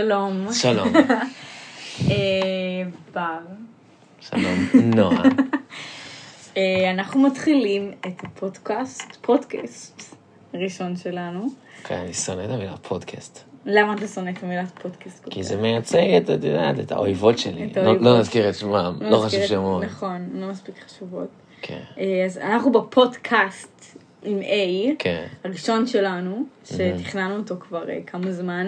שלום. 0.00 0.46
שלום. 0.52 0.88
אה, 2.10 2.14
בר. 3.14 3.38
שלום, 4.20 4.68
נועה. 4.74 5.22
אה, 6.56 6.90
אנחנו 6.90 7.20
מתחילים 7.20 7.92
את 8.06 8.24
הפודקאסט, 8.24 9.16
פודקאסט 9.20 10.16
הראשון 10.54 10.96
שלנו. 10.96 11.46
כן, 11.84 11.94
אני 11.94 12.14
שונא 12.14 12.44
את 12.44 12.50
המילה 12.50 12.76
פודקאסט. 12.76 13.44
למה 13.66 13.94
אתה 13.94 14.08
שונא 14.08 14.30
את 14.30 14.42
המילה 14.42 14.66
פודקאסט? 14.66 15.28
כי? 15.30 15.42
זה 15.42 15.56
מייצג 15.56 16.14
את, 16.16 16.30
את 16.30 16.44
יודעת, 16.44 16.78
את 16.80 16.92
האויבות 16.92 17.38
שלי. 17.38 17.70
לא-. 17.76 18.00
לא 18.00 18.18
נזכיר 18.18 18.48
את 18.48 18.54
שמם, 18.54 18.98
לא 19.00 19.16
חשוב 19.16 19.46
שמות. 19.46 19.84
נכון, 19.84 20.28
לא 20.34 20.46
מספיק 20.46 20.74
חשובות. 20.86 21.28
כן, 21.62 21.80
אה, 21.98 22.24
אז 22.26 22.38
אנחנו 22.38 22.72
בפודקאסט 22.72 23.96
עם 24.22 24.40
A, 24.40 24.94
כן, 24.98 25.26
הראשון 25.44 25.86
שלנו, 25.86 26.44
שתכננו 26.64 27.36
אותו 27.36 27.56
כבר 27.60 27.84
כמה 28.06 28.32
זמן, 28.32 28.66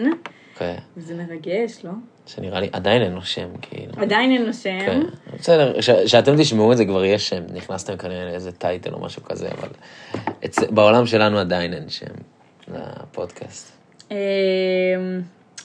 כן. 0.58 0.76
וזה 0.96 1.14
מרגש, 1.14 1.84
לא? 1.84 1.90
שנראה 2.26 2.60
לי 2.60 2.68
עדיין 2.72 3.02
אין 3.02 3.12
לו 3.12 3.22
שם, 3.22 3.48
כאילו. 3.62 3.92
עדיין 3.96 4.32
אין 4.32 4.42
לו 4.46 4.52
שם. 4.54 4.78
כן, 4.86 5.00
בסדר, 5.38 5.80
ש- 5.80 5.90
שאתם 5.90 6.34
תשמעו 6.38 6.72
את 6.72 6.76
זה 6.76 6.84
כבר 6.84 7.04
יש 7.04 7.28
שם, 7.28 7.42
נכנסתם 7.54 7.96
כנראה 7.96 8.24
לאיזה 8.24 8.52
טייטל 8.52 8.92
או 8.94 9.00
משהו 9.00 9.22
כזה, 9.24 9.48
אבל 9.58 9.68
אצ- 10.44 10.70
בעולם 10.70 11.06
שלנו 11.06 11.38
עדיין 11.38 11.74
אין 11.74 11.88
שם 11.88 12.06
לפודקאסט. 12.68 13.72
אה, 14.12 14.16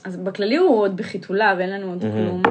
אז 0.03 0.17
בכללי 0.17 0.55
הוא 0.57 0.79
עוד 0.81 0.97
בחיתוליו, 0.97 1.57
אין 1.59 1.69
לנו 1.69 1.89
עוד 1.89 2.01
כלום. 2.01 2.41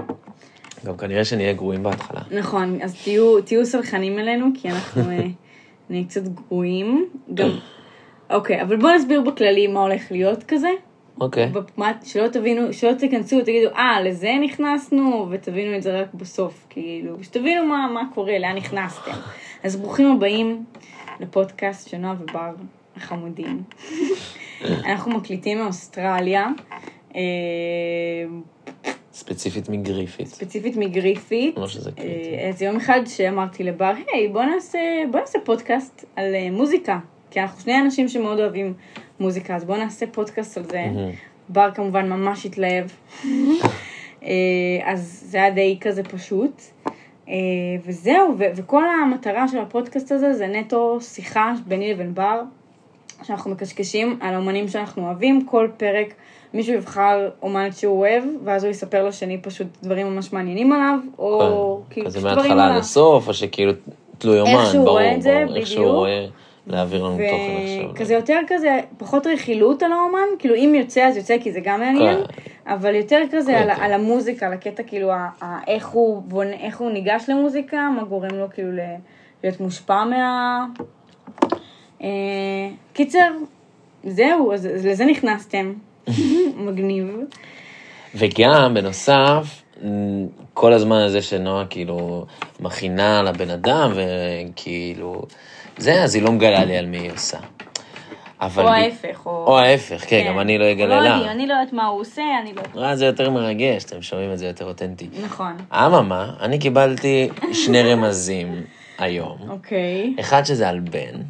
גם 0.87 0.97
כנראה 0.97 1.25
שנהיה 1.25 1.53
גרועים 1.53 1.83
בהתחלה. 1.83 2.21
נכון, 2.31 2.79
אז 2.83 3.03
תהיו, 3.05 3.41
תהיו 3.43 3.67
סלחנים 3.67 4.19
אלינו, 4.19 4.47
כי 4.55 4.71
אנחנו 4.71 5.11
אה, 5.11 5.25
נהיה 5.91 6.05
קצת 6.05 6.23
גרועים. 6.23 7.09
גם, 7.35 7.49
אוקיי, 8.31 8.63
אבל 8.63 8.77
בואו 8.77 8.95
נסביר 8.95 9.21
בכללי 9.21 9.67
מה 9.67 9.81
הולך 9.81 10.03
להיות 10.13 10.43
כזה. 10.49 10.69
אוקיי. 11.21 11.53
בפ- 11.53 12.05
שלא 12.05 12.29
תבינו, 12.29 12.73
שלא 12.73 12.93
תיכנסו 12.93 13.37
ותגידו, 13.37 13.69
אה, 13.69 14.01
לזה 14.03 14.33
נכנסנו, 14.45 15.27
ותבינו 15.31 15.77
את 15.77 15.83
זה 15.83 16.01
רק 16.01 16.15
בסוף, 16.15 16.67
כאילו, 16.71 17.25
שתבינו 17.25 17.65
מה, 17.65 17.89
מה 17.95 18.03
קורה, 18.15 18.39
לאן 18.39 18.57
נכנסתם. 18.57 19.13
אז 19.65 19.77
ברוכים 19.77 20.13
הבאים 20.13 20.65
לפודקאסט 21.21 21.89
של 21.89 21.97
נועה 21.97 22.15
ובר 22.21 22.51
החמודים. 22.97 23.63
אנחנו 24.91 25.11
מקליטים 25.11 25.59
מאוסטרליה, 25.59 26.47
אה, 27.17 27.21
ספציפית 29.13 29.69
מגריפית. 29.69 30.27
ספציפית 30.27 30.77
מגריפית. 30.77 31.57
לא 31.59 31.69
שזה 31.69 31.93
קריטי. 31.93 32.35
אה, 32.39 32.49
אז 32.49 32.63
יום 32.63 32.77
אחד 32.77 33.01
שאמרתי 33.07 33.65
לבר, 33.65 33.93
היי, 34.13 34.29
בוא 34.29 34.43
נעשה, 34.45 34.79
בוא 35.11 35.21
נעשה 35.21 35.39
פודקאסט 35.45 36.05
על 36.17 36.35
אה, 36.35 36.51
מוזיקה. 36.51 36.99
כי 37.31 37.41
אנחנו 37.41 37.61
שני 37.61 37.81
אנשים 37.81 38.09
שמאוד 38.09 38.39
אוהבים 38.39 38.75
מוזיקה, 39.21 39.57
אז 39.57 39.65
בוא 39.65 39.77
נעשה 39.77 40.07
פודקאסט 40.13 40.59
על 40.59 40.65
זה. 40.65 40.85
בר 41.49 41.71
כמובן 41.75 42.09
ממש 42.09 42.47
התלהב. 42.47 42.87
אה, 44.23 44.29
אז 44.85 45.25
זה 45.27 45.39
היה 45.39 45.51
די 45.51 45.79
כזה 45.81 46.03
פשוט. 46.03 46.63
אה, 47.29 47.35
וזהו, 47.87 48.35
ו- 48.39 48.45
וכל 48.57 48.83
המטרה 49.03 49.49
של 49.49 49.59
הפודקאסט 49.59 50.13
הזה 50.13 50.35
זה 50.35 50.47
נטו 50.47 50.99
שיחה 51.01 51.53
ביני 51.67 51.93
לבין 51.93 52.15
בר, 52.15 52.41
שאנחנו 53.23 53.51
מקשקשים 53.51 54.19
על 54.21 54.35
האומנים 54.35 54.69
שאנחנו 54.69 55.07
אוהבים. 55.07 55.47
כל 55.47 55.69
פרק 55.77 56.15
מישהו 56.55 56.75
יבחר 56.75 57.29
אומן 57.43 57.73
שהוא 57.73 57.99
אוהב, 58.01 58.25
ואז 58.45 58.65
הוא 58.65 58.71
יספר 58.71 59.05
לשני 59.05 59.39
פשוט 59.39 59.67
דברים 59.83 60.07
ממש 60.07 60.33
מעניינים 60.33 60.73
עליו, 60.73 60.99
או 61.19 61.81
כאילו 61.91 62.07
כזה 62.07 62.19
פשוט 62.19 62.31
דברים 62.31 62.39
מההתחלה 62.39 62.65
עד 62.65 62.69
עליו. 62.69 62.81
הסוף, 62.81 63.29
או 63.29 63.35
שכאילו 63.35 63.73
תלוי 64.19 64.41
אומן, 64.41 64.51
איך 64.51 64.71
שהוא 64.71 64.85
ברור, 64.85 64.99
רואה 64.99 65.15
את 65.15 65.23
זה, 65.23 65.43
ברור, 65.47 65.57
איך 65.57 65.67
שהוא 65.67 65.81
בדיוק. 65.81 65.97
רואה, 65.97 66.27
להעביר 66.67 67.03
לנו 67.05 67.13
תוכן 67.17 67.27
עכשיו. 67.65 67.91
וכזה 67.95 68.15
יותר 68.15 68.39
כזה, 68.47 68.81
פחות 68.99 69.27
רכילות 69.27 69.83
על 69.83 69.93
האומן, 69.93 70.27
כאילו 70.39 70.55
אם 70.55 70.75
יוצא 70.79 71.05
אז 71.09 71.17
יוצא 71.17 71.37
כי 71.41 71.53
זה 71.53 71.61
גם 71.61 71.81
מעניין, 71.81 72.19
כן. 72.27 72.73
אבל 72.75 72.95
יותר 72.95 73.21
כזה 73.33 73.59
על, 73.59 73.75
כן. 73.75 73.83
על 73.83 73.93
המוזיקה, 73.93 74.47
על 74.47 74.53
הקטע 74.53 74.83
כאילו, 74.83 75.13
ה- 75.13 75.29
ה- 75.43 75.59
איך 75.67 75.89
הוא, 75.89 76.23
בונה, 76.23 76.53
איך 76.61 76.79
הוא 76.81 76.91
ניגש 76.91 77.25
למוזיקה, 77.29 77.89
מה 77.97 78.05
גורם 78.05 78.35
לו 78.35 78.47
כאילו 78.55 78.73
ל- 78.73 78.95
להיות 79.45 79.61
מושפע 79.61 80.05
מה... 80.05 80.67
אה, 82.03 82.09
קיצר, 82.93 83.31
זהו, 84.05 84.53
אז, 84.53 84.69
אז 84.75 84.87
לזה 84.87 85.05
נכנסתם, 85.05 85.73
מגניב. 86.67 87.17
וגם, 88.15 88.75
בנוסף, 88.75 89.63
כל 90.55 90.73
הזמן 90.73 91.01
הזה 91.01 91.23
שנועה 91.23 91.67
כאילו 91.67 92.27
מכינה 92.61 93.23
לבן 93.23 93.51
אדם, 93.51 93.93
וכאילו, 93.95 95.23
זה, 95.79 96.03
אז 96.05 96.15
היא 96.15 96.23
לא 96.23 96.33
מגלה 96.33 96.65
לי 96.65 96.77
על 96.79 96.87
מי 96.87 96.99
היא 96.99 97.13
עושה. 97.13 97.39
אבל... 98.41 98.63
או 98.63 98.69
היא- 98.73 98.85
ההפך, 98.85 99.27
או... 99.27 99.45
או 99.47 99.59
ההפך, 99.59 100.05
כן, 100.09 100.25
גם 100.29 100.39
אני 100.41 100.59
לא 100.59 100.73
אגלה 100.73 100.87
לא 100.97 101.01
לה. 101.03 101.09
יודעים, 101.09 101.31
אני 101.31 101.47
לא 101.47 101.55
יודעת 101.55 101.73
מה 101.73 101.87
הוא 101.87 102.01
עושה, 102.01 102.23
אני 102.43 102.53
לא 102.55 102.61
יודעת. 102.61 102.77
אה, 102.77 102.97
זה 102.97 103.07
יותר 103.07 103.31
מרגש, 103.31 103.85
אתם 103.85 104.03
שומעים 104.03 104.33
את 104.33 104.39
זה 104.39 104.47
יותר 104.47 104.65
אותנטי. 104.65 105.09
נכון, 105.25 105.53
אממה, 105.73 106.33
אני 106.41 106.59
קיבלתי 106.59 107.29
שני 107.53 107.83
רמזים 107.93 108.63
היום. 108.99 109.39
אוקיי, 109.49 110.15
אחד 110.21 110.43
שזה 110.45 110.69
על 110.69 110.81
בן, 110.81 111.21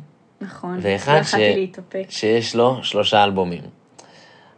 נכון. 0.41 0.79
ואחד 0.83 1.17
לא 1.17 1.23
ש... 1.23 1.35
שיש 2.09 2.55
לו 2.57 2.79
שלושה 2.85 3.25
אלבומים. 3.25 3.63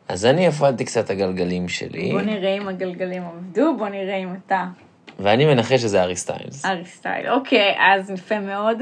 אז 0.09 0.25
אני 0.27 0.47
הפעלתי 0.47 0.85
קצת 0.85 1.11
הגלגלים 1.11 1.69
שלי, 1.69 2.13
בוא 2.13 2.21
נראה 2.21 2.57
אם 2.57 2.69
הגלגלים 2.69 3.23
עבדו, 3.23 3.77
בוא 3.79 3.89
נראה 3.89 4.17
אם 4.17 4.29
אתה 4.47 4.65
ואני 5.19 5.47
מנחש 5.47 5.83
שזה 5.83 6.03
הארי 6.03 6.17
סטיילס. 6.17 6.65
הארי 6.65 6.85
סטיילס. 6.85 7.29
אוקיי, 7.29 7.75
אז 7.79 8.11
יפה 8.11 8.41
מאוד. 8.41 8.79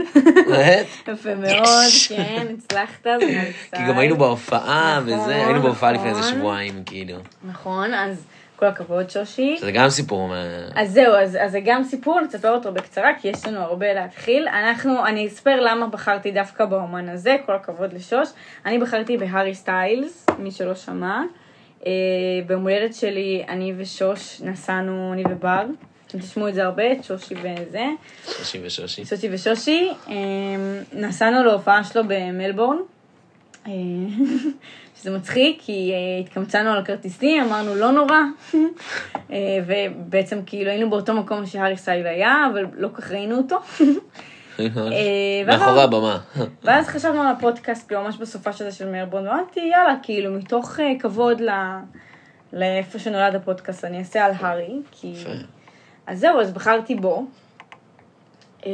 באמת? 0.49 0.87
יפה 1.13 1.35
מאוד, 1.35 1.91
כן, 2.09 2.47
הצלחת, 2.59 3.03
זה 3.03 3.15
הארי 3.15 3.53
סטיילס. 3.53 3.89
גם 3.89 3.99
היינו 3.99 4.17
בהופעה 4.17 5.01
נכון, 5.01 5.15
וזה, 5.15 5.37
היינו 5.37 5.63
בהופעה 5.63 5.93
לפני 5.93 6.09
איזה 6.09 6.21
נכון. 6.21 6.33
שבועיים, 6.33 6.83
כאילו. 6.87 7.17
נכון, 7.49 7.95
אז 7.95 8.25
כל 8.57 8.67
הכבוד, 8.67 9.11
שושי. 9.11 9.57
שזה 9.57 9.73
גם 9.73 9.89
סיפור. 9.89 10.33
אז 10.75 10.93
זהו, 10.93 11.15
אז, 11.15 11.39
זה 11.47 11.61
גם 11.65 11.85
סיפור, 11.85 12.21
נספר 12.21 12.51
אותו 12.51 12.73
בקצרה, 12.73 13.11
כי 13.21 13.29
יש 13.29 13.47
לנו 13.47 13.61
הרבה 13.61 13.93
להתחיל. 13.93 14.49
אנחנו, 14.49 15.07
אני 15.07 15.27
אספר 15.27 15.61
למה 15.61 15.87
בחרתי 15.87 16.31
דווקא 16.31 16.65
באומן 16.65 17.09
הזה, 17.09 17.37
כל 17.47 17.55
הכבוד 17.55 17.93
לשוש. 17.93 18.29
אני 18.67 18.79
בחרתי 18.79 19.17
בהארי 19.17 19.55
סטיילס, 19.55 20.27
מי 20.39 20.51
שלא 20.51 20.75
שמע. 20.75 21.23
אה, 21.87 21.93
ביום 22.47 22.63
הולדת 22.63 22.95
שלי, 22.95 23.45
אני 23.49 23.75
ושוש 23.77 24.41
נסענו, 24.41 25.13
אני 25.13 25.23
ובר. 25.31 25.65
אתם 26.07 26.19
תשמעו 26.19 26.49
את 26.49 26.55
זה 26.55 26.65
הרבה, 26.65 26.93
את 26.93 27.05
שושי 27.05 27.35
וזה. 27.35 27.87
שושי 28.25 28.59
ושושי. 28.63 29.05
שושי 29.05 29.29
ושושי. 29.33 29.89
אה, 30.09 30.15
נסענו 30.93 31.45
להופעה 31.45 31.85
שלו 31.85 32.03
במלבורן. 32.09 32.77
אה, 33.67 33.73
שזה 35.01 35.17
מצחיק, 35.17 35.63
כי 35.63 35.93
אה, 35.93 36.21
התקמצנו 36.21 36.71
על 36.71 36.79
הכרטיסים, 36.79 37.43
אמרנו 37.43 37.75
לא 37.75 37.91
נורא. 37.93 38.17
אה, 39.33 39.59
ובעצם 39.67 40.39
כאילו 40.47 40.71
היינו 40.71 40.91
באותו 40.91 41.15
מקום 41.15 41.47
שהארי 41.47 41.77
סטייל 41.77 42.07
היה, 42.07 42.47
אבל 42.53 42.67
לא 42.77 42.89
כך 42.95 43.11
ראינו 43.11 43.37
אותו. 43.37 43.59
מאחורי 45.47 45.83
הבמה. 45.83 46.19
ואז 46.65 46.87
חשבנו 46.89 47.23
על 47.23 47.29
הפודקאסט, 47.29 47.89
כאילו 47.89 48.03
ממש 48.03 48.17
בסופה 48.17 48.53
של 48.53 48.65
זה 48.65 48.73
של 48.73 48.89
מלבורן, 48.89 49.29
ואמרתי 49.29 49.61
יאללה, 49.61 49.97
כאילו 50.03 50.33
מתוך 50.33 50.79
כבוד. 50.99 51.43
לאיפה 52.53 52.99
שנולד 52.99 53.35
הפודקאסט, 53.35 53.85
אני 53.85 53.99
אעשה 53.99 54.25
על 54.25 54.33
הארי, 54.39 54.81
כי... 54.91 55.15
אז 56.07 56.19
זהו, 56.21 56.41
אז 56.41 56.53
בחרתי 56.53 56.95
בו. 56.95 57.27
אה, 58.67 58.71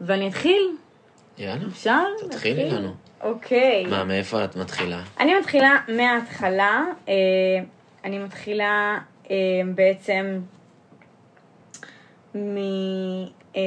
ואני 0.00 0.28
אתחיל, 0.28 0.76
יאללה, 1.38 1.66
אפשר? 1.66 2.02
תתחילי? 2.20 2.70
לנו. 2.70 2.94
אוקיי. 3.20 3.86
מה, 3.86 4.04
מאיפה 4.04 4.44
את 4.44 4.56
מתחילה? 4.56 5.02
אני 5.20 5.34
מתחילה 5.34 5.76
מההתחלה, 5.96 6.84
אה, 7.08 7.14
אני 8.04 8.18
מתחילה 8.18 8.98
אה, 9.30 9.36
בעצם 9.74 10.40
מ... 12.34 12.56
אה, 13.56 13.62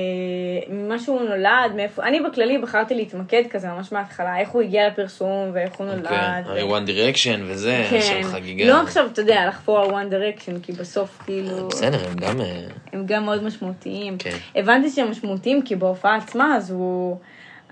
ממה 0.69 1.00
שהוא 1.00 1.21
נולד, 1.21 1.71
מאיפה, 1.75 2.03
אני 2.03 2.19
בכללי 2.19 2.57
בחרתי 2.57 2.95
להתמקד 2.95 3.44
כזה 3.50 3.68
ממש 3.68 3.91
מההתחלה, 3.91 4.39
איך 4.39 4.50
הוא 4.50 4.62
הגיע 4.62 4.88
לפרסום 4.88 5.51
ואיך 5.53 5.74
הוא 5.74 5.88
נולד. 5.88 6.03
אוקיי, 6.03 6.18
הרי 6.45 6.62
one 6.62 6.88
direction 6.88 7.39
וזה, 7.45 7.85
כן, 7.89 8.01
שם 8.01 8.24
חגיגה. 8.24 8.65
לא 8.65 8.81
עכשיו, 8.81 9.07
אתה 9.13 9.21
יודע, 9.21 9.45
לחפור 9.47 9.80
על 9.80 9.89
one 9.89 10.13
direction, 10.13 10.65
כי 10.65 10.71
בסוף 10.71 11.19
כאילו, 11.25 11.68
בסדר, 11.68 12.07
הם 12.09 12.15
גם... 12.15 12.41
אה, 12.41 12.65
הם 12.94 13.06
גם 13.06 13.25
מאוד 13.25 13.44
משמעותיים. 13.44 14.18
כן. 14.18 14.38
הבנתי 14.56 14.89
שהם 14.89 15.12
משמעותיים, 15.12 15.62
כי 15.62 15.75
בהופעה 15.75 16.15
עצמה, 16.15 16.56
אז 16.57 16.71
הוא, 16.71 17.18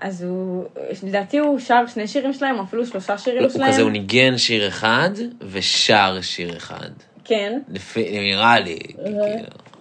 אז 0.00 0.24
הוא, 0.24 0.64
לדעתי 1.02 1.38
הוא 1.38 1.58
שר 1.58 1.84
שני 1.86 2.06
שירים 2.06 2.32
שלהם, 2.32 2.58
או 2.58 2.64
אפילו 2.64 2.86
שלושה 2.86 3.18
שירים 3.18 3.50
שלהם. 3.50 3.62
הוא 3.62 3.72
כזה, 3.72 3.82
הוא 3.82 3.90
ניגן 3.90 4.38
שיר 4.38 4.68
אחד 4.68 5.10
ושר 5.40 6.18
שיר 6.22 6.56
אחד. 6.56 6.90
כן. 7.24 7.60
לפי, 7.68 8.20
נראה 8.20 8.60
לי, 8.60 8.78
כאילו, 8.78 9.18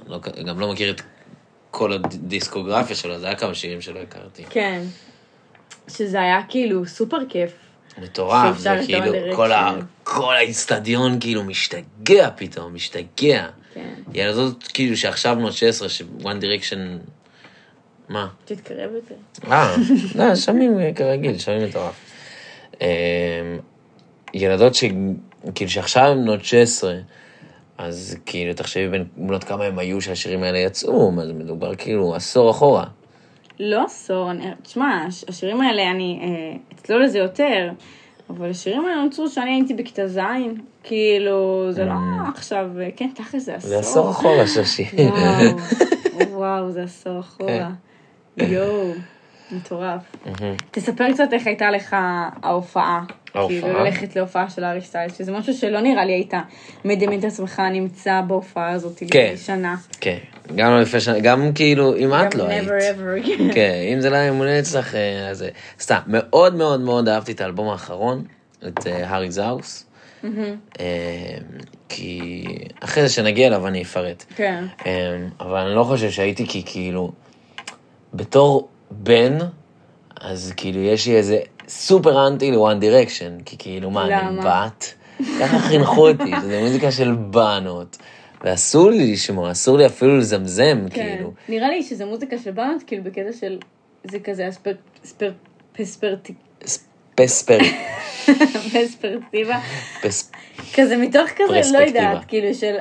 לא, 0.08 0.20
גם 0.46 0.60
לא 0.60 0.72
מכיר 0.72 0.92
את 0.92 1.02
כל 1.72 1.94
הדיסקוגרפיה 1.94 2.96
שלו, 2.96 3.20
זה 3.20 3.26
היה 3.26 3.36
כמה 3.36 3.56
שירים 3.56 3.82
שלא 3.82 4.00
הכרתי. 4.00 4.44
כן. 4.50 4.84
שזה 5.88 6.22
היה 6.22 6.42
כאילו 6.50 6.86
סופר 6.86 7.18
כיף. 7.30 7.52
מטורף, 7.98 8.58
וכאילו, 8.60 9.14
ה-One 9.16 9.36
כל, 9.36 9.52
ה. 9.52 9.74
כל 10.04 10.36
האיצטדיון 10.36 11.20
כאילו 11.20 11.44
משתגע 11.44 12.30
פתאום, 12.36 12.74
משתגע. 12.74 13.48
כן. 13.74 13.94
ילדות 14.14 14.64
כאילו 14.74 14.98
שעכשיו 14.98 15.36
בנות 15.36 15.54
16, 15.54 15.90
ש-one 15.90 16.24
direction, 16.24 16.78
מה? 18.10 18.28
תתקרב 18.46 18.92
יותר. 18.94 19.16
אה, 19.52 19.76
לא, 20.16 20.36
שומעים 20.36 20.78
כרגיל, 20.96 21.38
שומעים 21.38 21.68
מטורף. 21.68 21.96
אה, 22.82 22.88
ילדות 24.34 24.78
כאילו 25.56 25.72
שעכשיו 25.72 26.14
בנות 26.16 26.46
16, 26.46 26.94
אז 27.82 28.18
כאילו, 28.26 28.54
תחשבי 28.54 28.88
בין 28.90 29.04
בנות 29.18 29.44
כמה 29.44 29.64
הם 29.66 29.80
היו 29.80 30.02
שהשירים 30.02 30.44
האלה 30.44 30.58
יצאו, 30.60 31.12
אז 31.22 31.32
מדובר 31.32 31.76
כאילו 31.76 32.16
עשור 32.16 32.52
אחורה. 32.52 32.86
לא 33.60 33.84
עשור, 33.86 34.32
אני- 34.32 34.46
תשמע, 34.64 35.06
הש- 35.08 35.26
השירים 35.28 35.62
האלה, 35.62 35.92
אני 35.92 36.20
אה, 36.22 36.58
אצלול 36.76 37.04
לזה 37.04 37.18
יותר, 37.20 37.70
אבל 38.30 38.50
השירים 38.50 38.86
האלה 38.86 39.04
נוצרו 39.04 39.30
שאני 39.30 39.52
הייתי 39.52 39.74
בכיתה 39.74 40.08
ז', 40.08 40.20
כאילו, 40.84 41.68
זה 41.72 41.86
לא 41.86 41.94
עכשיו, 42.36 42.70
אה, 42.82 42.90
כן, 42.96 43.10
תכל'ס 43.16 43.46
זה 43.46 43.56
עשור. 43.56 43.70
זה 43.70 43.80
עשור 43.80 44.10
אחורה 44.12 44.48
שושי. 44.48 44.86
וואו, 46.14 46.32
וואו, 46.32 46.72
זה 46.72 46.84
עשור 46.84 47.20
אחורה. 47.20 47.70
יואו, 48.38 48.92
מטורף. 49.52 50.02
תספר 50.72 51.14
קצת 51.14 51.30
איך 51.34 51.48
הייתה 51.48 51.72
לך 51.72 51.96
ההופעה. 52.44 53.04
ההופעה? 53.36 53.62
כאילו 53.62 53.84
ללכת 53.84 54.16
להופעה 54.16 54.50
של 54.50 54.64
הארי 54.64 54.82
סטיילס, 54.82 55.18
שזה 55.18 55.32
משהו 55.32 55.54
שלא 55.54 55.82
נראה 55.82 56.06
לי 56.06 56.14
היית 56.14 56.34
מדמיין 56.86 57.20
את 57.20 57.26
עצמך 57.26 57.62
נמצא 57.72 58.22
בהופעה 58.28 58.72
הזאת 58.72 59.04
כן. 59.12 59.26
לפני 59.26 59.38
שנה. 59.38 59.76
כן, 60.02 60.18
גם 60.56 60.72
לא 60.72 60.82
לפני 60.82 61.00
שנה, 61.00 61.20
גם 61.20 61.52
כאילו, 61.56 61.98
אם 61.98 62.14
את 62.14 62.36
לא 62.36 62.48
היית. 62.48 62.68
כן, 63.54 63.74
אם 63.94 64.02
זה 64.02 64.10
לא 64.10 64.16
היה 64.16 64.30
אמונה 64.30 64.60
אצלך, 64.60 64.96
אה, 64.96 65.30
אז... 65.30 65.44
אה, 65.44 65.50
סתם, 65.80 66.00
מאוד 66.08 66.56
מאוד 66.56 66.82
מאוד 66.82 67.08
אהבתי 67.08 67.32
את 67.32 67.42
האלבום 67.42 67.70
האחרון, 67.70 68.24
את 68.68 68.88
אה, 68.88 69.10
הארי 69.10 69.32
זאוס. 69.32 69.86
כי 71.90 72.46
אחרי 72.80 73.04
זה 73.04 73.10
שנגיע 73.10 73.48
אליו 73.48 73.68
אני 73.68 73.82
אפרט. 73.82 74.24
כן. 74.36 74.64
אבל 75.40 75.60
אני 75.60 75.76
לא 75.76 75.84
חושב 75.84 76.10
שהייתי 76.10 76.48
כי 76.48 76.64
כאילו, 76.66 77.12
בתור 78.14 78.70
בן, 78.92 79.38
אז 80.22 80.54
כאילו 80.58 80.80
יש 80.80 81.08
לי 81.08 81.16
איזה 81.16 81.40
סופר 81.68 82.28
אנטי 82.28 82.52
לוואן 82.52 82.80
דירקשן, 82.80 83.38
כי 83.46 83.56
כאילו 83.60 83.92
מה, 83.92 84.06
אני 84.06 84.12
למה? 84.12 84.42
בת? 84.42 84.94
ככה 85.40 85.60
חינכו 85.60 86.10
אותי, 86.10 86.32
שזה 86.42 86.62
מוזיקה 86.62 86.92
של 86.92 87.16
בנות. 87.16 87.98
ואסור 88.44 88.90
לי 88.90 89.14
לשמוע, 89.14 89.52
אסור 89.52 89.78
לי 89.78 89.86
אפילו 89.86 90.18
לזמזם, 90.18 90.86
כן. 90.90 91.16
כאילו. 91.16 91.34
נראה 91.50 91.70
לי 91.70 91.84
שזה 91.84 92.06
מוזיקה 92.06 92.38
של 92.38 92.52
בנות, 92.52 92.84
כאילו 92.84 93.04
בקטע 93.04 93.34
של, 93.40 93.60
זה 94.04 94.20
כזה 94.20 94.50
אספר, 94.50 94.72
ספר, 95.04 95.32
פספרטי, 95.74 96.34
פספר, 97.16 97.58
פספרטיבה, 98.74 99.60
פס... 100.02 100.32
כזה 100.74 100.98
מתוך 100.98 101.30
כזה, 101.36 101.62
לא. 101.74 101.78
יודעת, 101.78 102.26
כאילו 102.28 102.54
של, 102.54 102.76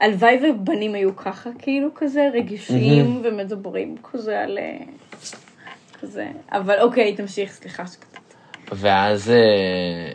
הלוואי 0.00 0.50
ובנים 0.50 0.94
היו 0.94 1.16
ככה, 1.16 1.50
כאילו 1.58 1.88
כזה 1.94 2.28
רגישים 2.34 3.20
ומדברים 3.24 3.96
כזה 4.12 4.40
על, 4.40 4.58
אה, 4.58 4.76
כזה, 6.00 6.26
אבל 6.52 6.80
אוקיי, 6.80 7.16
תמשיך, 7.16 7.52
סליחה 7.52 7.86
שקטעתי. 7.86 8.34
ואז, 8.72 9.30
אה, 9.30 10.14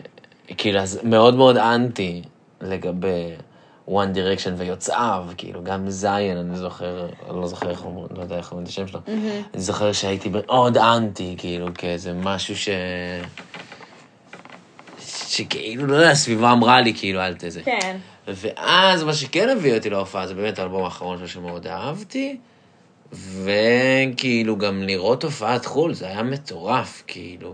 כאילו, 0.57 0.79
אז 0.79 0.99
מאוד 1.03 1.35
מאוד 1.35 1.57
אנטי 1.57 2.21
לגבי 2.61 3.35
One 3.87 4.15
Direction 4.15 4.51
ויוצאיו, 4.57 5.25
כאילו, 5.37 5.63
גם 5.63 5.89
זיין, 5.89 6.37
אני 6.37 6.57
זוכר, 6.57 7.07
אני 7.29 7.37
לא 7.41 7.47
זוכר 7.47 7.69
איך 7.69 7.85
אומרים, 7.85 8.07
לא 8.17 8.21
יודע 8.21 8.37
איך 8.37 8.51
אומרים 8.51 8.63
את 8.63 8.69
השם 8.69 8.87
שלו, 8.87 8.99
אני 9.53 9.61
זוכר 9.61 9.91
שהייתי 9.91 10.29
מאוד 10.33 10.77
אנטי, 10.77 11.35
כאילו, 11.37 11.67
כאיזה 11.73 12.13
משהו 12.13 12.57
ש... 12.57 12.69
שכאילו, 15.27 15.85
לא 15.85 15.95
יודע, 15.95 16.09
הסביבה 16.09 16.51
אמרה 16.51 16.81
לי, 16.81 16.93
כאילו, 16.93 17.21
אל 17.21 17.33
תזה. 17.33 17.61
כן. 17.63 17.97
ואז 18.27 19.03
מה 19.03 19.13
שכן 19.13 19.49
הביא 19.49 19.75
אותי 19.75 19.89
להופעה 19.89 20.27
זה 20.27 20.33
באמת 20.33 20.59
האלבום 20.59 20.83
האחרון 20.83 21.17
שלו 21.17 21.27
שמאוד 21.27 21.67
אהבתי, 21.67 22.37
וכאילו 23.13 24.57
גם 24.57 24.83
לראות 24.83 25.23
הופעת 25.23 25.65
חו"ל 25.65 25.93
זה 25.93 26.07
היה 26.07 26.23
מטורף, 26.23 27.03
כאילו. 27.07 27.53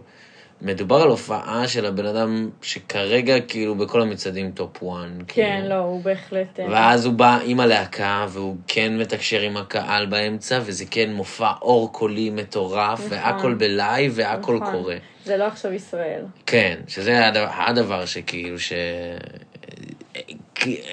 מדובר 0.62 1.02
על 1.02 1.10
הופעה 1.10 1.68
של 1.68 1.86
הבן 1.86 2.06
אדם 2.06 2.50
שכרגע 2.62 3.40
כאילו 3.40 3.76
בכל 3.76 4.02
המצעדים 4.02 4.52
טופ 4.52 4.84
1. 4.84 4.84
כן, 5.28 5.66
לא, 5.70 5.76
הוא 5.76 6.04
בהחלט... 6.04 6.60
אה, 6.60 6.66
ואז 6.70 7.06
הוא 7.06 7.14
בא 7.14 7.40
עם 7.46 7.60
הלהקה, 7.60 8.26
והוא 8.30 8.56
כן 8.68 8.98
מתקשר 8.98 9.42
עם 9.42 9.58
הקהל 9.58 10.06
באמצע, 10.06 10.60
וזה 10.66 10.86
כן 10.92 11.14
מופע 11.14 11.52
אורקולי 11.62 12.30
מטורף, 12.30 13.02
והכל 13.10 13.54
בלייב 13.54 14.12
והכל 14.16 14.56
נכון. 14.62 14.74
קורה. 14.74 14.96
זה 15.26 15.38
לא 15.38 15.44
עכשיו 15.44 15.74
ישראל. 15.74 16.24
כן, 16.46 16.80
שזה 16.88 17.28
הדבר, 17.28 17.48
הדבר 17.52 18.06
שכאילו, 18.06 18.60
ש... 18.60 18.74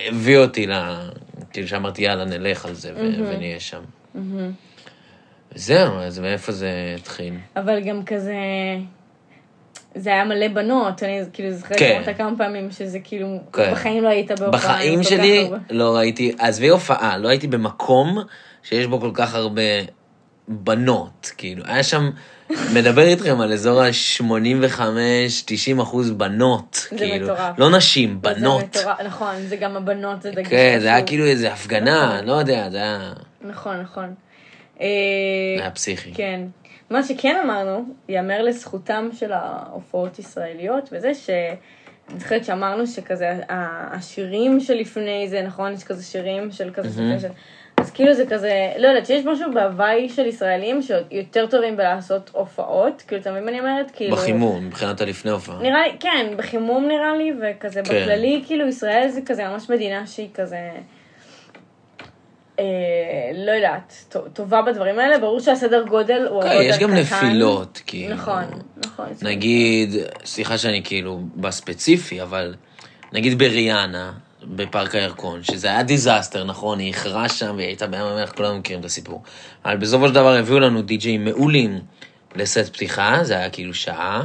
הביא 0.09 0.39
אותי 0.39 0.67
ל... 0.67 0.73
כאילו 1.53 1.69
שאמרתי, 1.69 2.03
יאללה, 2.03 2.25
נלך 2.25 2.67
על 2.67 2.75
זה 2.75 2.93
ו... 2.95 2.99
ונהיה 3.29 3.61
שם. 3.61 3.83
זהו, 5.55 5.99
אז 5.99 6.19
מאיפה 6.19 6.53
זה 6.53 6.69
התחיל? 6.99 7.35
אבל 7.57 7.81
גם 7.81 8.05
כזה... 8.05 8.35
זה 9.95 10.11
היה 10.11 10.25
מלא 10.25 10.49
בנות, 10.49 11.03
אני 11.03 11.21
כאילו 11.33 11.53
זוכרת 11.53 11.79
כן. 11.79 12.01
אמרת 12.05 12.17
כמה 12.17 12.31
פעמים 12.39 12.71
שזה 12.71 12.99
כאילו, 13.05 13.39
כן. 13.53 13.73
בחיים 13.73 14.03
לא 14.03 14.09
היית 14.09 14.31
בהופעה. 14.31 14.51
בחיים 14.51 15.03
שלי 15.03 15.45
הרבה. 15.45 15.57
לא 15.71 15.97
ראיתי, 15.97 16.35
עזבי 16.39 16.69
הופעה, 16.69 17.19
לא 17.19 17.29
הייתי 17.29 17.47
במקום 17.47 18.19
שיש 18.63 18.87
בו 18.87 19.01
כל 19.01 19.11
כך 19.15 19.35
הרבה 19.35 19.63
בנות, 20.49 21.33
כאילו, 21.37 21.65
היה 21.67 21.83
שם, 21.83 22.11
מדבר 22.75 23.03
איתכם 23.03 23.41
על 23.41 23.53
אזור 23.53 23.83
ה-85-90 23.83 25.83
אחוז 25.83 26.11
בנות, 26.11 26.87
זה 26.91 26.99
כאילו, 26.99 27.25
מטורף. 27.25 27.59
לא 27.59 27.71
נשים, 27.71 28.23
בנות. 28.23 28.75
זה 28.75 28.81
מטורף, 28.81 29.01
נכון, 29.01 29.35
זה 29.49 29.57
גם 29.57 29.77
הבנות, 29.77 30.23
זה 30.23 30.31
דגש 30.31 30.49
כן, 30.49 30.79
זה 30.81 30.87
היה. 30.87 31.07
כאילו 31.07 31.25
איזה 31.25 31.53
הפגנה, 31.53 32.13
נכון. 32.15 32.27
לא 32.27 32.33
יודע, 32.33 32.71
זה 32.71 32.77
היה 32.77 33.13
נכון, 33.41 33.81
נכון. 33.81 34.15
אה, 34.81 34.87
היה 35.59 35.71
פסיכי. 35.71 36.15
כן. 36.15 36.41
מה 36.91 37.03
שכן 37.03 37.37
אמרנו, 37.45 37.85
ייאמר 38.09 38.43
לזכותם 38.43 39.09
של 39.13 39.33
ההופעות 39.33 40.19
ישראליות, 40.19 40.89
וזה 40.93 41.15
ש... 41.15 41.31
אני 42.11 42.21
זוכרת 42.21 42.45
שאמרנו 42.45 42.87
שכזה, 42.87 43.41
השירים 43.49 44.61
שלפני 44.61 45.29
זה, 45.29 45.43
נכון? 45.43 45.73
יש 45.73 45.85
כזה 45.85 46.05
שירים 46.05 46.51
של 46.51 46.71
כזה 46.75 46.89
סופי 46.91 47.21
של... 47.21 47.29
אז 47.77 47.91
כאילו 47.91 48.15
זה 48.15 48.25
כזה, 48.31 48.73
לא 48.79 48.89
יודעת, 48.89 49.07
שיש 49.07 49.25
משהו 49.25 49.53
בהוואי 49.55 50.09
של 50.09 50.27
ישראלים 50.27 50.81
שיותר 50.83 51.47
טובים 51.47 51.77
בלעשות 51.77 52.31
הופעות, 52.33 53.03
כאילו, 53.07 53.23
אתה 53.23 53.31
מבין 53.31 53.45
מה 53.45 53.51
אני 53.51 53.61
אומרת? 53.61 53.91
כאילו... 53.91 54.17
בחימום, 54.17 54.67
מבחינת 54.67 55.01
הלפני 55.01 55.31
הופעה. 55.31 55.63
נראה 55.63 55.87
לי, 55.87 55.97
כן, 56.01 56.35
בחימום 56.37 56.89
נראה 56.89 57.17
לי, 57.17 57.33
וכזה 57.33 57.83
כן. 57.83 58.03
בכללי, 58.03 58.43
כאילו 58.47 58.69
ישראל 58.69 59.09
זה 59.09 59.21
כזה 59.27 59.49
ממש 59.49 59.71
מדינה 59.71 60.07
שהיא 60.07 60.29
כזה, 60.35 60.71
לא 63.35 63.53
יודעת, 63.53 64.15
טובה 64.33 64.63
בדברים 64.63 64.99
האלה, 64.99 65.19
ברור 65.19 65.41
שהסדר 65.41 65.83
גודל 65.83 66.27
הוא 66.31 66.37
הרבה 66.37 66.49
כן, 66.49 66.55
יותר 66.55 66.69
יש 66.69 66.79
גם 66.79 66.91
קטן. 66.91 67.01
נפילות, 67.01 67.81
כאילו. 67.87 68.15
נכון, 68.15 68.45
נכון. 68.77 69.07
נגיד, 69.23 69.91
סליחה 70.25 70.59
שאני 70.59 70.83
כאילו 70.85 71.21
בספציפי, 71.37 72.23
אבל 72.23 72.55
נגיד 73.13 73.39
בריאנה, 73.39 74.13
בפארק 74.45 74.95
הירקון, 74.95 75.43
שזה 75.43 75.69
היה 75.69 75.83
disaster, 75.83 76.45
נכון, 76.45 76.79
היא 76.79 76.89
איחרה 76.89 77.29
שם 77.29 77.55
והיא 77.57 77.67
הייתה 77.67 77.87
בים 77.87 78.01
המלח, 78.01 78.33
כולנו 78.33 78.59
מכירים 78.59 78.81
את 78.81 78.85
הסיפור. 78.85 79.23
אבל 79.65 79.77
בסופו 79.77 80.09
של 80.09 80.15
דבר 80.15 80.35
הביאו 80.35 80.59
לנו 80.59 80.83
די-ג'אים 80.83 81.25
מעולים 81.25 81.81
לסט 82.35 82.73
פתיחה, 82.73 83.19
זה 83.23 83.35
היה 83.35 83.51
כאילו 83.51 83.75
שעה, 83.75 84.23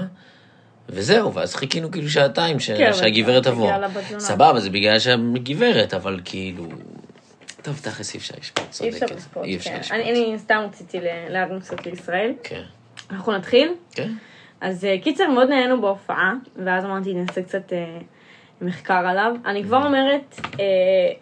וזהו, 0.89 1.33
ואז 1.33 1.55
חיכינו 1.55 1.91
כאילו 1.91 2.09
שעתיים 2.09 2.59
ש... 2.59 2.71
כן, 2.71 2.93
שהגברת 2.93 3.43
תבוא. 3.43 3.71
סבבה, 4.17 4.59
זה 4.59 4.69
בגלל 4.69 4.99
שהגברת, 4.99 5.93
אבל 5.93 6.19
כאילו... 6.25 6.65
טוב, 7.61 7.79
תכלס 7.83 8.13
אי 8.13 8.19
אפשר 8.19 8.33
לשפוט, 8.39 8.63
אי 8.81 8.89
אפשר 8.89 8.99
צודקת. 8.99 9.15
לספוט, 9.15 9.43
אי 9.43 9.55
אפשר 9.55 9.69
כן. 9.69 9.79
לשפוט. 9.79 9.95
אני 9.95 10.09
אני 10.29 10.39
סתם 10.39 10.63
רציתי 10.67 10.99
ל- 10.99 11.05
להרים 11.29 11.59
קצת 11.59 11.85
לישראל. 11.85 12.33
כן, 12.43 12.61
אנחנו 13.11 13.31
נתחיל? 13.31 13.73
כן. 13.91 14.09
אז 14.61 14.85
אה, 14.85 14.95
קיצר, 15.03 15.27
מאוד 15.29 15.49
נהנינו 15.49 15.81
בהופעה, 15.81 16.33
ואז 16.65 16.85
אמרתי, 16.85 17.13
נעשה 17.13 17.43
קצת 17.43 17.73
אה, 17.73 17.97
מחקר 18.61 18.93
עליו. 19.07 19.35
אני 19.45 19.63
כבר 19.63 19.85
אומרת, 19.85 20.35
אה, 20.59 20.65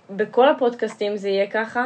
בכל 0.10 0.50
הפודקאסטים 0.50 1.18
זה 1.18 1.30
יהיה 1.30 1.48
ככה. 1.52 1.86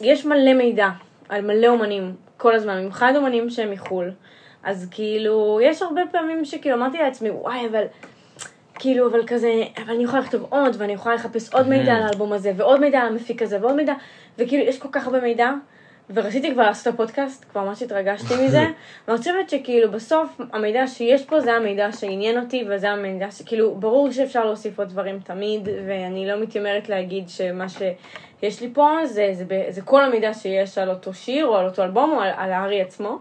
יש 0.00 0.24
מלא 0.26 0.54
מידע 0.54 0.88
על 1.28 1.40
מלא 1.42 1.66
אומנים, 1.66 2.14
כל 2.36 2.54
הזמן, 2.54 2.76
במיוחד 2.78 3.12
אומנים 3.16 3.50
שהם 3.50 3.70
מחו"ל. 3.70 4.10
אז 4.62 4.88
כאילו, 4.90 5.60
יש 5.62 5.82
הרבה 5.82 6.00
פעמים 6.12 6.44
שכאילו 6.44 6.76
אמרתי 6.76 6.98
לעצמי, 6.98 7.30
וואי, 7.30 7.66
אבל... 7.70 7.84
כאילו, 8.82 9.10
אבל 9.10 9.26
כזה, 9.26 9.62
אבל 9.76 9.94
אני 9.94 10.04
יכולה 10.04 10.22
לכתוב 10.22 10.46
עוד, 10.50 10.76
ואני 10.78 10.92
יכולה 10.92 11.14
לחפש 11.14 11.54
עוד 11.54 11.68
מידע 11.68 11.92
על 11.92 12.02
האלבום 12.02 12.32
הזה, 12.32 12.52
ועוד 12.56 12.80
מידע 12.80 13.00
על 13.00 13.06
המפיק 13.06 13.42
הזה, 13.42 13.58
ועוד 13.60 13.76
מידע, 13.76 13.94
וכאילו, 14.38 14.64
יש 14.64 14.78
כל 14.78 14.88
כך 14.92 15.06
הרבה 15.06 15.20
מידע, 15.20 15.50
ורציתי 16.10 16.52
כבר 16.52 16.62
לעשות 16.62 16.86
את 16.88 16.94
הפודקאסט, 16.94 17.44
כבר 17.50 17.64
ממש 17.64 17.82
התרגשתי 17.82 18.34
מזה, 18.44 18.62
ואני 19.08 19.18
חושבת 19.18 19.50
שכאילו, 19.50 19.90
בסוף, 19.90 20.40
המידע 20.52 20.86
שיש 20.86 21.24
פה 21.24 21.40
זה 21.40 21.52
המידע 21.52 21.92
שעניין 21.92 22.38
אותי, 22.38 22.64
וזה 22.70 22.90
המידע 22.90 23.30
שכאילו, 23.30 23.74
ברור 23.74 24.10
שאפשר 24.10 24.44
להוסיף 24.44 24.78
עוד 24.78 24.88
דברים 24.88 25.18
תמיד, 25.18 25.68
ואני 25.86 26.26
לא 26.26 26.40
מתיימרת 26.42 26.88
להגיד 26.88 27.28
שמה 27.28 27.68
שיש 27.68 28.60
לי 28.60 28.70
פה, 28.74 28.98
זה, 29.04 29.30
זה, 29.32 29.44
זה, 29.44 29.64
זה 29.68 29.82
כל 29.82 30.04
המידע 30.04 30.34
שיש 30.34 30.78
על 30.78 30.90
אותו 30.90 31.14
שיר, 31.14 31.46
או 31.46 31.56
על 31.56 31.66
אותו 31.66 31.82
אלבום, 31.82 32.10
או 32.10 32.20
על, 32.20 32.30
על 32.36 32.52
הארי 32.52 32.80
עצמו. 32.80 33.18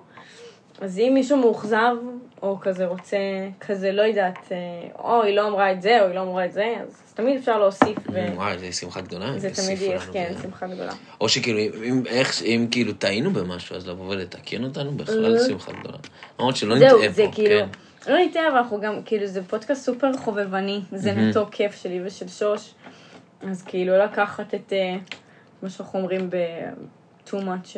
אז 0.82 1.00
אם 1.00 1.12
מישהו 1.14 1.38
מאוכזב, 1.38 1.96
או 2.42 2.60
כזה 2.62 2.86
רוצה, 2.86 3.18
כזה 3.60 3.92
לא 3.92 4.02
יודעת, 4.02 4.40
אה, 4.52 4.58
או 5.00 5.24
היא 5.24 5.36
לא 5.36 5.48
אמרה 5.48 5.72
את 5.72 5.82
זה, 5.82 6.02
או 6.02 6.08
היא 6.08 6.16
לא 6.16 6.22
אמרה 6.22 6.46
את 6.46 6.54
זה, 6.54 6.76
אז 6.82 7.14
תמיד 7.14 7.38
אפשר 7.38 7.60
להוסיף, 7.60 7.98
וואי, 8.36 8.58
זו 8.60 8.78
שמחה 8.78 9.02
גדולה. 9.02 9.32
וזה 9.36 9.50
תמיד 9.50 9.82
יהיה, 9.82 10.00
כן, 10.00 10.32
ו- 10.36 10.42
שמחה 10.42 10.68
גדולה. 10.68 10.94
או 11.22 11.30
שכאילו, 11.30 11.60
אם, 11.84 12.04
איך, 12.08 12.44
אם 12.44 12.68
כאילו 12.72 12.94
טעינו 12.94 13.34
במשהו, 13.34 13.76
אז 13.76 13.88
לבוא 13.88 14.06
ולתקן 14.10 14.64
אותנו 14.64 14.92
בכלל 14.92 15.38
אה. 15.38 15.44
שמחה 15.48 15.72
גדולה. 15.72 15.98
למרות 16.40 16.56
שלא 16.56 16.76
נטעה 16.76 17.10
זה 17.12 17.26
פה, 17.26 17.32
כאילו, 17.32 17.50
כן. 18.06 18.12
לא 18.12 18.18
נטעה, 18.26 18.48
אבל 18.48 18.58
אנחנו 18.58 18.82
גם, 18.82 19.04
כאילו, 19.06 19.28
זה 19.28 19.44
פודקאסט 19.44 19.86
סופר 19.86 20.14
חובבני, 20.18 20.82
זה. 20.92 21.14
נטו 21.14 21.48
כיף 21.52 21.76
שלי 21.76 22.02
ושל 22.06 22.28
שוש, 22.28 22.74
אז 23.42 23.64
כאילו, 23.64 23.98
לקחת 23.98 24.54
את 24.54 24.74
אה, 24.74 24.96
מה 25.62 25.70
שאנחנו 25.70 26.00
אומרים 26.00 26.30
ב-too 26.30 27.34
much. 27.34 27.78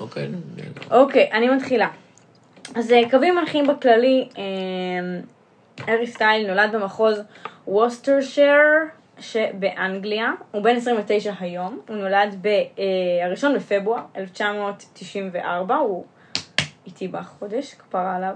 אוקיי. 0.00 0.28
אוקיי, 0.90 1.32
אני 1.32 1.48
מתחילה. 1.48 1.88
אז 2.74 2.92
אה, 2.92 3.10
קווים 3.10 3.34
מנחים 3.34 3.66
בכללי, 3.66 4.28
אה, 4.38 4.44
ארי 5.88 6.06
סטייל 6.06 6.46
נולד 6.46 6.72
במחוז 6.72 7.22
ווסטרשר 7.66 8.58
שבאנגליה, 9.20 10.32
הוא 10.50 10.62
בן 10.62 10.76
29 10.76 11.32
היום, 11.40 11.80
הוא 11.88 11.96
נולד 11.96 12.36
ב-1 12.42 13.46
בפברואר 13.56 14.02
1994, 14.16 15.74
הוא 15.74 16.04
איתי 16.86 17.08
בחודש, 17.08 17.74
כפרה 17.74 18.16
עליו. 18.16 18.34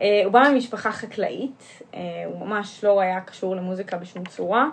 אה, 0.00 0.22
הוא 0.24 0.32
בא 0.32 0.48
ממשפחה 0.52 0.92
חקלאית, 0.92 1.82
אה, 1.94 2.00
הוא 2.26 2.46
ממש 2.46 2.84
לא 2.84 3.00
היה 3.00 3.20
קשור 3.20 3.56
למוזיקה 3.56 3.96
בשום 3.96 4.24
צורה. 4.24 4.68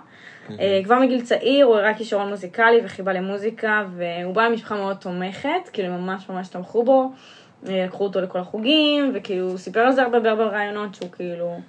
אה, 0.60 0.80
כבר 0.84 0.98
מגיל 0.98 1.24
צעיר 1.24 1.66
הוא 1.66 1.76
הראה 1.76 1.94
כישרון 1.94 2.28
מוזיקלי 2.28 2.80
וחיבה 2.84 3.12
למוזיקה, 3.12 3.84
והוא 3.96 4.34
בא 4.34 4.48
ממשפחה 4.48 4.76
מאוד 4.76 4.96
תומכת, 4.96 5.68
כאילו 5.72 5.88
ממש 5.88 6.28
ממש 6.28 6.48
תמכו 6.48 6.84
בו. 6.84 7.12
לקחו 7.62 8.04
אותו 8.04 8.20
לכל 8.20 8.38
החוגים, 8.38 9.12
וכאילו 9.14 9.48
הוא 9.48 9.58
סיפר 9.58 9.80
על 9.80 9.92
זה 9.92 10.02
הרבה 10.02 10.20
בהרבה 10.20 10.44
רעיונות, 10.44 10.94
שהוא 10.94 11.10
כאילו, 11.10 11.60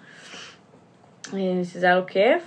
אה, 1.33 1.61
שזה 1.63 1.85
היה 1.85 1.95
לו 1.95 2.05
כיף. 2.07 2.43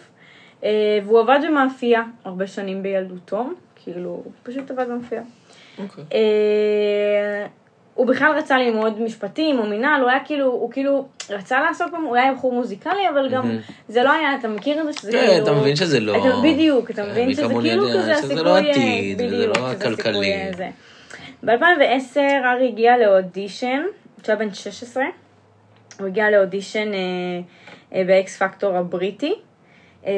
אה, 0.65 0.99
והוא 1.05 1.21
עבד 1.21 1.39
במאפייה 1.47 2.03
הרבה 2.25 2.47
שנים 2.47 2.83
בילדותו, 2.83 3.47
כאילו, 3.77 4.11
הוא 4.11 4.33
פשוט 4.43 4.71
עבד 4.71 4.89
במאפייה. 4.89 5.23
אוקיי. 5.79 6.05
אה, 6.13 7.47
הוא 7.95 8.07
בכלל 8.07 8.33
רצה 8.39 8.59
ללמוד 8.59 9.01
משפטים 9.01 9.59
או 9.59 9.67
מינהל, 9.67 10.01
הוא 10.01 10.11
היה 10.11 10.21
כאילו, 10.25 10.47
הוא 10.47 10.71
כאילו 10.73 11.09
רצה 11.31 11.61
לעסוק, 11.61 11.89
הוא 12.07 12.17
היה 12.17 12.35
בחור 12.35 12.53
מוזיקלי, 12.53 13.09
אבל 13.15 13.29
גם 13.29 13.47
מהמם. 13.47 13.61
זה 13.89 14.03
לא 14.03 14.13
היה, 14.13 14.35
אתה 14.35 14.49
מכיר 14.49 14.81
את 14.81 14.87
זה 14.87 14.93
שזה 14.93 15.13
כן, 15.13 15.27
כאילו... 15.27 15.45
אתה 15.45 15.53
מבין 15.53 15.77
שזה 15.77 16.01
לא... 16.01 16.17
אתה, 16.17 16.37
בדיוק, 16.43 16.91
אתה 16.91 17.05
מבין 17.05 17.35
שזה 17.35 17.49
כאילו 17.61 17.89
כזה 17.89 18.01
שזה 18.03 18.13
הסיכוי... 18.13 18.43
לא 18.43 18.57
אה, 18.57 18.71
עתיד, 18.71 19.23
בדיוק, 19.23 19.57
לא 19.57 19.75
שזה 19.75 19.85
כלכלי. 19.85 20.33
הסיכוי, 21.43 21.67
אה, 21.83 21.99
זה. 22.09 22.17
ב-2010 22.17 22.45
הארי 22.45 22.69
הגיע 22.69 22.99
לאודישן, 22.99 23.83
כשהוא 24.23 24.37
היה 24.37 24.47
בן 24.47 24.55
16, 24.55 25.05
הוא 25.99 26.07
הגיע 26.07 26.31
לאודישן 26.31 26.93
אה, 26.95 26.99
אה, 27.93 28.05
באקס 28.05 28.43
פקטור 28.43 28.77
הבריטי. 28.77 29.35
אה, 30.07 30.13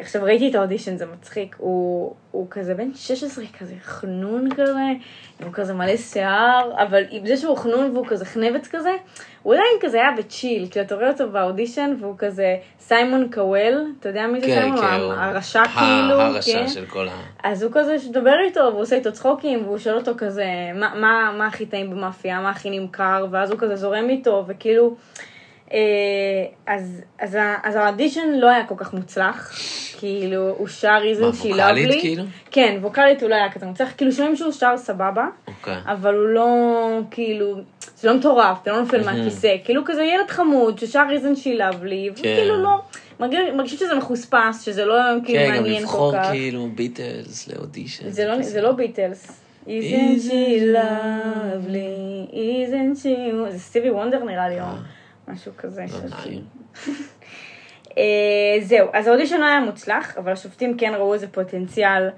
עכשיו 0.00 0.22
ראיתי 0.24 0.50
את 0.50 0.54
האודישן, 0.54 0.96
זה 0.96 1.06
מצחיק, 1.06 1.56
הוא, 1.58 2.14
הוא 2.30 2.46
כזה 2.50 2.74
בן 2.74 2.94
16, 2.94 3.44
כזה 3.58 3.74
חנון 3.82 4.48
כזה, 4.54 4.72
הוא 5.44 5.52
כזה 5.52 5.74
מלא 5.74 5.96
שיער, 5.96 6.70
אבל 6.76 7.02
עם 7.10 7.26
זה 7.26 7.36
שהוא 7.36 7.56
חנון 7.56 7.90
והוא 7.94 8.06
כזה 8.06 8.24
חנבת 8.24 8.66
כזה, 8.66 8.90
הוא 9.42 9.54
עדיין 9.54 9.76
כזה 9.80 9.96
היה 9.96 10.10
ב-chill, 10.18 10.66
כי 10.70 10.80
אתה 10.80 10.94
רואה 10.94 11.08
אותו 11.08 11.30
באודישן 11.30 11.94
והוא 12.00 12.14
כזה 12.18 12.56
סיימון 12.80 13.28
קוול, 13.32 13.84
אתה 14.00 14.08
יודע 14.08 14.26
מי 14.26 14.40
זה 14.40 14.46
כן, 14.46 14.52
סיימון? 14.60 14.80
כן, 14.80 15.00
הוא- 15.00 15.12
הרשע 15.12 15.64
כאילו, 15.64 16.20
הרשע 16.20 16.58
כן. 16.58 16.68
של 16.68 16.86
כל 16.86 17.08
ה... 17.08 17.12
אז 17.44 17.62
הוא 17.62 17.72
כזה 17.74 17.98
שדבר 17.98 18.34
איתו, 18.44 18.60
והוא 18.60 18.80
עושה 18.80 18.96
איתו 18.96 19.12
צחוקים, 19.12 19.64
והוא 19.64 19.78
שואל 19.78 19.96
אותו 19.96 20.12
כזה, 20.18 20.44
מה, 20.74 20.92
מה, 20.94 21.34
מה 21.38 21.46
הכי 21.46 21.66
טעים 21.66 21.90
במאפייה, 21.90 22.40
מה 22.40 22.50
הכי 22.50 22.78
נמכר, 22.80 23.26
ואז 23.30 23.50
הוא 23.50 23.58
כזה 23.58 23.76
זורם 23.76 24.08
איתו, 24.10 24.44
וכאילו, 24.48 24.96
אז, 26.66 27.02
אז, 27.20 27.34
ה- 27.34 27.56
אז 27.62 27.76
האודישן 27.76 28.28
לא 28.34 28.50
היה 28.50 28.66
כל 28.66 28.74
כך 28.78 28.94
מוצלח, 28.94 29.52
כאילו, 29.98 30.48
הוא 30.58 30.68
שר 30.68 30.98
איזן 31.04 31.24
מה, 31.24 31.32
שהיא 31.32 31.52
ווקאלית, 31.52 31.84
לאבלי. 31.86 32.00
כאילו? 32.00 32.22
כן, 32.50 32.78
ווקאלית 32.82 33.22
הוא 33.22 33.30
לא 33.30 33.34
היה 33.34 33.52
כזה 33.52 33.66
מוצלח, 33.66 33.92
כאילו 33.96 34.12
שומעים 34.12 34.36
שהוא 34.36 34.52
שר 34.52 34.76
סבבה, 34.76 35.26
אוקיי. 35.48 35.76
אבל 35.86 36.14
הוא 36.14 36.26
לא, 36.28 36.68
כאילו, 37.10 37.56
זה 37.96 38.08
לא 38.08 38.14
מטורף, 38.16 38.58
אתה 38.62 38.72
לא 38.72 38.80
נופל 38.80 39.04
מהכיסא, 39.04 39.56
כאילו 39.64 39.82
כזה 39.84 40.02
ילד 40.04 40.30
חמוד 40.30 40.78
ששר 40.78 41.04
איזן 41.12 41.36
שהיא 41.36 41.58
לאבלי, 41.58 42.10
וכאילו 42.12 42.62
לא, 42.62 42.70
מרגיש- 43.20 43.74
שזה 43.80 43.94
מחוספס, 43.94 44.62
שזה 44.64 44.84
לא 44.84 44.94
כאילו 45.24 45.38
כן, 45.40 45.48
גם 45.48 45.62
מעניין 45.62 45.76
כל 45.78 45.82
לבחור 45.82 46.12
כך. 46.12 46.28
כאילו 46.30 46.68
ביטלס 46.74 47.48
לאודישן. 47.48 48.10
זה 48.10 48.24
לא, 48.24 48.42
זה 48.42 48.60
לא 48.62 48.72
ביטלס. 48.72 49.40
Isn't 49.66 50.20
she 50.28 50.60
lovely, 50.76 52.32
isn't 52.32 53.02
she... 53.02 53.08
זה 53.50 53.58
סטיבי 53.58 53.90
וונדר 53.90 54.24
נראה 54.24 54.48
לי, 54.48 54.56
משהו 55.28 55.52
כזה. 55.58 55.84
לא. 55.92 56.16
אה, 57.98 58.60
זהו, 58.60 58.88
אז 58.92 59.06
האודישן 59.06 59.40
לא 59.40 59.46
היה 59.46 59.60
מוצלח, 59.60 60.16
אבל 60.18 60.32
השופטים 60.32 60.76
כן 60.76 60.92
ראו 60.94 61.14
איזה 61.14 61.28
פוטנציאל 61.28 62.08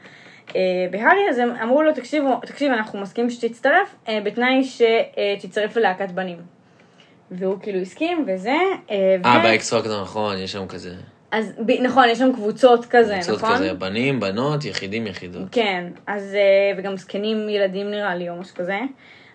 אה, 0.57 0.61
בהארי, 0.91 1.31
אז 1.31 1.39
הם 1.39 1.51
אמרו 1.63 1.83
לו, 1.83 1.93
תקשיבו, 1.93 2.41
תקשיב, 2.47 2.73
אנחנו 2.73 3.01
מסכימים 3.01 3.31
שתצטרף, 3.31 3.95
אה, 4.09 4.21
בתנאי 4.25 4.63
שתצטרף 4.65 5.77
ללהקת 5.77 6.11
בנים. 6.11 6.39
והוא 7.31 7.57
כאילו 7.63 7.79
הסכים, 7.79 8.25
וזה. 8.27 8.57
אה, 8.91 9.17
באקס 9.43 9.75
פקטור, 9.75 10.03
נכון, 10.03 10.39
יש 10.39 10.53
שם 10.53 10.67
כזה. 10.67 10.95
אז 11.31 11.53
ב- 11.67 11.81
נכון, 11.83 12.05
יש 12.09 12.19
שם 12.19 12.33
קבוצות 12.33 12.87
כזה, 12.87 13.15
קבוצות 13.15 13.43
נכון? 13.43 13.55
כזה, 13.55 13.75
בנים, 13.75 14.21
בנות, 14.21 14.65
יחידים, 14.65 15.07
יחידות. 15.07 15.49
כן, 15.53 15.85
אז, 16.07 16.37
וגם 16.79 16.97
זקנים 16.97 17.49
ילדים 17.49 17.91
נראה 17.91 18.15
לי, 18.15 18.29
או 18.29 18.37
משהו 18.37 18.55
כזה. 18.57 18.79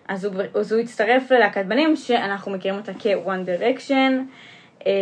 אז 0.08 0.24
הוא, 0.24 0.34
אז 0.54 0.72
הוא 0.72 0.80
הצטרף 0.80 1.30
ללהקת 1.30 1.64
בנים, 1.64 1.96
שאנחנו 1.96 2.52
מכירים 2.52 2.78
אותה 2.78 2.92
כ-One 2.98 3.46
Direction, 3.60 4.12
אה, 4.86 4.92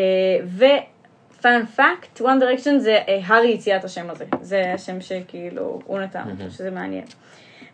ו-fun 0.45 1.45
fact, 1.79 2.21
One 2.21 2.41
Direction 2.43 2.79
זה 2.79 2.99
אה, 3.09 3.21
הארי 3.27 3.55
הציע 3.55 3.77
את 3.77 3.85
השם 3.85 4.11
הזה. 4.11 4.25
זה 4.41 4.73
השם 4.75 5.01
שכאילו 5.01 5.81
הוא 5.87 6.01
נתן 6.01 6.23
אותו, 6.31 6.51
שזה 6.51 6.71
מעניין. 6.71 7.05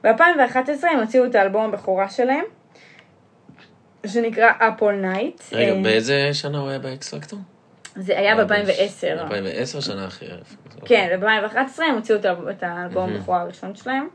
ב-2011 0.04 0.58
הם 0.92 0.98
הוציאו 1.00 1.24
את 1.24 1.34
האלבום 1.34 1.64
הבכורה 1.64 2.08
שלהם, 2.10 2.44
שנקרא 4.06 4.52
All 4.58 4.82
Night. 4.82 5.42
רגע, 5.52 5.72
אה, 5.72 5.82
באיזה 5.82 6.28
שנה 6.32 6.58
הוא 6.58 6.68
היה 6.68 6.78
באקס 6.78 7.14
פקטור? 7.14 7.38
זה 7.96 8.18
היה 8.18 8.44
ב-2010. 8.44 9.06
2010 9.22 9.80
שנה 9.80 10.06
אחרי. 10.06 10.28
כן, 10.84 11.18
ב-2011 11.20 11.56
הם 11.82 11.94
הוציאו 11.94 12.18
את 12.18 12.24
האל- 12.24 12.50
את 12.50 12.62
האלבום 12.62 13.12
הבכורה 13.12 13.40
הראשון 13.40 13.72
שלהם. 13.74 14.08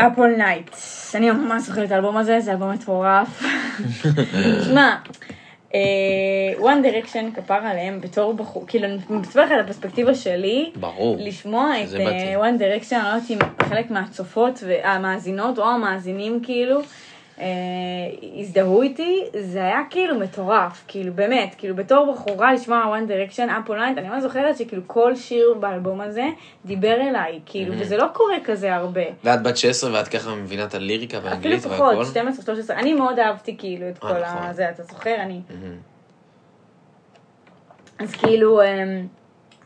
All 0.00 0.38
Night, 0.38 0.76
אני 1.14 1.30
ממש 1.30 1.62
זוכרת 1.62 1.86
את 1.86 1.92
האלבום 1.92 2.16
הזה, 2.16 2.40
זה 2.40 2.52
אלבום 2.52 2.70
מטורף. 2.70 3.42
שמע, 4.68 4.96
אה, 5.74 5.80
One 6.58 6.84
Direction 6.86 7.36
כפר 7.36 7.54
עליהם 7.54 8.00
בתור 8.00 8.34
בחור, 8.34 8.64
כאילו 8.66 8.84
אני 8.84 8.98
מספרת 9.10 9.50
על 9.50 9.60
הפרספקטיבה 9.60 10.14
שלי, 10.14 10.70
ברור. 10.80 11.16
לשמוע 11.20 11.82
את 11.82 11.88
שזה 11.88 11.98
אה, 11.98 12.50
Direction, 12.50 12.94
אני 12.94 13.02
לא 13.02 13.08
יודעת 13.08 13.30
אם 13.30 13.38
חלק 13.68 13.90
מהצופות 13.90 14.64
והמאזינות 14.66 15.58
או 15.58 15.64
המאזינים 15.64 16.40
כאילו, 16.42 16.78
אה, 16.80 16.84
הזדהו 18.40 18.82
איתי, 18.82 19.24
זה 19.40 19.58
היה 19.58 19.80
כאילו 19.90 20.18
מטורף, 20.18 20.84
כאילו 20.88 21.12
באמת, 21.12 21.54
כאילו 21.58 21.76
בתור 21.76 22.12
בחורה 22.12 22.52
לשמוע 22.52 22.96
One 22.98 23.10
Direction, 23.10 23.48
Up 23.48 23.68
All 23.68 23.72
Night, 23.72 23.98
אני 23.98 24.08
ממש 24.08 24.22
זוכרת 24.22 24.58
שכאילו 24.58 24.82
כל 24.86 25.16
שיר 25.16 25.54
באלבום 25.60 26.00
הזה 26.00 26.24
דיבר 26.64 27.00
אליי, 27.00 27.40
כאילו, 27.46 27.74
וזה 27.78 27.96
לא 27.96 28.06
קורה 28.12 28.36
כזה 28.44 28.74
הרבה. 28.74 29.00
ואת 29.24 29.42
בת 29.42 29.56
16 29.56 29.92
ואת 29.92 30.08
ככה 30.08 30.34
מבינה 30.34 30.64
את 30.64 30.74
הליריקה 30.74 31.18
אפילו 31.18 31.30
באנגלית 31.30 31.60
פחות, 31.60 31.96
והכל? 31.96 32.04
12, 32.04 32.44
13, 32.44 32.76
אני 32.76 32.94
מאוד 32.94 33.18
אהבתי 33.18 33.56
כאילו 33.58 33.88
את 33.88 34.04
אה, 34.04 34.08
כל 34.08 34.20
נכון. 34.20 34.42
הזה, 34.42 34.70
אתה 34.70 34.82
זוכר? 34.82 35.14
אני... 35.14 35.40
מהמם. 35.50 35.76
אז 37.98 38.12
כאילו, 38.12 38.60
אמ, 38.62 39.06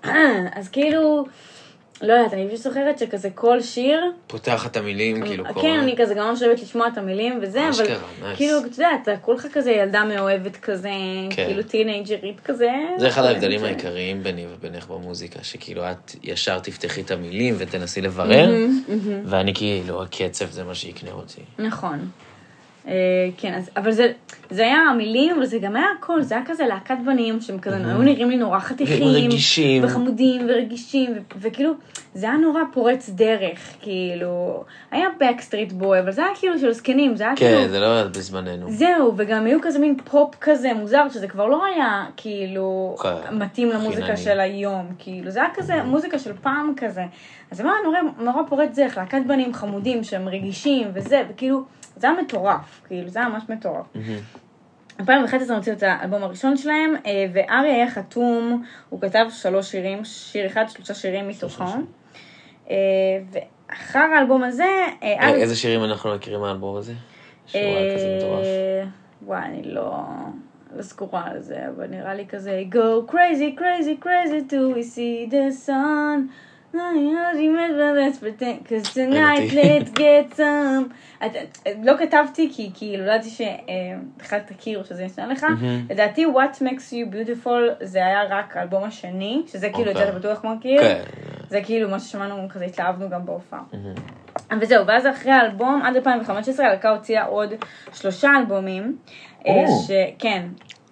אז 0.59 0.69
כאילו, 0.69 1.25
לא 2.03 2.13
יודעת, 2.13 2.33
אני 2.33 2.49
פשוט 2.49 2.61
זוכרת 2.61 2.99
שכזה 2.99 3.31
כל 3.31 3.61
שיר, 3.61 4.01
פותח 4.27 4.67
את 4.67 4.77
המילים, 4.77 5.27
כאילו 5.27 5.45
קורא. 5.45 5.63
כן, 5.63 5.79
אני 5.79 5.95
כזה 5.97 6.15
גם 6.15 6.29
ממש 6.29 6.43
אוהבת 6.43 6.63
לשמוע 6.63 6.89
את 6.89 6.99
המילים 6.99 7.39
וזה, 7.43 7.61
אבל 7.61 7.71
אשכרה, 7.71 8.09
nice. 8.23 8.37
כאילו, 8.37 8.59
אתה 8.59 8.67
יודע, 8.67 8.89
אתה 9.03 9.17
כולך 9.17 9.47
כזה 9.53 9.71
ילדה 9.71 10.05
מאוהבת 10.05 10.57
כזה, 10.57 10.91
כן. 11.31 11.47
כאילו 11.47 11.63
טינאייג'רית 11.63 12.41
כזה. 12.45 12.71
זה 12.99 13.09
אחד 13.09 13.25
ההבדלים 13.25 13.65
העיקריים 13.65 14.23
ביני 14.23 14.47
ובינך 14.55 14.87
במוזיקה, 14.87 15.39
שכאילו 15.43 15.91
את 15.91 16.13
ישר 16.23 16.59
תפתחי 16.59 17.01
את 17.01 17.11
המילים 17.11 17.55
ותנסי 17.59 18.01
לברר, 18.01 18.55
ואני 19.25 19.55
כאילו, 19.55 20.03
הקצב 20.03 20.51
זה 20.51 20.65
מה 20.65 20.75
שיקנה 20.75 21.11
אותי. 21.13 21.41
נכון. 21.59 22.09
אה, 22.89 22.93
כן, 23.37 23.55
אז, 23.55 23.71
אבל 23.77 23.91
זה, 23.91 24.13
זה 24.51 24.63
היה 24.63 24.79
המילים, 24.79 25.37
אבל 25.37 25.47
זה 25.47 25.59
גם 25.59 25.77
היה 25.77 25.87
הכל, 25.99 26.23
זה 26.23 26.35
היה 26.35 26.45
כזה 26.47 26.67
להקת 26.67 26.97
בנים, 27.07 27.41
שהם 27.41 27.59
כזה 27.59 27.77
היו 27.77 28.03
נראים 28.03 28.31
לי 28.31 28.37
נורא 28.37 28.59
חתיכים. 28.59 29.09
רגישים. 29.09 29.85
וחמודים 29.85 30.47
ורגישים, 30.49 31.11
ו- 31.13 31.35
וכאילו, 31.41 31.73
זה 32.15 32.27
היה 32.27 32.37
נורא 32.37 32.61
פורץ 32.73 33.11
דרך, 33.11 33.59
כאילו, 33.81 34.65
היה 34.91 35.07
Backstreet 35.21 35.73
Boys, 35.73 36.01
אבל 36.01 36.13
זה 36.13 36.25
היה 36.25 36.35
כאילו 36.35 36.59
של 36.59 36.73
זקנים, 36.73 37.17
זה 37.17 37.25
היה 37.25 37.37
כן, 37.37 37.47
כאילו... 37.57 37.69
זה 37.69 37.81
לא 37.81 37.87
היה 37.87 38.05
בזמננו. 38.05 38.71
זהו, 38.71 39.15
וגם 39.17 39.47
היו 39.47 39.59
כזה 39.63 39.79
מין 39.79 39.97
פופ 40.05 40.35
כזה 40.41 40.75
מוזר, 40.75 41.09
שזה 41.09 41.29
כבר 41.29 41.47
לא 41.47 41.65
היה 41.65 42.05
כאילו 42.17 42.97
כן, 43.03 43.39
מתאים 43.39 43.69
למוזיקה 43.69 44.03
חינני. 44.03 44.17
של 44.17 44.41
היום, 44.41 44.87
כאילו, 44.99 45.31
זה 45.31 45.41
היה 45.41 45.51
כזה 45.55 45.83
מוזיקה 45.83 46.19
של 46.19 46.33
פעם 46.43 46.73
כזה. 46.77 47.05
אז 47.51 47.57
זה 47.57 47.63
היה 47.63 47.73
נורא, 47.85 47.99
נורא 48.19 48.43
פורץ 48.49 48.79
דרך, 48.79 48.97
להקת 48.97 49.23
בנים 49.27 49.55
חמודים 49.55 50.05
שהם 50.05 50.29
רגישים 50.29 50.89
וזה, 50.95 51.23
וכאילו, 51.31 51.63
זה 51.97 52.11
היה 52.11 52.23
מטורף, 52.23 52.81
כאילו, 52.87 53.09
זה 53.09 53.19
היה 53.19 53.29
ממש 53.29 53.43
מטורף. 53.49 53.87
מהמם. 53.95 54.19
2011 55.01 55.49
הם 55.49 55.59
הוציאו 55.59 55.77
את 55.77 55.83
האלבום 55.83 56.23
הראשון 56.23 56.57
שלהם, 56.57 56.95
אה, 57.07 57.27
והארי 57.33 57.71
היה 57.71 57.91
חתום, 57.91 58.65
הוא 58.89 59.01
כתב 59.01 59.27
שלוש 59.31 59.71
שירים, 59.71 60.05
שיר 60.05 60.47
אחד, 60.47 60.65
שלושה 60.69 60.95
שירים 60.95 61.29
מתוכו. 61.29 61.65
אה, 62.71 62.77
ואחר 63.31 63.99
האלבום 64.17 64.45
הזה, 64.45 64.87
אה, 65.03 65.35
איזה 65.35 65.57
שירים 65.57 65.85
אנחנו 65.85 66.15
מכירים 66.15 66.41
מהאלבום 66.41 66.77
הזה? 66.77 66.93
שהוא 67.47 67.63
היה 67.63 67.97
כזה 67.97 68.17
מטורף. 68.19 68.47
וואי, 69.27 69.43
אני 69.43 69.63
לא, 69.63 70.05
לא 70.77 70.83
סגורה 70.83 71.27
על 71.27 71.41
זה, 71.41 71.59
אבל 71.77 71.87
נראה 71.87 72.15
לי 72.15 72.27
כזה, 72.27 72.63
go 72.73 73.11
crazy, 73.13 73.61
crazy, 73.61 74.05
crazy 74.05 74.51
till 74.51 74.77
we 74.77 74.83
see 74.83 75.31
the 75.31 75.67
sun. 75.67 76.31
Cause 78.65 78.89
tonight 78.95 79.53
let's 79.53 79.91
get 79.91 80.37
some. 80.37 80.93
לא 81.83 81.93
כתבתי 81.99 82.51
כי 82.53 82.71
כאילו 82.75 83.07
לא 83.07 83.13
ידעתי 83.13 83.31
שבכלל 83.31 84.39
תכיר 84.39 84.85
שזה 84.85 85.05
נשמע 85.05 85.27
לך. 85.27 85.47
לדעתי 85.91 86.27
What 86.27 86.63
Makes 86.63 86.93
You 86.93 87.15
Beautiful 87.15 87.51
זה 87.81 87.99
היה 87.99 88.23
רק 88.29 88.57
האלבום 88.57 88.85
השני, 88.85 89.43
שזה 89.47 89.71
כאילו 89.71 89.91
את 89.91 89.97
זה 89.97 90.03
אוקיי. 90.03 90.19
אתה 90.19 90.19
בטוח 90.19 90.45
מכיר. 90.45 90.81
כן. 90.81 91.03
זה 91.49 91.61
כאילו 91.65 91.89
מה 91.89 92.01
ששמענו, 92.01 92.49
כזה 92.49 92.65
התלהבנו 92.65 93.11
גם 93.11 93.27
בהופעה. 93.27 93.63
וזהו, 94.61 94.87
ואז 94.87 95.07
אחרי 95.07 95.33
האלבום, 95.33 95.83
עד 95.83 95.97
2015 95.97 96.67
הלהקה 96.67 96.91
הוציאה 96.91 97.25
עוד 97.25 97.55
שלושה 97.93 98.31
אלבומים. 98.39 98.97
אה, 99.47 99.53
או. 99.53 99.83
ש... 99.87 99.91
כן, 100.19 100.47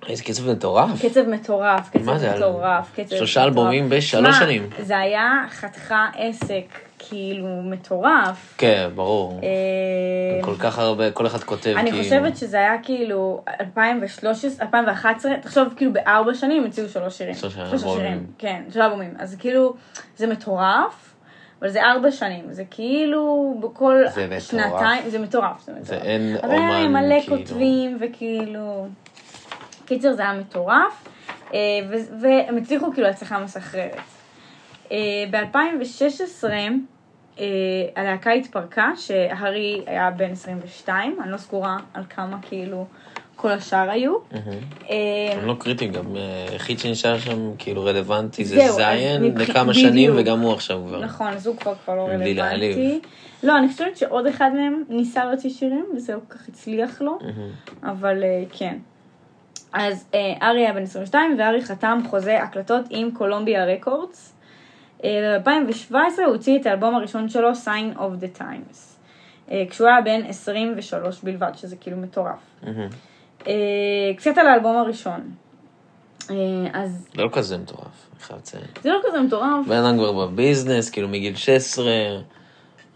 איזה 0.07 0.25
קצב 0.25 0.51
מטורף. 0.51 1.07
קצב 1.07 1.29
מטורף, 1.29 1.91
קצב 1.91 2.05
מה 2.05 2.19
זה, 2.19 2.35
מטורף, 2.37 2.91
קצב 2.93 3.17
שלושה 3.17 3.41
מטורף. 3.41 3.59
אלבומים 3.59 3.89
בשלוש 3.89 4.37
שמע, 4.37 4.47
שנים. 4.47 4.71
זה 4.79 4.99
היה 4.99 5.45
חתיכה 5.51 6.07
עסק, 6.17 6.65
כאילו, 6.99 7.63
מטורף. 7.63 8.55
כן, 8.59 8.89
ברור. 8.95 9.41
אה, 9.43 10.45
כל 10.45 10.55
כך 10.59 10.79
הרבה, 10.79 11.11
כל 11.11 11.27
אחד 11.27 11.43
כותב 11.43 11.63
כאילו... 11.63 11.79
אני 11.79 12.03
חושבת 12.03 12.37
שזה 12.37 12.57
היה 12.57 12.75
כאילו 12.83 13.43
2013, 13.61 14.67
2011, 14.67 15.33
תחשוב 15.43 15.69
כאילו 15.77 15.93
בארבע 15.93 16.35
שנים 16.35 16.65
הציעו 16.65 16.89
שלוש 16.89 17.19
שירים. 17.19 17.35
שלוש 17.35 17.55
שלושה. 17.55 17.89
שירים, 17.89 18.27
כן, 18.39 18.63
שלושה 18.65 18.87
אלבומים. 18.87 19.15
אז 19.19 19.37
כאילו, 19.39 19.75
זה 20.17 20.27
מטורף, 20.27 21.15
אבל 21.61 21.69
זה 21.69 21.85
ארבע 21.85 22.11
שנים. 22.11 22.45
זה 22.51 22.65
כאילו 22.71 23.55
בכל 23.61 23.97
זה 24.15 24.27
מטורף. 24.27 24.43
שנתיים, 24.43 25.11
זה 25.11 25.19
מטורף, 25.19 25.63
זה 25.67 25.73
מטורף. 25.73 25.87
זה 25.87 25.97
אין 25.97 26.37
אבל 26.43 26.51
היה 26.51 26.85
אומן, 26.85 26.93
מלא 26.93 27.21
כאילו. 27.21 27.37
כותבים 27.37 27.99
וכאילו... 28.01 28.87
קיצר, 29.89 30.13
זה 30.13 30.23
היה 30.23 30.33
מטורף, 30.33 31.09
אה, 31.55 31.59
והם 32.21 32.57
הצליחו 32.57 32.93
כאילו 32.93 33.09
הצלחה 33.09 33.39
מסחררת. 33.39 34.01
ב-2016 35.31 36.45
אה, 37.39 37.47
הלהקה 37.97 38.33
התפרקה, 38.33 38.91
שהארי 38.97 39.83
היה 39.87 40.11
בן 40.11 40.31
22, 40.31 41.17
אני 41.23 41.33
לא 41.33 41.37
סגורה 41.37 41.77
על 41.95 42.03
כמה 42.11 42.39
כאילו 42.43 42.87
כל 43.37 43.51
השאר 43.51 43.91
היו. 43.91 44.17
אה, 44.91 45.33
הם 45.33 45.47
לא 45.47 45.57
קריטיים, 45.59 45.93
גם 45.93 46.17
אה, 46.17 46.47
היחיד 46.51 46.79
שנשאר 46.79 47.19
שם 47.19 47.57
כאילו 47.59 47.85
רלוונטי 47.85 48.45
זה 48.45 48.71
זיין 48.71 49.23
לכמה. 49.37 49.75
שנים, 49.75 50.13
וגם 50.17 50.41
הוא 50.41 50.53
עכשיו 50.53 50.81
כבר. 50.87 51.01
נכון, 51.01 51.33
אז 51.33 51.47
הוא 51.47 51.57
כבר 51.57 51.75
כבר 51.85 51.95
לא 51.97 52.07
בלי 52.07 52.35
רלוונטי. 52.35 53.01
לא, 53.43 53.59
אני 53.59 53.69
חושבת 53.69 53.97
שעוד 53.97 54.27
אחד 54.27 54.51
מהם 54.55 54.85
ניסה 54.89 55.25
להוציא 55.25 55.51
שירים, 55.51 55.87
וזה 55.97 56.15
לא 56.15 56.19
כל 56.29 56.35
כך 56.35 56.49
הצליח 56.49 57.01
לו. 57.01 57.19
אבל 57.83 58.25
כן. 58.53 58.79
אז 59.79 60.07
אה, 60.15 60.49
ארי 60.49 60.61
היה 60.61 60.73
בן 60.73 60.83
22 60.83 61.37
וארי 61.39 61.63
חתם 61.63 61.99
חוזה 62.11 62.43
הקלטות 62.43 62.85
עם 62.91 63.11
קולומביה 63.11 63.65
רקורדס. 63.65 64.35
ב-2017 65.05 65.95
הוא 65.95 66.25
הוציא 66.27 66.61
את 66.61 66.67
האלבום 66.67 66.95
הראשון 66.95 67.29
שלו, 67.29 67.51
Sign 67.53 67.99
of 67.99 68.23
the 68.23 68.41
Times. 68.41 68.99
אה, 69.51 69.65
כשהוא 69.71 69.89
היה 69.89 70.01
בן 70.01 70.27
23 70.27 71.23
בלבד, 71.23 71.51
שזה 71.55 71.77
כאילו 71.77 71.97
מטורף. 71.97 72.39
מהמם. 72.63 72.89
אה, 73.47 73.53
קצת 74.17 74.39
על 74.39 74.47
האלבום 74.47 74.77
הראשון. 74.77 75.21
אה, 76.31 76.37
אז 76.73 77.09
לא 77.15 77.29
כזה 77.33 77.59
מטורף, 77.59 78.11
אני 78.13 78.21
חייב 78.21 78.39
לציין. 78.39 78.65
זה 78.83 78.91
לא 78.91 78.99
כזה 79.07 79.21
מטורף. 79.21 79.67
בן 79.69 79.85
אדם 79.85 79.97
כבר 79.97 80.27
בביזנס, 80.27 80.91
כאילו 80.91 81.09
מגיל 81.09 81.37
16, 81.37 81.87
אה, 81.87 82.19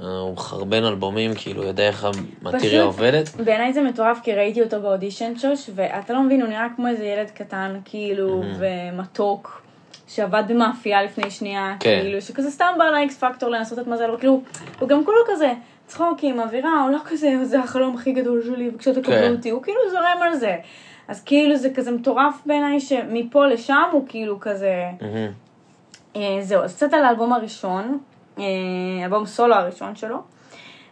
הוא 0.00 0.32
מחרבן 0.32 0.84
אלבומים, 0.84 1.30
כאילו 1.34 1.62
יודע 1.62 1.88
איך 1.88 2.06
המטריה 2.42 2.82
עובדת. 2.82 3.36
בעיניי 3.36 3.72
זה 3.72 3.82
מטורף 3.82 4.20
כי 4.22 4.34
ראיתי 4.34 4.62
אותו 4.62 4.80
באודישן 4.80 5.36
שוש, 5.36 5.70
ואתה 5.74 6.12
לא 6.12 6.22
מבין, 6.22 6.40
הוא 6.40 6.48
נראה 6.48 6.66
כמו 6.76 6.88
איזה 6.88 7.04
ילד 7.04 7.30
קטן, 7.30 7.78
כאילו, 7.84 8.42
ומתוק, 8.58 9.62
שעבד 10.08 10.42
במאפייה 10.48 11.02
לפני 11.02 11.30
שנייה, 11.30 11.76
כן. 11.80 12.00
כאילו, 12.02 12.20
שכזה 12.20 12.50
סתם 12.50 12.72
בא 12.78 12.84
לאקס 12.84 13.18
פקטור 13.18 13.50
לנסות 13.50 13.78
את 13.78 13.86
מזלו, 13.86 14.16
כאילו, 14.18 14.42
הוא 14.78 14.88
גם 14.88 15.04
כולו 15.04 15.20
כזה 15.26 15.52
צחוקים, 15.86 16.40
אווירה, 16.40 16.82
הוא 16.82 16.90
לא 16.90 16.98
כזה, 17.04 17.34
זה 17.42 17.60
החלום 17.60 17.94
הכי 17.94 18.12
גדול 18.12 18.42
שלי, 18.44 18.70
בבקשה 18.70 18.94
תקבלו 18.94 19.16
כן. 19.16 19.32
אותי, 19.32 19.50
הוא 19.50 19.62
כאילו 19.62 19.78
זורם 19.90 20.22
על 20.22 20.34
זה. 20.34 20.56
אז 21.08 21.24
כאילו 21.24 21.56
זה 21.56 21.70
כזה 21.74 21.90
מטורף 21.90 22.34
בעיניי 22.46 22.80
שמפה 22.80 23.46
לשם 23.46 23.88
הוא 23.92 24.04
כאילו 24.08 24.40
כזה... 24.40 24.84
אה, 26.16 26.38
זהו, 26.40 26.62
אז 26.62 26.76
קצת 26.76 26.92
על 26.92 27.04
האלבום 27.04 27.32
הראשון, 27.32 27.84
אה, 27.84 28.11
אלבום 29.04 29.26
סולו 29.26 29.54
הראשון 29.54 29.96
שלו. 29.96 30.18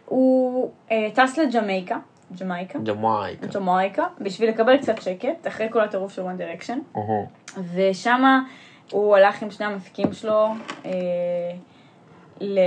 הוא 0.05 0.71
אה, 0.91 1.07
טס 1.13 1.37
לג'מייקה, 1.37 1.97
ג'מייקה, 2.39 2.79
ג'מאיקה. 2.79 3.47
ג'מייקה, 3.47 4.03
בשביל 4.21 4.49
לקבל 4.49 4.77
קצת 4.77 5.01
שקט, 5.01 5.47
אחרי 5.47 5.67
כל 5.71 5.81
הטירוף 5.81 6.13
של 6.13 6.21
One 6.21 6.37
Direction. 6.37 6.79
ושמה 7.73 8.41
הוא 8.91 9.15
הלך 9.15 9.41
עם 9.43 9.51
שני 9.51 9.65
המפיקים 9.65 10.13
שלו 10.13 10.47
אה, 10.85 10.91
ל- 12.41 12.59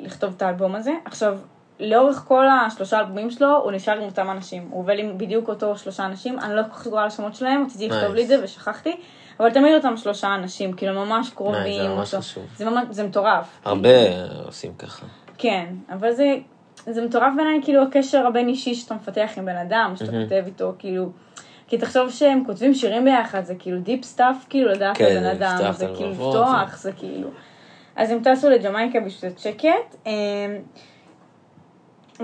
לכתוב 0.00 0.34
את 0.36 0.42
האלבום 0.42 0.74
הזה. 0.74 0.92
עכשיו, 1.04 1.38
לאורך 1.80 2.24
כל 2.28 2.44
השלושה 2.48 2.98
אלבומים 2.98 3.30
שלו, 3.30 3.56
הוא 3.56 3.72
נשאר 3.72 3.96
עם 3.98 4.02
אותם 4.04 4.30
אנשים. 4.30 4.68
הוא 4.70 4.80
עובד 4.80 4.94
עם 4.98 5.18
בדיוק 5.18 5.48
אותו 5.48 5.76
שלושה 5.76 6.06
אנשים, 6.06 6.38
אני 6.38 6.54
לא 6.56 6.62
כל 6.62 6.68
כך 6.70 6.82
סגורה 6.82 7.02
על 7.02 7.08
השמות 7.08 7.34
שלהם, 7.34 7.64
רציתי 7.66 7.88
לכתוב 7.88 8.14
לי 8.14 8.22
את 8.22 8.28
זה 8.28 8.44
ושכחתי, 8.44 8.96
אבל 9.40 9.50
תמיד 9.50 9.74
אותם 9.74 9.96
שלושה 9.96 10.34
אנשים, 10.34 10.72
כאילו 10.72 11.06
ממש 11.06 11.30
קרובים. 11.30 11.62
ניי, 11.62 11.82
זה 11.82 11.88
ממש 11.88 12.14
חשוב. 12.14 12.44
זה 12.56 12.70
ממש, 12.70 12.84
זה 12.90 13.04
מטורף. 13.04 13.60
הרבה 13.64 13.88
עושים 14.44 14.74
ככה. 14.78 15.06
כן, 15.38 15.66
אבל 15.92 16.12
זה, 16.12 16.36
זה 16.86 17.04
מטורף 17.04 17.32
בעיניי, 17.36 17.60
כאילו, 17.62 17.82
הקשר 17.82 18.26
הבין 18.26 18.48
אישי 18.48 18.74
שאתה 18.74 18.94
מפתח 18.94 19.30
עם 19.36 19.44
בן 19.44 19.56
אדם, 19.56 19.92
שאתה 19.96 20.12
כותב 20.12 20.42
איתו, 20.46 20.72
כאילו... 20.78 21.10
כי 21.68 21.78
תחשוב 21.78 22.10
שהם 22.10 22.42
כותבים 22.46 22.74
שירים 22.74 23.04
ביחד, 23.04 23.44
זה 23.44 23.54
כאילו 23.54 23.80
deep 23.80 24.04
stuff, 24.04 24.36
כאילו, 24.48 24.68
לדעת 24.70 24.96
כן, 24.96 25.04
על 25.04 25.34
בן 25.34 25.38
זה 25.38 25.56
אדם, 25.56 25.72
זה 25.72 25.86
כאילו 25.96 26.10
לפתוח, 26.10 26.76
זה 26.76 26.92
כאילו... 26.92 27.28
אז 27.96 28.10
הם 28.10 28.18
טסו 28.22 28.48
לג'מייקה 28.50 29.00
בשביל 29.00 29.32
שקט, 29.36 29.96
אמ, 30.06 30.12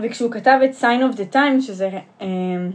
וכשהוא 0.02 0.30
כתב 0.30 0.58
את 0.64 0.70
Sign 0.80 1.14
of 1.14 1.16
the 1.16 1.34
Time, 1.34 1.60
שזה 1.60 1.90
אמ, 2.20 2.70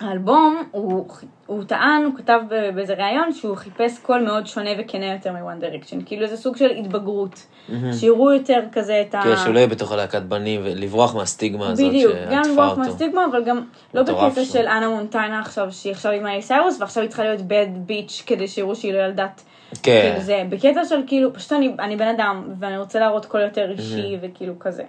האלבום, 0.00 0.62
הוא, 0.70 1.06
הוא 1.46 1.64
טען, 1.64 2.04
הוא 2.04 2.12
כתב 2.16 2.40
באיזה 2.74 2.94
ראיון 2.94 3.32
שהוא 3.32 3.56
חיפש 3.56 3.98
קול 3.98 4.22
מאוד 4.22 4.46
שונה 4.46 4.70
וכנה 4.78 5.12
יותר 5.12 5.32
מ-One 5.32 5.60
Direction, 5.60 5.98
כאילו 6.06 6.26
זה 6.26 6.36
סוג 6.36 6.56
של 6.56 6.70
התבגרות, 6.70 7.46
שיראו 7.92 8.32
יותר 8.32 8.60
כזה 8.72 9.04
את 9.08 9.14
ה... 9.14 9.20
כן, 9.22 9.36
שהוא 9.36 9.54
לא 9.54 9.58
יהיה 9.58 9.68
בתוך 9.68 9.92
הלהקת 9.92 10.22
בנים 10.22 10.60
ולברוח 10.64 11.14
מהסטיגמה 11.14 11.68
הזאת 11.68 11.88
בדיוק, 11.88 12.12
שעטפה 12.12 12.34
גם 12.34 12.42
לברוח 12.50 12.70
אותו. 12.70 12.80
מהסטיגמה, 12.80 13.26
אבל 13.30 13.44
גם 13.44 13.64
לא 13.94 14.02
בקטע. 14.02 14.44
של 14.44 14.66
אנה 14.66 14.88
מונטיינה 14.88 15.40
עכשיו, 15.40 15.72
שהיא 15.72 15.92
עכשיו 15.92 16.12
עם 16.12 16.40
סיירוס, 16.40 16.80
ועכשיו 16.80 17.02
היא 17.02 17.08
צריכה 17.08 17.22
להיות 17.22 17.40
בד 17.40 17.66
ביץ' 17.76 18.22
כדי 18.26 18.48
שיראו 18.48 18.74
שהיא 18.76 18.92
לא 18.92 18.98
ילדת. 18.98 19.42
כן. 19.82 20.02
כאילו 20.02 20.20
זה 20.20 20.42
בקטע 20.48 20.84
של 20.84 21.00
כאילו, 21.06 21.32
פשוט 21.32 21.52
אני, 21.52 21.74
אני 21.78 21.96
בן 21.96 22.08
אדם, 22.08 22.44
ואני 22.60 22.78
רוצה 22.78 22.98
להראות 22.98 23.26
קול 23.26 23.40
יותר 23.40 23.70
אישי 23.70 24.16
וכאילו 24.22 24.58
כזה. 24.58 24.82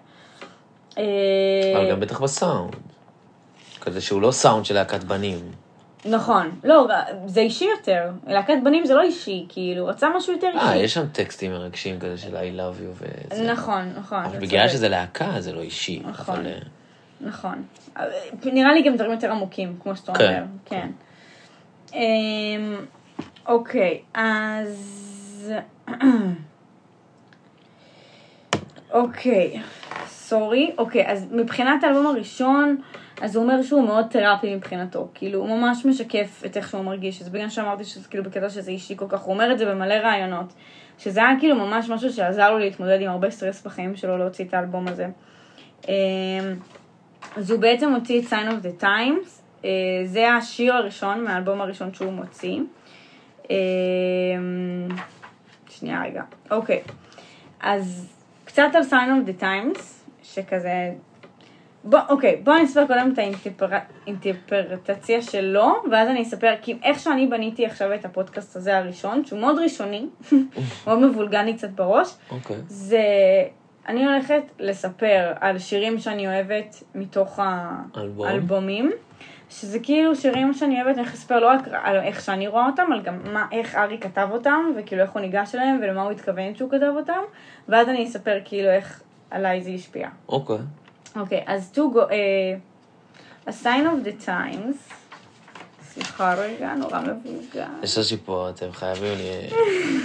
אה, 0.97 1.03
אבל 1.75 1.91
גם 1.91 1.99
בטח 1.99 2.21
בסאונד. 2.21 2.75
כזה 3.85 4.01
שהוא 4.01 4.21
לא 4.21 4.31
סאונד 4.31 4.65
של 4.65 4.75
להקת 4.75 5.03
בנים. 5.03 5.51
נכון, 6.05 6.51
לא, 6.63 6.87
זה 7.25 7.39
אישי 7.39 7.65
יותר, 7.77 8.09
להקת 8.27 8.57
בנים 8.63 8.85
זה 8.85 8.93
לא 8.93 9.01
אישי, 9.01 9.45
כאילו, 9.49 9.87
רצה 9.87 10.07
משהו 10.17 10.33
יותר 10.33 10.47
אישי. 10.47 10.65
אה, 10.65 10.77
יש 10.77 10.93
שם 10.93 11.07
טקסטים 11.07 11.51
מרגשים 11.51 11.99
כזה 11.99 12.17
של 12.17 12.37
I 12.37 12.59
love 12.59 12.79
you 12.79 13.03
וזה. 13.31 13.51
נכון, 13.51 13.93
נכון. 13.97 14.23
אבל 14.23 14.39
בגלל. 14.39 14.67
שזה 14.67 14.89
להקה 14.89 15.31
זה 15.39 15.53
לא 15.53 15.61
אישי. 15.61 16.01
נכון. 16.05 16.35
אבל, 16.35 16.47
אה, 16.47 16.59
נכון. 17.21 17.63
נראה 18.43 18.73
לי 18.73 18.81
גם 18.81 18.95
דברים 18.95 19.11
יותר 19.11 19.31
עמוקים, 19.31 19.77
כמו 19.83 19.95
שאתה 19.95 20.13
כן. 20.13 20.25
אומר. 20.25 20.43
כן. 20.65 20.89
אמ, 21.93 22.75
אוקיי, 23.47 24.01
אז... 24.13 25.53
אוקיי, 28.91 29.61
סורי. 30.07 30.71
אוקיי, 30.77 31.11
אז 31.11 31.27
מבחינת 31.31 31.83
האלבום 31.83 32.07
הראשון, 32.07 32.77
אז 33.21 33.35
הוא 33.35 33.43
אומר 33.43 33.63
שהוא 33.63 33.87
מאוד 33.87 34.05
תרפי 34.09 34.55
מבחינתו. 34.55 35.07
כאילו, 35.13 35.39
הוא 35.39 35.49
ממש 35.49 35.85
משקף 35.85 36.43
את 36.45 36.57
איך 36.57 36.69
שהוא 36.69 36.81
מרגיש. 36.81 37.21
אז 37.21 37.29
בגלל 37.29 37.49
שאמרתי 37.49 37.83
שזה 37.83 38.09
כאילו 38.09 38.23
בקטע 38.23 38.49
שזה 38.49 38.71
אישי 38.71 38.97
כל 38.97 39.05
כך, 39.09 39.21
הוא 39.21 39.33
אומר 39.33 39.51
את 39.51 39.57
זה 39.57 39.65
במלא 39.65 39.93
ראיונות. 39.93 40.53
שזה 40.97 41.19
היה 41.19 41.39
כאילו 41.39 41.55
ממש 41.55 41.89
משהו 41.89 42.13
שעזר 42.13 42.51
לו 42.51 42.57
להתמודד 42.57 43.01
עם 43.01 43.09
הרבה 43.09 43.29
סטרס 43.29 43.63
בחיים 43.63 43.95
שלו 43.95 44.17
להוציא 44.17 44.45
את 44.45 44.53
האלבום 44.53 44.87
הזה. 44.87 45.07
אמ, 45.87 45.93
אז 47.35 47.51
הוא 47.51 47.59
בעצם 47.59 47.93
הוציא 47.93 48.21
את 48.21 48.25
Sign 48.25 48.49
of 48.49 48.65
the 48.65 48.83
Times, 48.83 49.29
אה, 49.65 49.69
זה 50.05 50.33
השיר 50.33 50.75
הראשון 50.75 51.23
מהאלבום 51.23 51.61
הראשון 51.61 51.93
שהוא 51.93 52.13
מוציא. 52.13 52.59
אה, 53.51 53.55
שנייה 55.69 56.03
רגע, 56.03 56.23
אוקיי. 56.51 56.81
אז 57.59 58.15
קצת 58.45 58.67
על 58.73 58.81
Sign 58.81 59.27
of 59.27 59.29
the 59.29 59.41
Times, 59.41 59.79
שכזה... 60.23 60.91
בוא, 61.85 61.99
אוקיי, 62.09 62.41
בוא 62.43 62.55
אני 62.55 62.63
אספר 62.63 62.87
קודם 62.87 63.13
את 63.13 63.17
האינטרפר- 63.17 63.75
האינטרפרטציה 64.05 65.21
שלו, 65.21 65.75
ואז 65.91 66.09
אני 66.09 66.21
אספר, 66.23 66.53
כי 66.61 66.77
איך 66.83 66.99
שאני 66.99 67.27
בניתי 67.27 67.65
עכשיו 67.65 67.93
את 67.93 68.05
הפודקאסט 68.05 68.55
הזה 68.55 68.77
הראשון, 68.77 69.25
שהוא 69.25 69.39
מאוד 69.39 69.59
ראשוני, 69.59 70.05
מאוד 70.87 70.99
מבולגן 70.99 71.45
לי 71.45 71.53
קצת 71.53 71.69
בראש, 71.69 72.15
אוקיי. 72.31 72.57
זה... 72.67 73.01
אני 73.87 74.05
הולכת 74.05 74.41
לספר 74.59 75.33
על 75.39 75.59
שירים 75.59 75.99
שאני 75.99 76.27
אוהבת 76.27 76.83
מתוך 76.95 77.39
אלבום. 77.97 78.27
האלבומים, 78.27 78.91
שזה 79.49 79.79
כאילו 79.79 80.15
שירים 80.15 80.53
שאני 80.53 80.75
אוהבת, 80.75 80.93
אני 80.93 81.01
הולכת 81.01 81.13
לספר 81.13 81.39
לא 81.39 81.47
רק 81.47 81.67
על 81.83 81.99
איך 81.99 82.21
שאני 82.21 82.47
רואה 82.47 82.65
אותם, 82.65 82.91
על 82.93 83.01
גם 83.01 83.19
מה, 83.33 83.45
איך 83.51 83.75
ארי 83.75 83.97
כתב 84.01 84.27
אותם, 84.31 84.71
וכאילו 84.77 85.01
איך 85.01 85.11
הוא 85.11 85.21
ניגש 85.21 85.55
אליהם, 85.55 85.79
ולמה 85.81 86.01
הוא 86.01 86.11
התכוון 86.11 86.55
שהוא 86.55 86.69
כתב 86.69 86.91
אותם, 86.95 87.21
ואז 87.69 87.89
אני 87.89 88.03
אספר 88.03 88.39
כאילו 88.45 88.69
איך 88.69 89.01
עליי 89.31 89.61
זה 89.61 89.69
השפיע. 89.69 90.09
אוקיי. 90.29 90.57
אוקיי, 91.15 91.43
אז 91.45 91.71
to 91.75 91.95
go, 91.95 91.99
uh, 91.99 93.49
a 93.49 93.51
sign 93.63 93.85
of 93.85 94.07
the 94.07 94.27
times, 94.27 94.93
סליחה 95.83 96.33
רגע, 96.33 96.73
נורא 96.73 96.99
מבוגר. 96.99 97.65
יש 97.83 98.11
לי 98.11 98.17
פה, 98.25 98.49
אתם 98.49 98.71
חייבים 98.71 99.17
לי... 99.17 99.49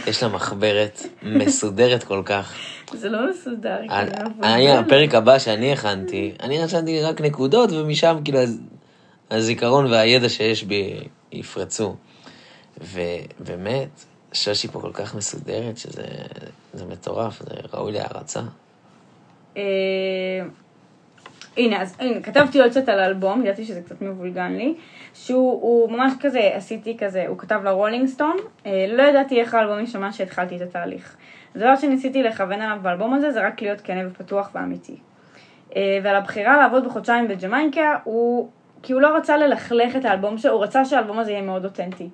יש 0.06 0.22
לה 0.22 0.28
מחברת 0.28 1.02
מסודרת 1.22 2.04
כל 2.04 2.22
כך. 2.24 2.54
זה 2.92 3.08
לא 3.08 3.30
מסודר, 3.30 3.78
כאילו, 3.78 4.30
אני, 4.42 4.72
הפרק 4.72 5.14
הבא 5.14 5.38
שאני 5.38 5.72
הכנתי, 5.72 6.34
אני 6.42 6.64
רשמתי 6.64 7.02
רק 7.02 7.20
נקודות, 7.20 7.72
ומשם 7.72 8.18
כאילו 8.24 8.38
הזיכרון 9.30 9.92
והידע 9.92 10.28
שיש 10.28 10.64
בי 10.64 11.00
יפרצו. 11.32 11.96
ובאמת, 12.80 14.04
שושי 14.32 14.68
פה 14.68 14.80
כל 14.80 14.92
כך 14.92 15.14
מסודרת, 15.14 15.78
שזה 15.78 16.06
זה 16.72 16.84
מטורף, 16.84 17.42
זה 17.42 17.54
ראוי 17.72 17.92
להערצה. 17.92 18.40
הנה, 21.60 21.82
אז 21.82 21.96
הנה, 22.00 22.20
כתבתי 22.20 22.60
עוד 22.60 22.70
קצת 22.70 22.88
על 22.88 23.00
האלבום, 23.00 23.42
ידעתי 23.42 23.64
שזה 23.64 23.82
קצת 23.82 24.02
מבולגן 24.02 24.52
לי, 24.52 24.74
שהוא 25.14 25.52
הוא 25.62 25.90
ממש 25.92 26.12
כזה, 26.20 26.50
עשיתי 26.54 26.96
כזה, 26.98 27.24
הוא 27.28 27.38
כתב 27.38 27.60
לרולינג 27.64 28.06
סטון, 28.06 28.36
אה, 28.66 28.86
לא 28.88 29.02
ידעתי 29.02 29.40
איך 29.40 29.54
האלבום 29.54 29.78
יישמע 29.78 30.12
שהתחלתי 30.12 30.56
את 30.56 30.60
התהליך. 30.60 31.16
הדבר 31.54 31.76
שניסיתי 31.76 32.22
לכוון 32.22 32.62
עליו 32.62 32.78
באלבום 32.82 33.14
הזה 33.14 33.30
זה 33.30 33.46
רק 33.46 33.62
להיות 33.62 33.80
כנה 33.80 34.00
ופתוח 34.06 34.50
ואמיתי. 34.54 34.96
אה, 35.76 35.98
ועל 36.02 36.16
הבחירה 36.16 36.56
לעבוד 36.56 36.84
בחודשיים 36.84 37.28
בג'מייקה, 37.28 37.96
הוא, 38.04 38.48
כי 38.82 38.92
הוא 38.92 39.00
לא 39.00 39.16
רצה 39.16 39.36
ללכלך 39.36 39.96
את 39.96 40.04
האלבום 40.04 40.38
שלו, 40.38 40.52
הוא 40.52 40.62
רצה 40.62 40.84
שהאלבום 40.84 41.18
הזה 41.18 41.30
יהיה 41.30 41.42
מאוד 41.42 41.64
אותנטי. 41.64 42.08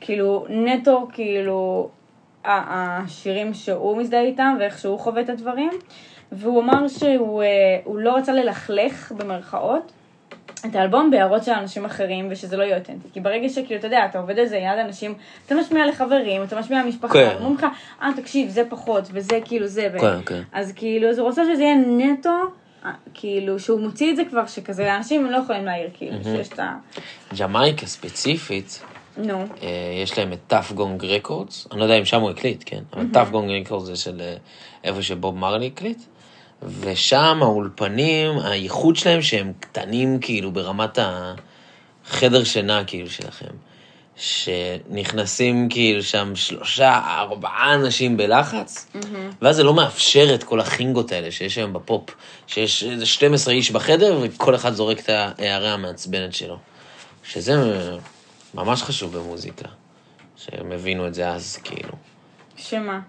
כאילו, 0.00 0.46
נטו, 0.48 1.08
כאילו, 1.12 1.90
השירים 2.44 3.54
שהוא 3.54 3.96
מזדהה 3.96 4.20
איתם 4.20 4.56
ואיך 4.58 4.78
שהוא 4.78 4.98
חווה 4.98 5.22
את 5.22 5.28
הדברים. 5.28 5.70
והוא 6.32 6.62
אמר 6.62 6.88
שהוא 6.88 7.42
אה, 7.42 7.48
לא 7.94 8.16
רצה 8.16 8.32
ללכלך, 8.32 9.12
במרכאות, 9.12 9.92
את 10.66 10.74
האלבום 10.74 11.10
בהערות 11.10 11.44
של 11.44 11.52
אנשים 11.52 11.84
אחרים, 11.84 12.28
ושזה 12.30 12.56
לא 12.56 12.62
יהיה 12.62 12.78
אותנטי. 12.78 13.08
כי 13.12 13.20
ברגע 13.20 13.48
שכאילו, 13.48 13.78
אתה 13.78 13.86
יודע, 13.86 14.06
אתה 14.10 14.18
עובד 14.18 14.38
על 14.38 14.46
זה 14.46 14.56
יד 14.56 14.78
אנשים, 14.86 15.14
אתה 15.46 15.54
משמיע 15.54 15.86
לחברים, 15.86 16.42
אתה 16.42 16.58
משמיע 16.58 16.82
למשפחה, 16.82 17.12
כן. 17.12 17.36
אומרים 17.36 17.54
לך, 17.54 17.66
אה, 18.02 18.10
תקשיב, 18.16 18.48
זה 18.48 18.62
פחות, 18.68 19.08
וזה 19.12 19.38
כאילו 19.44 19.66
זה, 19.66 19.88
ו... 19.94 19.98
כן, 19.98 20.22
כן. 20.26 20.42
אז 20.52 20.72
כאילו, 20.72 21.08
אז 21.08 21.18
הוא 21.18 21.28
רוצה 21.28 21.42
שזה 21.52 21.62
יהיה 21.62 21.76
נטו, 21.76 22.30
אה, 22.84 22.90
כאילו, 23.14 23.58
שהוא 23.58 23.80
מוציא 23.80 24.10
את 24.10 24.16
זה 24.16 24.22
כבר, 24.30 24.46
שכזה, 24.46 24.96
אנשים 24.96 25.30
לא 25.30 25.36
יכולים 25.36 25.64
להעיר, 25.64 25.88
כאילו, 25.94 26.16
שיש 26.24 26.48
את 26.48 26.58
ה... 26.58 26.74
ג'מייקה 27.38 27.86
ספציפית, 27.86 28.82
נו. 29.16 29.44
אה, 29.62 29.68
יש 30.02 30.18
להם 30.18 30.32
את 30.32 30.38
טאף 30.46 30.72
גונג 30.72 31.04
רקורדס, 31.04 31.66
אני 31.72 31.78
לא 31.80 31.84
יודע 31.84 31.98
אם 31.98 32.04
שם 32.04 32.20
הוא 32.20 32.30
הקליט, 32.30 32.62
כן? 32.66 32.82
אבל 32.92 33.06
טאף 33.12 33.30
גונג 33.30 33.50
רקורדס 33.60 33.86
זה 33.86 33.96
של 33.96 34.22
איפה 34.84 35.02
שבוב 35.02 35.36
מרלי 35.36 35.66
הקליט, 35.66 35.98
ושם 36.80 37.38
האולפנים, 37.42 38.38
הייחוד 38.38 38.96
שלהם 38.96 39.22
שהם 39.22 39.52
קטנים 39.60 40.18
כאילו 40.20 40.52
ברמת 40.52 40.98
החדר 42.06 42.44
שינה 42.44 42.84
כאילו 42.84 43.10
שלכם. 43.10 43.54
שנכנסים 44.16 45.68
כאילו 45.68 46.02
שם 46.02 46.36
שלושה, 46.36 47.00
ארבעה 47.18 47.74
אנשים 47.74 48.16
בלחץ, 48.16 48.92
ואז 49.42 49.56
זה 49.56 49.62
לא 49.62 49.74
מאפשר 49.74 50.34
את 50.34 50.44
כל 50.44 50.60
החינגות 50.60 51.12
האלה 51.12 51.30
שיש 51.30 51.58
היום 51.58 51.72
בפופ, 51.72 52.10
שיש 52.46 52.84
איזה 52.84 53.06
12 53.06 53.54
איש 53.54 53.70
בחדר 53.70 54.20
וכל 54.22 54.54
אחד 54.54 54.72
זורק 54.72 55.00
את 55.00 55.08
ההערה 55.08 55.72
המעצבנת 55.72 56.34
שלו. 56.34 56.58
שזה 57.24 57.54
ממש 58.54 58.82
חשוב 58.82 59.18
במוזיקה, 59.18 59.68
שהם 60.36 60.72
הבינו 60.72 61.06
את 61.06 61.14
זה 61.14 61.28
אז, 61.28 61.56
כאילו. 61.64 61.92
שמה? 62.56 63.00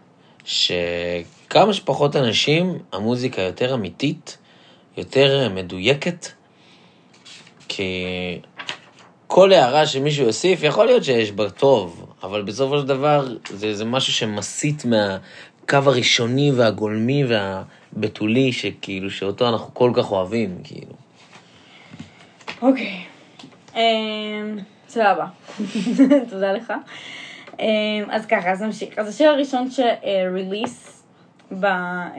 שכמה 1.54 1.74
שפחות 1.74 2.16
אנשים, 2.16 2.78
המוזיקה 2.92 3.42
יותר 3.42 3.74
אמיתית, 3.74 4.38
יותר 4.98 5.50
מדויקת, 5.50 6.28
כי 7.68 7.94
כל 9.28 9.54
הערה 9.54 9.86
שמישהו 9.86 10.26
יוסיף, 10.26 10.64
יכול 10.64 10.86
להיות 10.86 11.04
שיש 11.04 11.32
בה 11.32 11.50
טוב, 11.50 12.14
אבל 12.24 12.42
בסופו 12.42 12.80
של 12.80 12.88
דבר 12.88 13.28
זה, 13.50 13.76
זה 13.76 13.86
משהו 13.86 14.14
שמסיט 14.14 14.86
מהקו 14.86 15.90
הראשוני 15.90 16.52
והגולמי 16.52 17.24
והבתולי, 17.26 18.52
שכאילו, 18.52 19.10
שאותו 19.10 19.50
אנחנו 19.50 19.74
כל 19.74 19.92
כך 19.96 20.12
אוהבים, 20.12 20.58
כאילו. 20.64 20.94
אוקיי. 22.62 23.04
אמ, 23.76 24.60
סבבה. 24.88 25.26
תודה 26.30 26.54
לך. 26.54 26.74
אמ, 27.60 27.66
אז 28.12 28.26
ככה, 28.26 28.52
אז 28.52 28.62
נמשיך. 28.62 29.00
אז 29.00 29.10
השיר 29.10 29.30
הראשון 29.30 29.68
שריליס 29.72 31.03
ב... 31.60 31.66
אה, 31.66 32.12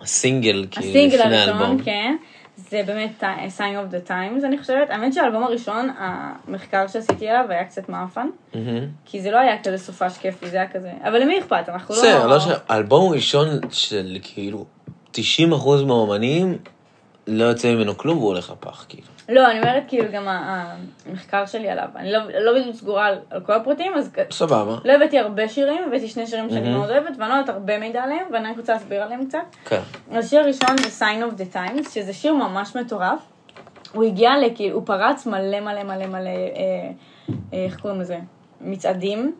הסינגל, 0.00 0.66
כאילו, 0.70 0.88
הסינגל 0.88 1.16
לפני 1.18 1.36
הראשון, 1.36 1.56
האלבום. 1.58 1.82
כן, 1.82 2.16
זה 2.56 2.82
באמת 2.86 3.22
ה- 3.22 3.46
sign 3.58 3.60
of 3.90 3.94
the 3.94 4.08
times, 4.08 4.46
אני 4.46 4.58
חושבת. 4.58 4.90
האמת 4.90 5.14
שהאלבום 5.14 5.42
הראשון, 5.44 5.90
המחקר 5.98 6.86
שעשיתי 6.88 7.28
עליו 7.28 7.44
היה 7.48 7.64
קצת 7.64 7.88
מאפן. 7.88 8.28
כי 9.04 9.20
זה 9.20 9.30
לא 9.30 9.38
היה 9.38 9.62
כזה 9.62 9.78
סופש 9.78 10.18
כיפי, 10.18 10.46
זה 10.50 10.56
היה 10.56 10.68
כזה... 10.68 10.92
אבל 11.04 11.22
למי 11.22 11.38
אכפת? 11.38 11.68
אנחנו 11.68 11.94
לא... 11.94 12.00
בסדר, 12.00 12.26
לא 12.26 12.40
ש... 12.40 12.44
האלבום 12.68 13.10
הראשון 13.12 13.48
של 13.70 14.18
כאילו 14.22 14.64
90% 15.14 15.18
מהאומנים, 15.86 16.58
לא 17.26 17.44
יוצא 17.44 17.74
ממנו 17.74 17.98
כלום 17.98 18.18
והוא 18.18 18.28
הולך 18.28 18.50
לפח, 18.50 18.86
כאילו. 18.88 19.06
לא, 19.30 19.50
אני 19.50 19.60
אומרת 19.60 19.82
כאילו 19.88 20.12
גם 20.12 20.24
המחקר 20.28 21.46
שלי 21.46 21.70
עליו. 21.70 21.88
אני 21.96 22.12
לא, 22.12 22.18
לא 22.40 22.60
בדיוק 22.60 22.76
סגורה 22.76 23.06
על, 23.06 23.40
כל 23.46 23.52
הפרטים, 23.52 23.94
אז 23.94 24.10
סבבה. 24.30 24.76
לא 24.84 24.92
הבאתי 24.92 25.18
הרבה 25.18 25.48
שירים, 25.48 25.82
הבאתי 25.86 26.08
שני 26.08 26.26
שירים 26.26 26.50
שאני. 26.50 26.72
מאוד 26.72 26.90
אוהבת, 26.90 27.16
ואני 27.18 27.30
לא 27.30 27.34
יודעת 27.34 27.48
הרבה 27.48 27.78
מידע 27.78 28.02
עליהם, 28.02 28.26
ואני 28.32 28.50
רק 28.50 28.56
רוצה 28.58 28.72
להסביר 28.72 29.02
עליהם 29.02 29.26
קצת. 29.26 29.38
כן. 29.64 29.80
השיר 30.12 30.40
הראשון 30.40 30.76
זה 30.76 31.04
Sign 31.04 31.32
of 31.32 31.40
the 31.40 31.54
Times, 31.54 31.90
שזה 31.90 32.12
שיר 32.12 32.34
ממש 32.34 32.76
מטורף. 32.76 33.20
הוא 33.92 34.04
הגיע 34.04 34.30
לכאילו, 34.46 34.74
הוא 34.74 34.86
פרץ 34.86 35.26
מלא 35.26 35.60
מלא 35.60 35.82
מלא 35.82 36.06
מלא, 36.06 36.28
אה, 36.28 36.90
אה, 37.52 37.64
איך 37.64 37.80
קוראים 37.80 38.00
לזה? 38.00 38.18
מצעדים, 38.60 39.34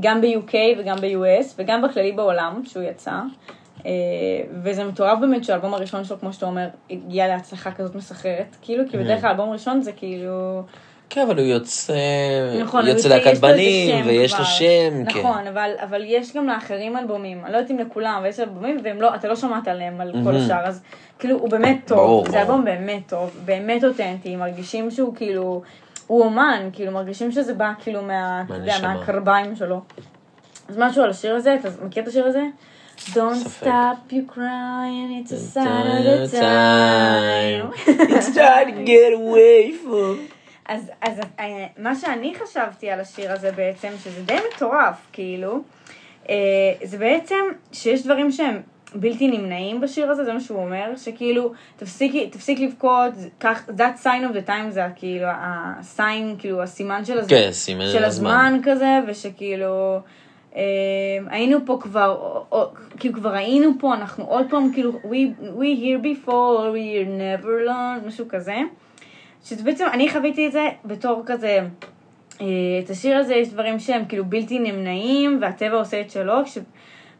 גם 0.00 0.20
ב-UK 0.20 0.54
וגם 0.78 0.96
ב-US, 0.96 1.54
וגם 1.56 1.82
בכללי 1.82 2.12
בעולם, 2.12 2.60
שהוא 2.64 2.82
יצא. 2.82 3.12
אה, 3.86 3.90
וזה 4.62 4.84
מטורף 4.84 5.18
באמת 5.18 5.44
שהאלבום 5.44 5.74
הראשון 5.74 6.04
שלו, 6.04 6.20
כמו 6.20 6.32
שאתה 6.32 6.46
אומר, 6.46 6.68
הגיע 6.90 7.28
להצלחה 7.28 7.72
כזאת 7.72 7.94
מסחררת. 7.94 8.56
כאילו, 8.62 8.84
כי 8.90 8.96
בדרך 8.96 9.20
כלל 9.20 9.28
האלבום 9.28 9.48
הראשון 9.48 9.82
זה 9.82 9.92
כאילו... 9.92 10.62
כן, 11.10 11.20
אבל 11.20 11.38
הוא 11.38 11.46
יוצא, 11.46 11.94
נכון, 12.62 12.86
יוצא 12.86 13.08
להקת 13.08 13.38
בנים, 13.38 14.06
ויש 14.06 14.34
לו. 14.38 14.44
שם, 14.44 15.04
כן. 15.08 15.20
נכון, 15.20 15.46
אבל, 15.46 15.70
אבל 15.82 16.02
יש 16.06 16.36
גם 16.36 16.46
לאחרים 16.46 16.96
אלבומים, 16.96 17.44
אני 17.44 17.52
לא 17.52 17.56
יודעת 17.56 17.70
אם 17.70 17.78
לכולם, 17.78 18.14
אבל 18.18 18.26
יש 18.26 18.40
אלבומים, 18.40 18.76
ואתה 19.12 19.28
לא 19.28 19.36
שמעת 19.36 19.68
עליהם 19.68 20.00
על 20.00 20.12
כל. 20.24 20.36
השאר, 20.36 20.66
אז 20.66 20.82
כאילו, 21.18 21.38
הוא 21.38 21.50
באמת 21.50 21.78
טוב, 21.86 21.98
ברור, 21.98 22.26
זה. 22.30 22.40
אלבום 22.40 22.64
באמת 22.64 23.02
טוב, 23.08 23.40
באמת 23.44 23.84
אותנטי, 23.84 24.36
מרגישים 24.36 24.90
שהוא 24.90 25.14
כאילו, 25.14 25.62
הוא 26.06 26.24
אומן, 26.24 26.68
כאילו, 26.72 26.92
מרגישים 26.92 27.32
שזה 27.32 27.54
בא 27.54 27.72
כאילו 27.78 28.02
מה. 28.02 28.44
מהקרביים 28.82 29.56
שלו. 29.56 29.80
אז 30.68 30.78
משהו 30.78 31.02
על 31.02 31.10
השיר 31.10 31.34
הזה, 31.34 31.56
אתה 31.60 31.68
מכיר 31.84 32.02
את 32.02 32.08
השיר 32.08 32.26
הזה? 32.26 32.42
Don't 33.10 33.34
ספק. 33.34 33.66
stop 33.66 34.12
you 34.12 34.26
crying, 34.26 35.22
it's 35.22 35.32
a 35.32 35.38
sign 35.38 36.06
of 36.06 36.30
the 36.30 36.38
time. 36.40 37.72
It's 38.16 38.34
trying 38.34 38.74
to 38.74 38.84
get 38.84 39.12
away 39.12 39.72
from... 39.72 40.18
אז, 40.66 40.90
אז 41.00 41.20
אה, 41.40 41.66
מה 41.78 41.94
שאני 41.94 42.34
חשבתי 42.34 42.90
על 42.90 43.00
השיר 43.00 43.32
הזה 43.32 43.52
בעצם, 43.52 43.88
שזה 44.04 44.22
די 44.22 44.36
מטורף, 44.54 44.96
כאילו, 45.12 45.60
אה, 46.30 46.34
זה 46.82 46.98
בעצם 46.98 47.44
שיש 47.72 48.02
דברים 48.02 48.32
שהם 48.32 48.62
בלתי 48.94 49.28
נמנעים 49.28 49.80
בשיר 49.80 50.10
הזה, 50.10 50.24
זה 50.24 50.32
מה 50.32 50.40
שהוא 50.40 50.58
אומר, 50.58 50.92
שכאילו, 50.96 51.52
תפסיק, 51.76 52.32
תפסיק 52.32 52.60
לבכות, 52.60 53.12
כך, 53.40 53.68
that 53.68 54.04
sign 54.04 54.30
of 54.30 54.34
the 54.34 54.48
time 54.48 54.70
זה 54.70 54.82
כאילו, 54.96 55.26
ה-sign, 55.26 56.38
כאילו, 56.38 56.62
הסימן 56.62 57.04
של, 57.04 57.18
הז... 57.18 57.28
כן, 57.28 57.48
סימן 57.52 57.86
של 57.92 58.04
הזמן. 58.04 58.30
הזמן 58.30 58.60
כזה, 58.64 58.98
ושכאילו, 59.06 60.00
היינו 61.26 61.58
פה 61.66 61.78
כבר, 61.80 62.42
כאילו 62.98 63.14
כבר 63.14 63.32
היינו 63.32 63.70
פה, 63.78 63.94
אנחנו 63.94 64.24
עוד 64.24 64.46
פעם, 64.50 64.72
כאילו, 64.72 64.92
we, 64.92 65.44
we 65.58 65.78
here 65.80 66.04
before, 66.04 66.74
we 66.74 67.06
never 67.18 67.68
learn, 67.68 68.06
משהו 68.06 68.28
כזה. 68.28 68.56
שזה 69.44 69.64
בעצם, 69.64 69.86
אני 69.92 70.10
חוויתי 70.10 70.46
את 70.46 70.52
זה 70.52 70.68
בתור 70.84 71.22
כזה, 71.26 71.58
אה, 72.40 72.46
את 72.84 72.90
השיר 72.90 73.16
הזה 73.16 73.34
יש 73.34 73.48
דברים 73.48 73.78
שהם 73.78 74.04
כאילו 74.04 74.24
בלתי 74.24 74.58
נמנעים, 74.58 75.38
והטבע 75.40 75.76
עושה 75.76 76.00
את 76.00 76.10
שלו, 76.10 76.44
כש, 76.44 76.58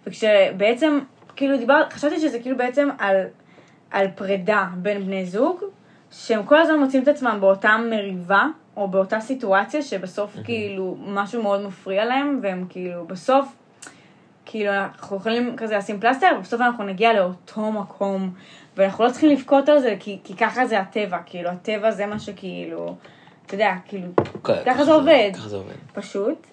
וכשבעצם, 0.06 0.98
כאילו 1.36 1.58
דיבר, 1.58 1.82
חשבתי 1.90 2.20
שזה 2.20 2.38
כאילו 2.38 2.56
בעצם 2.56 2.88
על, 2.98 3.16
על 3.90 4.06
פרידה 4.14 4.66
בין 4.76 5.06
בני 5.06 5.26
זוג, 5.26 5.60
שהם 6.12 6.42
כל 6.42 6.60
הזמן 6.60 6.78
מוצאים 6.78 7.02
את 7.02 7.08
עצמם 7.08 7.36
באותה 7.40 7.76
מריבה, 7.90 8.46
או 8.76 8.88
באותה 8.88 9.20
סיטואציה, 9.20 9.82
שבסוף 9.82 10.36
כאילו 10.44 10.96
משהו 11.06 11.42
מאוד 11.42 11.66
מפריע 11.66 12.04
להם, 12.04 12.40
והם 12.42 12.66
כאילו 12.68 13.06
בסוף, 13.06 13.56
כאילו, 14.44 14.72
אנחנו 14.72 15.16
יכולים 15.16 15.56
כזה 15.56 15.76
לשים 15.76 16.00
פלסטר, 16.00 16.26
ובסוף 16.38 16.60
אנחנו 16.60 16.84
נגיע 16.84 17.12
לאותו 17.12 17.72
מקום, 17.72 18.30
ואנחנו 18.76 19.04
לא 19.04 19.10
צריכים 19.10 19.30
לבכות 19.30 19.68
על 19.68 19.80
זה, 19.80 19.96
כי, 20.00 20.18
כי 20.24 20.36
ככה 20.36 20.66
זה 20.66 20.80
הטבע, 20.80 21.18
כאילו, 21.26 21.50
הטבע 21.50 21.90
זה 21.90 22.06
מה 22.06 22.18
שכאילו, 22.18 22.96
אתה 23.46 23.54
יודע, 23.54 23.72
כאילו, 23.88 24.08
כן, 24.44 24.62
ככה 24.66 24.84
זה 24.84 24.92
עובד. 24.92 25.30
ככה 25.34 25.48
זה 25.48 25.56
עובד. 25.56 25.74
פשוט. 25.94 26.46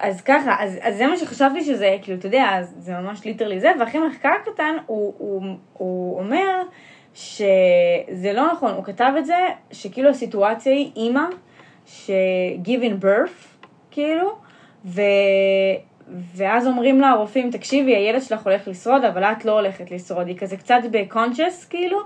אז 0.00 0.20
ככה, 0.20 0.56
אז, 0.58 0.78
אז 0.82 0.96
זה 0.96 1.06
מה 1.06 1.16
שחשבתי 1.16 1.64
שזה, 1.64 1.96
כאילו, 2.02 2.18
אתה 2.18 2.26
יודע, 2.26 2.58
זה 2.62 2.92
ממש 2.92 3.24
ליטרלי 3.24 3.60
זה, 3.60 3.72
ואחרי 3.80 4.00
מחקר 4.08 4.32
קטן, 4.44 4.76
הוא, 4.86 5.14
הוא, 5.18 5.42
הוא 5.72 6.18
אומר 6.18 6.62
שזה 7.14 8.32
לא 8.32 8.52
נכון, 8.52 8.72
הוא 8.72 8.84
כתב 8.84 9.12
את 9.18 9.26
זה, 9.26 9.38
שכאילו 9.72 10.10
הסיטואציה 10.10 10.72
היא 10.72 10.90
אימא, 10.96 11.24
ש-giving 11.86 13.04
birth, 13.04 13.66
כאילו, 13.90 14.30
ו... 14.84 15.02
ואז 16.36 16.66
אומרים 16.66 17.00
לה 17.00 17.08
הרופאים, 17.08 17.50
תקשיבי, 17.50 17.96
הילד 17.96 18.22
שלך 18.22 18.46
הולך 18.46 18.68
לשרוד, 18.68 19.04
אבל 19.04 19.24
את 19.24 19.44
לא 19.44 19.52
הולכת 19.52 19.90
לשרוד. 19.90 20.26
היא 20.26 20.38
כזה 20.38 20.56
קצת 20.56 20.80
ב-conscious, 20.90 21.68
כאילו, 21.70 21.98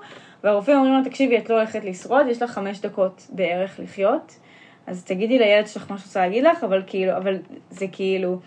והרופאים 0.45 0.77
אומרים 0.77 0.95
לה, 0.95 1.05
תקשיבי, 1.05 1.39
את 1.39 1.51
לא 1.51 1.55
הולכת 1.55 1.85
לשרוד, 1.85 2.27
יש 2.27 2.43
לך 2.43 2.51
חמש 2.51 2.81
דקות 2.81 3.27
בערך 3.31 3.81
לחיות. 3.83 4.33
אז 4.87 5.05
תגידי 5.05 5.39
לילד 5.39 5.67
שלך 5.67 5.91
מה 5.91 5.99
שרוצה 5.99 6.21
להגיד 6.21 6.45
לך, 6.45 6.65
אבל 6.65 6.83
כאילו, 6.87 7.17
אבל 7.17 7.37
זה 7.71 7.87
כאילו, 7.93 8.39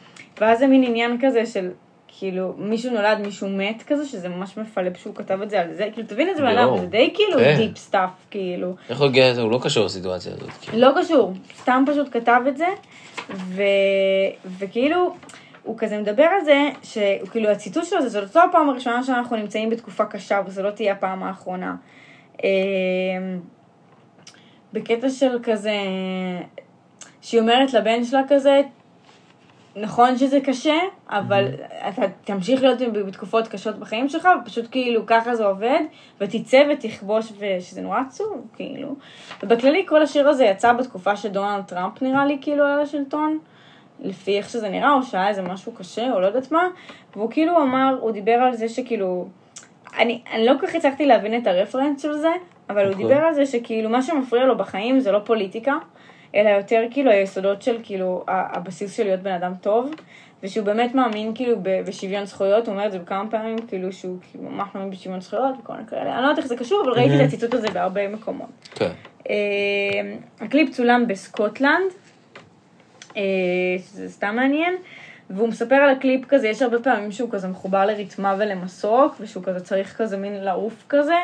ואז 0.41 0.59
זה 0.59 0.67
מין 0.67 0.83
עניין 0.83 1.17
כזה 1.21 1.45
של, 1.45 1.69
כאילו, 2.07 2.53
מישהו 2.57 2.93
נולד, 2.93 3.19
מישהו 3.19 3.49
מת 3.49 3.83
כזה, 3.87 4.05
שזה 4.05 4.29
ממש 4.29 4.57
מפלא 4.57 4.89
שהוא 4.97 5.15
כתב 5.15 5.41
את 5.41 5.49
זה 5.49 5.61
על 5.61 5.73
זה, 5.73 5.89
כאילו, 5.93 6.07
תבין 6.07 6.29
את 6.29 6.37
זה 6.37 6.43
יואו. 6.43 6.79
זה 6.79 6.85
די 6.85 7.13
כאילו 7.13 7.39
כן. 7.39 7.55
deep 7.57 7.77
stuff, 7.77 8.09
כאילו. 8.29 8.75
איך 8.89 8.99
הוא 8.99 9.07
הגיע 9.07 9.31
לזה? 9.31 9.41
הוא 9.41 9.51
לא 9.51 9.59
קשור 9.63 9.85
לסיטואציה 9.85 10.33
הזאת. 10.33 10.49
כאילו. 10.61 10.77
לא 10.79 11.01
קשור, 11.01 11.33
סתם 11.61 11.83
פשוט 11.87 12.07
כתב 12.11 12.41
את 12.47 12.57
זה, 12.57 12.67
ו... 13.29 13.63
וכאילו, 14.59 15.13
הוא 15.63 15.77
כזה 15.77 15.97
מדבר 15.97 16.23
על 16.23 16.45
זה, 16.45 16.69
שכאילו 16.83 17.49
הציטוט 17.49 17.85
שלו 17.85 18.01
זה, 18.01 18.09
זאת 18.09 18.35
לא 18.35 18.43
הפעם 18.43 18.69
הראשונה 18.69 19.03
שאנחנו 19.03 19.35
נמצאים 19.35 19.69
בתקופה 19.69 20.05
קשה, 20.05 20.41
וזו 20.45 20.63
לא 20.63 20.71
תהיה 20.71 20.91
הפעם 20.91 21.23
האחרונה. 21.23 21.75
בקטע 24.77 25.09
של 25.09 25.39
כזה, 25.43 25.75
שהיא 27.21 27.41
אומרת 27.41 27.73
לבן 27.73 28.03
שלה 28.03 28.21
כזה, 28.27 28.61
נכון 29.75 30.17
שזה 30.17 30.39
קשה, 30.39 30.77
אבל 31.09 31.47
אתה 31.89 32.01
תמשיך 32.23 32.61
להיות 32.61 32.81
בתקופות 33.07 33.47
קשות 33.47 33.79
בחיים 33.79 34.09
שלך, 34.09 34.27
ופשוט 34.41 34.65
כאילו 34.71 35.05
ככה 35.05 35.35
זה 35.35 35.45
עובד, 35.45 35.79
ותצא 36.21 36.63
ותכבוש, 36.71 37.33
ושזה 37.39 37.81
נורא 37.81 37.99
עצוב, 38.07 38.47
כאילו. 38.55 38.95
ובכללי 39.43 39.85
כל 39.87 40.01
השיר 40.01 40.29
הזה 40.29 40.45
יצא 40.45 40.73
בתקופה 40.73 41.15
שדונלד 41.15 41.63
טראמפ 41.63 42.01
נראה 42.01 42.25
לי 42.25 42.37
כאילו 42.41 42.65
על 42.65 42.79
השלטון, 42.79 43.39
לפי 43.99 44.37
איך 44.37 44.49
שזה 44.49 44.69
נראה, 44.69 44.93
או 44.93 45.03
שהיה 45.03 45.27
איזה 45.27 45.41
משהו 45.41 45.71
קשה, 45.71 46.13
או 46.13 46.19
לא 46.19 46.25
יודעת 46.25 46.51
מה, 46.51 46.67
והוא 47.15 47.31
כאילו 47.31 47.61
אמר, 47.61 47.97
הוא 48.01 48.11
דיבר 48.11 48.31
על 48.31 48.53
זה 48.53 48.69
שכאילו, 48.69 49.27
אני, 49.97 50.21
אני 50.33 50.45
לא 50.45 50.53
כל 50.59 50.67
כך 50.67 50.75
הצלחתי 50.75 51.05
להבין 51.05 51.41
את 51.41 51.47
הרפרנס 51.47 52.01
של 52.01 52.13
זה, 52.13 52.29
אבל 52.69 52.85
הוא 52.85 52.91
אוקיי. 52.93 53.07
דיבר 53.07 53.19
על 53.19 53.33
זה 53.33 53.45
שכאילו 53.45 53.89
מה 53.89 54.01
שמפריע 54.01 54.45
לו 54.45 54.57
בחיים 54.57 54.99
זה 54.99 55.11
לא 55.11 55.19
פוליטיקה, 55.19 55.73
אלא 56.35 56.49
יותר 56.49 56.83
כאילו 56.91 57.11
היסודות 57.11 57.61
של 57.61 57.77
כאילו 57.83 58.23
הבסיס 58.27 58.97
של 58.97 59.03
להיות 59.03 59.19
בן 59.19 59.31
אדם 59.31 59.53
טוב, 59.61 59.91
ושהוא 60.43 60.65
באמת 60.65 60.95
מאמין 60.95 61.31
כאילו 61.35 61.55
בשוויון 61.61 62.25
זכויות, 62.25 62.67
הוא 62.67 62.73
אומר 62.73 62.85
את 62.85 62.91
זה 62.91 62.99
בכמה 62.99 63.29
פעמים, 63.29 63.57
כאילו 63.67 63.93
שהוא 63.93 64.17
כאילו 64.31 64.49
ממש 64.49 64.67
מאמין 64.75 64.89
בשוויון 64.89 65.21
זכויות 65.21 65.55
וכל 65.59 65.73
מיני 65.73 65.87
כאלה, 65.87 66.13
אני 66.13 66.23
לא 66.23 66.27
יודעת 66.27 66.37
איך 66.37 66.47
זה 66.47 66.57
קשור, 66.57 66.81
אבל 66.83 66.91
ראיתי 66.91 67.15
את 67.15 67.21
הציטוט 67.21 67.53
הזה 67.53 67.67
בהרבה 67.67 68.07
מקומות. 68.07 68.49
כן. 68.75 68.91
אה, 69.29 69.35
הקליפ 70.41 70.69
צולם 70.69 71.07
בסקוטלנד, 71.07 71.91
אה, 73.17 73.21
שזה 73.77 74.09
סתם 74.09 74.35
מעניין, 74.35 74.73
והוא 75.29 75.47
מספר 75.49 75.75
על 75.75 75.89
הקליפ 75.89 76.25
כזה, 76.29 76.47
יש 76.47 76.61
הרבה 76.61 76.79
פעמים 76.79 77.11
שהוא 77.11 77.29
כזה 77.31 77.47
מחובר 77.47 77.85
לריתמה 77.85 78.35
ולמסוק, 78.39 79.15
ושהוא 79.19 79.43
כזה 79.43 79.59
צריך 79.59 79.97
כזה 79.97 80.17
מין 80.17 80.33
לעוף 80.43 80.83
כזה, 80.89 81.15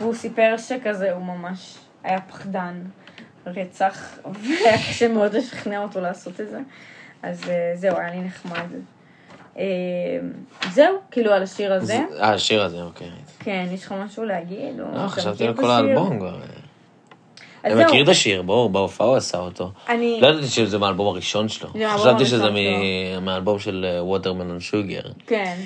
והוא 0.00 0.14
סיפר 0.14 0.54
שכזה 0.58 1.12
הוא 1.12 1.22
ממש 1.24 1.78
היה 2.04 2.20
פחדן 2.20 2.74
רצח, 3.46 4.18
והיה 4.42 4.76
קשה 4.78 5.08
מאוד 5.08 5.34
לשכנע 5.34 5.82
אותו 5.82 6.00
לעשות 6.00 6.40
את 6.40 6.48
זה. 6.50 6.58
אז 7.22 7.42
אה, 7.50 7.72
זהו, 7.74 7.96
היה 7.98 8.10
לי 8.10 8.20
נחמד. 8.20 8.66
אה, 9.58 9.62
זהו, 10.70 10.96
כאילו 11.10 11.32
על 11.32 11.42
השיר 11.42 11.72
הזה. 11.72 11.86
זה- 12.10 12.20
אה, 12.22 12.32
השיר 12.32 12.62
הזה, 12.62 12.82
אוקיי. 12.82 13.10
כן, 13.38 13.66
יש 13.72 13.84
לך 13.84 13.92
משהו 13.92 14.24
להגיד? 14.24 14.74
לא, 14.78 15.08
חשבתי 15.08 15.46
על 15.46 15.54
כל? 15.56 15.70
האלבום 15.70 16.18
כבר. 16.18 16.38
אני. 17.64 17.84
מכיר 17.84 18.04
את 18.04 18.08
השיר, 18.08 18.42
ברור, 18.42 18.70
בהופעה 18.70 19.06
הוא 19.06 19.16
עשה 19.16 19.38
אותו. 19.38 19.70
אני... 19.88 20.18
לא 20.22 20.26
ידעתי 20.26 20.46
שזה 20.46 20.78
מהאלבום 20.78 21.06
הראשון 21.08 21.48
שלו. 21.48 21.68
חשבתי 21.94 22.26
שזה 22.26 22.50
מ- 22.50 23.24
מהאלבום 23.24 23.58
של 23.58 23.86
ווטרמלון 24.00 24.60
שוגר. 24.60 25.02
כן. 25.26 25.56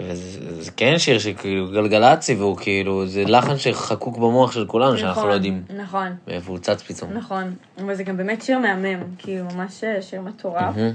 וזה 0.00 0.62
זה 0.62 0.70
כן 0.70 0.98
שיר 0.98 1.18
שכאילו 1.18 1.70
גלגלצי, 1.70 2.34
והוא 2.34 2.56
כאילו, 2.56 3.06
זה 3.06 3.24
לחן 3.24 3.56
שחקוק 3.58 4.16
במוח 4.16 4.52
של 4.52 4.66
כולנו, 4.66 4.98
שאנחנו 4.98 5.20
נכון, 5.20 5.28
לא 5.28 5.34
יודעים 5.34 5.62
נכון, 5.76 6.08
מאיפה 6.28 6.50
הוא 6.50 6.58
צץ 6.58 6.82
פתאום. 6.82 7.12
נכון. 7.12 7.54
אבל 7.78 7.94
זה 7.94 8.02
גם 8.02 8.16
באמת 8.16 8.42
שיר 8.42 8.58
מהמם, 8.58 9.02
כאילו 9.18 9.44
ממש 9.54 9.84
שיר 10.00 10.20
מטורף. 10.20 10.76
מהמם. 10.76 10.92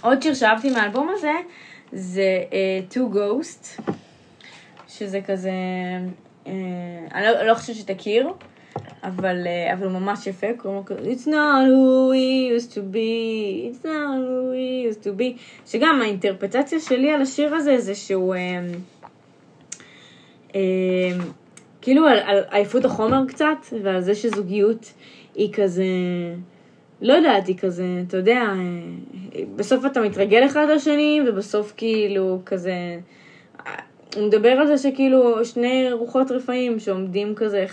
עוד 0.00 0.22
שיר 0.22 0.34
שאהבתי 0.34 0.70
מהאלבום 0.70 1.08
הזה, 1.18 1.32
זה 1.92 2.38
uh, 2.50 2.94
Two 2.94 3.14
Ghost, 3.14 3.82
שזה 4.88 5.20
כזה, 5.26 5.50
אני 7.14 7.26
לא, 7.26 7.42
לא 7.42 7.54
חושבת 7.54 7.76
שתכיר, 7.76 8.28
אבל, 9.02 9.44
uh, 9.44 9.72
אבל 9.72 9.86
הוא 9.86 9.92
ממש 9.92 10.26
יפה, 10.26 10.46
קוראים 10.56 10.78
לו 10.78 10.84
כזה, 10.84 11.10
It's 11.10 11.26
not 11.26 11.66
who 11.66 12.10
we 12.12 12.58
used 12.58 12.72
to 12.74 12.80
be, 12.94 13.70
it's 13.70 13.84
not 13.84 14.16
who 14.16 14.50
we 14.52 14.90
used 14.90 15.04
to 15.04 15.10
be, 15.20 15.40
שגם 15.66 16.00
האינטרפטציה 16.02 16.80
שלי 16.80 17.10
על 17.10 17.22
השיר 17.22 17.54
הזה 17.54 17.78
זה 17.78 17.94
שהוא, 17.94 18.34
um, 20.52 20.56
כאילו 21.80 22.06
על, 22.06 22.18
על 22.18 22.42
עייפות 22.50 22.84
החומר 22.84 23.22
קצת, 23.28 23.56
ועל 23.82 24.00
זה 24.00 24.14
שזוגיות 24.14 24.92
היא 25.34 25.52
כזה, 25.52 25.84
לא 27.02 27.12
יודעת, 27.12 27.46
היא 27.46 27.58
כזה, 27.58 27.84
אתה 28.08 28.16
יודע, 28.16 28.40
אה, 29.34 29.40
בסוף 29.56 29.86
אתה 29.86 30.00
מתרגל 30.00 30.46
אחד 30.46 30.66
לשני, 30.74 31.20
ובסוף 31.28 31.72
כאילו 31.76 32.40
כזה, 32.46 32.70
אה, 32.70 32.98
הוא 34.18 34.26
מדבר 34.26 34.48
על 34.48 34.66
זה 34.66 34.78
שכאילו 34.78 35.44
שני 35.44 35.92
רוחות 35.92 36.30
רפאים 36.30 36.80
שעומדים 36.80 37.34
כזה, 37.34 37.66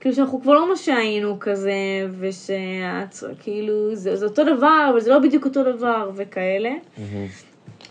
כאילו 0.00 0.14
שאנחנו 0.14 0.42
כבר 0.42 0.52
לא 0.52 0.68
מה 0.68 0.76
שהיינו 0.76 1.36
כזה, 1.40 1.72
ושכאילו 2.18 3.94
זה, 3.94 4.16
זה 4.16 4.26
אותו 4.26 4.44
דבר, 4.44 4.88
אבל 4.90 5.00
זה 5.00 5.10
לא 5.10 5.18
בדיוק 5.18 5.44
אותו 5.44 5.76
דבר, 5.76 6.10
וכאלה. 6.16 6.70
מהמם. 6.98 7.26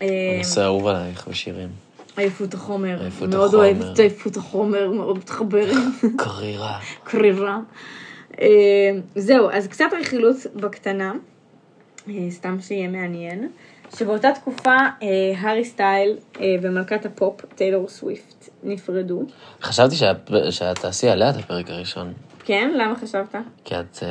אה, 0.02 0.34
הנושא 0.34 0.60
האהוב 0.60 0.86
עלייך 0.86 1.28
בשירים. 1.28 1.68
עייפות 2.16 2.54
החומר, 2.54 3.02
עייפות 3.02 3.28
מאוד 3.28 3.48
החומר. 3.48 3.64
אוהבת 3.64 3.94
את 3.94 3.98
עייפות 3.98 4.36
החומר, 4.36 4.90
מאוד 4.90 5.18
מתחברת. 5.18 5.76
קרירה. 6.16 6.78
קרירה. 7.04 7.58
אה, 8.40 8.46
זהו, 9.16 9.50
אז 9.50 9.66
קצת 9.66 9.84
רכילות 10.00 10.36
בקטנה, 10.54 11.12
אה, 12.08 12.14
סתם 12.30 12.56
שיהיה 12.60 12.88
מעניין, 12.88 13.48
שבאותה 13.98 14.28
תקופה 14.34 14.76
אה, 15.02 15.06
הארי 15.38 15.64
סטייל 15.64 16.16
אה, 16.40 16.54
ומלכת 16.62 17.06
הפופ 17.06 17.40
טיילור 17.54 17.88
סוויפט 17.88 18.48
נפרדו. 18.62 19.22
חשבתי 19.62 19.94
שאת- 19.96 20.30
תעשי 20.80 21.08
עליה 21.08 21.30
את 21.30 21.36
הפרק 21.36 21.70
הראשון. 21.70 22.12
כן? 22.44 22.70
למה 22.74 22.96
חשבת? 22.96 23.34
כי 23.64 23.74
את... 23.74 23.98
אה, 24.02 24.08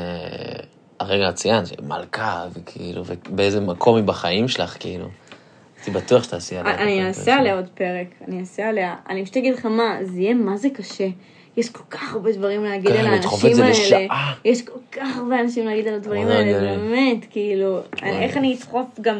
הרגע 0.99 1.31
ציינת, 1.31 1.81
מלכה, 1.81 2.45
וכאילו, 2.53 3.03
ובאיזה 3.05 3.61
מקום 3.61 3.95
היא 3.95 4.03
בחיים 4.03 4.47
שלך, 4.47 4.77
כאילו. 4.79 5.07
הייתי 5.77 5.91
בטוח 5.91 6.23
שתעשי 6.23 6.57
עליה. 6.57 6.75
אני 6.75 7.07
אעשה. 7.07 7.35
עליה 7.35 7.55
עוד 7.55 7.67
פרק, 7.73 8.07
אני 8.27 8.39
אעשה 8.39 8.69
עליה. 8.69 8.95
אני 9.09 9.23
פשוט 9.23 9.37
אגיד 9.37 9.53
לך 9.53 9.65
מה, 9.65 9.97
זה 10.01 10.19
יהיה 10.19 10.33
מה 10.33 10.57
זה 10.57 10.69
קשה. 10.69 11.07
יש 11.57 11.69
כל 11.69 11.83
כך 11.89 12.13
הרבה 12.13 12.31
דברים 12.31 12.63
להגיד 12.63 12.91
כן, 12.91 12.97
על 12.99 13.07
האנשים 13.07 13.63
האלה. 13.63 14.07
יש 14.45 14.61
כל 14.61 14.79
כך 14.91 15.17
הרבה 15.17 15.39
אנשים 15.39 15.65
להגיד 15.65 15.87
על 15.87 15.93
הדברים 15.93 16.27
האלה. 16.27 16.77
באמת, 16.77 17.25
כאילו, 17.29 17.79
איך 18.03 18.37
אני 18.37 18.55
אדחוף 18.55 18.87
גם... 19.01 19.17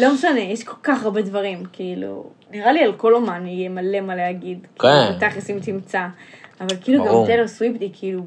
לא 0.00 0.14
משנה, 0.14 0.40
יש 0.40 0.64
כל 0.64 0.76
כך 0.82 1.04
הרבה 1.04 1.22
דברים, 1.22 1.62
כאילו, 1.72 2.30
נראה 2.50 2.72
לי 2.72 2.84
על 2.84 2.92
כל 2.92 3.14
אומן 3.14 3.46
יהיה 3.46 3.68
מלא 3.68 4.00
מה 4.00 4.16
להגיד. 4.16 4.66
כן. 4.78 4.88
כאילו, 4.88 5.16
בתכלס 5.16 5.50
אם 5.50 5.58
תמצא. 5.62 6.06
אבל 6.60 6.76
כאילו 6.80 7.04
גם 7.04 7.10
ברור. 7.10 7.26
טיילור 7.26 7.48
סוויפט 7.48 7.80
היא 7.80 7.90
כאילו... 7.92 8.22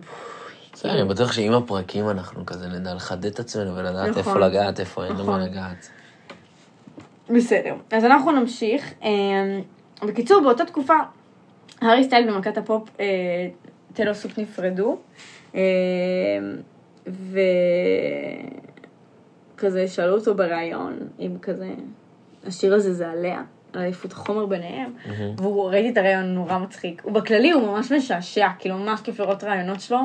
בסדר, 0.73 0.91
אני 0.91 1.09
בטוח 1.09 1.31
שעם 1.31 1.53
הפרקים 1.53 2.09
אנחנו 2.09 2.45
כזה 2.45 2.67
נדע 2.67 2.93
לחדד 2.93 3.25
את 3.25 3.39
עצמנו 3.39 3.75
ולדעת 3.75 4.09
נכון. 4.09 4.17
איפה 4.17 4.39
לגעת, 4.39 4.79
איפה 4.79 5.05
אין 5.05 5.13
נכון. 5.13 5.25
למה 5.25 5.45
לגעת. 5.45 5.89
בסדר, 7.29 7.75
אז 7.91 8.05
אנחנו 8.05 8.31
נמשיך. 8.31 8.93
אה, 9.03 9.59
בקיצור, 10.07 10.41
באותה 10.41 10.65
תקופה, 10.65 10.93
הארי 11.81 12.03
סטייל 12.03 12.29
ומלכת 12.29 12.57
הפופ 12.57 12.89
אה, 12.99 13.05
טיילור 13.93 14.13
סוויפט 14.13 14.39
נפרדו. 14.39 14.97
אה, 15.55 15.61
וכזה 19.55 19.87
שאלו 19.87 20.15
אותו 20.15 20.35
בריאיון, 20.35 20.99
אם 21.19 21.37
כזה, 21.41 21.73
השיר 22.47 22.75
הזה 22.75 22.93
זה 22.93 23.09
עליה, 23.09 23.41
על 23.73 23.81
עייפות 23.81 24.11
החומר 24.11 24.45
ביניהם, 24.45 24.93
והוא, 25.37 25.69
ראיתי 25.69 25.89
את 25.89 25.97
הריאיון 25.97 26.25
נורא 26.25 26.57
מצחיק. 26.57 27.01
הוא 27.05 27.13
בכללי, 27.13 27.51
הוא 27.51 27.67
ממש 27.67 27.91
משעשע, 27.91 28.47
כאילו 28.59 28.77
ממש 28.77 29.01
כיף 29.01 29.19
לראות 29.19 29.43
ראיונות 29.43 29.81
שלו. 29.81 29.99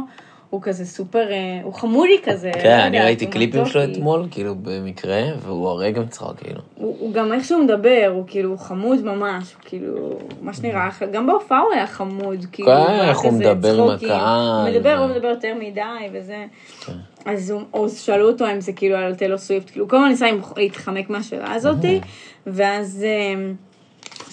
הוא 0.50 0.62
כזה 0.62 0.86
סופר, 0.86 1.30
אה, 1.30 1.60
הוא 1.62 1.74
חמודי 1.74 2.20
כזה. 2.22 2.48
לא 2.56 2.62
כן, 2.62 2.78
אני 2.78 2.86
יודעת, 2.86 3.04
ראיתי 3.04 3.26
קליפים 3.26 3.66
שלו. 3.66 3.84
אתמול, 3.84 4.26
כאילו, 4.30 4.54
במקרה, 4.62 5.22
והוא 5.38 5.68
הרגע 5.68 6.00
מצחוק, 6.00 6.36
כאילו. 6.36 6.60
הוא, 6.74 6.96
הוא 7.00 7.12
גם 7.12 7.32
איך 7.32 7.44
שהוא 7.44 7.64
מדבר, 7.64 8.12
הוא 8.14 8.24
כאילו 8.26 8.58
חמוד 8.58 9.04
ממש, 9.04 9.54
הוא 9.54 9.62
כאילו, 9.64 10.18
מה 10.40 10.54
שנראה. 10.54 10.88
גם 11.12 11.26
בהופעה 11.26 11.60
הוא 11.60 11.72
היה 11.72 11.86
חמוד, 11.86 12.46
כאילו, 12.52 12.68
כן, 12.68 13.08
איך 13.08 13.18
הוא 13.18 13.30
כזה 13.30 13.54
מדבר 13.54 13.82
עם. 13.82 13.90
הקהל, 13.90 14.66
הוא 14.66 14.70
מדבר, 14.70 14.98
הוא 14.98 15.06
מדבר 15.06 15.28
יותר 15.28 15.54
מדי 15.60 15.80
וזה. 16.12 16.44
כן. 16.86 16.92
אז 17.24 17.50
הוא, 17.70 17.88
שאלו 17.88 18.28
אותו 18.28 18.50
אם 18.50 18.60
זה 18.60 18.72
כאילו 18.72 18.96
על 18.96 19.14
טלו 19.14 19.38
סוויפט, 19.38 19.70
כאילו, 19.70 19.88
כל 19.88 19.96
הזמן 19.96 20.08
ניסה 20.08 20.26
להתחמק 20.56 21.10
מהשאלה 21.10 21.54
הזאתי, 21.54 22.00
ואז 22.46 23.04
אה, 23.04 23.52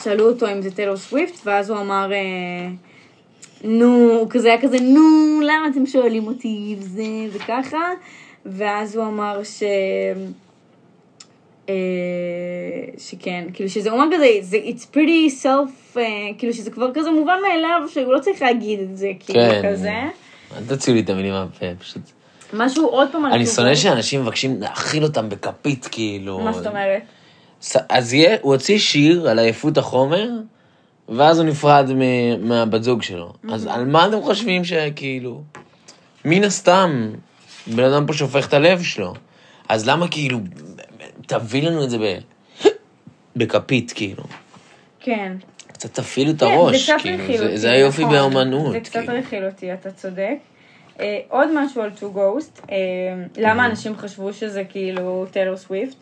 שאלו 0.04 0.30
אותו 0.30 0.52
אם 0.52 0.62
זה 0.62 0.72
טלו 0.72 0.98
סוויפט, 0.98 1.40
ואז 1.46 1.70
הוא 1.70 1.80
אמר, 1.80 2.12
אה, 2.14 2.70
נו, 3.64 4.10
הוא 4.20 4.30
כזה 4.30 4.48
היה 4.48 4.62
כזה, 4.62 4.78
נו, 4.80 5.40
למה 5.42 5.68
אתם 5.72 5.86
שואלים 5.86 6.28
אותי 6.28 6.76
וזה 6.80 7.04
וככה, 7.32 7.92
ואז 8.46 8.96
הוא 8.96 9.06
אמר 9.06 9.44
ש... 9.44 9.64
אה, 11.70 11.74
שכן, 12.98 13.48
כאילו 13.54 13.70
שזה 13.70 13.90
אומר 13.90 14.06
כזה, 14.14 14.28
זה 14.42 14.58
it's 14.58 14.96
pretty 14.96 15.44
self, 15.44 15.98
כאילו 16.38 16.54
שזה 16.54 16.72
כבר 16.72 16.94
כזה 16.94 17.12
מובן 17.12 17.38
מאליו, 17.48 17.82
שהוא 17.90 18.14
לא 18.14 18.20
צריך 18.20 18.42
להגיד 18.42 18.80
את 18.80 18.98
זה, 18.98 19.12
כאילו 19.20 19.40
כן. 19.40 19.62
כזה. 19.72 19.94
אל 20.58 20.64
תוציאו 20.68 20.96
לי 20.96 21.02
את 21.02 21.10
המילים 21.10 21.34
מהפה, 21.34 21.66
פשוט. 21.80 22.17
משהו 22.54 22.88
עוד 22.88 23.08
פעם 23.12 23.26
אני 23.26 23.46
שונא. 23.46 23.76
שאנשים 23.76 24.22
מבקשים 24.22 24.62
להאכיל 24.62 25.04
אותם 25.04 25.30
בכפית, 25.30 25.88
כאילו. 25.92 26.40
מה 26.40 26.54
זאת 26.54 26.68
אומרת? 26.68 27.02
אז 27.90 28.14
יהיה, 28.14 28.38
הוא 28.42 28.54
הוציא 28.54 28.78
שיר 28.78 29.30
על 29.30 29.40
עייפות 29.40 29.78
החומר, 29.78 30.30
ואז 31.10 31.40
הוא 31.40 31.46
נפרד 31.48 31.92
מ- 31.96 32.48
מהבת 32.48 32.84
זוג 32.84 33.02
שלו. 33.04 33.34
אז 33.52 33.66
על 33.68 33.86
מה 33.86 34.08
אתם 34.08 34.22
חושבים 34.22 34.64
שכאילו... 34.66 35.42
מן 36.26 36.44
הסתם, 36.44 37.12
בן 37.68 37.84
אדם 37.84 38.06
פה 38.06 38.14
שופך 38.14 38.48
את 38.48 38.54
הלב 38.54 38.84
שלו. 38.84 39.14
אז 39.70 39.88
למה 39.90 40.08
כאילו, 40.08 40.40
תביא 41.28 41.64
לנו 41.64 41.84
את 41.84 41.90
זה 41.90 41.98
ב... 41.98 42.18
בכפית, 43.36 43.92
כאילו. 43.96 44.24
כן. 45.00 45.32
קצת 45.68 45.94
תפעילו 45.94 46.32
את 46.32 46.40
כן, 46.40 46.46
הראש, 46.46 46.76
זה 46.90 46.94
קצת 46.94 47.04
כאילו. 47.04 47.38
זה- 47.38 47.58
זה 47.58 47.72
היופי 47.72 48.02
נכון. 48.06 48.14
באמנות, 48.16 48.72
זה 48.72 48.80
קצת 48.80 48.92
כאילו. 49.00 49.14
רכיל 49.14 49.46
אותי, 49.46 49.74
אתה 49.74 49.92
צודק. 49.92 50.36
אה, 51.00 51.20
עוד 51.30 51.48
משהו 51.54 51.82
על 51.82 51.90
טו 52.00 52.12
גוסט, 52.12 52.66
למה 53.38 53.66
אנשים 53.66 53.96
חשבו 53.96 54.34
שזה 54.34 54.64
כאילו 54.64 55.26
טיילור 55.32 55.56
סוויפט? 55.56 55.96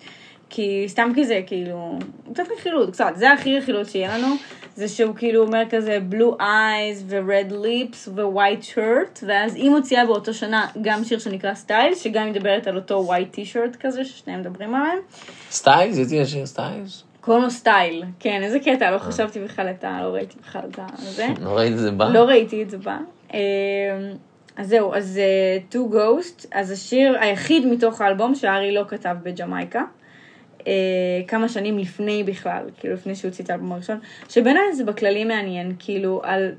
כי 0.49 0.85
סתם 0.87 1.11
כי 1.15 1.25
זה 1.25 1.41
כאילו, 1.45 1.99
קצת 2.33 2.43
רכילות, 2.57 2.91
קצת, 2.91 3.11
זה 3.15 3.31
הכי 3.31 3.57
רכילות 3.57 3.89
שיהיה 3.89 4.17
לנו, 4.17 4.27
זה 4.75 4.87
שהוא 4.87 5.15
כאילו 5.15 5.41
אומר 5.41 5.61
כזה 5.69 5.99
blue 6.11 6.39
eyes 6.39 7.03
ו-red 7.05 7.51
lips 7.51 8.09
ו-white 8.15 8.75
shirt, 8.75 9.25
ואז 9.27 9.55
היא 9.55 9.69
מוציאה 9.69 10.05
באותו 10.05 10.33
שנה 10.33 10.67
גם 10.81 11.03
שיר 11.03 11.19
שנקרא 11.19 11.53
Style, 11.53 11.95
שגם 11.95 12.29
מדברת 12.29 12.67
על 12.67 12.75
אותו 12.75 13.13
white 13.13 13.35
t-shirt 13.35 13.77
כזה, 13.79 14.05
ששניהם 14.05 14.39
מדברים 14.39 14.75
עליהם. 14.75 14.99
סטיילס? 15.51 15.97
יוציא 15.97 16.21
השיר 16.21 16.45
סטיילס? 16.45 17.03
קוראים 17.21 17.43
לו 17.43 17.51
Style, 17.51 18.03
כן, 18.19 18.39
איזה 18.43 18.59
קטע, 18.59 18.91
לא 18.91 18.97
חשבתי 18.97 19.39
בכלל 19.39 19.69
את 19.69 19.83
ה... 19.83 19.99
לא 20.03 20.07
ראיתי 20.07 20.35
בכלל 20.41 20.61
את 20.65 20.79
זה. 20.99 21.27
לא 21.41 21.57
ראית 21.57 21.73
את 21.73 21.77
זה 21.77 21.91
בא? 21.91 22.09
לא 22.09 22.19
ראיתי 22.19 22.63
את 22.63 22.69
זה 22.69 22.77
בא. 22.77 22.97
אז 24.57 24.69
זהו, 24.69 24.93
אז 24.93 25.19
אה, 25.21 25.57
Two 25.71 25.93
Ghosts, 25.93 26.47
אז 26.51 26.71
השיר 26.71 27.17
היחיד 27.19 27.65
מתוך 27.65 28.01
האלבום 28.01 28.35
שהארי 28.35 28.71
לא 28.71 28.83
כתב 28.87 29.15
בג'מייקה. 29.23 29.83
אה, 30.67 30.73
כמה 31.27 31.49
שנים 31.49 31.77
לפני 31.77 32.23
בכלל, 32.23 32.69
כאילו 32.79 32.93
לפני 32.93 33.15
שהוא 33.15 33.29
הוציא 33.29 33.43
את 33.43 33.49
האלבום 33.49 33.71
הראשון, 33.71 33.99
שבעיניי 34.29 34.73
זה 34.73 34.83
בכללי 34.83 35.23
מעניין, 35.23 35.75
כאילו 35.79 36.21
על, 36.23 36.51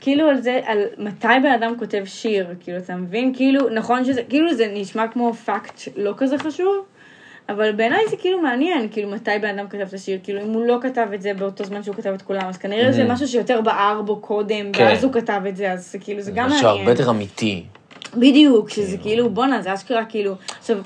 כאילו 0.00 0.28
על 0.28 0.40
זה, 0.40 0.60
על 0.64 0.78
מתי 0.98 1.26
בן 1.42 1.52
אדם 1.52 1.78
כותב 1.78 2.02
שיר, 2.04 2.54
כאילו 2.60 2.78
אתה 2.78 2.96
מבין? 2.96 3.34
כאילו, 3.34 3.68
נכון 3.68 4.04
שזה, 4.04 4.22
כאילו 4.28 4.54
זה 4.54 4.72
נשמע 4.74 5.08
כמו 5.08 5.34
פאקט 5.34 5.80
לא 5.96 6.14
כזה 6.16 6.38
חשוב, 6.38 6.84
אבל 7.48 7.72
בעיניי 7.72 8.00
זה 8.10 8.16
כאילו 8.16 8.40
מעניין, 8.40 8.88
כאילו 8.92 9.10
מתי 9.10 9.30
בן 9.42 9.58
אדם 9.58 9.68
כתב 9.68 9.80
את 9.80 9.94
השיר, 9.94 10.18
כאילו 10.22 10.40
אם 10.42 10.52
הוא 10.52 10.66
לא 10.66 10.78
כתב 10.82 11.06
את 11.14 11.22
זה 11.22 11.34
באותו 11.34 11.64
זמן 11.64 11.82
שהוא 11.82 11.94
כתב 11.94 12.10
את 12.10 12.22
כולם, 12.22 12.42
אז 12.48 12.56
כנראה 12.56 12.92
זה 12.92 13.04
משהו 13.04 13.28
שיותר 13.28 13.60
בער 13.60 14.02
בו 14.02 14.16
קודם, 14.16 14.72
כן. 14.72 14.84
ואז 14.84 15.04
הוא 15.04 15.12
כתב 15.12 15.40
את 15.48 15.56
זה, 15.56 15.72
אז 15.72 15.96
כאילו 16.00 16.22
זה 16.22 16.30
גם 16.30 16.46
משהו 16.46 16.62
מעניין. 16.62 16.80
הרבה 16.80 16.90
יותר 16.90 17.10
אמיתי. 17.10 17.64
בדיוק, 18.16 18.70
שזה 18.70 18.96
כאילו, 18.98 19.30
בואנה, 19.30 19.62
זה 19.62 19.74
אשכרה 19.74 20.04
כאילו, 20.04 20.34
עכשיו, 20.58 20.78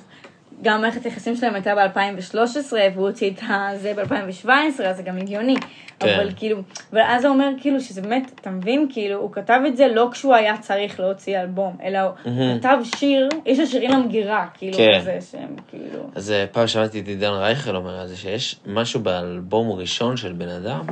גם 0.62 0.80
מערכת 0.80 1.04
היחסים 1.04 1.36
שלהם 1.36 1.54
הייתה 1.54 1.74
ב-2013, 1.74 2.72
והוא 2.94 3.06
הוציא 3.06 3.30
את 3.30 3.42
זה 3.80 3.94
ב-2017, 3.94 4.48
אז 4.82 4.96
זה 4.96 5.02
גם 5.02 5.16
הגיוני. 5.16 5.56
כן. 6.00 6.14
אבל 6.14 6.30
כאילו, 6.36 6.58
אבל 6.92 7.00
אז 7.00 7.22
זה 7.22 7.28
אומר 7.28 7.48
כאילו 7.60 7.80
שזה 7.80 8.02
באמת, 8.02 8.30
אתה 8.40 8.50
מבין, 8.50 8.86
כאילו, 8.92 9.18
הוא 9.18 9.32
כתב 9.32 9.60
את 9.66 9.76
זה 9.76 9.86
לא 9.88 10.08
כשהוא 10.12 10.34
היה 10.34 10.58
צריך 10.58 11.00
להוציא 11.00 11.40
אלבום, 11.40 11.76
אלא 11.82 11.98
הוא 11.98 12.58
כתב 12.58 12.78
שיר, 12.96 13.28
יש 13.46 13.58
לו 13.58 13.66
שירים 13.66 13.90
למגירה, 13.90 14.46
כאילו, 14.54 14.76
כן. 14.76 15.00
כזה, 15.00 15.18
שהם 15.30 15.56
כאילו... 15.68 16.10
אז 16.14 16.30
אה, 16.30 16.44
פעם 16.52 16.66
שמעתי 16.66 17.00
את 17.00 17.08
עידן 17.08 17.30
רייכל 17.30 17.76
אומר 17.76 18.00
על 18.00 18.06
זה 18.06 18.16
שיש 18.16 18.56
משהו 18.66 19.00
באלבום 19.00 19.70
הראשון 19.70 20.16
של 20.16 20.32
בן 20.32 20.48
אדם, 20.48 20.84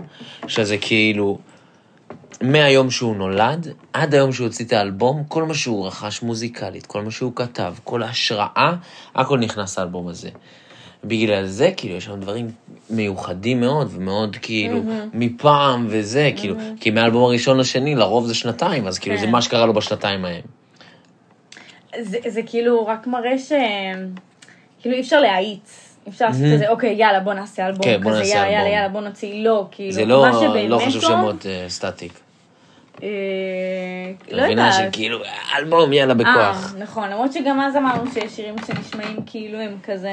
שזה 0.46 0.78
כאילו, 0.78 1.38
מהיום 2.42 2.90
שהוא 2.90 3.16
נולד, 3.16 3.68
עד 3.92 4.14
היום 4.14 4.32
שהוא 4.32 4.46
הוציא 4.46 4.64
את 4.64 4.72
האלבום, 4.72 5.24
כל 5.28 5.42
מה 5.42 5.54
שהוא 5.54 5.86
רכש 5.86 6.22
מוזיקלית, 6.22 6.86
כל 6.86 7.02
מה 7.02 7.10
שהוא 7.10 7.32
כתב, 7.36 7.74
כל 7.84 8.02
ההשראה, 8.02 8.72
הכל 9.14 9.38
נכנס 9.38 9.78
לאלבום 9.78 10.08
הזה. 10.08 10.28
בגלל 11.04 11.46
זה, 11.46 11.70
כאילו, 11.76 11.96
יש 11.96 12.04
שם 12.04 12.20
דברים 12.20 12.50
מיוחדים 12.90 13.60
מאוד, 13.60 13.90
ומאוד 13.94 14.36
כאילו, 14.42 14.80
מפעם 15.12 15.86
וזה, 15.90 16.30
כאילו, 16.36 16.54
כי 16.80 16.90
מהאלבום 16.90 17.24
הראשון 17.24 17.58
לשני, 17.58 17.94
לרוב 17.94 18.26
זה 18.26 18.34
שנתיים, 18.34 18.86
אז 18.86 18.98
כאילו, 18.98 19.16
זה 19.16 19.26
כן. 19.26 19.32
מה 19.32 19.42
שקרה 19.42 19.66
לו 19.66 19.74
בשנתיים 19.74 20.24
ההם. 20.24 20.42
זה, 22.00 22.18
זה 22.26 22.42
כאילו 22.42 22.86
רק 22.86 23.06
מראה 23.06 23.38
ש... 23.38 23.52
כאילו 24.80 24.96
אי 24.96 25.00
אפשר 25.00 25.20
להאיץ. 25.20 25.96
אי 26.06 26.10
אפשר 26.10 26.26
לעשות 26.26 26.44
כזה, 26.54 26.68
אוקיי, 26.68 26.94
יאללה, 26.94 27.20
בוא 27.20 27.34
נעשה 27.34 27.66
אלבום 27.66 27.82
כן, 27.82 28.00
כזה, 28.00 28.24
יאללה, 28.24 28.52
יאללה, 28.52 28.58
אלבום. 28.58 28.72
יאללה, 28.72 28.88
בוא 28.88 29.00
נוציא, 29.00 29.44
לא, 29.44 29.66
כאילו, 29.70 29.92
זה 29.92 30.04
לא, 30.04 30.22
מה 30.22 30.32
שבאמת 30.32 30.70
לא 30.70 30.82
חשוב 30.86 31.02
שמות 31.02 31.46
אה, 31.46 31.64
סטטיק. 31.68 32.23
אה, 33.02 33.08
לא 34.30 34.44
מבינה 34.44 34.66
יודעת. 34.66 34.92
שכאילו, 34.92 35.18
אלבום, 35.58 35.92
יאללה, 35.92 36.14
בכוח. 36.14 36.74
אה, 36.74 36.78
נכון, 36.78 37.10
למרות 37.10 37.32
שגם 37.32 37.60
אז 37.60 37.76
אמרנו 37.76 38.10
שיש 38.10 38.36
שירים 38.36 38.54
שנשמעים 38.66 39.16
כאילו 39.26 39.60
הם 39.60 39.78
כזה 39.82 40.12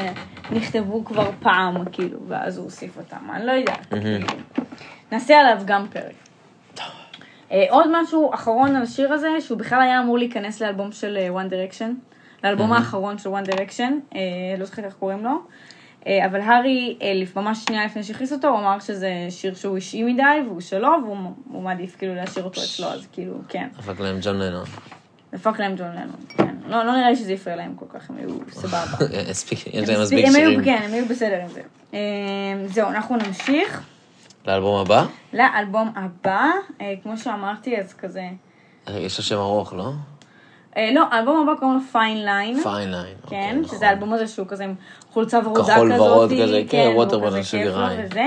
נכתבו 0.52 1.06
כבר 1.06 1.32
פעם, 1.40 1.86
כאילו, 1.92 2.20
ואז 2.28 2.58
הוא 2.58 2.66
הוסיף 2.66 2.98
אותם, 2.98 3.32
אני 3.34 3.46
לא 3.46 3.52
יודעת. 3.52 3.86
כאילו. 3.90 4.28
נעשה 5.12 5.40
עליו 5.40 5.62
גם 5.66 5.88
פרק. 5.88 6.14
אה, 7.52 7.66
עוד 7.70 8.02
משהו 8.02 8.34
אחרון 8.34 8.76
על 8.76 8.84
השיר 8.84 9.14
הזה, 9.14 9.28
שהוא 9.40 9.58
בכלל 9.58 9.82
היה 9.82 10.00
אמור 10.00 10.18
להיכנס 10.18 10.62
לאלבום 10.62 10.92
של 10.92 11.18
One 11.34 11.52
Direction, 11.52 11.90
לאלבום 12.44 12.74
האחרון 12.74 13.18
של 13.18 13.30
One 13.30 13.48
Direction, 13.48 14.18
לא 14.58 14.66
זוכרת 14.66 14.86
איך 14.86 14.94
קוראים 14.94 15.24
לו, 15.24 15.42
אבל 16.08 16.42
הארי, 16.42 16.98
אה, 17.02 17.24
ממש 17.36 17.64
שנייה 17.64 17.86
לפני 17.86 18.04
שהכניס 18.04 18.32
אותו, 18.34 18.48
הוא 18.48 18.60
אמר 18.60 18.80
שזה 18.80 19.28
שיר 19.30 19.54
שהוא 19.54 19.76
אישי 19.76 20.04
מדי, 20.04 20.24
והוא 20.48 20.62
שלו, 20.62 20.90
והוא 21.04 21.18
הוא 21.52 21.64
מעדיף 21.64 21.96
כאילו 21.98 22.16
להשאיר 22.16 22.46
אותו 22.46 22.62
אצלו, 22.62 22.88
אז 22.88 23.08
כאילו, 23.12 23.34
כן. 23.48 23.68
דפק 23.78 24.00
להם 24.00 24.18
ג'ון 24.22 24.40
לנון. 24.40 24.66
דפק 25.34 25.60
להם 25.60 25.76
ג'ון 25.76 25.92
לנון, 25.92 26.26
כן. 26.30 26.56
לא, 26.68 26.84
לא 26.84 26.98
נראה 26.98 27.10
לי 27.10 27.16
שזה 27.16 27.34
הפריע 27.34 27.56
להם 27.56 27.76
כל 27.76 27.86
כך, 27.90 28.10
הם 28.10 28.18
היו 28.18 28.30
סבבה. 28.52 29.06
יש 29.74 29.90
להם 29.90 30.02
מספיק 30.02 30.26
הם 30.28 30.36
היו, 30.36 30.50
שירים. 30.50 30.64
כן, 30.64 30.82
הם 30.86 30.94
היו 30.94 31.06
בסדר 31.06 31.42
עם 31.42 31.48
זה. 31.48 31.62
אה, 31.94 32.00
זהו, 32.66 32.90
אנחנו 32.90 33.16
נמשיך 33.16 33.82
לאלבום 34.48 34.80
הבא? 34.80 35.06
לאלבום 35.34 35.92
הבא. 35.96 36.46
אה, 36.82 36.94
כמו 37.04 37.18
שאמרתי, 37.18 37.78
אז 37.80 37.94
כזה... 37.94 38.30
אה, 38.88 39.00
יש 39.00 39.18
לו 39.18 39.24
שם 39.24 39.36
ארוך, 39.36 39.74
לא? 39.74 39.92
אה, 40.78 40.92
לא, 40.94 41.04
האלבום 41.12 41.50
הבא 41.50 41.60
קוראים 41.60 41.78
לו 41.78 41.84
Fine 41.92 42.26
Line. 42.26 42.64
Fine 42.64 42.92
Line. 42.92 43.16
כן, 43.30 43.62
שזה 43.68 43.88
האלבום 43.88 44.14
הזה 44.14 44.28
שהוא 44.28 44.48
כזה 44.48 44.64
עם 44.64 44.76
חולצה 45.12 45.40
ורודה 45.46 45.62
כזאת. 45.62 45.76
כחול 45.76 45.92
ורוד 45.92 46.32
כזה, 46.44 46.64
כן, 46.70 46.92
Watermelon 46.96 47.42
לו 47.54 47.86
עין. 47.86 48.06
וזה. 48.06 48.26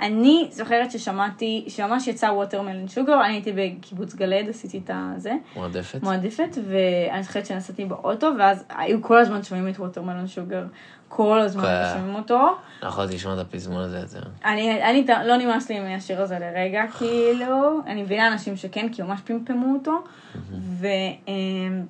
אני 0.00 0.48
זוכרת 0.50 0.90
ששמעתי, 0.90 1.64
שממש 1.68 2.06
יצא 2.06 2.26
ווטרמלון 2.26 2.88
שוגר, 2.88 3.24
אני 3.24 3.32
הייתי 3.32 3.52
בקיבוץ 3.52 4.14
גלעד, 4.14 4.48
עשיתי 4.48 4.78
את 4.84 4.90
הזה. 4.94 5.32
מועדפת. 5.56 6.02
מועדפת, 6.02 6.58
ואני 6.68 7.22
זוכרת 7.22 7.46
שנסעתי 7.46 7.84
באוטו, 7.84 8.30
ואז 8.38 8.64
היו 8.68 9.02
כל 9.02 9.18
הזמן 9.18 9.42
שומעים 9.42 9.68
את 9.68 9.78
ווטרמלון 9.78 10.26
שוגר. 10.26 10.64
כל 11.08 11.40
הזמן 11.40 11.62
כן. 11.62 11.90
שומעים 11.94 12.14
אותו. 12.14 12.56
לא 12.82 12.88
יכולתי 12.88 13.14
לשמוע 13.14 13.34
את 13.34 13.38
הפזמון 13.38 13.82
הזה 13.82 13.98
יותר. 13.98 14.28
אני, 14.44 14.82
אני, 14.82 15.06
לא 15.24 15.36
נמאס 15.36 15.70
לי 15.70 15.80
מהשיר 15.80 16.22
הזה 16.22 16.38
לרגע, 16.38 16.82
כאילו, 16.98 17.80
אני 17.86 18.02
מבינה 18.02 18.28
אנשים 18.32 18.56
שכן, 18.56 18.88
כי 18.92 19.02
ממש 19.02 19.20
פמפמו 19.24 19.74
אותו, 19.74 20.04
ו, 20.52 20.86
אמ, 21.28 21.82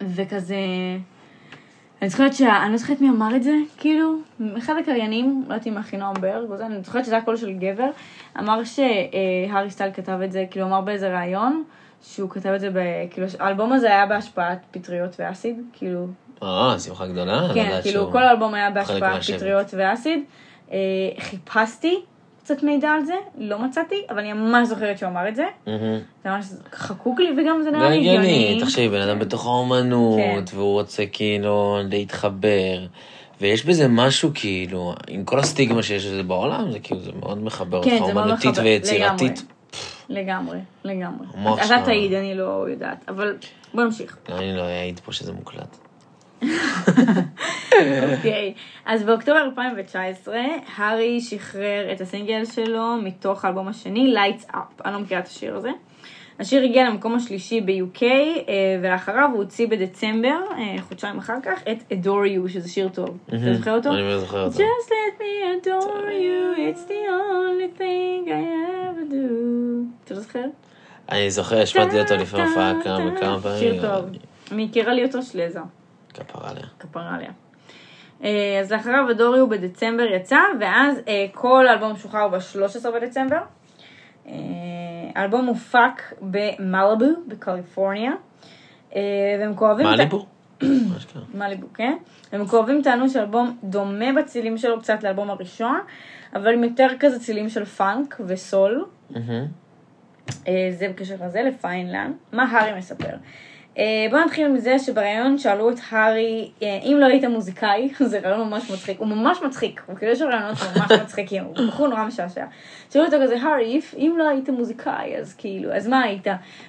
וכזה, 0.00 0.56
אני 2.02 2.10
זוכרת 2.10 2.34
שה... 2.34 2.62
אני 2.62 2.72
לא 2.72 2.76
זוכרת 2.76 3.00
מי 3.00 3.08
אמר 3.08 3.36
את 3.36 3.42
זה, 3.42 3.54
כאילו, 3.76 4.16
אחד 4.58 4.74
הקריינים, 4.80 5.44
לא 5.48 5.54
יודעת 5.54 5.66
אם 5.66 5.78
אחינועם 5.78 6.14
ברג, 6.14 6.60
אני 6.60 6.82
זוכרת 6.82 7.04
שזה 7.04 7.14
היה 7.14 7.24
קול 7.24 7.36
של 7.36 7.52
גבר, 7.52 7.90
אמר 8.38 8.64
שהארי 8.64 9.70
סטייל 9.70 9.92
כתב 9.92 10.18
את 10.24 10.32
זה, 10.32 10.44
כאילו, 10.50 10.66
אמר 10.66 10.80
באיזה 10.80 11.18
ראיון, 11.18 11.64
שהוא 12.02 12.30
כתב 12.30 12.48
את 12.48 12.60
זה, 12.60 12.70
ב, 12.70 12.78
כאילו, 13.10 13.26
האלבום 13.38 13.72
הזה 13.72 13.86
היה 13.86 14.06
בהשפעת 14.06 14.58
פטריות 14.70 15.16
ואסיד, 15.18 15.60
כאילו, 15.72 16.06
אה, 16.42 16.78
שמחה 16.78 17.06
גדולה. 17.06 17.48
כן, 17.54 17.80
כאילו 17.82 18.12
כל 18.12 18.22
האלבום 18.22 18.54
היה 18.54 18.70
מהשבט. 18.70 19.36
פטריות 19.36 19.74
ואסיד. 19.76 20.22
אה, 20.72 20.78
חיפשתי 21.20 22.00
קצת 22.48 22.62
מידע 22.62 22.90
על 22.90 23.04
זה, 23.04 23.14
לא 23.38 23.58
מצאתי, 23.58 24.02
אבל 24.10 24.18
אני 24.18 24.32
ממש 24.32 24.68
זוכרת 24.68 24.98
שהוא 24.98 25.08
אמר 25.08 25.28
את 25.28 25.36
זה. 25.36 25.46
זה 25.66 26.00
ממש 26.30 26.46
חקוק 26.72 27.20
לי, 27.20 27.30
וגם 27.38 27.62
זה 27.62 27.70
נראה 27.70 27.90
לי 27.90 27.96
הגיוני. 27.96 28.58
תחשבי, 28.60 28.88
בן 28.88 29.00
אדם 29.00 29.18
כן. 29.18 29.18
בתוך 29.18 29.46
האומנות, 29.46 30.16
כן. 30.16 30.56
והוא 30.56 30.72
רוצה 30.72 31.06
כאילו 31.12 31.78
להתחבר, 31.90 32.86
ויש 33.40 33.66
בזה 33.66 33.88
משהו 33.88 34.30
כאילו, 34.34 34.94
עם 35.08 35.24
כל 35.24 35.38
הסטיגמה 35.38 35.82
שיש 35.82 36.06
לזה 36.06 36.22
בעולם, 36.22 36.72
זה 36.72 36.78
כאילו, 36.78 37.00
זה 37.00 37.10
מאוד 37.20 37.42
מחבר 37.42 37.82
כן, 37.82 37.98
אותך, 38.02 38.16
אומנותית 38.16 38.50
מחבר, 38.50 38.62
ויצירתית. 38.62 39.44
לגמרי, 40.08 40.58
לגמרי. 40.84 41.26
אתה. 41.64 41.82
תעיד, 41.84 42.12
אני 42.12 42.34
לא 42.34 42.66
יודעת, 42.70 43.04
אבל 43.08 43.36
בוא 43.74 43.84
נמשיך. 43.84 44.16
אני 44.28 44.56
לא 44.56 44.62
אעיד 44.62 45.00
פה 45.04 45.12
שזה 45.12 45.32
מוקלט. 45.32 45.87
אוקיי, 48.16 48.54
אז 48.86 49.04
באוקטובר 49.04 49.42
2019, 49.42 50.36
הארי 50.76 51.20
שחרר 51.20 51.92
את 51.92 52.00
הסינגל 52.00 52.44
שלו 52.44 52.96
מתוך 53.02 53.44
האלבום 53.44 53.68
השני, 53.68 54.14
Lights 54.14 54.50
Up. 54.54 54.84
אני 54.84 54.94
לא 54.94 55.00
מכירה 55.00 55.20
את 55.20 55.26
השיר 55.26 55.56
הזה. 55.56 55.70
השיר 56.40 56.62
הגיע 56.62 56.90
למקום 56.90 57.14
השלישי 57.14 57.60
ב-UK, 57.60 58.02
אה, 58.02 58.78
ולאחריו 58.82 59.28
הוא 59.32 59.38
הוציא 59.38 59.66
בדצמבר, 59.66 60.38
אה, 60.58 60.76
חודשיים 60.82 61.18
אחר 61.18 61.36
כך, 61.42 61.62
את 61.62 61.92
Adore 61.92 62.46
You, 62.46 62.48
שזה 62.48 62.68
שיר 62.68 62.88
טוב. 62.88 63.18
אתה 63.28 63.54
זוכר 63.54 63.76
אותו? 63.76 63.92
אני 63.92 64.20
זוכר 64.20 64.44
אותו. 64.44 64.56
Just 64.56 64.88
let 64.88 65.20
me 65.20 65.66
adore 65.66 66.10
you, 66.10 66.58
it's 66.58 66.88
the 66.88 67.02
only 67.10 67.78
thing 67.78 68.28
I 68.28 68.30
ever 68.30 69.12
do. 69.12 69.32
אתה 70.04 70.14
לא 70.14 70.20
זוכר? 70.20 70.44
אני 71.12 71.30
זוכר, 71.30 71.60
השמעתי 71.60 72.00
אותו 72.00 72.14
לפני 72.14 72.42
הופעה 72.42 72.72
כמה 72.84 73.12
וכמה 73.14 73.40
פעמים. 73.40 73.58
שיר 73.58 73.80
טוב. 73.80 74.04
אני 74.52 74.66
הכירה 74.70 74.92
לי 74.92 75.04
אותו 75.04 75.22
שלזה. 75.22 75.60
כפרה 76.18 76.50
עליה. 76.50 76.64
כפרה 76.78 77.14
עליה. 77.14 77.30
אה, 78.24 78.58
אז 78.60 78.72
לאחריו 78.72 79.10
הדורי 79.10 79.40
הוא 79.40 79.48
בדצמבר 79.48 80.02
יצא, 80.02 80.38
ואז 80.60 81.00
אה, 81.08 81.26
כל 81.32 81.66
האלבום 81.68 81.96
שוחרר 81.96 82.28
ב-13 82.28 82.90
בדצמבר. 82.90 83.40
אה, 84.26 84.34
האלבום 85.14 85.46
הופק 85.46 86.14
במלאבו, 86.20 87.06
בקליפורניה. 87.26 88.12
מאליבו? 89.84 90.26
מה 90.92 91.00
שקרה. 91.00 91.22
מליבו, 91.34 91.66
כן? 91.74 91.96
ומקורבים 92.32 92.82
טענו 92.82 93.08
שהאלבום 93.08 93.58
דומה 93.64 94.12
בצילים 94.12 94.58
שלו 94.58 94.80
קצת 94.80 95.02
לאלבום 95.02 95.30
הראשון, 95.30 95.80
אבל 96.34 96.54
עם 96.54 96.64
יותר 96.64 96.88
כזה 97.00 97.20
צילים 97.20 97.48
של 97.48 97.64
פאנק 97.64 98.20
וסול. 98.26 98.86
זה 100.70 100.88
בקשר 100.90 101.14
לזה, 101.26 101.42
לפיינלנד. 101.42 102.14
מה 102.32 102.42
הארי 102.42 102.78
מספר? 102.78 103.16
אה, 103.78 104.06
בואו 104.10 104.24
נתחיל 104.24 104.48
מזה 104.48 104.78
שבריאיון 104.78 105.38
שאלו 105.38 105.70
את 105.70 105.76
הארי, 105.90 106.50
אה, 106.62 106.78
אם 106.82 106.96
לא 107.00 107.06
היית 107.06 107.24
מוזיקאי, 107.24 107.88
זה 108.10 108.18
רעיון 108.18 108.48
ממש 108.48 108.70
מצחיק, 108.70 108.98
הוא 108.98 109.08
ממש 109.08 109.38
מצחיק, 109.46 109.82
הוא 109.86 109.96
כאילו 109.96 110.12
יש 110.12 110.22
לו 110.22 110.28
רעיונות 110.28 110.56
ממש 110.76 110.92
מצחיקים, 111.02 111.44
הוא 111.44 111.66
בחור 111.68 111.88
נורא 111.88 112.04
משעשע. 112.04 112.44
שאלו 112.92 113.04
אותו 113.04 113.16
כזה, 113.22 113.36
הארי, 113.42 113.80
אם 113.96 114.14
לא 114.18 114.28
היית 114.28 114.48
מוזיקאי, 114.48 115.16
אז 115.16 115.34
כאילו, 115.38 115.72
אז 115.72 115.88
מה 115.88 116.02
היית? 116.02 116.26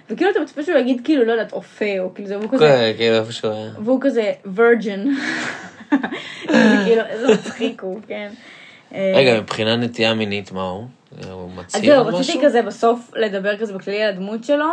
וכאילו 0.09 0.31
אתה 0.31 0.39
מצפה 0.39 0.63
שהוא 0.63 0.77
יגיד 0.77 1.01
כאילו, 1.03 1.25
לא 1.25 1.31
יודעת, 1.31 1.53
אופה, 1.53 1.99
או 1.99 2.13
כאילו 2.13 2.27
זה, 2.27 2.37
והוא 2.37 2.49
כזה, 2.51 2.65
כן, 2.65 2.97
כאילו 2.97 3.15
איפה 3.15 3.31
שהוא 3.31 3.51
היה. 3.51 3.69
והוא 3.83 3.99
כזה 4.01 4.31
וירג'ן. 4.45 5.05
כאילו, 6.85 7.01
איזה 7.09 7.33
מצחיק 7.33 7.81
הוא, 7.81 7.99
כן. 8.07 8.29
אה, 8.93 9.13
רגע, 9.15 9.41
מבחינה 9.41 9.75
נטייה 9.75 10.13
מינית, 10.13 10.51
מה 10.51 10.61
הוא? 10.61 10.85
הוא 11.31 11.49
אז 11.57 11.57
מצהיר 11.57 11.93
זהו, 11.93 12.07
על 12.07 12.15
רציתי 12.15 12.37
משהו? 12.37 12.47
כזה 12.47 12.61
בסוף 12.61 13.11
לדבר 13.15 13.57
כזה 13.57 13.73
בכללי 13.73 14.03
על 14.03 14.09
הדמות 14.09 14.43
שלו, 14.43 14.69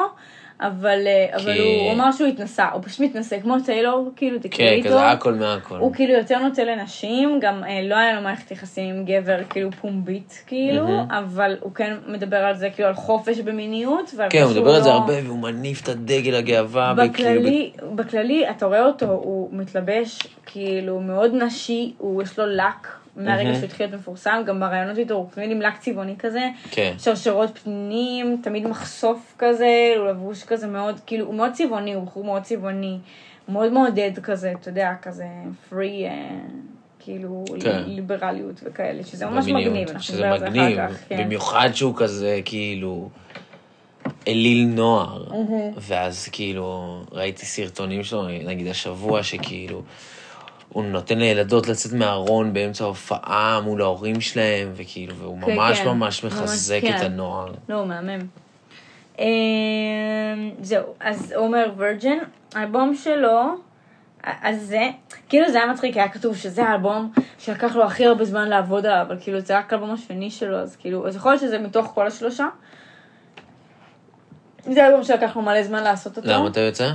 אבל, 0.61 0.99
אה, 1.07 1.27
אבל 1.37 1.53
כי- 1.53 1.59
הוא 1.87 1.93
אמר 1.93 2.13
שהוא 2.13 2.29
התנסה, 2.29 2.69
הוא 2.73 2.83
פשוט 2.83 3.01
מתנסה, 3.01 3.37
כמו 3.41 3.61
טיילור, 3.61 4.11
כאילו, 4.17 4.39
תקראי 4.39 4.69
כן, 4.69 4.75
איתו. 4.75 4.89
כזה 4.89 5.11
הכל 5.11 5.35
מהכל. 5.35 5.77
הוא 5.79 5.95
כאילו 5.95 6.13
יותר 6.13 6.39
נוטה 6.39 6.65
לנשים, 6.65 7.39
גם 7.43 7.65
אה, 7.65 7.81
לא 7.83 7.97
היה 7.97 8.13
לו 8.15 8.21
מערכת 8.23 8.51
יחסים 8.51 8.95
עם 8.95 9.05
גבר 9.05 9.39
כאילו 9.51 9.71
פומבית, 9.73 10.43
כאילו, 10.47 10.87
מהמם. 10.89 11.11
אבל 11.11 11.57
הוא 11.61 11.75
כן 11.75 11.97
מדבר 12.07 12.37
על 12.37 12.55
זה 12.57 12.71
כאילו 12.71 12.89
על 12.89 12.95
חופש 12.95 13.39
במיניות. 13.39 14.15
כן, 14.31 14.43
הוא 14.43 14.51
מדבר 14.53 14.75
על 14.75 14.83
זה 14.83 14.89
לא- 14.89 14.95
הרבה, 14.95 15.13
והוא 15.25 15.39
מניף 15.39 15.83
את 15.83 15.89
הדגל 15.89 16.35
הגאווה, 16.35 16.95
וכאילו... 16.97 17.13
בכללי, 17.41 17.71
בכללי, 17.95 18.51
אתה 18.51 18.67
רואה 18.67 18.85
אותו, 18.87 19.07
הוא 19.07 19.49
מתלבש 19.53 20.19
כאילו 20.47 21.01
מאוד 21.01 21.35
נשי, 21.35 21.93
הוא 21.99 22.23
יש 22.23 22.39
לו 22.39 22.47
לק 22.47 22.89
מהרגע. 23.17 23.55
שהוא 23.55 23.65
התחיל 23.65 23.87
להיות 23.87 24.01
מפורסם, 24.01 24.43
גם 24.47 24.61
ברעיונות 24.61 24.99
איתו 24.99 25.15
הוא 25.15 25.27
תמיד 25.31 25.51
עם 25.51 25.61
לק 25.61 25.79
צבעוני 25.79 26.15
כזה, 26.19 26.49
כן. 26.71 26.95
שרשרות 26.99 27.59
פנים, 27.59 28.41
תמיד 28.43 28.67
מחשוף 28.67 29.35
כזה, 29.39 29.95
הוא 29.99 30.07
לבוש 30.09 30.45
כזה 30.45 30.67
מאוד, 30.67 31.01
כאילו, 31.07 31.27
הוא 31.27 31.35
מאוד 31.35 31.53
צבעוני, 31.53 31.95
הוא 31.95 32.05
בחור 32.05 32.25
מאוד 32.25 32.43
צבעוני, 32.43 32.99
מאוד 33.49 33.73
מעודד 33.73 34.11
כזה, 34.23 34.53
אתה 34.61 34.69
יודע, 34.69 34.93
כזה 35.03 35.27
פרי, 35.69 36.07
כאילו, 36.99 37.45
כן. 37.61 37.83
ליברליות 37.87 38.61
וכאלה, 38.65 39.05
שזה 39.05 39.27
ממש 39.27 39.45
במיניות, 39.45 39.73
מגניב, 39.73 39.89
אנחנו 39.89 40.03
שזה 40.03 40.17
נדבר 40.17 40.33
על 40.33 40.39
זה 40.39 40.47
מגניב, 40.47 40.79
אחר 40.79 40.95
כך, 40.95 41.09
כן. 41.09 41.25
במיוחד 41.25 41.69
שהוא 41.75 41.95
כזה, 41.97 42.41
כאילו, 42.45 43.09
אליל 44.29 44.67
נוער, 44.67 45.25
ואז 45.77 46.29
כאילו, 46.33 47.01
ראיתי 47.13 47.47
סרטונים 47.47 48.05
שלו, 48.05 48.29
נגיד 48.29 48.67
השבוע, 48.67 49.23
שכאילו, 49.23 49.83
הוא 50.77 50.85
נותן 50.85 51.19
לילדות 51.19 51.69
לצאת 51.69 51.93
מהארון 51.93 52.53
באמצע 52.53 52.85
ההופעה 52.85 53.61
מול 53.65 53.83
ההורים 53.83 54.21
שלהם, 54.21 54.73
וכאילו, 54.75 55.15
והוא 55.17 55.39
כן, 55.41 55.57
ממש 55.57 55.81
כן. 55.81 55.89
ממש 55.89 56.25
ממש, 56.25 56.33
מחזק 56.33 56.81
כן. 56.81 56.97
את 56.97 57.03
הנוער. 57.03 57.53
לא, 57.69 57.75
הוא 57.75 57.87
מהמם. 57.87 58.27
אמ, 59.19 59.25
זהו, 60.61 60.85
אז 61.01 61.33
אומר 61.37 61.71
וירג'ן, 61.77 62.19
האלבום 62.55 62.95
שלו, 62.95 63.43
אז 64.23 64.63
זה, 64.63 64.83
כאילו 65.29 65.51
זה 65.51 65.59
היה 65.63 65.73
מצחיק, 65.73 65.97
היה 65.97 66.09
כתוב 66.09 66.37
שזה 66.37 66.65
האלבום 66.65 67.13
שלקח 67.39 67.77
לו 67.77 67.85
הכי 67.85 68.07
הרבה 68.07 68.25
זמן 68.25 68.49
לעבוד 68.49 68.87
עליו, 68.87 69.03
אבל 69.03 69.17
כאילו 69.21 69.41
זה 69.41 69.59
רק 69.59 69.73
האלבום 69.73 69.91
השני 69.91 70.31
שלו, 70.31 70.59
אז 70.59 70.77
כאילו, 70.77 71.09
אז 71.09 71.17
יכול 71.17 71.33
להיות 71.33 71.41
שזה 71.41 71.59
מתוך 71.59 71.87
כל 71.95 72.07
השלושה. 72.07 72.47
זה 74.65 74.85
האלבום 74.85 75.05
שלקח 75.05 75.37
לו 75.37 75.43
מלא 75.43 75.63
זמן 75.63 75.83
לעשות 75.83 76.17
אותו. 76.17 76.29
למה 76.29 76.49
אתה 76.49 76.61
יוצא? 76.61 76.91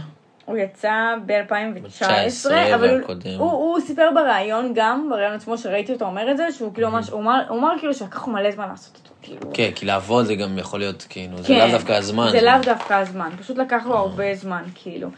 הוא 0.51 0.57
יצא 0.57 1.13
ב-2019, 1.25 2.49
ב- 2.49 2.73
אבל 2.73 3.01
הוא. 3.01 3.15
הוא, 3.37 3.51
הוא 3.51 3.79
סיפר 3.79 4.09
בריאיון 4.15 4.71
גם, 4.75 5.07
בריאיון 5.09 5.33
עצמו 5.33 5.57
שראיתי 5.57 5.93
אותו 5.93 6.05
אומר 6.05 6.31
את 6.31 6.37
זה, 6.37 6.51
שהוא 6.51 6.73
כאילו 6.73 6.91
ממש, 6.91 7.09
הוא 7.09 7.21
אמר, 7.21 7.41
הוא 7.49 7.59
אמר 7.59 7.73
כאילו 7.79 7.93
שלקח 7.93 8.27
מלא 8.27 8.51
זמן 8.51 8.67
לעשות 8.69 8.97
אותו, 9.03 9.15
כאילו. 9.21 9.53
כן, 9.53 9.69
כי 9.75 9.85
לעבוד 9.85 10.25
זה 10.25 10.35
גם 10.35 10.57
יכול 10.57 10.79
להיות, 10.79 11.05
כאילו, 11.09 11.37
זה 11.37 11.47
כן, 11.47 11.59
לאו 11.59 11.71
דווקא 11.71 11.91
הזמן. 11.91 12.27
זה 12.31 12.41
לאו 12.41 12.53
דווקא 12.65 12.93
הזמן, 12.93 13.29
פשוט 13.39 13.57
לקח 13.57 13.85
לו 13.85 13.95
הרבה 13.97 14.35
זמן, 14.35 14.63
כאילו. 14.75 15.09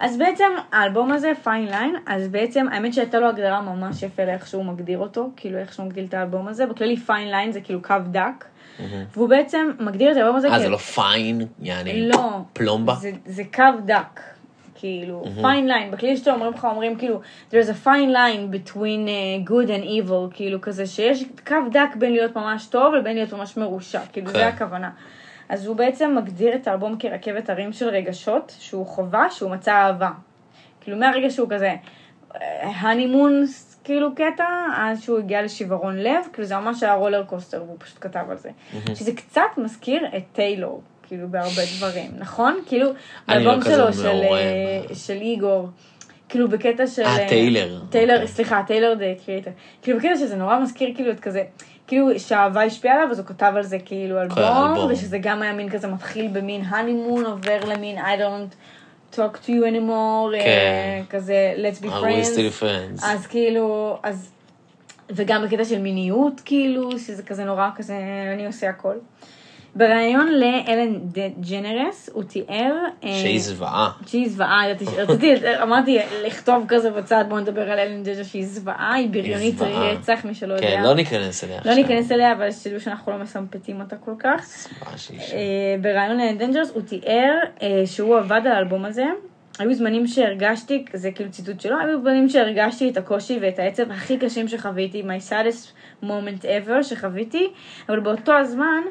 אז 0.00 0.18
בעצם 0.18 0.44
האלבום 0.72 1.12
הזה, 1.12 1.32
Fine 1.44 1.66
Line, 1.66 1.96
אז 2.06 2.28
בעצם 2.28 2.66
האמת 2.72 2.94
שהייתה 2.94 3.18
לו 3.18 3.28
הגדרה 3.28 3.60
ממש 3.60 4.02
יפה 4.02 4.24
לאיך 4.24 4.46
שהוא 4.46 4.64
מגדיר 4.64 4.98
אותו, 4.98 5.30
כאילו 5.36 5.58
איך 5.58 5.72
שהוא 5.72 5.86
מגדיר 5.86 6.04
את 6.04 6.14
האלבום 6.14 6.48
הזה, 6.48 6.66
בכללי 6.66 6.96
Fine 6.96 7.30
Line 7.30 7.52
זה 7.52 7.60
כאילו 7.60 7.82
קו 7.82 7.94
דק, 8.10 8.44
והוא 9.16 9.28
בעצם 9.28 9.70
מגדיר 9.80 10.12
את 10.12 10.16
האלבום 10.16 10.36
הזה 10.36 10.48
אה, 10.48 10.58
זה 10.58 10.68
לא 10.68 10.76
פיין, 10.76 11.46
יעני, 11.60 12.08
לא. 12.08 12.30
פלומבה? 12.52 12.94
זה, 12.94 13.10
זה 13.26 13.42
קו 13.54 13.62
דק. 13.84 14.20
כאילו, 14.80 15.22
fine 15.40 15.68
line, 15.68 15.90
בכלי 15.90 16.16
שאתה 16.16 16.32
אומרים 16.32 16.52
לך, 16.52 16.64
אומרים 16.64 16.96
כאילו, 16.96 17.20
there's 17.50 17.68
a 17.68 17.86
fine 17.86 18.12
line 18.12 18.54
between 18.54 19.06
uh, 19.06 19.50
good 19.50 19.68
and 19.68 19.84
evil, 19.84 20.34
כאילו 20.34 20.60
כזה 20.60 20.86
שיש 20.86 21.24
קו 21.46 21.56
דק 21.72 21.96
בין 21.98 22.12
להיות 22.12 22.36
ממש 22.36 22.66
טוב 22.66 22.94
לבין 22.94 23.16
להיות 23.16 23.32
ממש 23.32 23.56
מרושע, 23.56 24.00
כאילו 24.12 24.26
כן. 24.26 24.32
זה 24.32 24.46
הכוונה. 24.46 24.90
אז 25.48 25.66
הוא 25.66 25.76
בעצם 25.76 26.14
מגדיר 26.16 26.54
את 26.54 26.68
האלבום 26.68 26.98
כרכבת 26.98 27.50
הרים 27.50 27.72
של 27.72 27.88
רגשות, 27.88 28.54
שהוא 28.58 28.86
חובה, 28.86 29.30
שהוא 29.30 29.50
מצא 29.50 29.72
אהבה. 29.72 30.10
כאילו 30.80 30.96
מהרגע 30.96 31.30
שהוא 31.30 31.48
כזה, 31.50 31.74
הנימון, 32.62 33.44
כאילו 33.84 34.14
קטע, 34.14 34.46
אז 34.76 35.02
שהוא 35.02 35.18
הגיע 35.18 35.42
לשיברון 35.42 35.96
לב, 35.98 36.24
כאילו 36.32 36.46
זה 36.46 36.56
ממש 36.56 36.82
היה 36.82 36.94
roller 36.94 37.24
coaster, 37.24 37.62
והוא 37.62 37.76
פשוט 37.78 37.98
כתב 38.00 38.24
על 38.30 38.36
זה. 38.36 38.50
שזה 38.94 39.12
קצת 39.16 39.42
מזכיר 39.56 40.06
את 40.16 40.22
טיילור, 40.32 40.82
כאילו 41.08 41.28
בהרבה 41.28 41.62
דברים, 41.76 42.10
נכון? 42.18 42.60
כאילו, 42.66 42.86
לא 42.86 42.94
האלבום 43.28 43.60
כזה 43.60 43.74
שלו, 43.74 43.92
של, 43.92 44.12
מעורה. 44.12 44.38
אה, 44.38 44.94
של 44.94 45.16
איגור, 45.20 45.68
כאילו 46.28 46.48
בקטע 46.48 46.86
של... 46.86 47.02
אה, 47.02 47.18
אה, 47.18 47.28
טיילר. 47.28 47.80
טיילר, 47.90 48.14
אוקיי. 48.14 48.28
סליחה, 48.28 48.62
Tyler 48.66 48.94
the 48.94 49.04
Creator. 49.24 49.50
כאילו 49.82 49.98
בקטע 49.98 50.16
שזה 50.16 50.36
נורא 50.36 50.58
מזכיר 50.58 50.90
כאילו 50.94 51.10
את 51.10 51.20
כזה, 51.20 51.42
כאילו 51.86 52.20
שהאהבה 52.20 52.62
השפיעה 52.62 52.94
עליו, 52.94 53.10
אז 53.10 53.18
הוא 53.18 53.26
כתב 53.26 53.52
על 53.56 53.62
זה 53.62 53.78
כאילו 53.84 54.20
אלבום. 54.20 54.90
ושזה 54.90 55.18
גם 55.18 55.42
היה 55.42 55.52
מין 55.52 55.70
כזה 55.70 55.88
מתחיל 55.88 56.28
במין 56.32 56.62
honeymoon, 56.64 57.24
עובר 57.24 57.64
למין 57.64 57.98
I 57.98 58.18
don't 58.18 58.54
talk 59.16 59.46
to 59.46 59.48
you 59.48 59.62
anymore, 59.72 60.34
אה, 60.34 60.40
כן. 60.40 61.02
כזה 61.10 61.54
let's 61.56 61.82
be 61.82 61.86
friends. 61.86 62.60
friends? 62.60 63.04
אז 63.04 63.26
כאילו, 63.26 63.98
אז, 64.02 64.30
וגם 65.10 65.46
בקטע 65.46 65.64
של 65.64 65.78
מיניות, 65.78 66.40
כאילו, 66.44 66.98
שזה 66.98 67.22
כזה 67.22 67.44
נורא 67.44 67.68
כזה, 67.76 67.94
אני 68.34 68.46
עושה 68.46 68.68
הכל. 68.68 68.94
בריאיון 69.78 70.28
לאלן 70.32 70.94
ד- 70.94 71.50
ג'נרס, 71.50 72.10
הוא 72.12 72.22
תיאר... 72.22 72.74
אה, 73.04 73.18
שהיא 73.22 73.40
זוועה. 73.40 73.90
שהיא 74.06 74.28
זוועה, 74.28 74.62
רציתי, 74.96 75.32
אמרתי 75.62 75.98
לכתוב 76.26 76.64
כזה 76.68 76.90
בצד, 76.90 77.24
בואו 77.28 77.40
נדבר 77.40 77.70
על 77.70 77.78
אלן 77.78 78.02
ג'נרס 78.02 78.30
שהיא 78.30 78.46
זוועה, 78.46 78.94
היא 78.94 79.08
בריונית. 79.10 79.54
רצח, 79.60 80.24
מי 80.24 80.34
שלא 80.34 80.54
יודע. 80.54 80.66
כן, 80.66 80.82
לא 80.82 80.94
ניכנס 80.94 81.44
אליה 81.44 81.54
לא 81.54 81.58
עכשיו. 81.58 81.74
ניכנס 81.74 82.12
אליה, 82.12 82.32
אבל 82.32 82.50
שתדעו 82.50 82.80
שאנחנו 82.80 83.12
לא 83.12 83.18
מסמפטים 83.18 83.80
אותה 83.80 83.96
כל 83.96 84.14
כך. 84.18 84.46
זוועה 84.46 84.98
שהיא 84.98 85.20
שם. 85.20 85.36
אה, 85.36 85.40
בריאיון 85.80 86.16
לאלן 86.16 86.38
דנג'רס 86.38 86.70
הוא 86.74 86.82
תיאר 86.82 87.34
אה, 87.62 87.82
שהוא 87.86 88.18
עבד 88.18 88.40
על 88.44 88.52
האלבום 88.52 88.84
הזה, 88.84 89.04
היו 89.58 89.74
זמנים 89.74 90.06
שהרגשתי, 90.06 90.84
זה 90.92 91.10
כאילו 91.10 91.30
ציטוט 91.30 91.60
שלו, 91.60 91.76
היו 91.80 92.00
זמנים 92.00 92.28
שהרגשתי 92.28 92.88
את 92.90 92.96
הקושי 92.96 93.38
ואת 93.42 93.58
העצב 93.58 93.90
הכי 93.90 94.18
קשים 94.18 94.48
שחוויתי, 94.48 95.02
my 95.02 95.30
saddest 95.32 95.72
moment 96.04 96.42
ever 96.44 96.82
שחוויתי, 96.82 97.50
אבל 97.88 98.00
באותו 98.00 98.32
הזמן, 98.32 98.82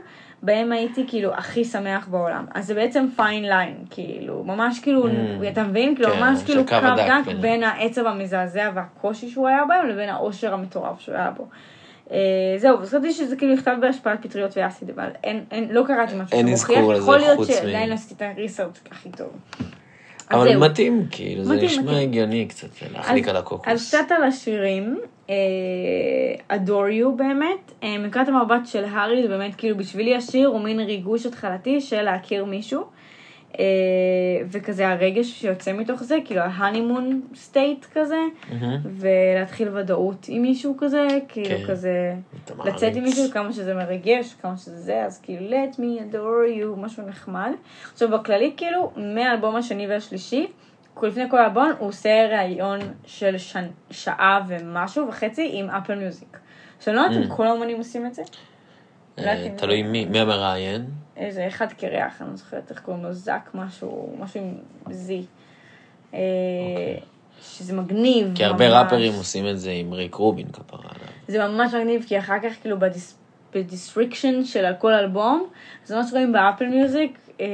בהם 0.43 0.71
הייתי 0.71 1.03
כאילו 1.07 1.33
הכי 1.33 1.65
שמח 1.65 2.07
בעולם. 2.07 2.45
אז 2.53 2.65
זה 2.67 2.73
בעצם 2.73 3.07
פיין 3.15 3.43
ליין, 3.43 3.75
כאילו, 3.89 4.43
ממש 4.43 4.79
כאילו, 4.79 5.07
Mm. 5.07 5.11
אתה 5.51 5.63
מבין? 5.63 5.95
כאילו, 5.95 6.09
כן, 6.11 6.19
ממש 6.19 6.43
כאילו 6.43 6.65
קו 6.65 6.75
דק 6.97 7.25
בין- 7.25 7.41
בין 7.41 7.63
העצב 7.63 8.05
המזעזע 8.05 8.69
והקושי 8.75 9.29
שהוא 9.29 9.47
היה 9.47 9.65
בהם, 9.67 9.88
לבין 9.88 10.09
העושר 10.09 10.53
המטורף 10.53 10.99
שהוא 10.99 11.15
היה 11.15 11.31
בו. 11.31 11.47
אה, 12.11 12.17
זהו, 12.57 12.77
חשבתי 12.77 13.11
שזה 13.11 13.35
כאילו 13.35 13.53
נכתב 13.53 13.75
בהשפעת 13.81 14.25
פטריות 14.25 14.57
ואסיד, 14.57 14.89
אבל 14.89 15.09
אין, 15.23 15.43
אין, 15.51 15.67
לא 15.71 15.83
קראתי 15.88 16.13
משהו 16.15 16.38
שמוכיח, 16.57 16.77
יכול 16.97 17.17
להיות 17.17 17.39
שעדיין 17.47 17.91
עשיתי 17.91 18.13
את 18.13 18.31
הריסרצ' 18.38 18.79
הכי 18.91 19.09
טוב. 19.09 19.29
אבל 20.32 20.51
זהו. 20.51 20.61
מתאים, 20.61 21.05
כאילו, 21.11 21.43
זה 21.43 21.53
מתאים, 21.53 21.65
נשמע 21.69 21.84
מתאים. 21.84 22.09
הגיוני 22.09 22.45
קצת 22.45 22.67
להחליק 22.93 23.23
אז- 23.23 23.30
על 23.30 23.36
הקוקוס. 23.38 23.67
אז 23.67 23.88
קצת 23.88 24.11
על 24.11 24.23
השירים, 24.23 24.99
אה, 25.30 25.36
Adore 26.57 27.03
You 27.03 27.09
באמת, 27.17 27.71
אה, 27.84 27.97
מנקודת 27.97 28.28
המבט 28.28 28.65
של 28.67 28.84
הארי 28.91 29.21
זה 29.21 29.28
באמת 29.28 29.55
כאילו 29.55 29.78
בשבילי 29.78 30.15
השיר 30.15 30.47
הוא 30.47 30.61
מין 30.61 30.80
ריגוש 30.80 31.25
התחלתי 31.25 31.82
של 31.82 32.01
להכיר 32.01 32.45
מישהו, 32.45 32.84
וכזה 34.52 34.88
הרגש 34.89 35.28
שיוצא 35.28 35.74
מתוך 35.74 36.04
זה, 36.04 36.18
כאילו 36.26 36.41
ההנימון 36.41 37.22
סטייט 37.36 37.86
כזה, 37.93 38.18
מהמם. 38.52 38.78
ולהתחיל 38.86 39.70
ודאות 39.78 40.26
עם 40.30 40.41
מישהו 40.41 40.76
כזה, 40.80 41.08
כאילו 41.28 41.58
כן. 41.58 41.66
כזה, 41.68 42.14
לצאת 42.66 42.95
עם. 42.95 43.04
מישהו 43.04 43.32
כמה 43.32 43.54
שזה 43.54 43.74
מרגש, 43.74 44.34
כמה 44.41 44.58
שזה 44.58 44.78
זה, 44.80 45.04
אז 45.06 45.20
כאילו 45.22 45.50
let 45.50 45.76
me 45.76 46.14
adore 46.14 46.62
you, 46.62 46.80
משהו 46.80 47.04
נחמד. 47.08 47.52
עכשיו 47.93 48.10
בכללי 48.10 48.54
כאילו, 48.58 48.91
מהאלבום 48.95 49.56
השני 49.56 49.88
והשלישי, 49.88 50.48
לפני 51.04 51.30
כל 51.30 51.38
האלבום 51.38 51.72
הוא 51.80 51.88
עושה 51.89 52.28
ראיון 52.32 52.80
של 53.06 53.38
ש... 53.38 53.56
שעה 53.91 54.41
ומשהו 54.48 55.08
וחצי 55.08 55.50
עם 55.54 55.70
Apple 55.70 55.95
Music. 55.95 56.38
עכשיו 56.78 56.93
אני 56.93 57.02
לא 57.02 57.08
יודעת 57.08 57.26
אם 57.26 57.32
ממ. 57.32 57.36
כל 57.36 57.48
האומנים 57.48 57.78
עושים 57.78 58.06
את 58.06 58.14
זה, 58.14 58.22
לא 58.22 58.28
יודעת 58.28 58.36
אה, 58.36 58.39
אם- 58.39 59.07
תלוי 59.55 59.84
מי 59.84 60.05
מי 60.05 60.20
המראיין. 60.20 60.86
איזה 61.18 61.47
אחד 61.47 61.72
קירח, 61.72 62.22
אני 62.22 62.30
לא 62.30 62.36
זוכרת 62.36 62.72
איך 62.72 62.80
קוראים 62.80 63.03
לו, 63.03 63.13
זק 63.13 63.49
משהו, 63.53 64.15
משהו 64.20 64.41
עם 64.41 64.53
זי. 64.93 65.26
אה, 66.13 66.20
שזה 67.41 67.74
מגניב. 67.74 68.32
כי 68.36 68.43
הרבה 68.43 68.70
ממש. 68.70 68.78
ראפרים 68.84 69.13
עושים 69.13 69.47
את 69.47 69.59
זה 69.59 69.72
עם 69.72 69.93
ריק 69.93 70.15
רובין 70.15 70.47
כפרה 70.47 70.80
עליו. 70.84 71.07
זה 71.28 71.47
ממש 71.47 71.74
מגניב, 71.74 72.05
כי 72.07 72.20
אחר 72.20 72.36
כך 72.43 72.53
כאילו 72.61 72.80
בדיס... 72.80 73.18
ב 73.53 73.61
description 73.61 74.43
של 74.45 74.65
כל 74.80 74.93
אלבום, 74.93 75.47
אז 75.86 75.91
ממש 75.91 76.11
רואים 76.11 76.34
ב 76.34 76.39
Apple 76.39 76.65
Music, 76.65 77.18
אה, 77.41 77.45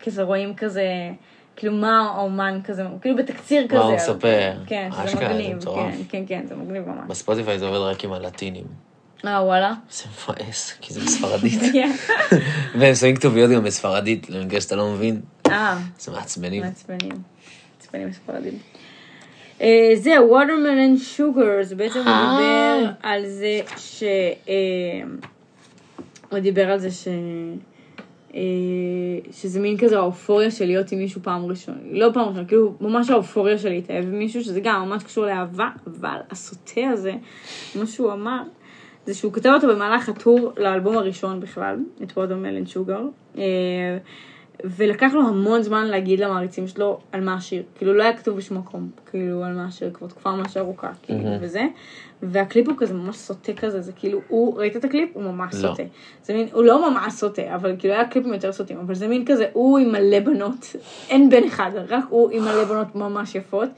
כזה 0.00 0.22
רואים 0.22 0.54
כזה, 0.54 0.86
כאילו 1.56 1.72
מה 1.72 2.00
האומן 2.00 2.60
כזה, 2.64 2.82
כאילו 3.00 3.16
בתקציר 3.16 3.68
כזה. 3.68 3.78
מה 3.78 3.84
הוא 3.84 3.94
מספר. 3.94 4.52
כן, 4.66 4.90
שזה 4.92 5.16
זה 5.16 5.26
מגניב. 5.26 5.64
כן, 5.64 5.90
כן, 6.08 6.24
כן, 6.26 6.46
זה 6.46 6.56
מגניב 6.56 6.88
ממש. 6.88 7.04
בספוטיפיי 7.08 7.58
זה 7.58 7.66
עובד 7.66 7.78
רק 7.78 8.04
עם 8.04 8.12
הלטינים. 8.12 8.91
אה, 9.26 9.44
וואלה. 9.44 9.74
זה 9.90 10.04
מבאס, 10.08 10.72
כי 10.80 10.94
זה 10.94 11.00
בספרדית. 11.00 11.60
כן. 11.72 11.92
והם 12.78 12.94
שמים 12.94 13.16
כתוביות 13.16 13.50
גם 13.50 13.64
בספרדית, 13.64 14.30
למקרה 14.30 14.60
שאתה 14.60 14.76
לא 14.76 14.92
מבין. 14.92 15.20
אה, 15.48 15.78
זה 15.98 16.12
מעצבנים. 16.12 16.62
מעצבנים. 16.62 17.22
מעצבנים 17.78 18.12
ספרדים. 18.12 18.58
אה, 19.60 19.92
זהו, 19.94 20.28
ווטרמלן 20.28 20.96
שוגר, 20.96 21.62
זה 21.62 21.76
בעצם 21.76 21.98
הוא 21.98 22.08
אה. 22.08 22.36
דיבר 22.36 22.92
על 23.02 23.26
זה 23.26 23.60
ש... 23.76 24.02
אה, 24.48 24.54
הוא 26.30 26.38
דיבר 26.38 26.70
על 26.70 26.78
זה 26.78 26.90
ש... 26.90 27.08
אה, 28.34 28.40
שזה 29.32 29.60
מין 29.60 29.78
כזה 29.78 29.98
האופוריה 29.98 30.50
של 30.50 30.66
להיות 30.66 30.92
עם 30.92 30.98
מישהו 30.98 31.22
פעם 31.22 31.46
ראשונה, 31.46 31.78
לא 31.90 32.08
פעם 32.14 32.28
ראשונה, 32.28 32.44
כאילו 32.44 32.74
ממש 32.80 33.10
האופוריה 33.10 33.58
של 33.58 33.68
להתאהב 33.68 34.04
עם 34.04 34.18
מישהו, 34.18 34.44
שזה 34.44 34.60
גם 34.60 34.88
ממש 34.88 35.02
קשור 35.02 35.26
לאהבה, 35.26 35.68
אבל 35.86 36.18
הסוטה 36.30 36.88
הזה, 36.92 37.12
מה 37.74 37.86
שהוא 37.86 38.12
אמר, 38.12 38.42
זה 39.06 39.14
שהוא 39.14 39.32
כתב 39.32 39.50
אותו 39.54 39.68
במהלך 39.68 40.08
הטור 40.08 40.52
לאלבום 40.56 40.98
הראשון 40.98 41.40
בכלל, 41.40 41.76
את 42.02 42.12
וודרמלן 42.12 42.66
שוגר, 42.66 43.02
אה, 43.38 43.98
ולקח 44.64 45.12
לו 45.14 45.28
המון 45.28 45.62
זמן 45.62 45.86
להגיד 45.86 46.20
למעריצים 46.20 46.68
שלו 46.68 46.98
על 47.12 47.20
מה 47.20 47.34
השיר, 47.34 47.62
כאילו 47.74 47.94
לא 47.94 48.02
היה 48.02 48.16
כתוב 48.16 48.36
בשום 48.36 48.58
מקום, 48.58 48.90
כאילו 49.10 49.44
על 49.44 49.54
מה 49.54 49.64
השיר 49.64 49.90
כבר 49.92 50.06
תקופה 50.06 50.32
ממש 50.32 50.56
ארוכה, 50.56 50.90
כאילו, 51.02 51.18
מהמם. 51.18 51.36
וזה, 51.40 51.66
והקליפ 52.22 52.68
הוא 52.68 52.76
כזה 52.78 52.94
ממש 52.94 53.16
סוטה 53.16 53.52
כזה, 53.52 53.80
זה 53.80 53.92
כאילו, 53.92 54.20
הוא, 54.28 54.58
ראית 54.58 54.76
את 54.76 54.84
הקליפ? 54.84 55.10
הוא 55.14 55.22
ממש 55.22 55.54
לא. 55.54 55.60
סוטה. 55.60 55.82
זה 56.22 56.34
מין, 56.34 56.48
הוא 56.52 56.64
לא 56.64 56.90
ממש 56.90 57.12
סוטה, 57.12 57.54
אבל 57.54 57.76
כאילו 57.78 57.94
היה 57.94 58.08
קליפים 58.08 58.32
יותר 58.34 58.52
סוטים, 58.52 58.78
אבל 58.78 58.94
זה 58.94 59.08
מין 59.08 59.24
כזה, 59.26 59.46
הוא 59.52 59.78
עם 59.78 59.92
מלא 59.92 60.20
בנות, 60.20 60.76
אין 61.08 61.30
בן 61.30 61.44
אחד, 61.44 61.70
רק 61.88 62.04
הוא 62.08 62.30
עם 62.30 62.42
מלא 62.42 62.64
בנות 62.64 62.94
ממש 62.94 63.34
יפות, 63.34 63.68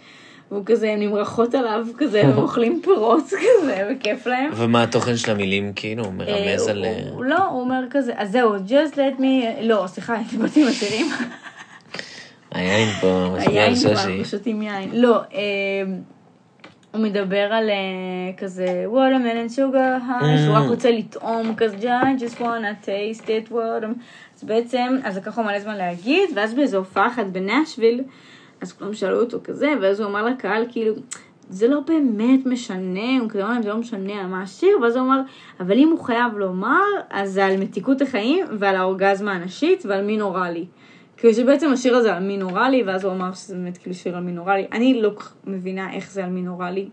והוא 0.54 0.66
כזה, 0.66 0.90
הן 0.92 1.00
נמרחות 1.00 1.54
עליו 1.54 1.86
כזה, 1.98 2.20
הם 2.22 2.38
אוכלים 2.38 2.80
פירות 2.84 3.24
כזה, 3.60 3.88
וכיף 3.90 4.26
להם. 4.26 4.50
ומה 4.56 4.82
התוכן 4.82 5.16
של 5.16 5.30
המילים, 5.30 5.72
כאילו, 5.76 6.04
הוא 6.04 6.12
מרמז 6.12 6.66
אה, 6.66 6.70
על... 6.70 6.84
הוא- 6.84 7.14
הוא- 7.14 7.24
לא, 7.24 7.44
הוא 7.48 7.60
אומר 7.60 7.80
כזה, 7.90 8.12
אז 8.16 8.30
זהו, 8.32 8.54
just 8.56 8.94
let 8.94 9.20
me, 9.20 9.24
לא, 9.62 9.84
סליחה, 9.86 10.14
באתי 10.40 10.62
עם 10.62 10.68
השירים. 10.68 11.06
היין 12.52 12.88
פה 13.00 13.06
על 13.34 13.40
היין 13.40 13.74
כבר, 13.74 13.96
שושי. 13.96 14.24
שותים 14.24 14.62
יין. 14.62 14.90
לא, 14.92 15.16
אה, 15.16 15.20
הוא 16.92 17.02
מדבר 17.02 17.48
על 17.52 17.70
אה, 17.70 17.74
כזה 18.36 18.84
watermelon 18.92 19.56
sugar 19.56 20.00
high, 20.22 20.38
שהוא 20.44 20.56
רק 20.56 20.68
רוצה 20.68 20.90
לטעום 20.90 21.54
כזה, 21.56 21.76
I 22.00 22.20
just 22.20 22.38
wanna 22.40 22.86
taste 22.86 23.24
it 23.26 23.50
water. 23.52 23.86
אז 24.36 24.44
בעצם, 24.44 24.96
אז 25.04 25.16
לקח 25.16 25.38
לו 25.38 25.44
מלא 25.44 25.60
זמן 25.60 25.76
להגיד, 25.76 26.30
ואז 26.36 26.54
באיזו 26.54 26.76
הופעה 26.78 27.06
אחת 27.08 27.26
בנשוויל, 27.26 28.00
אז 28.64 28.72
כולם 28.72 28.94
שאלו 28.94 29.20
אותו 29.20 29.38
כזה, 29.44 29.72
ואז 29.82 30.00
הוא 30.00 30.08
אמר 30.08 30.24
לקהל 30.24 30.64
כאילו, 30.68 30.94
זה 31.50 31.68
לא 31.68 31.80
באמת 31.80 32.46
משנה, 32.46 33.18
הוא 33.20 33.28
כזה 33.28 33.42
אמר 33.42 33.52
להם, 33.52 33.62
זה 33.62 33.68
לא 33.68 33.76
משנה 33.76 34.20
על 34.20 34.26
מה 34.26 34.42
השיר, 34.42 34.78
ואז 34.82 34.96
הוא 34.96 35.04
אמר, 35.04 35.20
אבל 35.60 35.78
אם 35.78 35.88
הוא 35.88 35.98
חייב 35.98 36.36
לומר, 36.36 36.82
אז 37.10 37.32
זה 37.32 37.46
על 37.46 37.56
מתיקות 37.56 38.02
החיים 38.02 38.46
ועל 38.58 38.76
האורגזמה 38.76 39.32
הנשית 39.32 39.86
ועל 39.86 40.04
מי 40.04 40.16
נורא 40.16 40.48
לי. 40.48 40.64
כאילו 41.16 41.34
שבעצם 41.34 41.72
השיר 41.72 41.96
הזה 41.96 42.14
על 42.14 42.22
מי 42.22 42.36
נורא 42.36 42.68
לי, 42.68 42.82
ואז 42.82 43.04
הוא 43.04 43.12
אמר 43.12 43.32
שזה 43.34 43.54
באמת 43.54 43.78
כאילו 43.78 43.94
שיר 43.94 44.16
על 44.16 44.22
מי 44.22 44.32
נורא 44.32 44.54
לי. 44.54 44.66
אני 44.72 45.02
לא 45.02 45.10
מבינה 45.46 45.92
איך 45.92 46.10
זה 46.10 46.24
על 46.24 46.30
מי 46.30 46.42
נורא 46.42 46.70
לי, 46.70 46.88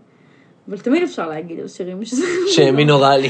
אבל 0.70 0.78
תמיד 0.78 1.04
אפשר 1.04 1.30
להגיד 1.30 1.60
על 1.60 1.68
שירים 1.68 2.06
שזה 2.06 2.26
שמי 2.48 2.86
נורא 2.86 3.16
לי. 3.16 3.30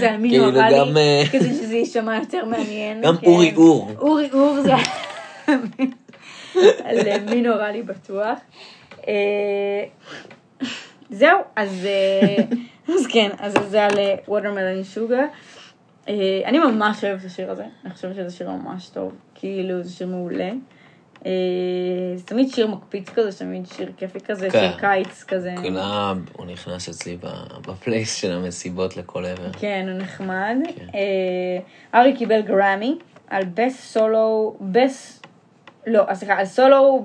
זה 0.00 0.10
על 0.10 0.16
מי 0.16 0.38
נורא 0.38 0.68
לי, 0.68 1.26
כדי 1.30 1.54
שזה 1.54 1.74
יישמע 1.74 2.16
יותר 2.16 2.44
מעניין. 2.44 3.02
גם 3.02 3.16
כן. 3.16 3.26
אורי 3.26 3.54
אור. 3.56 3.90
אורי 3.98 4.28
אור 4.32 4.56
זה 4.62 4.72
על 6.84 7.24
מי 7.30 7.42
נורא 7.42 7.68
לי 7.68 7.82
בטוח. 7.82 8.38
אה, 9.08 9.84
זהו, 11.10 11.38
אז 11.56 11.86
אה, 11.86 12.44
אז 12.94 13.06
כן, 13.12 13.30
אז 13.38 13.54
זה 13.68 13.84
על 13.84 13.98
ווטרמלן 14.28 14.84
שוגר. 14.84 15.24
אני 16.44 16.58
ממש 16.58 17.04
אוהבת 17.04 17.20
את 17.20 17.26
השיר 17.26 17.50
הזה, 17.50 17.64
אני 17.84 17.94
חושבת 17.94 18.14
שזה 18.14 18.30
שיר 18.30 18.50
ממש 18.50 18.88
טוב, 18.88 19.12
כאילו 19.34 19.82
זה 19.82 19.92
שיר 19.92 20.06
מעולה. 20.06 20.50
אה, 21.26 21.30
זה 22.16 22.24
תמיד 22.24 22.48
שיר 22.48 22.66
מקפיץ 22.66 23.08
כזה, 23.08 23.38
תמיד 23.38 23.66
שיר 23.66 23.92
כיפי 23.96 24.20
כזה, 24.20 24.50
כן. 24.50 24.60
שיר 24.60 24.80
קיץ 24.80 25.24
כזה. 25.24 25.54
כולם, 25.62 26.24
הוא 26.32 26.46
נכנס 26.46 26.88
אצלי 26.88 27.16
בפלייליסט 27.66 28.14
של 28.14 28.32
המסיבות 28.32 28.96
לכל 28.96 29.26
עבר. 29.26 29.52
כן, 29.52 29.86
הוא 29.88 29.98
נחמד. 29.98 30.56
כן. 30.76 30.86
אה, 30.94 32.00
הארי 32.00 32.16
קיבל 32.16 32.42
גרמי 32.42 32.98
על 33.28 33.44
best 33.54 33.80
solo, 33.80 34.56
best, 34.60 35.25
לא, 35.86 36.02
אז 36.08 36.18
סליחה, 36.18 36.34
על 36.34 36.46
סולו, 36.46 37.04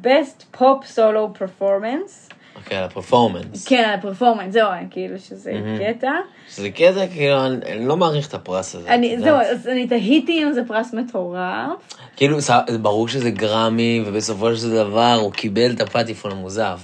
best 0.00 0.42
pop 0.50 0.86
solo 0.86 1.34
performance. 1.34 2.28
אוקיי, 2.56 2.78
על 2.78 2.84
ה 2.84 2.90
performance. 2.90 3.68
כן, 3.68 3.84
על 3.86 3.98
הפרפורמנס, 3.98 4.52
זהו, 4.52 4.68
כאילו 4.90 5.18
שזה. 5.18 5.52
קטע. 5.78 6.10
שזה 6.48 6.70
קטע, 6.70 7.06
כאילו, 7.06 7.46
אני 7.46 7.86
לא 7.86 7.96
מעריך 7.96 8.28
את 8.28 8.34
הפרס 8.34 8.74
הזה. 8.74 8.88
אני, 8.88 9.18
זהו. 9.18 9.36
אז 9.36 9.68
אני 9.68 9.86
תהיתי 9.86 10.42
אם 10.42 10.52
זה 10.52 10.60
פרס 10.68 10.94
מטורף. 10.94 11.94
כאילו, 12.16 12.38
ברור 12.80 13.08
שזה 13.08 13.30
גרמי, 13.30 14.02
ובסופו 14.06 14.56
של 14.56 14.70
דבר 14.70 15.18
הוא 15.22 15.32
קיבל 15.32 15.70
את 15.70 15.80
הפטיפון 15.80 16.32
המוזב. 16.32 16.78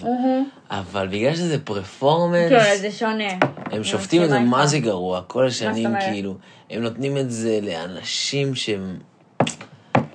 אבל 0.71 1.09
בגלל 1.09 1.35
שזה 1.35 1.59
פרפורמנס, 1.65 2.51
כן, 2.51 2.77
זה 2.81 2.91
שונה. 2.91 3.33
הם 3.71 3.85
שופטים 3.85 4.23
את 4.23 4.31
זה 4.31 4.39
מה. 4.39 4.67
זה 4.67 4.79
גרוע. 4.79 5.23
כל 5.27 5.47
השנים? 5.47 5.91
כאילו, 6.01 6.35
הם 6.71 6.83
נותנים 6.83 7.19
את 7.19 7.31
זה 7.31 7.59
לאנשים 7.63 8.55
שהם... 8.55 8.97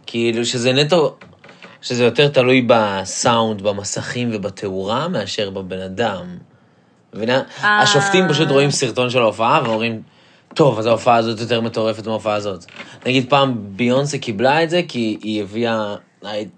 כאילו, 0.08 0.46
שזה 0.46 0.74
נטו... 0.74 1.16
שזה 1.82 2.04
יותר 2.04 2.28
תלוי 2.28 2.68
בסאונד, 2.68 3.62
במסכים 3.62 4.30
ובתאורה, 4.34 5.08
מאשר 5.08 5.50
בבן 5.50 5.80
אדם. 5.80 6.38
מבינה? 7.14 7.42
אה. 7.64 7.80
השופטים 7.80 8.30
פשוט 8.30 8.50
רואים 8.50 8.72
סרטון 8.72 9.10
של 9.10 9.22
ההופעה 9.22 9.62
ואומרים, 9.66 10.02
טוב, 10.54 10.80
אז 10.80 10.86
ההופעה 10.86 11.16
הזאת 11.16 11.40
יותר 11.40 11.62
מטורפת 11.62 12.08
מההופעה 12.08 12.36
הזאת. 12.36 12.66
נגיד 13.06 13.30
פעם 13.30 13.56
ביונסה 13.60 14.18
קיבלה 14.18 14.64
את 14.64 14.70
זה 14.70 14.82
כי 14.88 15.18
היא 15.22 15.42
הביאה 15.42 15.96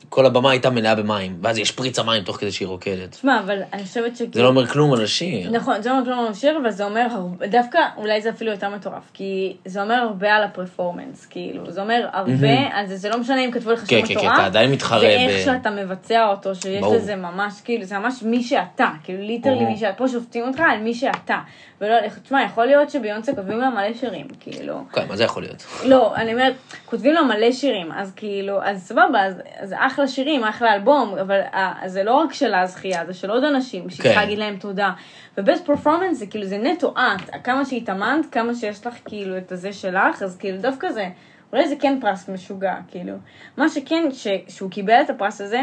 כל 0.09 0.25
הבמה 0.25 0.51
הייתה 0.51 0.69
מלאה 0.69 0.95
במים, 0.95 1.37
ואז 1.41 1.57
יש 1.57 1.71
פריצה 1.71 2.03
מים 2.03 2.23
תוך 2.23 2.37
כדי 2.37 2.51
שהיא 2.51 2.67
רוקדת. 2.67 3.11
תשמע, 3.11 3.39
אבל 3.39 3.59
אני 3.73 3.83
חושבת 3.83 4.17
ש... 4.17 4.21
זה 4.33 4.43
לא 4.43 4.47
אומר 4.47 4.67
כלום 4.67 4.93
על 4.93 5.03
השיר. 5.03 5.51
נכון, 5.51 5.81
זה 5.81 5.91
אומר 5.91 6.05
כלום 6.05 6.19
על 6.19 6.27
השיר, 6.27 6.57
אבל 6.61 6.71
זה 6.71 6.83
אומר 6.85 7.07
הרבה, 7.11 7.47
דווקא 7.47 7.79
אולי 7.97 8.21
זה 8.21 8.29
אפילו 8.29 8.51
יותר 8.51 8.69
מטורף, 8.69 9.11
כי 9.13 9.55
זה 9.65 9.81
אומר 9.81 9.95
הרבה 9.95 10.33
על 10.35 10.43
הפרפורמנס, 10.43 11.25
כאילו, 11.25 11.71
זה 11.71 11.81
אומר 11.81 12.07
הרבה 12.13 12.57
על 12.71 12.85
זה, 12.87 13.09
לא 13.09 13.17
משנה 13.19 13.45
אם 13.45 13.51
כתבו 13.51 13.71
לך 13.71 13.79
כן, 13.79 13.85
כן, 13.87 14.03
מטורף, 14.03 14.21
כן, 14.21 14.33
אתה 14.33 14.45
עדיין 14.45 14.71
מתחרה 14.71 14.99
זה 14.99 15.05
ב- 15.05 15.09
איך 15.09 15.45
שאתה 15.45 15.69
מבצע 15.69 16.27
אותו, 16.27 16.55
שיש. 16.55 16.83
לזה 16.95 17.15
ממש, 17.15 17.61
כאילו, 17.63 17.83
זה 17.83 17.97
ממש 17.99 18.23
מי 18.23 18.43
שאתה, 18.43 18.89
כאילו, 19.03 19.21
ליטרלי. 19.23 19.65
מי 19.65 19.77
שאתה, 19.77 19.93
פה 19.97 20.07
שופטים 20.07 20.47
אותך 20.47 20.59
על 20.59 20.79
מי 20.79 20.93
שאתה, 20.93 21.39
ולא, 21.81 21.95
תשמע, 22.23 22.43
יכול 22.43 22.65
להיות 22.65 22.89
שביונסה 22.89 23.35
כותבים 23.35 23.59
לה 23.59 23.69
מלא 23.69 23.93
שירים, 23.93 24.27
כאילו, 24.39 24.83
כן, 24.93 25.07
מה 25.07 25.15
זה 25.15 25.23
יכול 25.23 25.43
להיות? 25.43 25.65
לא, 25.85 26.15
אני 26.15 26.33
אומרת, 26.33 26.53
כותבים 26.85 27.13
לו 27.13 27.25
מלא 27.25 27.51
שירים, 27.51 27.91
אז 27.91 28.13
כאילו, 28.15 28.63
אז 28.63 28.83
סבבה, 28.87 29.25
אז, 29.25 29.41
אז 29.59 29.75
אחלה 29.77 30.07
שירים, 30.07 30.43
אחלה 30.43 30.73
אלבום, 30.73 31.17
אבל 31.21 31.41
uh, 31.53 31.87
זה 31.87 32.03
לא 32.03 32.13
רק 32.13 32.33
שלה 32.33 32.61
הזכייה, 32.61 33.05
זה 33.05 33.13
של 33.13 33.31
עוד 33.31 33.43
אנשים, 33.43 33.89
שהיא 33.89 33.97
כן. 33.97 34.03
צריכה 34.03 34.21
להגיד 34.21 34.39
להם 34.39 34.57
תודה. 34.57 34.91
ובסט 35.37 35.65
פרפורמנס 35.65 36.17
זה 36.17 36.27
כאילו, 36.27 36.45
זה 36.45 36.57
נטו 36.57 36.93
את, 36.97 37.43
כמה 37.43 37.65
שהתאמנת, 37.65 38.25
כמה 38.31 38.55
שיש 38.55 38.87
לך 38.87 38.95
כאילו 39.05 39.37
את 39.37 39.51
הזה 39.51 39.73
שלך, 39.73 40.23
אז 40.23 40.37
כאילו 40.37 40.57
דווקא 40.57 40.91
זה, 40.91 41.09
אולי 41.53 41.67
זה 41.67 41.75
כן 41.79 41.97
פרס 42.01 42.29
משוגע, 42.29 42.75
כאילו. 42.87 43.13
מה 43.57 43.69
שכן, 43.69 44.11
ש, 44.11 44.27
שהוא 44.47 44.71
קיבל 44.71 45.01
את 45.01 45.09
הפרס 45.09 45.41
הזה, 45.41 45.61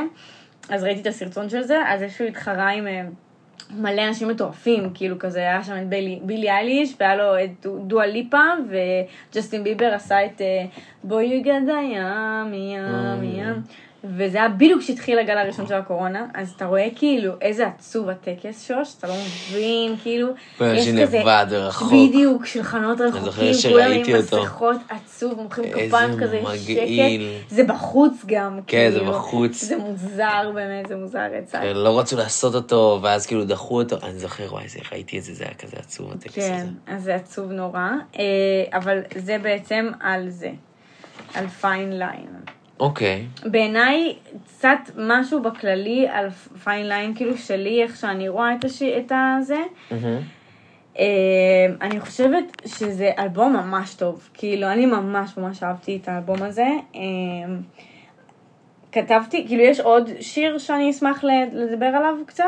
אז 0.69 0.85
ראיתי 0.85 1.01
את 1.01 1.07
הסרטון 1.07 1.49
של 1.49 1.62
זה, 1.62 1.83
אז 1.87 2.03
איזשהו 2.03 2.27
התחרה 2.27 2.69
עם... 2.69 2.87
אה, 3.71 3.77
מלא 3.77 4.09
אנשים 4.09 4.29
מטורפים, 4.29 4.91
כאילו 4.95 5.19
כזה, 5.19 5.39
היה 5.39 5.64
שם 5.64 5.77
את 5.83 5.89
בילי, 5.89 6.19
בילי 6.23 6.51
אייליש, 6.51 6.95
והיה 7.01 7.17
לו 7.17 7.45
את 7.45 7.51
דו- 7.62 7.79
דואה 7.79 8.07
ליפה, 8.07 8.43
וג'סטין 8.69 9.64
ביבר 9.64 9.95
עשה 9.95 10.25
את 10.27 10.41
אה, 10.41 10.64
בואי 11.05 11.41
גדה 11.41 11.79
ים, 11.83 12.55
ים, 12.55 13.25
ים. 13.25 13.62
וזה 14.17 14.39
היה 14.39 14.49
בדיוק 14.49 14.81
כשהתחיל 14.81 15.19
הגל 15.19 15.39
הראשון 15.39 15.67
של 15.67 15.75
הקורונה, 15.75 16.27
אז 16.35 16.53
אתה 16.57 16.65
רואה 16.65 16.89
כאילו 16.97 17.33
איזה 17.41 17.67
עצוב 17.67 18.09
הטקס 18.09 18.67
שוש, 18.69 18.95
אתה 18.99 19.07
לא 19.07 19.15
מבין, 19.15 19.97
כאילו, 20.03 20.29
יש 20.61 20.89
כזה, 20.89 21.19
לבד 21.19 21.47
ורחוק. 21.51 21.93
בדיוק, 21.93 22.47
שולחנות 22.47 23.01
רחוקים, 23.01 23.53
כולם 23.73 23.91
עם. 23.91 24.17
מסכות 24.19 24.77
עצוב, 24.89 25.43
מוחאים 25.43 25.73
כפיים 25.73 26.21
כזה. 26.21 26.41
שקט, 26.57 27.51
זה 27.51 27.65
בחוץ 27.65 28.13
גם, 28.27 28.61
כן, 28.67 28.91
זה 28.93 28.99
כאילו. 28.99 29.13
בחוץ. 29.13 29.65
זה 29.65 29.77
מוזר 29.77 30.51
באמת, 30.55 30.89
זה 30.89 30.97
מוזר 30.97 31.27
רצח. 31.39 31.61
לא 31.75 31.99
רצו 31.99 32.17
לעשות 32.17 32.55
אותו, 32.55 32.99
ואז 33.03 33.27
כאילו 33.27 33.45
דחו 33.45 33.83
אותו. 33.83 33.97
אני 34.03 34.19
זוכר, 34.19 34.45
וואי, 34.51 34.69
זה, 34.69 34.79
ראיתי 34.93 35.19
את 35.19 35.23
זה, 35.23 35.35
זה 35.35 35.45
היה 35.45 35.55
כזה 35.55 35.77
עצוב, 35.77 36.13
הטקסט 36.13 36.39
כן, 36.39 36.67
הזה. 36.87 36.97
אז 36.97 37.03
זה 37.03 37.15
עצוב 37.15 37.53
נורא, 37.53 37.89
אה, 38.19 38.23
אבל 38.73 38.99
זה 39.17 39.39
בעצם 39.43 39.91
על 40.01 40.31
זה, 40.31 40.51
על 41.35 41.49
Fine 41.49 41.99
Line. 41.99 42.56
אוקיי. 42.81 43.27
בעיניי, 43.45 44.16
קצת 44.47 44.79
משהו 44.97 45.43
בכללי 45.43 46.09
על 46.09 46.31
Fine 46.64 46.89
Line, 46.89 47.14
כאילו 47.14 47.39
שלי, 47.39 47.83
איך 47.83 47.97
שאני 47.97 48.29
רואה 48.29 48.55
את, 48.55 48.64
הש... 48.64 48.83
את 48.83 49.12
הזה. 49.39 49.62
מהמם. 49.91 50.20
אה, 50.99 51.66
אני 51.81 52.01
חושבת 52.01 52.62
שזה 52.66 53.11
אלבום 53.18 53.53
ממש 53.53 53.95
טוב, 53.95 54.29
כאילו, 54.35 54.66
אני 54.66 54.87
ממש 54.87 55.37
ממש 55.37 55.62
אהבתי 55.62 55.99
את 56.03 56.09
האלבום 56.09 56.43
הזה. 56.43 56.66
אה, 56.95 57.01
כתבתי, 58.93 59.47
כאילו, 59.47 59.62
יש 59.62 59.81
עוד 59.81 60.11
שיר 60.20 60.59
שאני 60.59 60.91
אשמח 60.91 61.24
לדבר 61.53 61.87
עליו 61.87 62.14
קצת, 62.27 62.45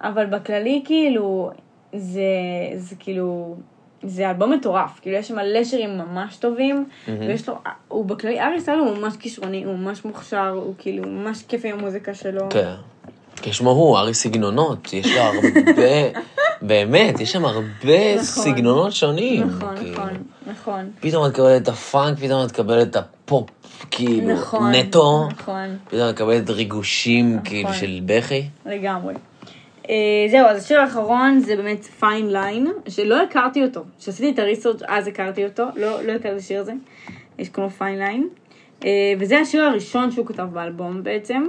אבל 0.00 0.26
בכללי, 0.26 0.82
כאילו, 0.84 1.50
זה, 1.92 2.22
זה 2.76 2.96
כאילו, 2.98 3.56
זה 4.02 4.30
אלבום 4.30 4.52
מטורף, 4.52 5.00
כאילו, 5.02 5.16
יש 5.16 5.30
מלא 5.30 5.64
שירים 5.64 5.98
ממש 5.98 6.36
טובים, 6.36 6.88
ויש 7.08 7.48
לו, 7.48 7.54
הוא 7.88 8.04
בכללי, 8.04 8.40
ארי 8.40 8.60
סטייל 8.60 8.78
הוא 8.78 8.98
ממש 8.98 9.16
כישרוני, 9.16 9.64
הוא 9.64 9.74
ממש 9.74 10.04
מוכשר, 10.04 10.48
הוא 10.48 10.74
כאילו, 10.78 11.08
ממש 11.08 11.42
כיף 11.48 11.64
עם 11.64 11.78
המוזיקה 11.78 12.14
שלו. 12.14 12.48
כן. 12.50 12.74
כשמו 13.42 13.70
הוא, 13.70 13.98
ארי 13.98 14.14
סגנונות, 14.14 14.92
יש 14.92 15.16
לו 15.16 15.20
הרבה, 15.20 16.20
באמת, 16.62 17.20
יש 17.20 17.32
שם 17.32 17.44
הרבה 17.44 18.14
נכון. 18.14 18.24
סגנונות 18.24 18.92
שונים. 18.92 19.46
נכון, 19.46 19.76
כאילו. 19.76 19.92
נכון, 19.92 20.10
נכון. 20.46 20.90
פתאום 21.00 21.26
את 21.26 21.30
מקבלת 21.30 21.62
את 21.62 21.68
הפאנק, 21.68 22.18
פתאום 22.18 22.44
את 22.44 22.50
מקבלת 22.52 22.88
את 22.88 22.96
הפופ, 22.96 23.50
כאילו, 23.90 24.34
נכון, 24.34 24.74
נטו. 24.74 25.28
נכון. 25.30 25.76
פתאום 25.88 26.08
את 26.08 26.14
מקבלת 26.14 26.50
ריגושים, 26.50 27.38
כאילו, 27.44 27.68
נכון. 27.68 27.80
של 27.80 28.00
בכי. 28.06 28.48
לגמרי. 28.66 29.14
אה, 29.88 29.90
זהו, 30.30 30.46
אז 30.46 30.64
השיר 30.64 30.80
האחרון 30.80 31.40
זה 31.40 31.56
באמת 31.56 31.84
Fine 31.84 32.32
Line, 32.32 32.66
שלא 32.88 33.22
הכרתי 33.22 33.64
אותו. 33.64 33.84
כשעשיתי 33.98 34.30
את 34.30 34.38
ה 34.38 34.43
research 34.43 34.82
אז 34.88 35.06
הכרתי 35.08 35.44
אותו, 35.44 35.64
לא, 35.76 36.02
לא 36.02 36.12
הכרתי 36.12 36.36
את 36.36 36.40
השיר 36.40 36.60
הזה. 36.60 36.72
יש 37.38 37.48
כמו 37.48 37.70
Fine 37.70 37.98
Line. 37.98 38.28
אה, 38.80 38.84
וזה 39.18 39.38
השיר 39.38 39.64
הראשון 39.64 40.10
שהוא 40.10 40.26
כתב 40.26 40.48
באלבום 40.52 41.02
בעצם. 41.02 41.46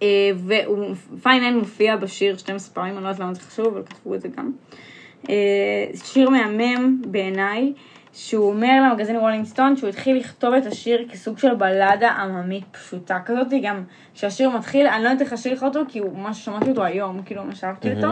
אה, 0.00 0.02
ו 0.46 0.65
Fine 0.65 1.42
Line 1.42 1.58
מופיע 1.58 1.96
בשיר 1.96 2.36
12 2.36 2.74
פעמים, 2.74 2.94
אני 2.94 3.04
לא 3.04 3.08
יודעת 3.08 3.20
למה 3.20 3.34
זה 3.34 3.40
חשוב, 3.40 3.66
אבל 3.66 3.82
כתבו 3.86 4.14
את 4.14 4.20
זה 4.20 4.28
גם. 4.28 4.52
Uh, 5.24 5.28
שיר 6.04 6.30
מהמם 6.30 7.02
בעיניי, 7.06 7.72
שהוא 8.16 8.48
אומר 8.48 8.82
למגזין 8.82 9.16
רולינג 9.16 9.44
סטון 9.46 9.76
שהוא 9.76 9.88
התחיל 9.88 10.16
לכתוב 10.16 10.54
את 10.54 10.66
השיר 10.66 11.06
כסוג 11.10 11.38
של 11.38 11.54
בלדה 11.54 12.10
עממית 12.10 12.64
פשוטה 12.70 13.18
כזאת, 13.24 13.46
גם 13.62 13.84
כשהשיר 14.14 14.50
מתחיל, 14.50 14.86
אני 14.86 15.04
לא 15.04 15.08
יודעת 15.08 15.22
איך 15.22 15.32
לשיר 15.32 15.52
לך 15.52 15.62
אותו, 15.62 15.80
כי 15.88 15.98
הוא 15.98 16.18
ממש 16.18 16.44
שמעתי 16.44 16.70
אותו 16.70 16.84
היום, 16.84 17.22
כאילו 17.22 17.44
ממש 17.44 17.64
אהבתי 17.64 17.94
אותו, 17.94 18.08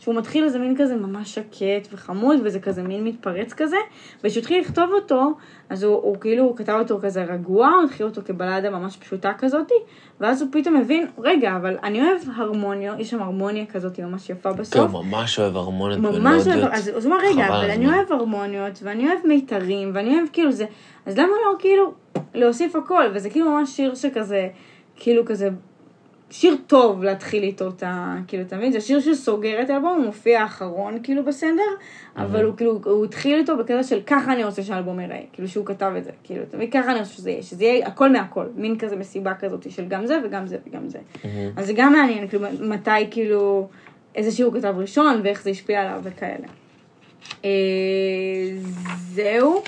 שהוא 0.00 0.14
מתחיל 0.14 0.44
איזה 0.44 0.58
מין 0.58 0.76
כזה 0.76 0.96
ממש 0.96 1.34
שקט 1.34 1.88
וחמוד, 1.92 2.40
וזה 2.44 2.60
כזה 2.60 2.82
מין 2.82 3.04
מתפרץ 3.04 3.52
כזה, 3.52 3.76
וכשהוא 4.24 4.40
התחיל 4.40 4.60
לכתוב 4.60 4.90
אותו, 4.92 5.32
אז 5.70 5.82
הוא, 5.82 5.94
הוא 5.94 6.16
כאילו, 6.20 6.44
הוא 6.44 6.56
כתב 6.56 6.76
אותו 6.78 6.98
כזה 7.02 7.24
רגוע, 7.24 7.68
הוא 7.68 7.84
התחיל 7.84 8.06
אותו 8.06 8.20
כבלדה 8.24 8.70
ממש 8.70 8.96
פשוטה 8.96 9.32
כזאתי, 9.38 9.74
ואז 10.20 10.42
הוא 10.42 10.48
פתאום 10.52 10.76
הבין, 10.76 11.06
רגע, 11.18 11.56
אבל 11.56 11.76
אני 11.82 12.02
אוהב 12.02 12.20
הרמוניה, 12.36 12.94
יש 12.98 13.10
שם 13.10 13.22
הרמוניה 13.22 13.66
כזאת 13.66 14.00
ממש 14.00 14.30
יפה 14.30 14.52
כן, 14.52 14.56
בסוף. 14.58 14.90
הוא 14.90 15.04
ממש 15.04 15.38
אוהב 15.38 15.56
הרמוניות 15.56 16.00
ממש. 16.00 16.46
אוהב, 16.46 16.58
אז 16.72 16.90
אז 16.96 17.06
הוא 17.06 17.14
אמר, 17.14 17.22
רגע, 17.24 17.48
אבל 17.48 17.70
אני 17.70 17.84
הזמן." 17.84 17.94
אוהב 17.96 18.12
הרמוניות, 18.12 18.80
ואני 18.82 19.06
אוהב 19.06 19.18
מיתרים, 19.26 19.90
ואני 19.94 20.16
אוהב 20.16 20.28
כאילו 20.32 20.52
זה, 20.52 20.64
אז 21.06 21.18
למה 21.18 21.28
לא 21.28 21.58
כאילו 21.58 21.92
להוסיף 22.34 22.76
הכל? 22.76 23.04
וזה 23.14 23.30
כאילו 23.30 23.50
ממש 23.50 23.76
שיר 23.76 23.94
שכזה, 23.94 24.48
כאילו 24.96 25.24
כזה, 25.24 25.48
שיר 26.30 26.56
טוב 26.66 27.02
להתחיל 27.02 27.42
איתו 27.42 27.68
את 27.68 27.82
ה... 27.82 28.16
כאילו, 28.28 28.42
אתה 28.42 28.56
מבין? 28.56 28.72
זה 28.72 28.80
שיר 28.80 29.00
שסוגר 29.00 29.62
את 29.62 29.70
האלבום, 29.70 29.96
הוא 29.96 30.06
מופיע 30.06 30.42
האחרון 30.42 30.98
כאילו 31.02 31.24
בסדר, 31.24 31.62
אבל 32.16 32.44
הוא 32.44 32.56
כאילו, 32.56 32.80
הוא 32.84 33.04
התחיל 33.04 33.38
איתו 33.38 33.56
בקטע 33.56 33.82
של 33.82 34.00
ככה 34.06 34.32
אני 34.32 34.44
רוצה 34.44 34.62
שהאלבום 34.62 35.00
ייראה, 35.00 35.20
כאילו 35.32 35.48
שהוא 35.48 35.66
כתב 35.66 35.92
את 35.98 36.04
זה, 36.04 36.10
כאילו, 36.24 36.42
אתה 36.42 36.56
מבין? 36.56 36.70
ככה 36.70 36.90
אני 36.90 36.98
רוצה 36.98 37.10
שזה 37.10 37.30
יהיה, 37.30 37.42
שזה 37.42 37.64
יהיה 37.64 37.86
הכל 37.86 38.12
מהכל, 38.12 38.46
מין 38.54 38.78
כזה 38.78 38.96
מסיבה 38.96 39.34
כזאת 39.34 39.70
של 39.70 39.84
גם 39.88 40.06
זה 40.06 40.18
וגם 40.24 40.46
זה 40.46 40.56
וגם 40.66 40.88
זה. 40.88 40.98
אז 41.56 41.66
זה 41.66 41.72
גם 41.76 41.92
מעניין, 41.92 42.28
כאילו, 42.28 42.46
מתי 42.60 42.90
כאילו, 43.10 43.68
איזה 44.14 44.30
שיר 44.30 44.46
הוא 44.46 44.54
כתב 44.54 44.74
ראשון 44.76 45.20
ואיך 45.24 45.42
זה 45.42 45.50
השפיע 45.50 45.80
עליו 45.80 46.00
וכאלה. 46.02 46.46
אה, 47.44 47.50
זהו. 48.96 49.62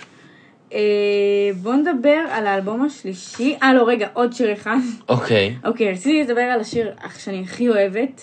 אה, 0.72 1.50
בואו 1.62 1.76
נדבר 1.76 2.18
על 2.30 2.46
האלבום 2.46 2.82
השלישי. 2.82 3.56
אה, 3.62 3.74
לא, 3.74 3.88
רגע, 3.88 4.08
עוד 4.12 4.32
שיר 4.32 4.52
אחד. 4.52 4.76
אוקיי. 5.08 5.56
אוקיי, 5.64 5.92
רציתי 5.92 6.22
לדבר 6.22 6.40
על 6.40 6.60
השיר 6.60 6.90
שאני 7.18 7.40
הכי 7.40 7.68
אוהבת. 7.68 8.22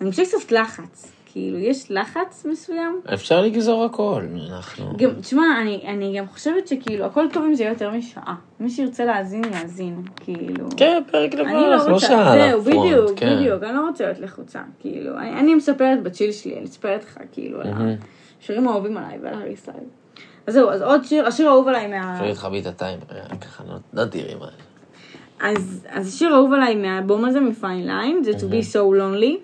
אני 0.00 0.10
חושבת 0.10 0.26
קצת 0.26 0.52
לחץ. 0.52 1.12
כאילו, 1.38 1.58
יש 1.58 1.90
לחץ 1.90 2.46
מסוים. 2.50 3.00
אפשר 3.14 3.40
לגזור 3.40 3.84
הכל, 3.84 4.22
אנחנו... 4.50 4.92
גם, 4.96 5.10
תשמע, 5.20 5.42
אני, 5.62 5.82
אני 5.86 6.18
גם 6.18 6.26
חושבת 6.26 6.68
שכאילו, 6.68 7.04
הכל 7.04 7.24
טוב 7.32 7.44
אם 7.44 7.54
זה 7.54 7.62
יהיה 7.62 7.72
יותר 7.72 7.90
משעה. 7.90 8.34
מי 8.60 8.70
שירצה 8.70 9.04
להאזין, 9.04 9.42
יאזין. 9.44 10.02
כאילו... 10.16 10.68
כן, 10.76 11.02
פרק 11.10 11.34
לבד, 11.34 11.48
אני 11.48 11.54
לא 11.54 11.88
לא 11.88 11.98
שעה 11.98 12.34
זהו, 12.38 12.62
בדיוק, 12.62 13.10
כן. 13.16 13.36
בדיוק, 13.36 13.62
אני 13.62 13.74
לא 13.74 13.88
רוצה 13.88 14.04
להיות 14.04 14.18
לחוצה, 14.18 14.60
כאילו, 14.80 15.18
אני, 15.18 15.40
אני 15.40 15.54
מספרת 15.54 16.02
ב 16.02 16.07
chill 16.07 16.32
שלי, 16.32 16.54
אני 16.54 16.62
מספרת 16.62 17.04
לך, 17.04 17.18
כאילו, 17.32 17.60
על. 17.60 17.96
השירים 18.42 18.68
האהובים 18.68 18.96
עליי 18.96 19.18
ועל 19.22 19.34
הארי 19.34 19.56
סטיילס. 19.56 19.76
אז 20.46 20.54
זהו, 20.54 20.70
אז 20.70 20.82
עוד 20.82 21.04
שיר, 21.04 21.26
השיר 21.26 21.48
האהוב 21.48 21.68
עליי 21.68 21.86
מה... 21.86 22.20
להתחביא 22.22 22.60
את 22.60 22.66
הטיים, 22.66 22.98
ככה 23.40 23.64
לא- 23.64 24.02
נדיר 24.04 24.32
עם 24.32 24.42
ה... 24.42 24.46
אז, 25.40 25.86
אז 25.90 26.08
השיר 26.08 26.32
האהוב 26.34 26.52
עליי 26.52 26.74
מהאלבום 26.74 27.24
הזה, 27.24 27.40
מ 27.40 27.49
Fine 27.49 27.86
Line, 27.86 28.24
זה 28.24 28.30
To 28.30 28.50
be 28.50 28.72
so 28.72 29.00
lonely, 29.00 29.36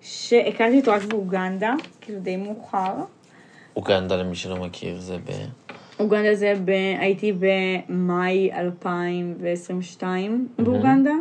שהכרתי 0.00 0.80
אותו 0.80 0.92
רק 0.92 1.02
באוגנדה, 1.02 1.74
כאילו 2.00 2.20
די 2.20 2.36
מאוחר. 2.36 2.94
אוגנדה, 3.76 4.16
למי 4.16 4.34
שלא 4.34 4.56
מכיר, 4.56 5.00
זה 5.00 5.16
ב... 5.16 5.30
אוגנדה 6.00 6.34
זה, 6.34 6.54
ב... 6.64 6.70
הייתי 6.98 7.32
במאי 7.38 8.50
2022 8.52 10.48
באוגנדה, 10.58 11.14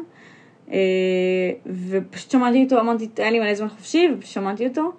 אה, 0.71 0.77
ופשוט 1.89 2.31
שמעתי 2.31 2.63
אותו, 2.63 2.79
אמרתי, 2.79 3.07
היה 3.17 3.31
לי 3.31 3.39
מלא 3.39 3.55
זמן 3.55 3.69
חופשי, 3.69 4.07
ושמעתי 4.19 4.67
אותו, 4.67 4.91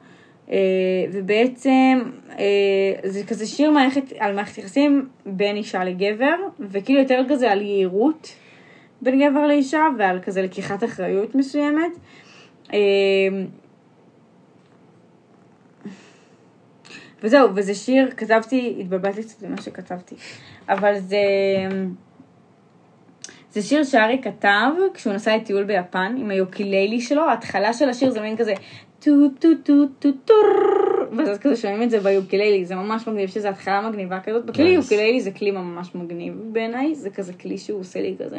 ובעצם 1.13 2.03
אה, 2.31 2.95
זה 3.05 3.25
כזה 3.27 3.47
שיר 3.47 3.71
מערכת, 3.71 4.13
על 4.19 4.35
מערכת 4.35 4.59
יחסים 4.59 5.09
בין 5.27 5.57
אישה 5.57 5.85
לגבר, 5.85 6.35
וכאילו 6.61 7.01
יותר 7.01 7.23
כזה 7.29 7.53
על 7.53 7.63
יהירות 7.63 8.35
בין 9.03 9.31
גבר 9.31 9.47
לאישה, 9.47 9.85
ועל 9.99 10.21
כזה 10.23 10.43
לקיחת 10.43 10.85
אחריות 10.85 11.35
מסוימת. 11.35 11.93
אה, 12.73 12.79
וזהו, 17.23 17.49
וזה 17.55 17.75
שיר, 17.75 18.11
כתבתי, 18.17 18.77
התבלבלתי 18.81 19.23
קצת 19.23 19.43
במה 19.43 19.63
שכתבתי, 19.63 20.15
אבל 20.69 20.99
זה, 20.99 21.17
זה 23.51 23.63
שיר 23.63 23.85
שהארי 23.85 24.21
כתב 24.23 24.71
כשהוא 24.95 25.15
נסע 25.15 25.37
לטיול 25.37 25.65
ביפן 25.65 26.15
עם 26.19 26.31
היוקיללי 26.31 27.01
שלו, 27.01 27.23
ההתחלה 27.23 27.73
של 27.73 27.89
השיר 27.89 28.11
זה 28.11 28.21
מין 28.21 28.37
כזה 28.37 28.55
טו 29.05 29.11
טו 29.41 29.49
טו 29.65 29.73
טו 29.99 30.09
טור, 30.25 30.37
ואז 31.19 31.39
כזה 31.39 31.57
שומעים 31.57 31.83
את 31.83 31.91
זה 31.91 32.01
ביוקיללי, 32.01 32.65
זה 32.65 32.75
ממש 32.75 33.09
מגניב, 33.09 33.29
שזה 33.29 33.49
התחלה 33.49 33.89
מגניבה 33.91 34.21
כזאת. 34.21 34.47
בכלי 34.47 34.77
Nice. 34.77 34.83
יוקיללי 34.83 35.21
זה 35.21 35.31
כלי 35.31 35.51
ממש 35.51 35.95
מגניב 35.95 36.35
בעיניי, 36.53 36.95
זה 36.95 37.11
כזה 37.11 37.33
כלי 37.33 37.59
שהוא 37.59 37.81
עושה 37.81 38.01
לי 38.01 38.15
כזה, 38.25 38.39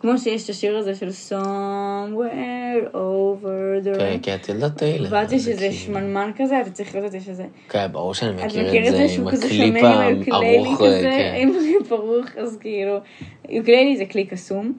כמו 0.00 0.18
שיש 0.18 0.44
את 0.44 0.50
השיר 0.50 0.78
הזה 0.78 0.94
של 0.94 1.08
somewhere 1.08 2.94
over 2.94 3.84
the... 3.84 3.98
כן, 3.98 4.18
כי 4.22 4.34
את 4.34 4.48
ילדת 4.48 4.76
תהילה. 4.78 5.08
ואז 5.10 5.32
יש 5.32 5.42
זה 5.42 5.50
איזה 5.50 5.60
כאילו- 5.60 5.74
שמנמן 5.74 6.30
כזה, 6.36 6.60
אתה 6.60 6.70
צריך 6.70 6.94
לראות 6.94 7.06
את 7.06 7.12
זה 7.12 7.20
שזה... 7.20 7.44
כן, 7.68 7.86
ברור 7.92 8.14
שאני 8.14 8.32
מכיר 8.32 8.88
את 8.88 8.92
זה 8.96 9.06
עם 9.20 9.26
הקליפ 9.28 10.32
הארוך, 10.32 10.78
כזה, 10.78 11.00
כן. 11.02 11.34
עם 11.36 11.48
הקליפ 11.56 11.92
ארוך, 11.92 12.26
אז 12.36 12.58
כאילו, 12.60 12.98
יוקללי 13.48 13.96
זה 13.96 14.04
כלי 14.04 14.26
קסום. 14.26 14.72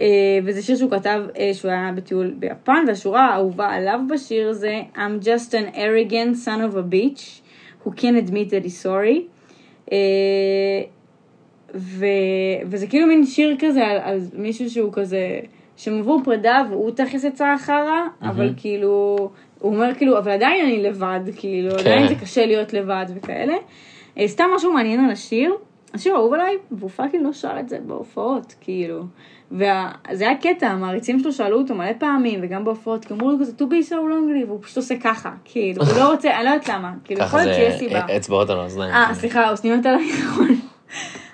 אה, 0.00 0.38
וזה 0.44 0.62
שיר 0.62 0.76
שהוא 0.76 0.90
כתב 0.90 1.22
אה, 1.38 1.50
שהוא 1.54 1.70
היה 1.70 1.92
בטיול 1.94 2.34
ביפן, 2.38 2.84
והשורה 2.88 3.26
האהובה 3.26 3.68
עליו 3.70 4.00
בשיר 4.10 4.52
זה 4.52 4.82
I'm 4.94 5.24
just 5.24 5.50
an 5.52 5.74
arrogant 5.74 6.36
son 6.44 6.72
of 6.72 6.76
a 6.76 6.92
bitch 6.92 7.40
who 7.84 7.90
can't 7.90 8.28
admit 8.28 8.50
that 8.50 8.64
he's 8.64 8.86
sorry. 8.86 9.20
אה, 9.92 9.98
ו, 11.74 12.06
וזה 12.66 12.86
כאילו 12.86 13.06
מין 13.06 13.26
שיר 13.26 13.56
כזה 13.58 13.86
על, 13.86 13.98
על 14.02 14.18
מישהו 14.34 14.70
שהוא 14.70 14.92
כזה, 14.92 15.40
שהם 15.76 15.98
עברו 15.98 16.20
פרידה 16.24 16.62
והוא 16.70 16.90
תכלס 16.90 17.24
יצא 17.24 17.54
חרא, 17.58 18.00
אבל 18.22 18.52
כאילו, 18.56 19.16
הוא 19.58 19.74
אומר 19.74 19.94
כאילו, 19.94 20.18
אבל 20.18 20.32
עדיין 20.32 20.64
אני 20.64 20.82
לבד, 20.82 21.20
כאילו, 21.36 21.70
כן. 21.70 21.78
עדיין 21.78 22.08
זה 22.08 22.14
קשה 22.14 22.46
להיות 22.46 22.72
לבד 22.72 23.06
וכאלה. 23.14 23.54
סתם 24.26 24.44
משהו 24.56 24.72
מעניין 24.72 25.04
על 25.04 25.10
השיר, 25.10 25.54
השיר 25.94 26.14
אהוב 26.14 26.32
עליי, 26.32 26.56
והוא 26.70 26.90
fucking 26.90 27.24
לא 27.24 27.32
שר 27.32 27.60
את 27.60 27.68
זה 27.68 27.78
בהופעות, 27.86 28.54
כאילו. 28.60 29.02
וזה 29.52 30.28
היה 30.28 30.36
קטע, 30.36 30.66
המעריצים 30.66 31.18
שלו 31.20 31.32
שאלו 31.32 31.58
אותו 31.58 31.74
מלא 31.74 31.92
פעמים, 31.98 32.40
וגם 32.42 32.64
בהופעות, 32.64 33.04
כי 33.04 33.14
אמרו 33.14 33.30
לו 33.30 33.38
כזה, 33.40 33.52
to 33.58 33.62
be 33.62 33.88
so 33.88 33.92
lonely, 33.92 34.46
והוא 34.46 34.62
פשוט 34.62 34.76
עושה 34.76 34.94
ככה, 35.00 35.30
כאילו, 35.44 35.82
הוא 35.84 35.98
לא 35.98 36.08
רוצה, 36.12 36.36
אני 36.36 36.44
לא 36.44 36.50
יודעת 36.50 36.68
למה, 36.68 36.92
כאילו, 37.04 37.20
יכול 37.20 37.38
ככה 37.38 37.46
להיות 37.46 37.72
זה 37.72 37.78
שיש 37.78 37.78
סיבה. 37.78 38.16
אצבעות 38.16 38.50
על 38.50 38.60
האוזניים. 38.60 38.94
אה, 38.94 39.14
סליחה, 39.14 39.50
אוזניות 39.50 39.86
על 39.86 39.94
המיקרופון. 39.94 40.48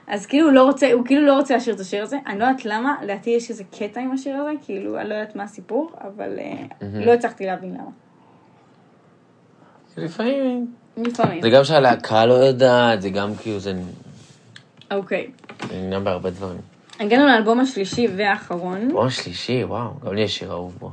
אז 0.07 0.27
כאילו 0.27 0.47
הוא 0.47 0.53
לא 0.53 0.65
רוצה, 0.65 0.93
הוא 0.93 1.07
כאילו 1.07 1.27
לא 1.27 1.35
רוצה 1.35 1.57
לשיר 1.57 1.75
את 1.75 1.81
השיר 1.81 2.03
הזה, 2.03 2.17
אני 2.27 2.39
לא 2.39 2.45
יודעת 2.45 2.65
למה, 2.65 2.95
לדעתי 3.03 3.31
יש 3.31 3.51
איזה 3.51 3.65
קטע 3.79 4.01
עם 4.01 4.13
השיר 4.13 4.37
הזה, 4.37 4.51
כאילו, 4.63 5.01
אני 5.01 5.09
לא 5.09 5.15
יודעת 5.15 5.37
מה 5.37 5.43
הסיפור, 5.43 5.93
אבל 6.01 6.39
אה, 6.39 6.87
לא 7.07 7.13
הצלחתי 7.13 7.47
להבין 7.47 7.75
למה. 7.75 7.91
לפעמים. 9.97 10.67
לפעמים. 10.97 11.43
זה 11.43 11.51
גם 11.51 11.65
שהלהקה 11.65 12.27
לא 12.27 12.35
יודעת, 12.35 13.03
זה 13.03 13.11
גם 13.11 13.35
כאילו, 13.35 13.59
זה 13.59 13.73
אוקיי. 14.91 15.31
זה 15.69 15.75
עניין 15.75 16.05
בהרבה 16.05 16.31
דברים. 16.31 16.74
הגענו 17.01 17.27
לאלבום 17.27 17.61
השלישי 17.61 18.09
והאחרון. 18.17 18.91
או 18.91 19.11
שלישי, 19.11 19.65
וואו, 19.65 19.91
גם 20.05 20.15
לי 20.15 20.21
יש 20.21 20.39
שיר 20.39 20.53
אהוב 20.53 20.77
בו. 20.81 20.91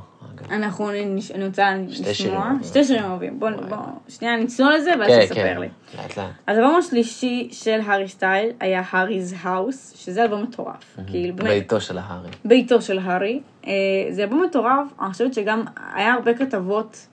אנחנו, 0.50 0.90
אני 0.90 1.46
רוצה 1.46 1.74
לשמוע. 1.88 2.50
שתי 2.64 2.84
שירים 2.84 3.04
אהובים. 3.04 3.40
בוא, 3.40 3.50
בוא, 3.50 3.76
שנייה 4.08 4.36
נצלול 4.36 4.74
לזה 4.74 4.92
ואז 5.00 5.08
כן, 5.08 5.24
תספר 5.24 5.34
כן, 5.34 5.60
לי. 5.60 5.68
לאט 5.98 6.18
לאט. 6.18 6.30
אז 6.46 6.58
האלבום 6.58 6.76
השלישי 6.78 7.48
של 7.52 7.80
הארי 7.86 8.08
סטיילס 8.08 8.50
היה 8.60 8.82
הארי's 8.92 9.36
האוס, 9.42 9.94
שזה 9.96 10.22
אלבום 10.22 10.42
מטורף. 10.42 10.96
כאילו, 11.06 11.36
ביתו 11.36 11.80
של 11.80 11.98
ההארי. 11.98 12.28
ביתו 12.44 12.82
של 12.82 12.98
הארי. 12.98 13.40
אה, 13.66 13.72
זה 14.10 14.22
אלבום 14.22 14.42
מטורף, 14.42 14.86
אני 15.00 15.12
חושבת 15.12 15.34
שגם 15.34 15.64
היה 15.94 16.12
הרבה 16.12 16.34
כתבות 16.34 17.06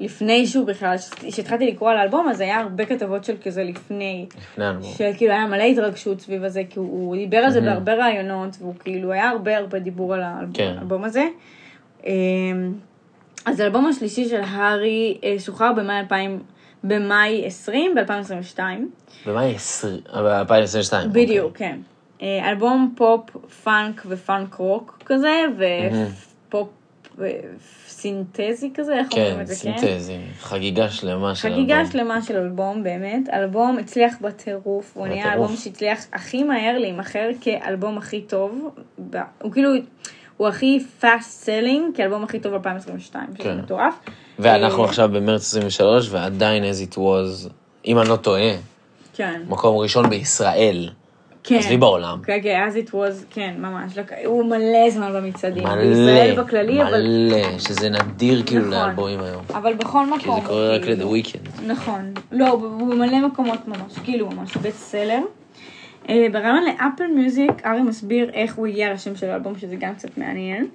לפני 0.00 0.46
שהוא 0.46 0.66
בכלל, 0.66 0.96
כשהתחלתי 1.28 1.66
לקרוא 1.66 1.90
על 1.90 1.98
האלבום, 1.98 2.28
אז 2.28 2.40
היה 2.40 2.60
הרבה 2.60 2.84
כתבות 2.84 3.24
של 3.24 3.34
כזה 3.44 3.64
לפני, 3.64 4.26
לפני 4.38 4.64
האלבום. 4.64 4.92
שכאילו 4.92 5.32
היה 5.32 5.46
מלא 5.46 5.62
התרגשות 5.62 6.20
סביב 6.20 6.44
הזה, 6.44 6.62
כי 6.70 6.78
הוא, 6.78 6.88
הוא 6.88 7.16
דיבר 7.16 7.36
על 7.36 7.50
זה 7.50 7.60
בהרבה 7.60 7.94
ראיונות, 7.94 8.56
והוא 8.60 8.74
כאילו 8.78 9.12
היה 9.12 9.30
הרבה 9.30 9.56
הרבה 9.56 9.78
דיבור 9.78 10.14
על 10.14 10.22
האלבום, 10.22 10.54
כן. 10.54 10.74
האלבום 10.78 11.04
הזה. 11.04 11.28
אה, 12.06 12.12
אז 13.46 13.60
האלבום 13.60 13.86
השלישי 13.86 14.28
של 14.28 14.40
הארי 14.44 15.18
אה, 15.24 15.34
שוחרר 15.38 15.72
במאי 15.72 15.98
2000, 15.98 16.42
במאי 16.84 17.46
20, 17.46 17.94
ב-2022. 17.94 18.60
במאי 19.26 19.54
20, 19.54 20.00
ב-2022. 20.14 21.08
בדיוק, 21.12 21.56
כן. 21.56 21.78
אה, 22.22 22.50
אלבום 22.50 22.94
פופ, 22.96 23.36
פאנק 23.64 24.02
ופאנק 24.08 24.54
רוק 24.54 25.02
כזה, 25.06 25.42
ופופ 26.48 26.68
אה, 27.22 27.30
סינתזי 28.06 28.70
כזה, 28.74 28.94
איך 28.94 29.12
אומרים 29.12 29.34
כן, 29.34 29.40
את 29.40 29.46
זה, 29.46 29.54
כן? 29.54 29.78
סינתזי, 29.78 30.18
חגיגה 30.40 30.90
שלמה 30.90 31.34
של 31.34 31.48
אלבום. 31.48 31.62
חגיגה 31.62 31.86
שלמה 31.92 32.22
של 32.22 32.36
אלבום, 32.36 32.82
באמת. 32.82 33.28
אלבום 33.32 33.78
הצליח 33.78 34.14
בטירוף, 34.20 34.92
הוא 34.94 35.06
נהיה. 35.06 35.30
האלבום 35.30 35.56
שהצליח 35.56 35.98
הכי 36.12 36.42
מהר 36.44 36.78
להימכר 36.78 37.28
כאלבום 37.40 37.98
הכי 37.98 38.20
טוב. 38.20 38.70
ב- 39.10 39.16
הוא 39.42 39.52
כאילו, 39.52 39.70
הוא 40.36 40.48
הכי 40.48 40.78
fast 41.02 41.46
selling 41.46 41.96
כאלבום 41.96 42.24
הכי 42.24 42.40
טוב 42.40 42.56
ב-2022, 42.56 42.88
שזה 42.88 43.18
כן. 43.38 43.58
מטורף. 43.58 43.94
ואנחנו 44.38 44.82
אה, 44.82 44.88
עכשיו 44.88 45.08
במרץ 45.12 45.40
23, 45.40 46.08
ועדיין 46.10 46.64
as 46.64 46.92
it 46.92 46.96
was, 46.96 47.48
אם 47.86 47.98
אני 47.98 48.08
לא 48.08 48.16
טועה, 48.16 48.52
כן. 49.14 49.42
מקום 49.48 49.76
ראשון 49.76 50.10
בישראל. 50.10 50.88
כן. 51.48 51.54
עזבי 51.56 51.76
בעולם. 51.76 52.18
כן, 52.24 52.38
כן, 52.42 52.68
as 52.68 52.88
it 52.88 52.90
was, 52.90 53.24
כן, 53.30 53.54
ממש. 53.58 53.98
לק- 53.98 54.12
הוא 54.24 54.44
מלא 54.44 54.90
זמן 54.90 55.12
במצעדים. 55.14 55.62
מלא, 55.64 55.76
בישראל 55.76 56.40
בכללי, 56.42 56.82
אבל... 56.82 57.02
מלא, 57.06 57.58
שזה 57.58 57.88
נדיר 57.90 58.42
כאילו 58.46 58.62
נכון. 58.66 58.72
לאלבומים 58.72 59.20
היום. 59.20 59.42
אבל 59.54 59.74
בכל 59.74 60.06
מקום. 60.06 60.18
כי 60.18 60.40
זה 60.42 60.46
קורה 60.48 60.74
רק 60.74 60.80
כאילו. 60.82 60.96
ל"דה 60.96 61.06
וויקנד". 61.06 61.48
נכון. 61.66 62.12
לא, 62.32 62.48
הוא 62.48 62.88
במלא 62.94 63.26
מקומות 63.26 63.68
ממש, 63.68 63.98
כאילו 64.04 64.28
ממש 64.30 64.56
בית 64.56 64.74
סלר. 64.74 65.18
אה, 66.08 66.26
ברעיון 66.32 66.64
לאפל 66.64 67.06
מיוזיק, 67.14 67.66
ארי 67.66 67.82
מסביר 67.82 68.30
איך 68.34 68.54
הוא 68.56 68.66
הגיע 68.66 68.92
לשם 68.92 69.16
של 69.16 69.30
האלבום, 69.30 69.58
שזה 69.58 69.76
גם 69.76 69.94
קצת 69.94 70.18
מעניין. 70.18 70.66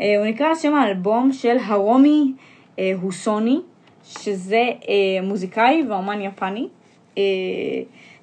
אה, 0.00 0.14
הוא 0.18 0.26
נקרא 0.26 0.46
על 0.46 0.54
שם 0.54 0.74
האלבום 0.74 1.32
של 1.32 1.56
הרומי 1.66 2.32
אה, 2.78 2.92
הוסוני, 3.02 3.58
שזה 4.18 4.62
מוזיקאי 5.22 5.84
ואומן 5.88 6.20
יפני, 6.20 6.68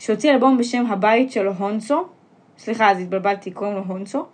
שהוציא 0.02 0.32
אלבום 0.32 0.58
בשם 0.58 0.86
הבית 0.89 1.32
של 1.32 1.47
הונסו, 1.47 2.04
סליחה, 2.58 2.91
אז 2.91 2.99
התבלבלתי, 2.99 3.52
קוראים 3.52 3.76
לו 3.76 3.84
הונסו, 3.88 4.26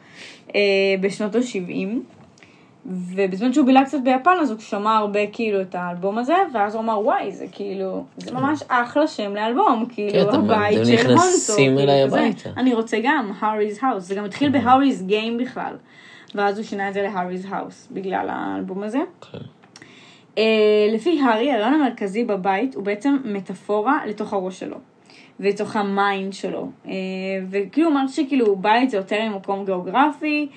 אה, 0.56 0.62
בשנות 1.02 1.36
ה-70. 1.36 1.88
ובזמן 2.86 3.54
שהוא 3.54 3.66
בילה 3.66 3.86
קצת 3.86 3.98
ביפן, 4.04 4.38
אז 4.42 4.52
הוא 4.52 4.60
שמע 4.60 4.98
הרבה 4.98 5.28
כאילו 5.32 5.62
את 5.62 5.76
האלבום 5.76 6.18
הזה, 6.18 6.36
ואז 6.54 6.76
הוא 6.76 6.84
אמר, 6.84 7.00
וואי, 7.00 7.32
זה 7.32 7.46
כאילו, 7.52 8.06
זה 8.18 8.32
ממש 8.34 8.64
אחלה 8.68 9.08
שם 9.08 9.36
לאלבום, 9.36 9.86
כאילו, 9.90 10.32
כן, 10.32 10.38
הבית 10.38 10.86
של 10.86 11.08
הונסו. 11.08 11.14
נכנסים 11.14 11.78
כאילו, 11.78 11.92
אליי. 11.92 12.04
הביתה. 12.04 12.50
אני 12.58 12.74
רוצה 12.74 12.98
גם, 13.04 13.32
הארי's 13.42 13.82
house, 13.82 14.00
זה 14.00 14.16
גם 14.16 14.26
התחיל 14.26 14.52
בהארי's 14.52 15.10
game 15.10 15.42
בכלל. 15.42 15.74
ואז 16.36 16.58
הוא 16.58 16.66
שינה 16.66 16.90
את 16.90 16.94
זה 16.94 17.08
ל 17.08 17.12
Harry's 17.12 17.46
House, 17.46 17.92
בגלל 17.94 18.28
האלבום 18.30 18.84
הזה. 18.84 19.00
כן. 19.32 19.38
אה, 20.38 20.88
לפי 20.94 21.22
הארי, 21.22 21.52
הרעיון 21.52 21.74
המרכזי 21.74 22.24
בבית 22.24 22.76
הוא 22.76 22.84
בעצם 22.84 23.18
מטאפורה 23.26 24.00
לתוך 24.06 24.34
הראש 24.34 24.60
שלו. 24.60 24.78
ולתוך 25.40 25.76
ה 25.76 25.87
mind 25.87 26.34
שלו. 26.34 26.70
אה, 26.88 26.92
וכאילו 27.50 27.90
הוא 27.90 27.98
אמר 27.98 28.08
שכאילו 28.08 28.56
בית 28.56 28.90
זה 28.90 28.98
יותר 28.98 29.30
ממקום 29.30 29.66
גיאוגרפי, 29.66 30.48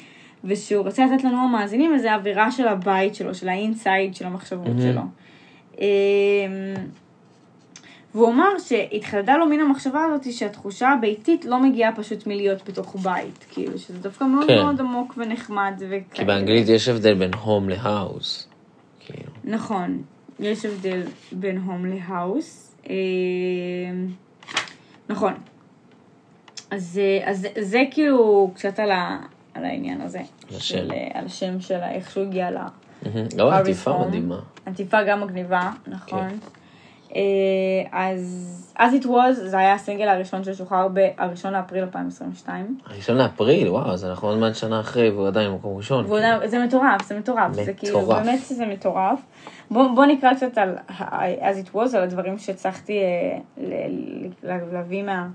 ושהוא 0.45 0.87
רצה 0.87 1.07
לתת 1.07 1.25
לנו 1.25 1.37
המאזינים 1.37 1.95
איזה 1.95 2.15
אווירה 2.15 2.51
של 2.51 2.69
הבית 2.69 3.15
שלו, 3.15 3.35
של 3.35 3.49
ה 3.49 3.58
inside 3.58 4.15
של 4.15 4.27
המחשבות 4.27 4.77
שלו. 4.83 5.03
אה, 5.81 5.87
והוא 8.15 8.29
אמר 8.29 8.59
שהתחדדה 8.59 9.37
לו 9.37 9.47
מין 9.47 9.61
המחשבה 9.61 10.05
הזאת 10.05 10.33
שהתחושה 10.33 10.89
הביתית 10.89 11.45
לא 11.45 11.63
מגיעה 11.63 11.97
פשוט 11.97 12.27
מלהיות 12.27 12.69
בתוך 12.69 12.97
בית, 13.03 13.47
כאילו 13.51 13.79
שזה 13.79 13.99
דווקא 13.99 14.25
מאוד 14.25 14.47
כן. 14.47 14.57
מאוד 14.57 14.81
עמוק 14.81 15.15
ונחמד. 15.17 15.73
וכאלה. 15.79 16.01
כי 16.15 16.25
באנגלית 16.25 16.69
יש 16.69 16.89
הבדל 16.89 17.15
בין 17.15 17.35
הום 17.35 17.69
להאוס. 17.69 18.49
כאילו. 19.01 19.31
נכון, 19.45 20.03
יש 20.41 20.65
הבדל 20.65 21.03
בין 21.33 21.59
הום 21.59 21.87
להאוס. 21.87 22.77
נכון. 25.11 25.35
אז, 26.71 27.01
אה, 27.03 27.31
אז 27.31 27.47
זה- 27.61 27.83
כאילו 27.91 28.51
קצת 28.55 28.79
על, 28.79 28.91
ה, 28.91 29.19
על 29.55 29.65
העניין 29.65 30.01
הזה. 30.01 30.21
השם. 30.49 30.59
של, 30.61 30.91
אה, 30.93 31.09
על 31.15 31.27
השם 31.27 31.61
שלה, 31.61 31.91
איך 31.93 32.11
שהוא 32.11 32.25
הגיע 32.25 32.51
ל... 32.51 32.57
לא, 33.37 33.53
עטיפה. 33.55 34.05
מדהימה. 34.09 34.39
עטיפה 34.67 35.03
גם 35.03 35.21
מגניבה, 35.21 35.71
נכון. 35.87 36.29
כן. 36.29 36.37
אה, 37.17 37.21
אז 37.93 38.47
As 38.79 39.03
It 39.03 39.07
Was 39.07 39.33
זה 39.33 39.59
היה 39.59 39.75
הסינגל 39.75 40.09
הראשון 40.09 40.45
ששוחרר 40.45 40.89
ב-1 40.93 41.49
לאפריל 41.51 41.83
2022. 41.83 42.79
הראשון 42.87 43.17
לאפריל, 43.17 43.69
וואו, 43.69 43.91
אז 43.91 44.05
אנחנו 44.05 44.29
עוד 44.29 44.39
מעט 44.39 44.55
שנה 44.55 44.81
אחרי, 44.81 45.11
והוא 45.11 45.27
עדיין 45.27 45.51
במקום 45.51 45.77
ראשון. 45.77 46.05
יודע- 46.17 46.47
זה 46.47 46.65
מטורף, 46.65 47.03
זה 47.09 47.19
מטורף, 47.19 47.53
זה 47.53 47.73
כאילו, 47.73 48.01
מטורף. 48.01 48.23
באמת 48.23 48.41
שזה 48.41 48.67
מטורף. 48.67 49.21
בוא, 49.71 49.89
בוא 49.95 50.07
נקרא 50.07 50.35
קצת 50.35 50.59
על 50.59 50.77
As 51.41 51.67
It 51.67 51.75
Was, 51.77 51.97
על 51.97 52.03
הדברים 52.03 52.39
שהצלחתי 52.39 52.99
אה, 52.99 53.39
להביא 54.73 55.03
מה... 55.03 55.29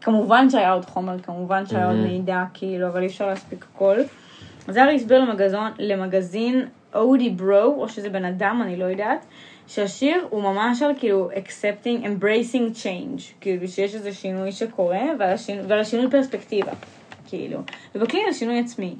כמובן 0.00 0.50
שהיה 0.50 0.72
עוד 0.72 0.84
חומר, 0.84 1.18
כמובן 1.18 1.66
שהיה 1.66 1.86
עוד 1.86 1.96
מידע, 1.96 2.44
כאילו, 2.54 2.86
אבל 2.88 3.00
אי 3.00 3.06
אפשר 3.06 3.26
להספיק 3.26 3.66
הכל. 3.74 3.96
אז 4.68 4.78
ארי 4.78 4.94
הסביר 4.94 5.18
למגזון, 5.24 5.70
למגזין 5.78 6.64
אודי 6.94 7.30
ברו, 7.30 7.82
או 7.82 7.88
שזה 7.88 8.10
בן 8.10 8.24
אדם, 8.24 8.60
אני 8.64 8.76
לא 8.76 8.84
יודעת, 8.84 9.26
שהשיר 9.70 10.26
הוא 10.30 10.42
ממש 10.42 10.82
על 10.82 10.92
כאילו 10.98 11.30
accepting, 11.30 12.04
embracing 12.04 12.74
change, 12.84 13.22
כאילו 13.40 13.68
שיש 13.68 13.94
איזה 13.94 14.12
שינוי 14.12 14.52
שקורה, 14.52 15.02
ועל 15.18 15.32
השינוי, 15.32 15.66
ועל 15.66 15.80
השינוי 15.80 16.10
פרספקטיבה. 16.10 16.72
כאילו. 17.28 17.60
ובכלי 17.94 18.20
על 18.26 18.32
שינוי 18.32 18.58
עצמי. 18.58 18.94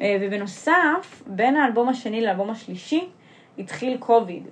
אה, 0.00 0.16
ובנוסף, 0.20 1.22
בין 1.26 1.56
האלבום 1.56 1.88
השני 1.88 2.20
לאלבום 2.20 2.50
השלישי, 2.50 3.08
התחיל 3.58 3.96
קוביד. 3.96 4.42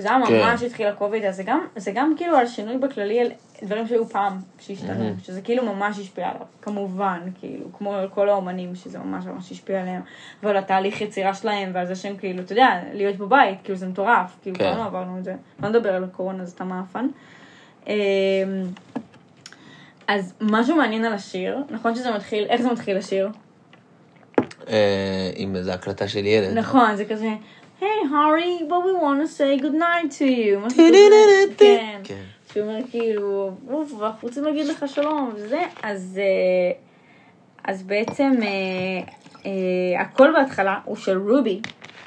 זה 0.00 0.08
היה 0.10 0.26
כן. 0.26 0.40
ממש 0.40 0.62
התחיל 0.62 0.86
הקוביד, 0.86 1.24
אז 1.24 1.36
זה 1.36 1.42
גם, 1.42 1.60
זה 1.76 1.90
גם 1.94 2.14
כאילו 2.16 2.36
על 2.36 2.46
שינוי 2.46 2.78
בכללי, 2.78 3.20
על 3.20 3.28
דברים 3.62 3.86
שהיו 3.86 4.06
פעם, 4.08 4.38
שהשתנו, 4.58 5.08
Mhm. 5.08 5.24
שזה 5.24 5.40
כאילו 5.40 5.74
ממש 5.74 5.98
השפיע 5.98 6.28
עליו, 6.28 6.40
כמובן, 6.62 7.20
כאילו, 7.40 7.64
כמו 7.78 7.94
על 7.94 8.08
כל 8.08 8.28
האומנים, 8.28 8.74
שזה 8.74 8.98
ממש 8.98 9.24
ממש 9.26 9.50
השפיע 9.52 9.80
עליהם, 9.80 10.02
ועל 10.42 10.56
התהליך 10.56 11.00
יצירה 11.00 11.34
שלהם, 11.34 11.70
ועל 11.74 11.86
זה 11.86 11.94
שהם 11.96 12.16
כאילו, 12.16 12.42
אתה 12.42 12.52
יודע, 12.52 12.68
להיות 12.92 13.16
בבית, 13.16 13.58
כאילו 13.64 13.78
זה 13.78 13.86
מטורף, 13.88 14.36
כאילו 14.42 14.58
כן. 14.58 14.64
כולנו 14.64 14.84
עברנו 14.84 15.18
את 15.18 15.24
זה, 15.24 15.34
לא 15.62 15.68
נדבר 15.68 15.94
על 15.94 16.04
הקורונה, 16.04 16.44
זה 16.44 16.50
סתם 16.50 16.68
מאפן. 16.68 17.06
אמ, 17.86 17.92
אז 20.08 20.34
משהו 20.40 20.76
מעניין 20.76 21.04
על 21.04 21.12
השיר, 21.12 21.58
נכון 21.70 21.94
שזה 21.94 22.10
מתחיל, 22.10 22.44
איך 22.48 22.60
זה 22.62 22.72
מתחיל 22.72 22.96
השיר? 22.96 23.28
אה, 24.68 25.30
עם 25.36 25.56
איזו 25.56 25.72
הקלטה 25.72 26.08
של 26.08 26.26
ילד. 26.26 26.58
נכון, 26.58 26.96
זה 26.96 27.04
כזה, 27.04 27.28
היי 27.80 27.90
הארי, 28.12 28.58
but 28.68 28.84
we 28.84 29.02
want 29.02 29.20
to 29.22 29.38
say 29.38 29.62
good 29.62 29.74
night 29.74 30.10
to 30.18 30.24
you. 30.24 30.74
כן. 31.58 32.00
כן. 32.04 32.22
שהוא 32.52 32.66
אומר 32.66 32.78
כאילו, 32.90 33.50
אוף, 33.70 33.92
ואנחנו 33.92 34.28
רוצים 34.28 34.44
להגיד 34.44 34.66
לך 34.66 34.84
שלום, 34.88 35.32
וזה, 35.34 35.62
אז, 35.82 36.20
אה, 36.22 36.72
אז 37.64 37.82
בעצם 37.82 38.32
אה, 38.42 38.48
אה, 39.46 40.00
הכל 40.00 40.32
בהתחלה 40.32 40.80
הוא 40.84 40.96
של 40.96 41.18
רובי, 41.18 41.60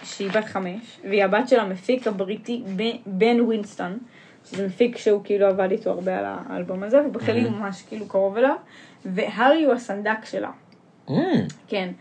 שהיא 0.04 0.30
בת 0.32 0.46
חמש, 0.46 1.00
והיא 1.10 1.24
הבת 1.24 1.50
של 1.50 1.60
המפיק 1.60 2.08
הבריטי 2.08 2.64
בן 3.06 3.42
ווינסטון, 3.42 3.98
שזה 4.46 4.68
מפיק 4.68 4.98
שהוא 4.98 5.22
כאילו 5.24 5.48
עבד 5.48 5.72
איתו 5.72 5.90
הרבה 5.90 6.18
על 6.20 6.26
האלבום 6.28 6.84
הזה, 6.84 7.02
ובכללי 7.08 7.44
הוא 7.44 7.52
ממש 7.52 7.82
כאילו 7.82 8.08
קרוב 8.08 8.38
אליו, 8.38 8.56
והארי 9.06 9.64
הוא 9.64 9.74
הסנדק 9.74 10.26
שלה. 10.26 10.52
כן. 11.68 11.92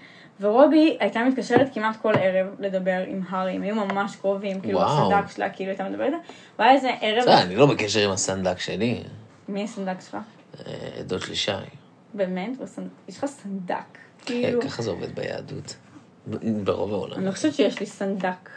ורובי 0.41 0.97
הייתה 1.01 1.25
מתקשרת 1.25 1.75
כמעט 1.75 1.97
כל 2.03 2.13
ערב 2.15 2.47
לדבר 2.59 3.05
עם 3.07 3.23
הארי, 3.29 3.53
הם 3.53 3.63
היו 3.63 3.75
ממש 3.75 4.17
קרובים, 4.17 4.61
כאילו 4.61 4.79
וואו. 4.79 5.13
הסנדק 5.13 5.31
שלה 5.31 5.51
כאילו 5.51 5.71
הייתה 5.71 5.85
מדברת, 5.85 6.13
והיה 6.59 6.73
איזה 6.73 6.91
ערב, 7.01 7.23
בסדר, 7.23 7.43
אני 7.43 7.57
לא 7.57 7.67
בקשר 7.67 8.01
עם 8.05 8.11
הסנדק 8.11 8.59
שלי. 8.59 9.03
מי 9.49 9.65
הסנדק 9.65 10.01
שלך? 10.01 10.17
אה, 10.67 11.03
דוד 11.03 11.21
שלי 11.21 11.37
שי. 11.37 11.53
באמת? 12.15 12.51
יש 13.09 13.19
לך 13.19 13.27
סנדק. 13.27 13.75
כן, 13.75 14.25
כאילו, 14.25 14.63
ככה 14.63 14.83
זה 14.83 14.91
עובד 14.91 15.15
ביהדות. 15.15 15.77
ברוב 16.65 16.93
העולם. 16.93 17.17
אני 17.17 17.27
לא 17.27 17.33
חושבת 17.33 17.55
שיש 17.55 17.81
לי 17.81 17.87
סנדק. 17.87 18.51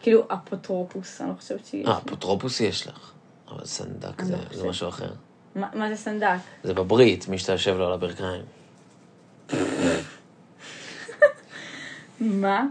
כאילו 0.00 0.22
אפוטרופוס, 0.28 1.20
אני 1.20 1.28
לא 1.28 1.34
חושבת 1.34 1.64
שיש 1.64 1.86
אה, 1.86 1.92
לי. 1.92 1.98
אפוטרופוס 1.98 2.60
יש 2.60 2.86
לך. 2.86 3.12
אבל 3.50 3.64
סנדק 3.64 4.22
זה 4.22 4.36
לא. 4.62 4.68
משהו 4.68 4.88
אחר. 4.88 5.12
מה 5.54 5.88
זה 5.88 5.96
סנדק? 5.96 6.38
זה 6.64 6.74
בברית, 6.74 7.28
מי 7.28 7.38
שאתה 7.38 7.52
יושב 7.52 7.76
לו 7.76 7.86
על 7.86 7.92
הברכיים. 7.92 8.42
מה? 12.24 12.64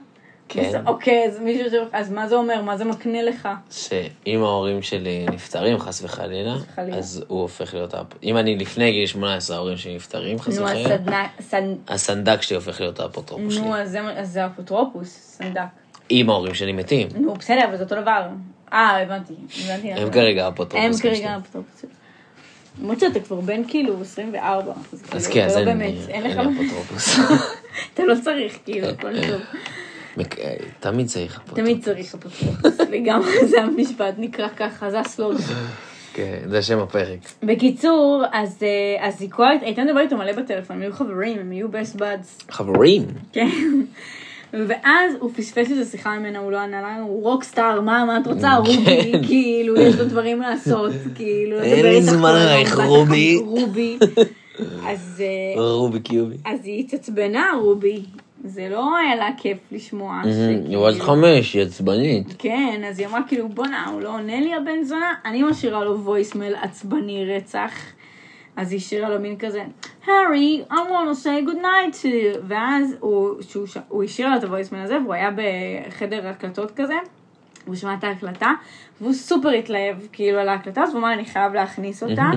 כן. 0.49 0.81
אוקיי, 0.87 1.25
אז 1.27 1.39
מישהו 1.39 1.69
ש... 1.69 1.73
אז 1.93 2.11
מה 2.11 2.27
זה 2.27 2.35
אומר? 2.35 2.61
מה 2.61 2.77
זה 2.77 2.85
מקנה 2.85 3.21
לך? 3.21 3.49
שאם 3.71 4.43
ההורים 4.43 4.81
שלי 4.81 5.25
נפטרים, 5.33 5.79
חס 5.79 6.03
וחלילה, 6.03 6.55
חלילה. 6.75 6.97
אז 6.97 7.23
הוא 7.27 7.41
הופך 7.41 7.73
להיות... 7.73 7.93
האפ- 7.93 8.17
אם 8.23 8.37
אני 8.37 8.55
לפני 8.57 8.91
גיל 8.91 9.05
18, 9.07 9.55
ההורים 9.57 9.77
שלי 9.77 9.95
נפטרים, 9.95 10.39
חס 10.39 10.57
נו, 10.59 10.65
וחלילה, 10.65 10.89
הסנדק... 10.95 11.29
סנ- 11.51 11.93
הסנדק 11.93 12.41
שלי 12.41 12.55
הופך 12.55 12.81
להיות 12.81 12.99
האפוטרופוס 12.99 13.53
שלי. 13.53 13.63
נו, 13.63 13.75
אז 13.75 13.91
זה- 13.91 14.01
אז 14.19 14.29
זה 14.31 14.45
אפוטרופוס, 14.45 15.09
סנדק. 15.37 15.61
אם 16.11 16.29
ההורים 16.29 16.53
שלי 16.53 16.71
מתים, 16.73 17.07
נו, 17.15 17.33
בסדר, 17.33 17.65
אבל 17.69 17.77
זה 17.77 17.83
אותו 17.83 18.01
דבר. 18.01 18.27
אה, 18.73 19.01
הבנתי. 19.01 19.33
הבנתי. 19.65 19.93
הם. 19.93 20.11
כרגע 20.11 20.41
הם 20.41 20.51
האפוטרופוס 20.51 20.99
שלי. 21.01 21.15
כרגע 21.15 21.37
אפוטרופוס. 21.37 21.85
למרות 22.81 22.99
שאתה 22.99 23.19
כבר 23.19 23.39
בן 23.41 23.61
כאילו 23.67 24.01
24, 24.01 24.71
אז 24.93 25.03
אז 25.11 25.27
כאילו, 25.27 25.33
כן, 25.33 25.45
אז 25.45 25.55
לא 25.57 25.69
אין 25.71 25.77
לי 25.79 25.97
אין. 26.09 26.23
לי 26.23 26.33
אפוטרופוס. 26.33 27.15
אתה 27.93 28.03
לא 28.05 28.15
צריך, 28.23 28.57
כאילו, 28.65 28.87
הכל 28.87 29.13
טוב. 29.27 29.41
מק- 30.17 30.39
אה, 30.39 30.53
תמיד 30.79 31.07
צריך 31.07 31.35
אפוטרופוס. 31.37 31.63
תמיד 31.63 31.83
צריך 31.83 32.15
אפוטרופוס, 32.15 32.79
לגמרי, 32.91 33.45
זה 33.47 33.61
המשפט 33.61 34.13
נקרא 34.17 34.47
ככה, 34.57 34.89
זה 34.91 34.99
הסלוגן. 34.99 35.37
כן, 36.13 36.39
זה 36.49 36.61
שם 36.61 36.79
הפרק. 36.79 37.19
בקיצור, 37.43 38.23
אז, 38.31 38.57
אה, 38.63 39.07
אז 39.07 39.21
היא 39.21 39.29
כל 39.31 39.45
הייתה 39.61 39.83
מדברת 39.83 40.03
איתו 40.03 40.17
מלא 40.17 40.31
בטלפון, 40.31 40.75
הם 40.75 40.81
היו 40.81 40.93
חברים, 40.93 41.39
הם 41.39 41.51
היו 41.51 41.67
best 41.67 41.99
buds, 41.99 42.51
חברים. 42.53 43.05
כן. 43.33 43.49
ואז 44.67 45.13
הוא 45.19 45.31
פספס 45.35 45.71
איזה 45.71 45.91
שיחה 45.91 46.19
ממנה, 46.19 46.39
הוא 46.39 46.51
לא 46.51 46.57
ענה 46.57 46.81
לה, 46.81 46.95
הוא 47.01 47.23
רוקסטאר, 47.23 47.81
מה, 47.81 48.05
מה 48.05 48.17
את 48.17 48.27
רוצה, 48.27 48.55
רובי, 48.55 49.11
כאילו, 49.27 49.81
יש 49.81 49.95
לו 49.95 50.05
דברים 50.05 50.41
לעשות, 50.41 50.91
כאילו, 51.15 51.57
כן. 51.57 51.63
אין 51.63 51.85
לי 51.85 52.01
זמן 52.01 52.29
עלייך, 52.29 52.79
רובי. 52.79 53.37
רובי. 53.45 53.97
אז, 54.87 55.23
אה, 55.57 55.61
רובי 55.61 55.99
קיובי. 55.99 56.35
אז 56.45 56.65
היא 56.65 56.79
התעצבנה, 56.79 57.45
רובי. 57.61 58.03
זה 58.45 58.67
לא 58.69 58.97
היה 58.97 59.15
לה 59.15 59.29
כיף 59.37 59.57
לשמוע. 59.71 60.21
היא 60.23 60.33
שכאילו- 60.33 60.83
בת 60.83 61.01
חמש, 61.01 61.53
היא 61.53 61.61
עצבנית. 61.63 62.35
כן, 62.37 62.81
אז 62.89 62.99
היא 62.99 63.07
אמרה 63.07 63.19
כאילו, 63.27 63.49
בואנה, 63.49 63.87
הוא 63.87 64.01
לא 64.01 64.09
עונה 64.09 64.39
לי 64.39 64.53
הבן 64.53 64.83
זונה, 64.83 65.13
אני 65.25 65.43
משאירה 65.43 65.83
לו 65.83 65.99
voicemail 65.99 66.55
עצבני 66.55 67.25
רצח. 67.35 67.71
אז 68.55 68.71
היא 68.71 68.77
השאירה 68.77 69.09
לו 69.09 69.19
מין 69.19 69.37
כזה, 69.37 69.63
הארי, 70.05 70.63
I 70.69 70.73
want 70.73 71.15
to 71.17 71.25
say 71.25 71.49
good 71.49 71.61
night 71.61 71.95
to 72.01 72.05
you. 72.05 72.39
ואז 72.47 72.95
הוא, 72.99 73.41
שהוא, 73.41 73.67
ש- 73.67 73.77
הוא 73.87 74.03
השאיר 74.03 74.29
לו 74.29 74.35
את 74.37 74.43
ה 74.43 74.47
voicemail 74.47 74.83
הזה, 74.83 74.97
והוא 75.03 75.13
היה 75.13 75.29
בחדר 75.87 76.27
הקלטות 76.27 76.71
כזה, 76.71 76.93
והוא 77.65 77.75
שמע 77.75 77.93
את 77.93 78.03
ההקלטה, 78.03 78.51
והוא 79.01 79.13
סופר 79.13 79.49
התלהב 79.49 79.95
כאילו 80.11 80.39
על 80.39 80.49
ההקלטה, 80.49 80.81
אז 80.83 80.89
הוא 80.93 80.99
אמר, 80.99 81.13
אני 81.13 81.25
חייב 81.25 81.53
להכניס 81.53 82.03
אותה. 82.03 82.29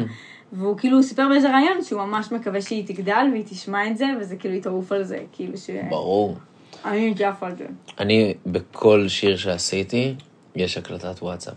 והוא 0.52 0.78
כאילו 0.78 1.02
סיפר 1.02 1.28
באיזה 1.28 1.50
ריאיון 1.50 1.84
שהוא 1.84 2.02
ממש 2.02 2.32
מקווה 2.32 2.62
שהיא 2.62 2.86
תגדל 2.86 3.26
והיא 3.32 3.44
תשמע 3.46 3.86
את 3.90 3.96
זה, 3.96 4.06
וזה 4.20 4.36
כאילו 4.36 4.54
יטרוף 4.54 4.92
על 4.92 5.04
זה, 5.04 5.18
כאילו 5.32 5.56
ש... 5.58 5.70
ברור. 5.90 6.36
אני 6.84 7.14
עף 7.14 7.42
על 7.42 7.56
זה. 7.56 7.66
אני, 7.98 8.34
בכל 8.46 9.08
שיר 9.08 9.36
שעשיתי, 9.36 10.14
יש 10.56 10.78
הקלטת 10.78 11.22
וואטסאפ. 11.22 11.54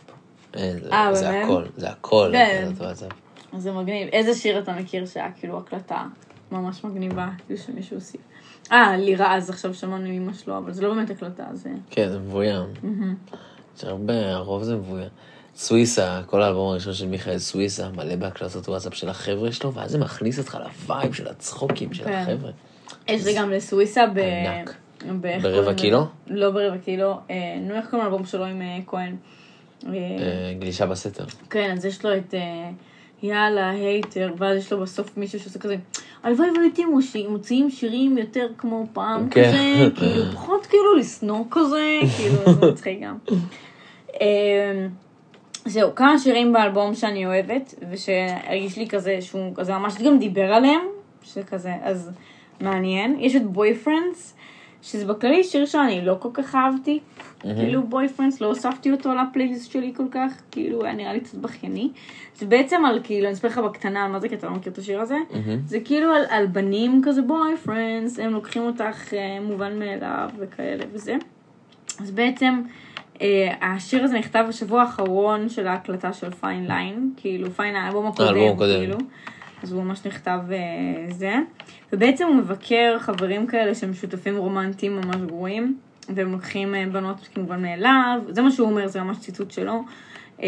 זה- 0.56 0.90
אה, 0.92 1.14
זה 1.16 1.30
באמת? 1.30 1.44
הכל, 1.46 1.64
זה 1.78 1.90
הכל 1.90 2.30
כן. 2.34 2.64
הקלטת 2.68 2.82
וואטסאפ. 2.82 3.12
זה 3.58 3.72
מגניב. 3.72 4.08
איזה 4.12 4.34
שיר 4.34 4.60
אתה 4.60 4.74
מכיר 4.74 5.06
שהיה 5.06 5.32
כאילו 5.32 5.58
הקלטה 5.58 6.06
ממש 6.52 6.84
מגניבה, 6.84 7.28
כאילו 7.46 7.60
שמישהו 7.60 7.96
הוסיף? 7.96 8.22
אה, 8.72 8.98
לירה 8.98 9.36
אז 9.36 9.50
עכשיו 9.50 9.74
שמענו 9.74 10.06
אמא 10.10 10.34
שלו, 10.34 10.58
אבל 10.58 10.72
זה 10.74 10.82
לא 10.82 10.94
באמת 10.94 11.10
הקלטה, 11.10 11.44
זה... 11.54 11.70
כן, 11.90 12.10
זה 12.10 12.20
מבוים. 12.20 12.66
יש 13.78 13.84
הרבה, 13.84 14.32
הרוב 14.36 14.64
זה 14.64 14.76
מבוים. 14.76 15.10
סוויסה, 15.60 16.22
כל 16.26 16.42
האלבום 16.42 16.72
הראשון 16.72 16.94
של 16.94 17.08
מיכאל 17.08 17.38
סוויסה, 17.38 17.90
מלא 17.90 18.16
בהקלטות 18.16 18.70
וואטסאפ 18.70 18.94
של 18.96 19.10
החבר'ה 19.10 19.52
שלו, 19.52 19.74
ואז 19.74 19.92
זה 19.92 19.98
מכניס 19.98 20.40
אותך 20.40 20.58
ל 20.64 20.74
vibe 20.74 21.14
של 21.14 21.28
הצחוקים 21.28 21.94
של 21.94 22.04
כן. 22.04 22.12
החבר'ה. 22.14 22.52
יש 23.08 23.26
לי 23.26 23.34
גם 23.36 23.52
לסוויסה 23.52 24.06
ב... 24.08 24.18
ענק. 24.20 24.74
ברבע 25.42 25.74
קילו? 25.74 26.06
לא 26.28 26.50
ברבע 26.52 26.78
קילו. 26.78 27.12
אה, 27.30 27.36
נו, 27.62 27.76
איך 27.76 27.90
קוראים 27.90 28.08
לאלבום 28.08 28.26
שלו 28.26 28.46
עם 28.46 28.62
אה, 28.62 28.78
כהן? 28.88 29.16
אה, 29.88 29.92
גלישה 30.60 30.86
בסתר. 30.86 31.24
כן, 31.50 31.74
אז 31.78 31.86
יש 31.86 32.06
לו 32.06 32.18
את 32.18 32.34
יאללה, 33.24 33.70
הייטר, 33.70 34.34
ואז 34.38 34.58
יש 34.58 34.74
לו 34.74 34.80
בסוף 34.82 35.18
מישהו 35.18 35.40
שעושה 35.40 35.60
כזה, 35.60 35.76
הלוואי 36.24 36.48
והייתם 36.58 36.84
מוציאים- 37.30 37.70
שירים 37.70 38.18
יותר 38.18 38.48
כמו 38.58 38.86
פעם 38.94 39.30
כן. 39.30 39.44
כזה, 39.50 39.90
כאילו, 39.96 40.24
פחות 40.34 40.66
כאילו 40.66 40.96
לשנוא 40.96 41.44
כזה, 41.52 42.00
כאילו, 42.18 42.54
זה 42.54 42.72
מצחיק 42.72 43.00
גם. 43.02 43.18
זהו, 45.66 45.96
כמה 45.96 46.20
שירים 46.20 46.54
באלבום 46.54 46.94
שאני 46.94 47.26
אוהבת, 47.26 47.76
ושהרגיש 47.92 48.78
לי 48.78 48.88
כזה 48.88 49.22
שהוא 49.22 49.56
כזה 49.56 49.74
ממש 49.74 50.02
גם 50.02 50.20
דיבר 50.20 50.54
עליהם, 50.54 50.82
שכזה, 51.24 51.74
אז 51.82 52.12
מעניין. 52.62 53.16
יש 53.20 53.36
את 53.36 53.46
Boyfriends, 53.46 54.36
שזה 54.82 55.06
בכללי 55.06 55.44
שיר 55.44 55.66
שאני 55.66 56.06
לא 56.06 56.16
כל 56.20 56.30
כך 56.34 56.56
אהבתי, 56.56 57.00
כאילו 57.40 57.84
Boyfriends, 57.84 58.42
לא 58.42 58.48
הוספתי 58.48 58.92
אותו 58.92 59.14
לפלייליסט 59.16 59.72
שלי 59.72 59.94
כל 59.96 60.08
כך, 60.12 60.42
כאילו 60.52 60.86
היה 60.86 60.94
נראה 60.94 61.14
לי 61.14 61.20
קצת 61.20 61.38
בכייני. 61.38 61.90
זה 62.36 62.46
בעצם 62.46 62.86
על 62.86 63.00
כאילו, 63.04 63.26
אני 63.26 63.34
אספר 63.34 63.48
לך 63.48 63.58
בקטנה 63.58 64.06
על 64.06 64.12
מה 64.12 64.20
זה, 64.20 64.30
כי 64.30 64.36
אתה 64.36 64.48
לא 64.48 64.54
מכיר 64.54 64.74
את 64.74 64.78
השיר 64.78 65.02
הזה, 65.02 65.18
זה 65.66 65.80
כאילו 65.80 66.14
על, 66.14 66.24
על 66.30 66.48
בנים 66.48 67.02
כזה 67.06 67.22
boyfriends, 67.22 68.20
הם 68.20 68.34
לוקחים 68.34 68.62
אותך 68.62 69.14
אה, 69.14 69.40
מובן 69.42 69.80
מאליו 69.80 70.30
וכאלה 70.38 70.84
וזה. 70.94 71.16
אז 72.02 72.12
בעצם 72.12 72.62
השיר 73.62 74.04
הזה 74.04 74.20
נכתב 74.20 74.46
בשבוע 74.50 74.82
האחרון 74.82 75.50
של 75.50 75.68
ההקלטה 75.68 76.14
של 76.14 76.32
Fine 76.32 76.68
Line, 76.68 77.12
כאילו 77.18 77.52
Fine 77.52 77.76
האלבום 77.76 78.08
הקודם. 78.08 78.28
כאילו. 78.80 78.98
אז 79.64 79.72
הוא 79.72 79.84
ממש 79.84 80.06
נכתב 80.06 80.40
אה, 80.52 81.12
זה. 81.12 81.36
ובעצם 81.94 82.28
הוא 82.28 82.36
מבקר 82.36 82.96
חברים 83.00 83.48
כאלה 83.48 83.76
שהם 83.76 83.94
שותפים 83.94 84.38
רומנטיים 84.38 85.02
ממש 85.02 85.16
גרועים, 85.16 85.78
והם 86.16 86.32
לוקחים 86.32 86.76
אה, 86.76 86.86
בנות 86.92 87.28
כמובן 87.34 87.62
מאליו, 87.62 88.20
זה 88.30 88.42
מה 88.42 88.52
שהוא 88.52 88.70
אומר, 88.70 88.88
זה 88.88 89.02
ממש 89.02 89.20
ציטוט 89.20 89.52
שלו. 89.52 89.84
אה, 90.44 90.48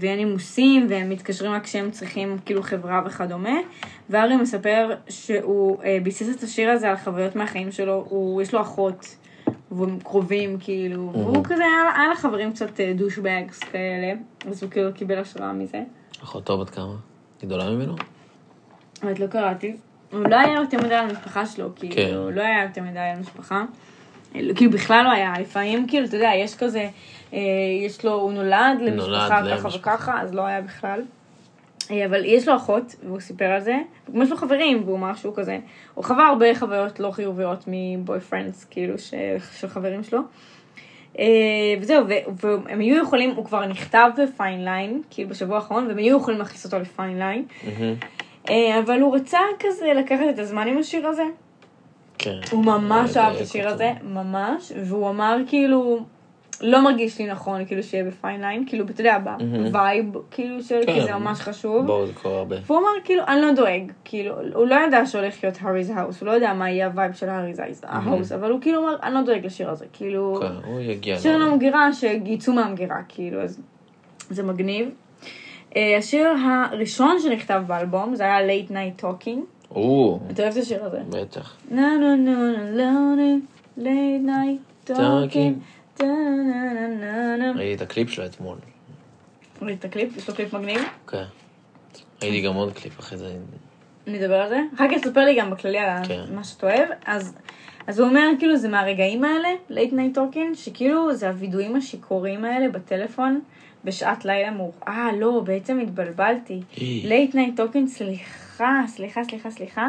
ואין 0.00 0.18
נימוסים, 0.18 0.86
והם 0.88 1.10
מתקשרים 1.10 1.52
רק 1.52 1.64
כשהם 1.64 1.90
צריכים 1.90 2.36
כאילו 2.44 2.62
חברה 2.62 3.02
וכדומה. 3.06 3.58
וארי 4.10 4.36
מספר 4.36 4.90
שהוא 5.08 5.82
אה, 5.84 5.98
ביסס 6.02 6.36
את 6.36 6.42
השיר 6.42 6.70
הזה 6.70 6.90
על 6.90 6.96
חוויות 6.96 7.36
מהחיים 7.36 7.72
שלו, 7.72 8.06
הוא, 8.08 8.42
יש 8.42 8.54
לו 8.54 8.60
אחות, 8.60 9.16
והם 9.70 9.98
קרובים 10.00 10.56
כאילו, 10.60 11.10
והוא 11.12 11.44
כזה, 11.44 11.62
היה, 11.64 11.96
היה 11.96 12.12
לחברים 12.12 12.52
קצת 12.52 12.80
דושבגס 12.80 13.58
כאלה, 13.58 14.12
אז 14.48 14.62
הוא 14.62 14.70
כאילו 14.70 14.94
קיבל 14.94 15.18
השראה 15.18 15.52
מזה. 15.52 15.82
אחותו 16.22 16.58
בת 16.58 16.70
כמה? 16.70 16.94
היא 17.42 17.48
גדולה 17.48 17.70
ממנו? 17.70 17.94
באמת 19.02 19.20
לא 19.20 19.26
קראתי. 19.26 19.76
הוא 20.12 20.28
לא 20.28 20.36
היה 20.36 20.54
יותר 20.54 20.78
מדי 20.78 20.94
על 20.94 21.08
המשפחה 21.08 21.46
שלו, 21.46 21.68
כאילו, 21.76 21.94
כן. 21.94 22.14
הוא 22.14 22.30
לא 22.30 22.42
היה 22.42 22.62
יותר 22.62 22.82
מדי 22.82 22.98
על 22.98 23.16
המשפחה. 23.16 23.64
כאילו 24.32 24.70
בכלל 24.70 25.04
לא 25.04 25.10
היה, 25.10 25.32
לפעמים 25.40 25.88
כאילו, 25.88 26.06
אתה 26.06 26.16
יודע, 26.16 26.30
יש 26.36 26.56
כזה, 26.56 26.88
אה, 27.32 27.38
יש 27.86 28.04
לו, 28.04 28.12
הוא 28.12 28.32
נולד 28.32 28.78
למשפחה 28.80 29.08
נולד 29.08 29.58
ככה 29.58 29.68
למשפחה. 29.68 29.94
וככה, 29.94 30.20
אז 30.20 30.34
לא 30.34 30.42
היה 30.46 30.60
בכלל. 30.60 31.02
אה, 31.92 32.06
אבל 32.06 32.24
יש 32.24 32.48
לו 32.48 32.56
אחות, 32.56 32.94
והוא 33.06 33.20
סיפר 33.20 33.44
על 33.44 33.60
זה, 33.60 33.76
וגם 34.08 34.22
יש 34.22 34.30
לו 34.30 34.36
חברים, 34.36 34.82
והוא 34.84 34.96
אמר 34.96 35.14
שהוא 35.14 35.34
כזה, 35.36 35.58
הוא 35.94 36.04
חווה 36.04 36.28
הרבה 36.28 36.54
חוויות 36.54 37.00
לא 37.00 37.10
חיוביות 37.10 37.64
מבוי 37.66 38.20
פרנדס, 38.20 38.64
כאילו, 38.64 38.98
ש- 38.98 39.14
של 39.60 39.68
חברים 39.68 40.02
שלו. 40.02 40.20
אה, 41.18 41.24
וזהו, 41.80 42.04
והם 42.36 42.80
היו 42.80 43.02
יכולים, 43.02 43.30
הוא 43.30 43.44
כבר 43.44 43.66
נכתב 43.66 44.10
ב 44.22 44.30
Fine 44.30 44.64
Line, 44.64 45.02
כאילו 45.10 45.28
בשבוע 45.28 45.56
האחרון, 45.56 45.86
והם 45.86 45.98
היו 45.98 46.16
יכולים 46.16 46.38
להכניס 46.38 46.64
אותו 46.64 46.78
ל 46.78 46.86
Fine 46.86 47.18
Line, 47.18 47.44
מהמם. 47.64 47.94
אה, 48.50 48.78
אבל 48.78 49.00
הוא 49.00 49.16
רצה 49.16 49.38
כזה 49.58 49.92
לקחת 49.96 50.24
את 50.34 50.38
הזמן 50.38 50.68
עם 50.68 50.78
השיר 50.78 51.06
הזה, 51.06 51.24
כן. 52.18 52.38
הוא 52.50 52.64
ממש 52.64 53.16
אהב 53.16 53.36
את 53.36 53.40
השיר. 53.40 53.68
הזה, 53.68 53.92
ממש, 54.02 54.72
והוא 54.84 55.10
אמר 55.10 55.36
כאילו, 55.46 56.04
לא 56.62 56.84
מרגיש 56.84 57.18
לי 57.18 57.26
נכון 57.26 57.64
כאילו 57.64 57.82
שיהיה 57.82 58.04
ב 58.04 58.11
Fine 58.11 58.40
Line, 58.40 58.64
כאילו, 58.66 58.84
אתה 58.84 59.00
יודע, 59.00 59.18
ב 59.70 59.77
vibe, 59.77 60.12
כאילו, 60.30 60.62
של, 60.62 60.80
כן. 60.86 60.92
כי 60.94 61.02
זה 61.02 61.14
ממש 61.14 61.40
חשוב. 61.40 61.86
בואו, 61.86 62.06
זה 62.06 62.12
קורה 62.12 62.38
הרבה. 62.38 62.56
והוא 62.66 62.78
אמר, 62.78 62.88
כאילו, 63.04 63.22
אני 63.28 63.40
לא 63.40 63.52
דואג, 63.52 63.92
כאילו, 64.04 64.34
הוא 64.54 64.66
לא 64.66 64.76
ידע 64.86 65.06
שהולך 65.06 65.44
להיות 65.44 65.58
Harry's 65.60 65.92
House, 65.96 66.20
הוא 66.20 66.26
לא 66.26 66.32
יודע 66.32 66.52
מה 66.54 66.70
יהיה 66.70 66.86
ה 66.86 66.91
vibe 66.91 67.12
של 67.12 67.28
Harry's 67.28 67.60
House, 67.82 68.32
אבל 68.32 68.50
הוא 68.50 68.60
כאילו 68.60 68.82
אמר, 68.82 68.96
אני 69.02 69.14
לא 69.14 69.22
דואג 69.22 69.46
לשיר 69.46 69.70
הזה, 69.70 69.84
כאילו, 69.92 70.38
כן, 70.40 70.70
הוא 70.70 70.80
יגיע. 70.80 71.18
שיר. 71.18 71.38
למגירה, 71.38 71.92
שיצאו 71.92 72.52
מהמגירה, 72.52 72.96
כאילו, 73.08 73.42
אז 73.42 73.60
זה 74.30 74.42
מגניב. 74.42 74.88
אה, 75.76 75.96
השיר 75.98 76.28
הראשון 76.44 77.16
שנכתב 77.22 77.62
באלבום, 77.66 78.14
זה 78.14 78.24
היה 78.24 78.46
Late 78.46 78.70
Night 78.70 79.02
Talking, 79.02 79.38
אתה 80.30 80.42
אוהב 80.42 80.52
את 80.52 80.62
השיר 80.62 80.84
הזה? 80.84 80.98
בטח. 81.10 81.56
נה 81.70 81.96
נה 82.00 82.16
נה 82.16 82.52
נה 82.72 83.14
נה 83.16 83.36
late 83.78 84.26
night 84.26 84.90
talking. 84.90 84.94
Talking. 84.94 84.94
טה, 84.94 84.94
נה, 84.94 85.20
נה, 85.20 85.36
נה, 85.36 85.50
נה. 85.50 85.52
ראיתי 86.00 87.74
את 87.74 87.80
הקליפ 87.80 88.10
שלו 88.10 88.26
אתמול. 88.26 88.58
ראית 89.62 89.78
את 89.78 89.84
הקליפ? 89.84 90.16
יש 90.16 90.28
לו 90.28 90.34
קליפ 90.34 90.54
מגניב? 90.54 90.80
כן. 91.08 91.24
ראיתי 92.22 92.40
גם 92.40 92.54
עוד 92.54 92.72
קליפ 92.72 93.00
אחרי 93.00 93.18
זה. 93.18 93.36
נדבר 94.06 94.34
על 94.34 94.48
זה. 94.48 94.60
אחר 94.74 94.84
כך 94.90 94.98
תספר 95.02 95.20
לי 95.20 95.38
גם 95.38 95.50
בכללי 95.50 95.78
על 95.78 96.04
כן. 96.08 96.24
מה 96.34 96.44
שאתה 96.44 96.66
אוהב. 96.66 96.88
אז, 97.86 97.98
הוא 97.98 98.08
אומר, 98.08 98.28
כאילו, 98.38 98.56
זה 98.56 98.68
מהרגעים 98.68 99.24
האלה, 99.24 99.48
late 99.70 99.92
night 99.92 100.16
talking, 100.16 100.54
שכאילו 100.54 101.14
זה 101.14 101.28
הווידואים 101.28 101.76
השיכורים 101.76 102.44
האלה 102.44 102.68
בטלפון 102.68 103.40
בשעת 103.84 104.24
לילה 104.24 104.50
מאוחר. 104.50 104.78
אה, 104.88 105.10
לא, 105.18 105.42
בעצם 105.44 105.78
התבלבלתי. 105.78 106.60
late 106.76 107.32
night 107.32 107.58
talking, 107.58 107.86
סליחה, 107.86 108.82
סליחה, 108.86 109.24
סליחה, 109.24 109.50
סליחה. 109.50 109.88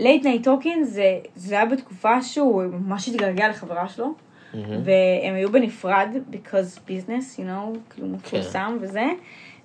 night 0.00 0.44
talking 0.44 0.82
זה, 0.82 1.18
זה 1.36 1.54
היה 1.54 1.66
בתקופה 1.66 2.22
שהוא 2.22 2.62
ממש 2.64 3.08
התגעגע 3.08 3.48
לחברה 3.48 3.88
שלו. 3.88 4.14
והם 4.54 5.34
היו 5.34 5.52
בנפרד, 5.52 6.08
because 6.32 6.78
business, 6.88 7.38
you 7.38 7.42
know, 7.42 7.78
כאילו 7.90 8.08
מפורסם 8.08 8.76
וזה, 8.80 9.04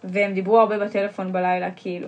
והם 0.03 0.33
דיברו 0.33 0.59
הרבה 0.59 0.79
בטלפון 0.79 1.31
בלילה, 1.31 1.71
כאילו. 1.71 2.07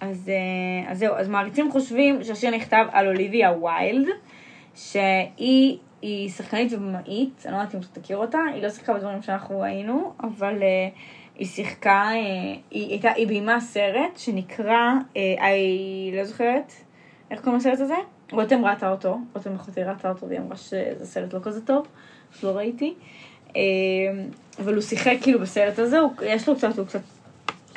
אז, 0.00 0.28
אה, 0.28 0.90
אז 0.90 0.98
זהו, 0.98 1.14
אז 1.14 1.28
מעריצים 1.28 1.72
חושבים 1.72 2.24
שהשיר 2.24 2.50
נכתב 2.50 2.84
על 2.92 3.06
אוליביה 3.06 3.52
ויילד, 3.52 4.06
שהיא 4.74 5.78
היא 6.02 6.30
שחקנית 6.30 6.72
ובמאית, 6.72 7.42
אני 7.46 7.52
לא 7.52 7.58
יודעת 7.58 7.74
אם 7.74 7.80
אתה 7.80 8.00
תכיר 8.00 8.16
אותה, 8.16 8.38
היא 8.54 8.62
לא 8.62 8.70
שיחקה 8.70 8.94
בדברים 8.94 9.22
שאנחנו 9.22 9.60
ראינו, 9.60 10.12
אבל 10.22 10.62
אה, 10.62 10.88
היא 11.38 11.46
שיחקה, 11.46 12.02
אה, 12.12 12.14
היא, 12.70 12.90
הייתה, 12.90 13.10
היא 13.10 13.26
ביימה 13.26 13.60
סרט 13.60 14.16
שנקרא, 14.16 14.92
אני 15.16 16.12
לא 16.16 16.24
זוכרת, 16.24 16.72
איך 17.30 17.40
קוראים 17.40 17.58
לסרט 17.58 17.80
הזה? 17.80 17.94
רותם 18.32 18.64
ראתה 18.64 18.90
אותו, 18.90 19.18
רותם 19.34 19.54
אחותי 19.54 19.82
ראתה 19.82 20.08
אותו 20.08 20.28
והיא 20.28 20.40
אמרה 20.40 20.56
שזה 20.56 21.06
סרט 21.06 21.32
לא 21.34 21.38
כזה 21.42 21.60
טוב, 21.60 21.86
שלא 22.40 22.50
ראיתי. 22.50 22.94
אה, 23.56 23.62
אבל 24.58 24.74
הוא 24.74 24.82
שיחק 24.82 25.16
כאילו 25.22 25.40
בסרט 25.40 25.78
הזה, 25.78 25.98
הוא, 25.98 26.12
יש 26.22 26.48
לו 26.48 26.56
קצת, 26.56 26.78
הוא 26.78 26.86
קצת 26.86 27.00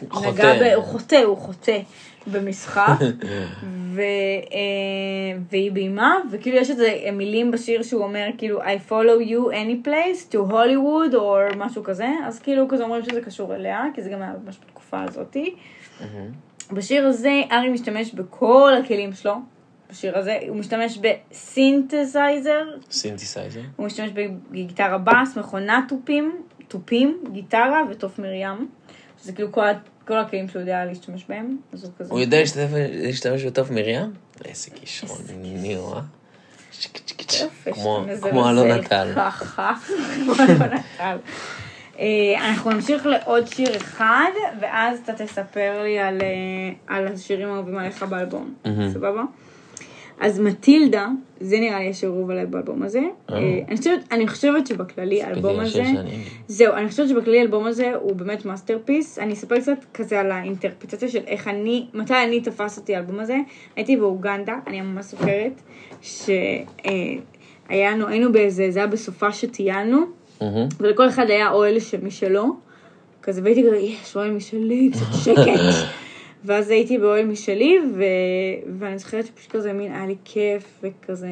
חוטא. 0.10 0.28
נגע 0.28 0.54
ב... 0.54 0.64
הוא 0.76 0.84
חוטא, 0.84 1.16
הוא 1.16 1.38
חוטא 1.38 1.80
במשחק. 2.28 2.94
ו, 3.94 4.02
אה, 4.54 5.38
והיא 5.52 5.72
ביימה, 5.72 6.16
וכאילו 6.32 6.58
יש 6.58 6.70
איזה 6.70 6.98
מילים 7.14 7.52
בשיר 7.52 7.84
שהוא 7.84 8.04
אומר 8.04 8.28
כאילו 8.38 8.62
I 8.62 8.90
follow 8.90 9.30
you 9.30 9.52
any 9.52 9.88
place 9.88 10.34
to 10.34 10.52
Hollywood 10.52 11.16
או 11.16 11.38
משהו 11.58 11.84
כזה, 11.84 12.10
אז 12.26 12.40
כאילו 12.40 12.68
כזה 12.68 12.84
אומרים 12.84 13.04
שזה 13.04 13.22
קשור 13.22 13.56
אליה, 13.56 13.86
כי 13.94 14.02
זה 14.02 14.10
גם 14.10 14.22
היה 14.22 14.34
ממש 14.46 14.58
בתקופה 14.66 15.04
הזאתי. 15.04 15.56
בשיר 16.72 17.08
הזה 17.08 17.42
הארי 17.52 17.70
משתמש 17.70 18.14
בכל 18.14 18.74
הכלים 18.84 19.14
שלו, 19.14 19.36
בשיר 19.92 20.18
הזה, 20.18 20.38
הוא 20.48 20.58
משתמש 20.58 20.98
בסינתסייזר, 20.98 22.64
סינתסייזר. 22.92 23.62
הוא 23.76 23.86
משתמש 23.86 24.12
בגיטרה 24.52 24.98
בס, 24.98 25.38
מכונת 25.38 25.84
תופים, 25.88 26.42
תופים, 26.68 27.24
גיטרה 27.32 27.82
ותוף 27.90 28.20
מרים, 28.20 28.70
שזה 29.22 29.34
כאילו 29.34 29.52
כל, 29.52 29.66
כל 30.08 30.18
הכלים 30.18 30.48
שהוא 30.48 30.60
יודע 30.60 30.86
להשתמש 30.86 31.26
בהם, 31.30 31.58
הוא 32.10 32.20
יודע 32.20 32.38
להשתמש 33.04 33.44
בטוב 33.44 33.74
מרים? 33.74 34.14
איזה 34.46 34.70
כישרון, 34.76 35.22
אה? 35.96 36.02
צ'יק. 36.72 37.02
יופי, 37.42 37.74
כמו-. 37.74 38.06
ככה, 38.22 38.50
אלון 38.50 38.68
נטל. 38.68 39.14
אה, 42.00 42.50
אנחנו 42.50 42.72
נמשיך 42.72 43.06
לעוד 43.06 43.48
שיר 43.48 43.78
אחד, 43.78 44.32
ואז 44.62 45.00
אתה 45.04 45.14
תספר 45.14 45.84
לי 45.84 46.00
על, 46.00 46.22
אה, 46.22 46.96
על 46.96 47.08
השירים 47.08 47.50
האהובים 47.50 47.78
עליך 47.78 48.04
באלבום. 48.04 48.54
סבבה? 48.94 49.22
אז 50.22 50.40
מטילדה, 50.40 51.08
זה 51.40 51.60
נראה 51.60 51.80
לי 51.80 51.90
השיר 51.90 52.10
האהוב 52.10 52.30
עליי 52.30 52.46
באלבום 52.46 52.84
הזה. 52.84 53.00
אה. 53.30 53.36
אה, 53.38 53.60
אני 53.68 53.78
חושבת- 53.78 54.04
אני 54.12 54.28
חושבת 54.28 54.68
שבכללי 54.68 55.24
האלבום 55.24 55.56
זה 55.56 55.62
הזה, 55.62 55.84
זהו, 56.48 56.74
אני 56.74 56.88
חושבת 56.90 57.10
שבכללי 57.10 57.40
האלבום 57.40 57.66
הזה 57.66 57.92
הוא 58.02 58.16
באמת 58.16 58.46
masterpiece. 58.46 59.20
אני 59.20 59.34
אספר 59.34 59.60
קצת 59.60 59.78
כזה 59.94 60.20
על 60.20 60.32
האינטרפרטציה 60.32 61.10
של 61.10 61.22
איך 61.28 61.48
אני, 61.48 61.86
מתי 61.94 62.14
אני 62.28 62.42
תפס 62.42 62.78
אותי 62.78 62.96
האלבום 62.96 63.20
הזה. 63.20 63.38
הייתי 63.76 63.98
באוגנדה, 63.98 64.56
אני 64.68 64.82
ממש 64.82 65.06
זוכרת, 65.06 65.62
שהיה 66.02 67.92
לנו, 67.92 68.08
היינו 68.08 68.32
באיזה, 68.32 68.72
זה 68.72 68.80
היה 68.80 68.88
בסוף 68.88 69.32
שטיילנו, 69.32 70.00
מהמם. 70.42 70.68
ולכל 70.80 71.10
אחד 71.10 71.30
היה 71.30 71.52
אוהל 71.52 71.80
של 71.80 71.98
משלו. 72.04 72.56
כזה, 73.24 73.42
והייתי 73.44 73.64
כזה, 73.68 73.78
יש 73.78 74.16
אוהל 74.16 74.32
משלי, 74.32 74.90
קצת 74.94 75.06
שקט. 75.24 75.62
ואז 76.46 76.70
הייתי 76.70 76.98
באוהל 76.98 77.26
משלי, 77.26 77.80
ו... 77.96 78.04
ואני 78.80 78.98
זוכרת 78.98 79.26
שפשוט 79.26 79.52
כזה 79.52 79.74
מין 79.74 79.92
היה 79.92 80.06
לי 80.06 80.16
כיף 80.26 80.84
וכזה 80.84 81.30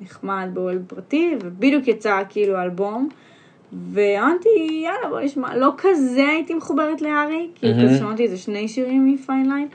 נחמד 0.00 0.48
באוהל 0.52 0.78
פרטי, 0.86 1.36
ובדיוק 1.42 1.88
יצא 1.88 2.22
כאילו 2.28 2.62
אלבום, 2.62 3.08
ואמרתי, 3.92 4.48
יאללה 4.84 5.08
בוא 5.08 5.20
נשמע, 5.20 5.56
לא 5.56 5.70
כזה 5.78 6.28
הייתי 6.28 6.54
מחוברת 6.54 7.02
להארי, 7.02 7.48
כאילו 7.54 7.74
מהמם. 7.74 7.88
כזה 7.88 7.98
שמעתי 7.98 8.22
איזה 8.22 8.36
שני 8.36 8.68
שירים 8.68 9.06
מ 9.06 9.12
Fine 9.12 9.37
Line, 9.37 9.68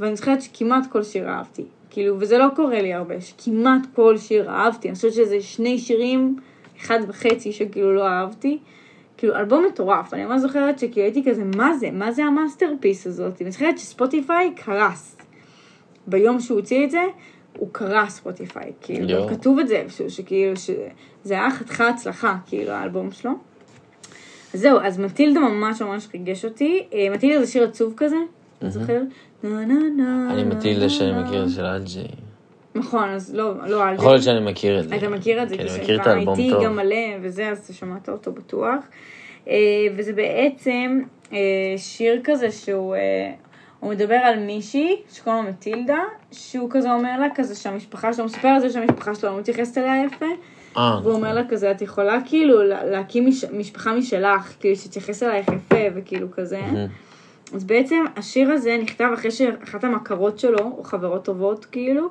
ואני 0.00 0.16
זוכרת 0.16 0.42
שכמעט 0.42 0.86
כל 0.92 1.02
שיר 1.02 1.28
אהבתי, 1.28 1.64
כאילו, 1.90 2.16
וזה 2.20 2.38
לא 2.38 2.46
קורה 2.56 2.82
לי 2.82 2.94
הרבה, 2.94 3.20
שכמעט 3.20 3.80
כל 3.94 4.18
שיר 4.18 4.50
אהבתי, 4.50 4.88
אני 4.88 4.94
חושבת 4.94 5.12
שזה 5.12 5.40
שני 5.40 5.78
שירים, 5.78 6.36
אחד 6.80 6.98
וחצי 7.08 7.52
שכאילו 7.52 7.94
לא 7.94 8.06
אהבתי. 8.06 8.58
כאילו, 9.24 9.36
אלבום 9.36 9.64
מטורף, 9.72 10.14
אני 10.14 10.24
ממש 10.24 10.40
זוכרת 10.40 10.78
שכאילו 10.78 11.06
הייתי 11.06 11.24
כזה, 11.30 11.44
מה 11.56 11.76
זה? 11.76 11.90
מה 11.90 12.12
זה 12.12 12.24
ה 12.24 12.31
masterpiece 12.31 13.06
הזאת? 13.06 13.42
אני 13.42 13.50
זוכרת 13.50 13.78
שספוטיפיי 13.78 14.52
קרס. 14.56 15.16
ביום 16.06 16.40
שהוא 16.40 16.58
הוציא 16.58 16.84
את 16.84 16.90
זה, 16.90 17.02
הוא 17.58 17.68
קרס 17.72 18.16
ספוטיפיי, 18.16 18.72
כאילו. 18.80 19.08
גם 19.08 19.28
כתוב 19.28 19.58
את 19.58 19.68
זה 19.68 19.76
איפשהו, 19.76 20.10
שכאילו, 20.10 20.56
שזה 20.56 21.34
היה 21.34 21.50
חתיכת 21.50 21.84
הצלחה, 21.94 22.36
כאילו, 22.46 22.70
האלבום 22.70 23.10
שלו. 23.10 23.30
אז 24.54 24.60
זהו, 24.60 24.78
אז 24.80 24.98
מטילדה 24.98 25.40
ממש 25.40 25.82
ממש 25.82 26.08
ריגש 26.14 26.44
אותי. 26.44 26.86
אה, 26.94 27.08
מטילדה 27.14 27.44
זה 27.44 27.52
שיר 27.52 27.64
עצוב 27.64 27.94
כזה, 27.96 28.16
אתה 28.58 28.70
זוכר? 28.70 29.02
אני 30.30 30.44
מטילדה 30.44 30.88
שאני. 30.88 31.22
מכיר 31.22 31.48
של 31.48 31.64
אג'י. 31.64 32.23
נכון, 32.74 33.08
אז 33.08 33.34
לא, 33.34 33.54
לא 33.68 33.78
זה. 33.88 33.94
יכול 33.94 34.10
להיות 34.12 34.22
שאני 34.22 34.40
מכיר 34.40 34.80
את 34.80 34.88
זה. 34.88 34.96
אתה 34.96 35.08
מכיר 35.08 35.42
את 35.42 35.48
זה, 35.48 35.56
כי 35.56 35.62
אני 35.62 35.70
מכיר 35.82 35.96
את 35.96 36.02
כבר 36.02 36.10
האלבום 36.10 36.38
איתי 36.38 36.50
טוב. 36.50 36.64
גם 36.64 36.76
מלא 36.76 36.96
וזה, 37.22 37.48
אז 37.48 37.58
אתה 37.64 37.72
שמעת 37.72 38.08
אותו 38.08 38.32
בטוח. 38.32 38.84
אה, 39.48 39.54
וזה 39.96 40.12
בעצם 40.12 41.00
אה, 41.32 41.38
שיר 41.76 42.20
כזה 42.24 42.50
שהוא, 42.50 42.94
אה, 42.94 43.32
הוא 43.80 43.90
מדבר 43.90 44.14
על 44.14 44.38
מישהי 44.38 44.96
שקוראים 45.12 45.44
לה 45.44 45.50
מטילדה, 45.50 45.98
שהוא 46.32 46.68
כזה 46.70 46.92
אומר 46.92 47.18
לה 47.20 47.26
כזה 47.34 47.54
שהמשפחה 47.54 48.12
שלו, 48.12 48.24
הוא 48.24 48.30
מספר 48.30 48.48
על 48.48 48.60
זה 48.60 48.70
שהמשפחה 48.70 49.14
שלו 49.14 49.30
לא 49.30 49.38
מתייחסת 49.38 49.78
אליה 49.78 50.04
יפה, 50.04 50.26
והוא 51.02 51.14
אומר 51.14 51.34
לה 51.34 51.42
כזה, 51.48 51.70
את 51.70 51.82
יכולה 51.82 52.18
כאילו 52.26 52.62
לה- 52.62 52.84
להקים 52.84 53.26
מש, 53.26 53.44
משפחה 53.44 53.94
משלך, 53.94 54.54
כאילו 54.60 54.76
שתתייחס 54.76 55.22
אלייך 55.22 55.46
יפה 55.48 55.84
וכאילו 55.94 56.30
כזה. 56.32 56.60
אז 57.54 57.64
בעצם 57.64 58.04
השיר 58.16 58.50
הזה 58.50 58.76
נכתב 58.82 59.08
אחרי 59.14 59.30
שאחת 59.30 59.84
המכרות 59.84 60.38
שלו, 60.38 60.58
או 60.78 60.84
חברות 60.84 61.24
טובות 61.24 61.64
כאילו, 61.64 62.08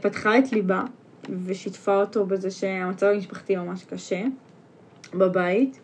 פתחה 0.00 0.38
את 0.38 0.52
ליבה 0.52 0.82
ושיתפה 1.44 2.00
אותו 2.00 2.26
בזה 2.26 2.50
שהמצב 2.50 3.06
המשפחתי 3.06 3.56
ממש 3.56 3.84
קשה 3.84 4.22
בבית. 5.14 5.80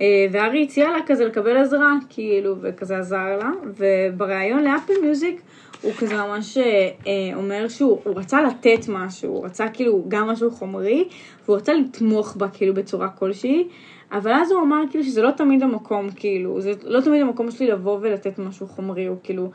אה, 0.00 0.26
והארי 0.32 0.62
הציע 0.62 0.90
לה 0.90 0.98
כזה 1.06 1.24
לקבל 1.24 1.56
עזרה, 1.56 1.92
כאילו, 2.08 2.56
וכזה 2.60 2.98
עזר 2.98 3.38
לה, 3.38 3.50
ובריאיון 3.64 4.64
לאפל 4.64 4.92
מיוזיק 5.02 5.40
הוא 5.82 5.92
כזה 5.98 6.16
ממש 6.16 6.58
אה, 6.58 7.30
אומר 7.34 7.68
שהוא 7.68 8.00
הוא 8.04 8.18
רצה 8.18 8.42
לתת 8.42 8.88
משהו, 8.88 9.32
הוא 9.32 9.44
רצה 9.44 9.68
כאילו 9.68 10.04
גם 10.08 10.26
משהו 10.26 10.50
חומרי, 10.50 11.08
והוא 11.44 11.56
רצה 11.56 11.72
לתמוך 11.72 12.36
בה 12.36 12.48
כאילו 12.48 12.74
בצורה 12.74 13.08
כלשהי, 13.08 13.68
אבל 14.12 14.32
אז 14.32 14.50
הוא 14.50 14.62
אמר 14.62 14.82
כאילו 14.90 15.04
שזה 15.04 15.22
לא 15.22 15.30
תמיד 15.30 15.62
המקום, 15.62 16.10
כאילו, 16.16 16.60
זה 16.60 16.72
לא 16.84 17.00
תמיד 17.00 17.22
המקום 17.22 17.50
שלי 17.50 17.66
לבוא 17.66 17.98
ולתת 18.00 18.38
משהו 18.38 18.66
חומרי, 18.66 19.08
או 19.08 19.14
כאילו 19.22 19.50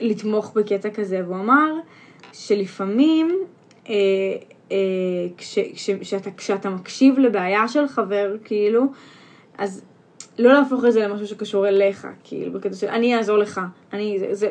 לתמוך 0.00 0.52
בקטע 0.56 0.90
כזה, 0.90 1.20
והוא 1.24 1.36
אמר 1.36 1.72
שלפעמים, 2.38 3.38
אה, 3.88 3.94
אה, 4.72 4.76
כש, 5.36 5.58
כש, 5.58 5.90
כשאתה, 5.90 6.30
כשאתה 6.30 6.70
מקשיב 6.70 7.18
לבעיה 7.18 7.68
של 7.68 7.88
חבר, 7.88 8.36
כאילו, 8.44 8.82
אז 9.58 9.82
לא 10.38 10.52
להפוך 10.52 10.84
את 10.84 10.92
זה 10.92 11.00
למשהו 11.00 11.26
שקשור 11.26 11.68
אליך, 11.68 12.06
כאילו, 12.24 12.52
בקטע 12.52 12.74
של 12.74 12.86
אני 12.86 13.16
אעזור 13.16 13.38
לך, 13.38 13.60
אני, 13.92 14.18
זה, 14.18 14.34
זה 14.34 14.50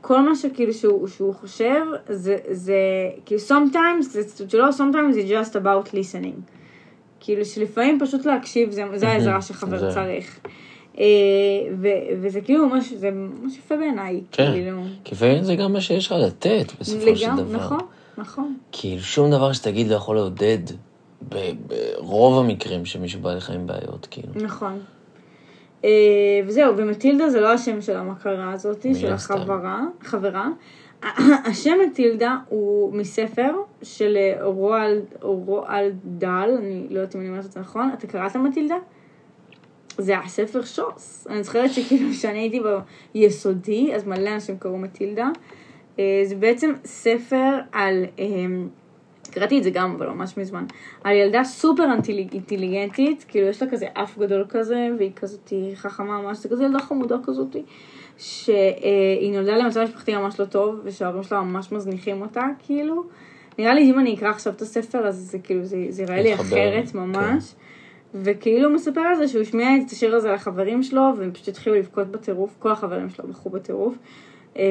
כל 0.00 0.20
מה 0.20 0.36
שכאילו 0.36 0.72
שהוא, 0.72 1.08
שהוא 1.08 1.34
חושב, 1.34 1.84
זה, 2.08 2.36
זה, 2.50 2.76
כאילו, 3.26 3.40
sometimes, 3.48 4.02
זה 4.02 4.24
ציטוט 4.24 4.50
שלו, 4.50 4.68
sometimes 4.68 5.14
it's 5.16 5.30
just 5.30 5.54
about 5.54 5.88
listening. 5.88 6.40
כאילו, 7.20 7.44
שלפעמים 7.44 7.98
פשוט 8.00 8.26
להקשיב, 8.26 8.70
זה, 8.70 8.82
זה 8.94 9.08
העזרה 9.08 9.42
שחבר. 9.42 9.94
צריך. 9.94 10.40
אה, 10.98 11.04
ו, 11.78 11.88
וזה 12.20 12.40
כאילו 12.40 12.68
ממש, 12.68 12.92
זה 12.92 13.10
ממש 13.10 13.58
יפה 13.58 13.76
בעיניי, 13.76 14.20
כן, 14.32 14.52
כאילו. 14.52 14.82
כי 15.04 15.14
לפעמים 15.14 15.42
זה 15.42 15.54
גם 15.54 15.72
מה 15.72 15.80
שיש 15.80 16.06
לך 16.06 16.12
לתת, 16.12 16.72
בסופו 16.80 17.06
לגמ, 17.06 17.16
של 17.16 17.36
דבר. 17.36 17.58
נכון, 17.58 17.80
נכון. 18.18 18.56
כאילו, 18.72 19.02
שום 19.02 19.30
דבר 19.30 19.52
שתגיד 19.52 19.88
לא 19.88 19.94
יכול 19.94 20.16
לעודד, 20.16 20.58
ברוב 21.28 22.44
המקרים 22.44 22.84
שמישהו 22.84 23.20
בא 23.20 23.34
לך 23.34 23.50
עם 23.50 23.66
בעיות, 23.66 24.06
כאילו. 24.10 24.28
נכון. 24.34 24.78
אה, 25.84 25.90
וזהו, 26.46 26.76
ומטילדה 26.76 27.30
זה 27.30 27.40
לא 27.40 27.52
השם 27.52 27.80
של 27.80 27.96
המכרה 27.96 28.52
הזאת, 28.52 28.86
של 29.00 29.12
החברה, 29.12 29.80
חברה. 30.02 30.48
השם 31.50 31.74
מטילדה 31.90 32.36
הוא 32.48 32.94
מספר 32.94 33.50
של 33.82 34.16
רואלד 35.22 35.94
דל, 36.04 36.50
אני 36.58 36.86
לא 36.90 37.00
יודעת 37.00 37.14
אם 37.14 37.20
אני 37.20 37.28
אומרת 37.28 37.44
את 37.44 37.52
זה 37.52 37.60
נכון, 37.60 37.90
אתה 37.98 38.06
קראת 38.06 38.36
מטילדה? 38.36 38.76
זה 40.02 40.18
הספר 40.18 40.64
שוס. 40.64 41.26
אני 41.30 41.42
זוכרת 41.42 41.72
שכאילו 41.72 42.10
כשאני 42.10 42.38
הייתי 42.38 42.60
ביסודי, 43.14 43.94
אז 43.94 44.06
מלא 44.06 44.30
אנשים 44.34 44.58
קראו 44.58 44.78
מטילדה. 44.78 45.28
אה, 45.98 46.22
זה 46.24 46.34
בעצם 46.34 46.72
ספר 46.84 47.58
על, 47.72 48.04
אה, 48.18 48.26
קראתי 49.30 49.58
את 49.58 49.62
זה 49.62 49.70
גם, 49.70 49.94
אבל 49.98 50.08
ממש 50.08 50.36
מזמן, 50.36 50.64
על 51.04 51.16
ילדה 51.16 51.44
סופר 51.44 51.84
אינטליגנטית, 52.32 53.24
כאילו 53.28 53.46
יש 53.46 53.62
לה 53.62 53.70
כזה 53.70 53.86
אף 53.94 54.18
גדול 54.18 54.44
כזה, 54.48 54.88
והיא 54.98 55.12
כזאת 55.16 55.52
חכמה 55.74 56.22
ממש, 56.22 56.38
זה 56.38 56.48
כזה 56.48 56.64
ילדה 56.64 56.78
חמודה 56.78 57.16
כזאת, 57.24 57.56
שהיא 58.18 59.32
נולדה 59.32 59.56
למצב 59.56 59.80
משפחתי 59.80 60.16
ממש 60.16 60.40
לא 60.40 60.44
טוב, 60.44 60.80
ושההורים 60.84 61.22
שלה 61.22 61.40
ממש 61.40 61.72
מזניחים 61.72 62.22
אותה, 62.22 62.42
כאילו. 62.58 63.04
נראה 63.58 63.74
לי 63.74 63.90
אם 63.90 63.98
אני 63.98 64.14
אקרא 64.14 64.28
עכשיו 64.28 64.52
את 64.52 64.62
הספר, 64.62 65.06
אז 65.06 65.16
זה 65.16 65.38
כאילו, 65.38 65.64
זה 65.64 66.02
יראה 66.02 66.22
לי 66.22 66.34
אחרת. 66.34 66.94
ממש. 66.94 67.44
כן. 67.52 67.62
וכאילו 68.14 68.68
הוא 68.68 68.74
מספר 68.74 69.00
על 69.00 69.16
זה 69.16 69.28
שהוא 69.28 69.42
השמיע 69.42 69.68
את 69.86 69.90
השיר 69.90 70.14
הזה 70.14 70.32
לחברים 70.32 70.82
שלו, 70.82 71.02
והם 71.18 71.32
פשוט 71.32 71.48
התחילו 71.48 71.76
לבכות 71.76 72.10
בטירוף, 72.10 72.56
כל 72.58 72.72
החברים 72.72 73.08
שלו 73.08 73.28
בכו 73.28 73.50
בטירוף. 73.50 73.94
אמ, 74.56 74.62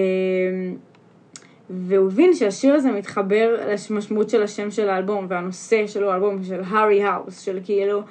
והוא 1.70 2.08
הבין 2.08 2.34
שהשיר 2.34 2.74
הזה 2.74 2.92
מתחבר 2.92 3.68
למשמעות 3.90 4.30
של 4.30 4.44
השם 4.44 4.72
של 4.72 4.90
האלבום, 4.90 5.26
והנושא 5.30 5.88
שלו, 5.88 6.12
האלבום 6.12 6.44
של 6.44 6.62
הארי 6.66 7.04
האוס, 7.04 7.40
של 7.40 7.60
כאילו, 7.64 8.02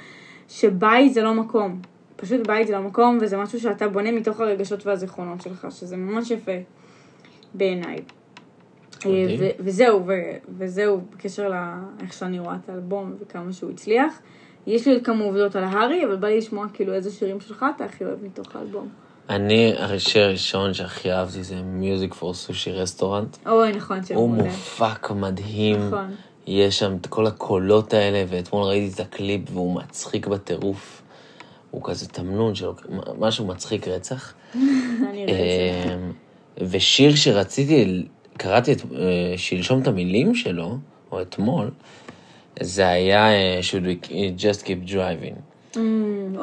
שבית 0.49 1.15
זה 1.15 1.23
לא 1.23 1.35
מקום. 1.35 1.81
פשוט 2.17 2.47
בית 2.47 2.67
זה 2.67 2.73
לא 2.73 2.83
מקום, 2.83 3.19
וזה 3.21 3.37
משהו 3.37 3.61
שאתה 3.61 3.89
בונה 3.89 4.13
מתוך 4.13 4.41
הרגשות 4.41 4.87
והזיכרונות 4.87 5.43
שלך, 5.43 5.67
שזה 5.71 5.97
ממש 5.97 6.31
יפה 6.31 6.53
בעיניי. 7.55 7.99
וזהו, 9.59 10.07
וזהו 10.49 11.01
בקשר 11.13 11.49
לאיך 11.49 12.13
שאני 12.13 12.39
רואה 12.39 12.57
את 12.65 12.69
האלבום 12.69 13.15
וכמה 13.21 13.53
שהוא 13.53 13.71
הצליח. 13.71 14.21
יש 14.71 14.87
לי 14.87 15.01
כמה 15.05 15.25
עובדות 15.25 15.57
על 15.57 15.65
הארי, 15.65 16.05
אבל 16.05 16.17
בא 16.17 16.29
לי 16.29 16.39
לשמוע 16.39 16.67
כאילו 16.73 16.95
איזה 16.95 17.11
שירים 17.11 17.41
שלך 17.41 17.65
אתה 17.77 17.85
הכי 17.85 18.05
אוהב 18.05 18.25
מתוך 18.25 18.57
האלבום. 18.57 18.89
אני, 19.29 19.75
השיר 19.79 20.23
הראשון 20.23 20.75
שהכי 20.75 21.13
אהבתי 21.13 21.43
זה 21.43 21.63
Music 21.63 22.15
for 22.15 22.35
Sushi 22.35 22.73
Restaurant. 22.73 23.37
אוי, 23.47 23.73
נכון, 23.73 24.05
שהוא 24.05 24.19
הוא 24.19 24.31
מופק 24.31 25.11
מדהים. 25.11 25.87
נכון. 25.87 26.15
יש 26.47 26.79
שם 26.79 26.97
את 27.01 27.07
כל 27.07 27.27
הקולות 27.27 27.95
האלה, 27.95 28.25
ואתמול 28.29 28.63
ראיתי 28.63 28.95
את 28.95 29.01
הקליפ 29.01 29.41
והוא 29.53 29.75
מצחיק 29.75 30.27
בטירוף. 30.27 31.03
הוא 31.71 31.83
כזה 31.85 32.09
תמנון 32.09 32.55
שלו, 32.55 32.75
משהו 33.19 33.47
מצחיק 33.47 33.89
רצח. 33.89 34.35
אני 35.11 35.21
יודעת 35.21 35.37
אמ, 35.37 36.13
ושיר 36.71 37.17
שרציתי, 37.17 38.07
קראתי 38.37 38.73
את, 38.73 38.81
אה, 38.83 39.35
שלשום 39.37 39.83
את 39.83 39.87
המילים 39.87 40.35
שלו, 40.35 40.79
או 41.13 41.23
אתמול, 41.23 41.71
זה 42.61 42.89
היה 42.89 43.29
uh, 43.31 43.63
should 43.63 43.85
we 43.85 44.11
just 44.39 44.63
keep 44.63 44.91
driving. 44.91 45.51
Mm, 45.75 45.79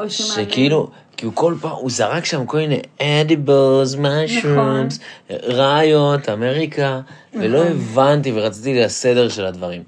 שכאילו, 0.09 0.89
כי 1.17 1.25
הוא 1.25 1.33
כל 1.35 1.55
פעם, 1.61 1.71
הוא 1.71 1.91
זרק 1.91 2.25
שם 2.25 2.45
כל 2.45 2.57
מיני 2.57 2.79
edibles, 2.99 3.95
mushrooms, 3.95 4.43
נכון. 4.45 4.87
ראיות, 5.29 6.29
אמריקה, 6.29 7.01
נכון. 7.29 7.45
ולא 7.45 7.63
הבנתי 7.63 8.31
ורציתי 8.35 8.79
לסדר 8.79 9.29
של 9.29 9.45
הדברים. 9.45 9.83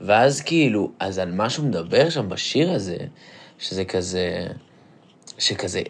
ואז 0.00 0.40
כאילו, 0.40 0.90
אז 1.00 1.18
על 1.18 1.32
מה 1.32 1.50
שהוא 1.50 1.66
מדבר 1.66 2.10
שם 2.10 2.28
בשיר 2.28 2.72
הזה, 2.72 2.96
שזה 3.58 3.84
כזה, 3.84 4.46
שכזה, 5.38 5.82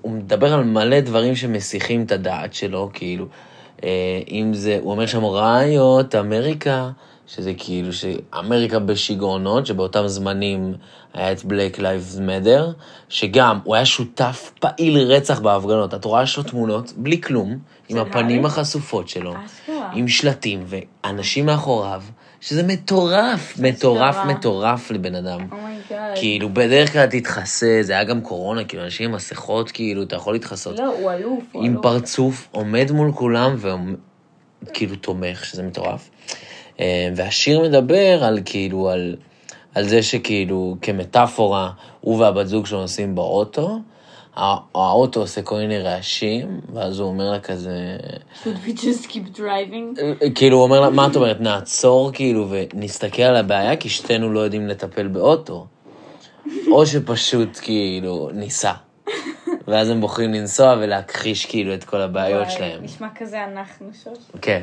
הוא 0.00 0.12
מדבר 0.12 0.54
על 0.54 0.64
מלא 0.64 1.00
דברים 1.00 1.36
שמסיחים 1.36 2.02
את 2.02 2.12
הדעת 2.12 2.54
שלו, 2.54 2.90
כאילו, 2.92 3.26
אה, 3.84 4.20
אם 4.30 4.54
זה, 4.54 4.78
הוא 4.82 4.90
אומר 4.90 5.06
שם 5.06 5.24
ראיות, 5.24 6.14
אמריקה, 6.14 6.90
שזה 7.26 7.52
כאילו 7.58 7.92
שאמריקה 7.92 8.78
בשיגעונות, 8.78 9.66
שבאותם 9.66 10.06
זמנים 10.06 10.74
היה 11.14 11.32
את 11.32 11.40
Black 11.40 11.78
Lives 11.78 12.18
Matter, 12.18 12.72
שגם 13.08 13.58
הוא 13.64 13.74
היה 13.74 13.84
שותף 13.84 14.50
פעיל 14.60 14.98
רצח 14.98 15.40
בהפגנות. 15.40 15.94
את 15.94 16.04
רואה 16.04 16.22
יש 16.22 16.36
לו 16.36 16.42
תמונות 16.42 16.92
בלי 16.96 17.20
כלום, 17.20 17.58
עם 17.88 17.98
הפנים 17.98 18.44
הרי? 18.44 18.46
החשופות 18.46 19.08
שלו. 19.08 19.34
עם 19.92 20.08
שלטים 20.08 20.64
ואנשים 20.66 21.46
מאחוריו, 21.46 22.02
שזה 22.40 22.62
מטורף, 22.62 23.58
מטורף, 23.58 24.16
מטורף 24.28 24.90
לבן 24.90 25.14
אדם. 25.14 25.40
Oh 25.50 25.94
כאילו, 26.14 26.48
בדרך 26.48 26.92
כלל 26.92 27.06
תתחסה, 27.06 27.78
זה 27.80 27.92
היה 27.92 28.04
גם 28.04 28.20
קורונה, 28.20 28.64
כאילו, 28.64 28.84
אנשים 28.84 29.08
עם 29.08 29.16
מסכות, 29.16 29.70
כאילו, 29.70 30.02
אתה 30.02 30.16
יכול 30.16 30.32
להתחסות. 30.32 30.78
לא, 30.78 30.84
הוא 30.84 31.12
אלוף, 31.12 31.44
הוא 31.52 31.64
אלוף. 31.64 31.76
עם 31.76 31.82
פרצוף, 31.82 32.48
עומד 32.50 32.90
מול 32.90 33.12
כולם, 33.12 33.56
וכאילו 34.62 34.96
תומך, 34.96 35.44
שזה 35.44 35.62
מטורף. 35.62 36.10
אה, 36.80 37.08
והשיר 37.16 37.62
מדבר 37.62 38.24
על 38.24 38.40
כאילו, 38.44 38.88
על, 38.88 39.16
על 39.74 39.88
זה 39.88 40.02
שכאילו, 40.02 40.76
כמטאפורה, 40.82 41.70
הוא 42.00 42.18
והבת 42.18 42.46
זוג 42.46 42.66
שלו 42.66 42.80
נוסעים 42.80 43.14
באוטו, 43.14 43.78
האוטו 44.74 45.20
עושה 45.20 45.42
כל 45.42 45.56
מיני 45.56 45.78
רעשים, 45.78 46.60
ואז 46.72 47.00
הוא 47.00 47.08
אומר 47.08 47.30
לה 47.30 47.40
כזה... 47.40 47.96
should 48.42 48.68
we 48.68 48.70
just 48.70 49.06
keep 49.08 49.38
driving? 49.38 50.00
אה, 50.22 50.30
כאילו, 50.34 50.56
הוא 50.56 50.64
אומר 50.64 50.80
לה, 50.80 50.90
מה 50.90 51.06
את 51.06 51.16
אומרת, 51.16 51.40
נעצור 51.40 52.10
כאילו 52.12 52.48
ונסתכל 52.50 53.22
על 53.22 53.36
הבעיה, 53.36 53.76
כי 53.76 53.88
שתינו 53.88 54.32
לא 54.32 54.40
יודעים 54.40 54.68
לטפל 54.68 55.08
באוטו. 55.08 55.66
או 56.70 56.86
שפשוט 56.86 57.58
כאילו 57.62 58.30
ניסע. 58.34 58.72
ואז 59.68 59.90
הם 59.90 60.00
בוחרים 60.00 60.32
לנסוע 60.32 60.76
ולהכחיש 60.80 61.46
כאילו 61.46 61.74
את 61.74 61.84
כל 61.84 62.00
הבעיות 62.00 62.50
שלהם. 62.50 62.84
נשמע 62.84 63.08
כזה 63.14 63.44
אנחנו 63.44 63.90
שוש. 64.04 64.18
כן. 64.42 64.62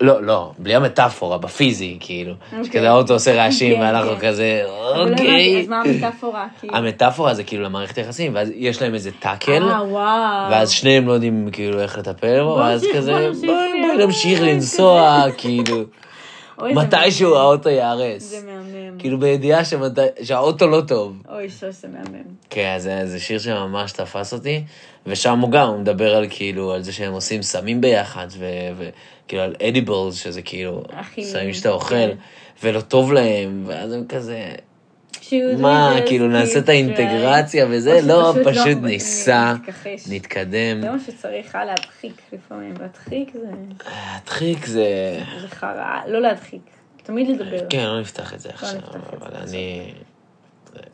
לא, 0.00 0.22
לא, 0.22 0.52
בלי 0.58 0.74
המטאפורה, 0.74 1.38
בפיזי, 1.38 1.96
כאילו. 2.00 2.32
אוקיי. 2.52 2.64
שכזה 2.64 2.90
האוטו 2.90 3.12
עושה 3.12 3.34
רעשים, 3.34 3.74
כן, 3.76 3.80
ואנחנו 3.80 4.16
כן. 4.20 4.28
כזה, 4.28 4.62
לא 4.66 5.02
אוקיי. 5.10 5.60
אז 5.62 5.68
מה 5.68 5.80
המטאפורה? 5.80 6.46
כאילו? 6.60 6.76
המטאפורה 6.76 7.34
זה 7.34 7.44
כאילו 7.44 7.62
למערכת 7.62 7.98
היחסים, 7.98 8.34
ואז 8.34 8.50
יש 8.54 8.82
להם 8.82 8.94
איזה 8.94 9.10
טאקל, 9.20 9.62
אה. 9.62 10.48
ואז 10.50 10.70
שניהם 10.70 11.06
לא 11.06 11.12
יודעים 11.12 11.48
כאילו 11.52 11.80
איך 11.80 11.98
לטפל 11.98 12.42
בו, 12.42 12.56
ואז 12.56 12.86
כזה, 12.94 13.30
בואי 13.46 13.96
נמשיך 13.98 14.40
לנסוע, 14.48 15.24
כאילו. 15.36 15.84
מתישהו 16.62 17.34
האוטו 17.36 17.68
ייהרס. 17.68 18.22
זה 18.22 18.36
מהמם. 18.46 18.98
כאילו 18.98 19.18
בידיעה 19.18 19.62
שהאוטו 20.22 20.66
לא 20.66 20.80
טוב. 20.80 21.22
אוי, 21.28 21.50
שוש, 21.50 21.74
זה 21.74 21.88
מהמם. 21.88 22.24
כן, 22.50 22.76
זה 23.04 23.20
שיר 23.20 23.38
שממש 23.38 23.92
תפס 23.92 24.32
אותי, 24.32 24.64
ושם 25.06 25.38
הוא 25.38 25.50
גם, 25.50 25.68
הוא 25.68 25.78
מדבר 25.78 26.16
על 26.16 26.26
כאילו, 26.30 26.72
על 26.72 26.82
זה 26.82 26.92
שהם 26.92 27.12
עושים 27.12 27.42
סמים 27.42 27.80
ביחד, 27.80 28.26
כאילו 29.28 29.42
על 29.42 29.54
אדיבלס, 29.68 30.14
שזה 30.14 30.42
כאילו, 30.42 30.82
סמים 31.22 31.54
שאתה 31.54 31.70
אוכל, 31.70 31.94
כן. 31.94 32.16
ולא 32.62 32.80
טוב 32.80 33.12
להם, 33.12 33.64
ואז 33.66 33.92
הם 33.92 34.04
כזה... 34.08 34.52
מה, 35.58 35.96
כאילו 36.06 36.28
נעשה 36.28 36.58
את 36.58 36.68
האינטגרציה 36.68 37.66
וזה? 37.70 38.00
לא, 38.04 38.34
פשוט 38.44 38.66
לא 38.66 38.88
ניסע, 38.88 39.54
נתקדם. 40.10 40.80
זה 40.80 40.90
מה 40.90 40.98
שצריך, 41.06 41.54
היה 41.54 41.64
להדחיק 41.64 42.12
לפעמים, 42.32 42.74
להדחיק 42.80 43.32
זה... 43.32 43.50
להדחיק 44.12 44.66
זה... 44.66 45.20
זה 45.40 45.48
חרא, 45.48 46.00
לא 46.06 46.20
להדחיק, 46.20 46.62
תמיד 47.02 47.28
לדבר. 47.28 47.66
כן, 47.70 47.84
לא 47.84 48.00
נפתח 48.00 48.34
את 48.34 48.40
זה 48.40 48.48
לא 48.48 48.54
עכשיו, 48.54 48.80
אבל 49.20 49.36
אני... 49.36 49.92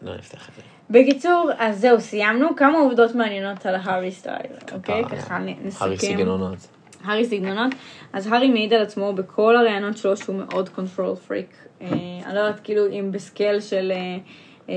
לא 0.03 0.17
נפתח 0.17 0.49
את 0.49 0.55
זה. 0.55 0.63
בקיצור, 0.91 1.51
אז 1.59 1.81
זהו, 1.81 2.01
סיימנו. 2.01 2.57
כמה 2.57 2.79
עובדות 2.79 3.15
מעניינות 3.15 3.67
על 3.67 3.75
הארי 3.83 4.13
סטיילס, 4.13 4.53
אוקיי? 4.73 5.05
ככה 5.05 5.39
נסכם. 5.65 5.85
הארי 5.85 5.99
סגנונות. 5.99 6.59
הארי 7.05 7.25
סגנונות. 7.25 7.73
אז 8.13 8.27
הארי 8.27 8.49
מעיד 8.49 8.73
על 8.73 8.83
עצמו 8.83 9.13
בכל 9.13 9.57
הראיונות 9.57 9.97
שלו 9.97 10.17
שהוא 10.17 10.37
מאוד 10.37 10.69
control 10.69 11.15
freak. 11.15 11.57
אני 11.81 12.35
לא 12.35 12.41
יודעת 12.41 12.61
כאילו 12.65 12.87
אם 12.89 13.13
ב 13.13 13.21
scale 13.21 13.61
של 13.61 13.93
1 14.67 14.73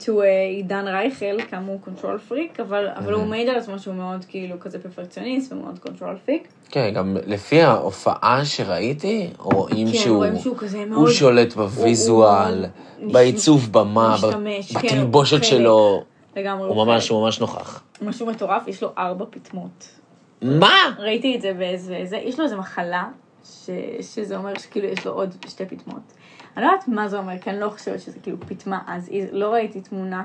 to 0.00 0.10
אה, 0.22 0.42
עידן 0.56 0.84
רייכל, 0.88 1.42
כמה 1.50 1.66
הוא 1.66 1.80
control 1.80 2.18
freak, 2.18 2.60
אבל, 2.60 2.88
אבל 2.96 3.12
הוא 3.12 3.24
מעיד 3.24 3.48
על 3.48 3.56
עצמו 3.56 3.78
שהוא 3.78 3.94
מאוד 3.94 4.24
כאילו 4.28 4.60
כזה 4.60 4.78
פרפקציוניסט 4.78 5.52
ומאוד 5.52 5.78
control 5.78 6.16
freak. 6.26 6.48
כן, 6.70 6.92
גם 6.94 7.16
לפי 7.26 7.62
ההופעה 7.62 8.44
שראיתי, 8.44 9.30
רואים 9.38 9.86
כן, 9.86 9.98
שהוא... 9.98 10.16
רואים 10.16 10.38
שהוא 10.38 10.56
כזה 10.56 10.84
הוא 10.94 11.08
שולט 11.08 11.52
בוויזואל, 11.52 12.64
הוא- 12.98 13.12
בעיצוב 13.12 13.68
במה, 13.72 14.14
משתמש, 14.14 14.76
כן, 14.76 14.88
בתלבושת 14.88 15.44
שלו. 15.44 16.02
לגמרי. 16.36 16.68
הוא 16.68 16.76
ממש, 16.86 17.08
הוא 17.08 17.22
ממש 17.24 17.40
נוכח. 17.40 17.82
משהו 18.02 18.26
מטורף, 18.26 18.68
יש 18.68 18.82
לו 18.82 18.92
ארבע 18.98 19.24
פטמות. 19.30 19.88
מה? 20.42 20.94
ראיתי 20.98 21.36
את 21.36 21.42
זה 21.42 21.52
באיזה, 21.52 22.00
זה, 22.04 22.16
יש 22.16 22.38
לו 22.38 22.44
איזה 22.44 22.56
מחלה, 22.56 23.08
ש, 23.44 23.70
שזה 24.00 24.36
אומר 24.36 24.58
שכאילו 24.58 24.88
יש 24.88 25.06
לו 25.06 25.12
עוד 25.12 25.34
שתי 25.48 25.66
פטמות. 25.66 26.02
אני 26.56 26.64
לא 26.64 26.70
יודעת 26.70 26.88
מה 26.88 27.08
זה 27.08 27.18
אומר, 27.18 27.38
כי 27.38 27.50
אני 27.50 27.60
לא 27.60 27.68
חושבת 27.68 28.00
שזה 28.00 28.18
כאילו 28.22 28.36
פטמה, 28.40 28.78
אז 28.86 29.10
לא 29.32 29.52
ראיתי 29.52 29.80
תמונה, 29.80 30.24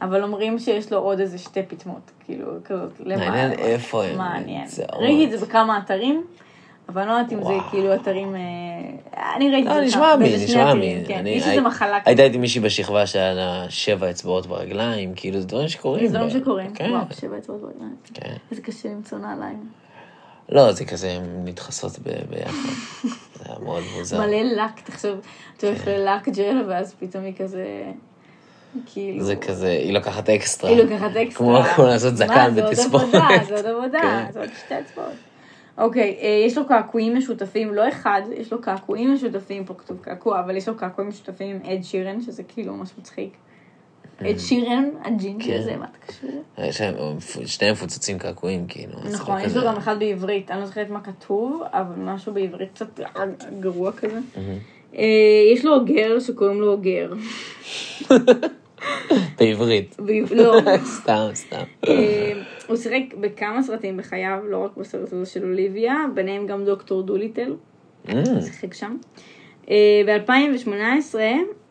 אבל 0.00 0.22
אומרים 0.22 0.58
שיש 0.58 0.92
לו 0.92 0.98
עוד 0.98 1.20
איזה 1.20 1.38
שתי 1.38 1.62
פטמות, 1.62 2.10
כאילו, 2.24 2.46
כזאת, 2.64 3.00
למעלה. 3.00 3.30
מעניין 3.30 3.52
איפה 3.52 4.04
הם 4.04 4.18
מעניין. 4.18 4.68
ראיתי 4.92 5.24
את 5.34 5.40
זה 5.40 5.46
בכמה 5.46 5.78
אתרים, 5.78 6.24
אבל 6.88 7.02
אני 7.02 7.10
לא 7.10 7.16
יודעת 7.16 7.32
אם 7.32 7.44
זה. 7.44 7.52
כאילו 7.70 7.94
אתרים, 7.94 8.34
אה, 8.36 8.40
אני 9.36 9.50
ראיתי 9.50 9.68
את 9.68 9.74
לא, 9.74 9.80
זה 9.80 9.86
נשמע 9.86 10.14
אמין, 10.14 10.32
נשמע 10.44 10.72
אמין. 10.72 11.04
כן, 11.08 11.14
אני- 11.18 11.30
יש 11.30 11.46
איזה 11.48 11.60
מחלה 11.60 11.98
הייתה 12.04 12.22
איתי 12.22 12.38
מישהי 12.38 12.60
בשכבה 12.60 13.06
שהיה 13.06 13.34
לה 13.34 13.66
שבע 13.68 14.10
אצבעות 14.10 14.46
ברגליים, 14.46 15.12
כאילו 15.16 15.40
זה 15.40 15.46
דברים 15.46 15.68
שקורים. 15.68 16.06
זה 16.06 16.12
דברים 16.18 16.28
ב- 16.28 16.40
שקורים, 16.42 16.74
כן, 16.74 16.90
וואו, 16.90 17.04
שבע 17.20 17.38
אצבעות 17.38 17.60
ברגליים. 17.60 17.96
כן. 18.14 18.34
איזה 18.50 18.62
קשה 18.62 18.88
למצוא 18.88 19.18
נעליים. 19.18 19.68
לא, 20.48 20.72
זה 20.72 20.84
כזה, 20.84 21.10
הן 21.10 21.22
נדחסות 21.44 21.98
ביחד. 21.98 22.52
זה 23.38 23.44
היה 23.48 23.58
מאוד 23.64 23.82
מוזר. 23.98 24.20
מלא 24.20 24.36
לק, 24.42 24.80
תחשוב, 24.84 25.18
אתה 25.56 25.66
הולך 25.66 25.86
ללק 25.86 26.28
ג'ל, 26.28 26.64
ואז 26.68 26.94
פתאום 27.00 27.24
היא 27.24 27.32
כזה, 27.38 27.66
כאילו... 28.86 29.24
זה 29.24 29.36
כזה, 29.36 29.68
היא 29.68 29.92
לוקחת 29.92 30.28
אקסטרה. 30.30 30.70
היא 30.70 30.82
לוקחת 30.82 31.16
אקסטרה. 31.16 31.64
כמו 31.74 31.84
לעשות 31.86 32.16
זקן 32.16 32.34
מה, 32.34 32.50
זה 32.50 32.62
עוד 32.62 32.70
בתספורת. 32.70 33.02
עבודה, 33.02 33.28
זה 33.48 33.54
עוד 33.56 33.66
עבודה, 33.66 33.98
כן. 34.02 34.26
זה 34.32 34.40
עוד 34.40 34.48
שתי 34.66 34.74
אצבעות. 34.80 35.08
אוקיי, 35.78 36.18
אה, 36.20 36.42
יש 36.46 36.58
לו 36.58 36.68
קעקועים 36.68 37.16
משותפים, 37.16 37.74
לא 37.74 37.88
אחד, 37.88 38.22
יש 38.36 38.52
לו 38.52 38.60
קעקועים 38.60 39.14
משותפים, 39.14 39.64
פה 39.64 39.74
כתוב 39.74 39.98
קעקוע, 40.00 40.40
אבל 40.40 40.56
יש 40.56 40.68
לו 40.68 40.76
קעקועים 40.76 41.08
משותפים 41.08 41.56
עם 41.56 41.72
אד 41.72 41.82
שירן, 41.82 42.20
שזה 42.20 42.42
כאילו 42.42 42.74
ממש 42.74 42.90
מצחיק. 42.98 43.36
אד 44.20 44.38
שירן, 44.38 44.84
הג'ינג'י 45.04 45.48
כן. 45.48 45.58
הזה, 45.58 45.76
מה 45.76 45.86
אתה 45.90 45.98
קשור? 46.06 46.30
להם, 46.58 47.20
שניהם 47.46 47.72
מפוצצים 47.72 48.18
קעקועים, 48.18 48.66
כאילו. 48.66 48.92
נכון, 49.12 49.40
לא 49.40 49.46
יש 49.46 49.56
לו 49.56 49.64
גם 49.64 49.76
אחד 49.76 49.98
בעברית, 49.98 50.50
אני 50.50 50.60
לא 50.60 50.66
זוכרת 50.66 50.90
מה 50.90 51.00
כתוב, 51.00 51.62
אבל 51.72 51.94
משהו 51.96 52.32
בעברית 52.32 52.70
קצת 52.74 53.00
גרוע 53.60 53.92
כזה. 53.92 54.18
אה, 54.96 55.04
יש 55.52 55.64
לו 55.64 55.84
גר 55.84 56.20
שקוראים 56.20 56.60
לו 56.60 56.78
גר. 56.80 57.12
בעברית. 59.38 59.96
לא. 60.30 60.60
סתם, 61.00 61.28
סתם. 61.34 61.62
אה, 61.88 62.32
הוא 62.66 62.76
שיחק 62.76 63.14
בכמה 63.20 63.62
סרטים 63.62 63.96
בחייו, 63.96 64.38
לא 64.48 64.64
רק 64.64 64.76
בסרט 64.76 65.12
הזה 65.12 65.26
של 65.26 65.44
אוליביה, 65.44 65.94
ביניהם 66.14 66.46
גם 66.46 66.64
דוקטור 66.64 67.02
דוליטל, 67.02 67.54
הוא 68.12 68.40
שיחק 68.40 68.74
שם. 68.74 68.96
ב-2018, 69.68 71.14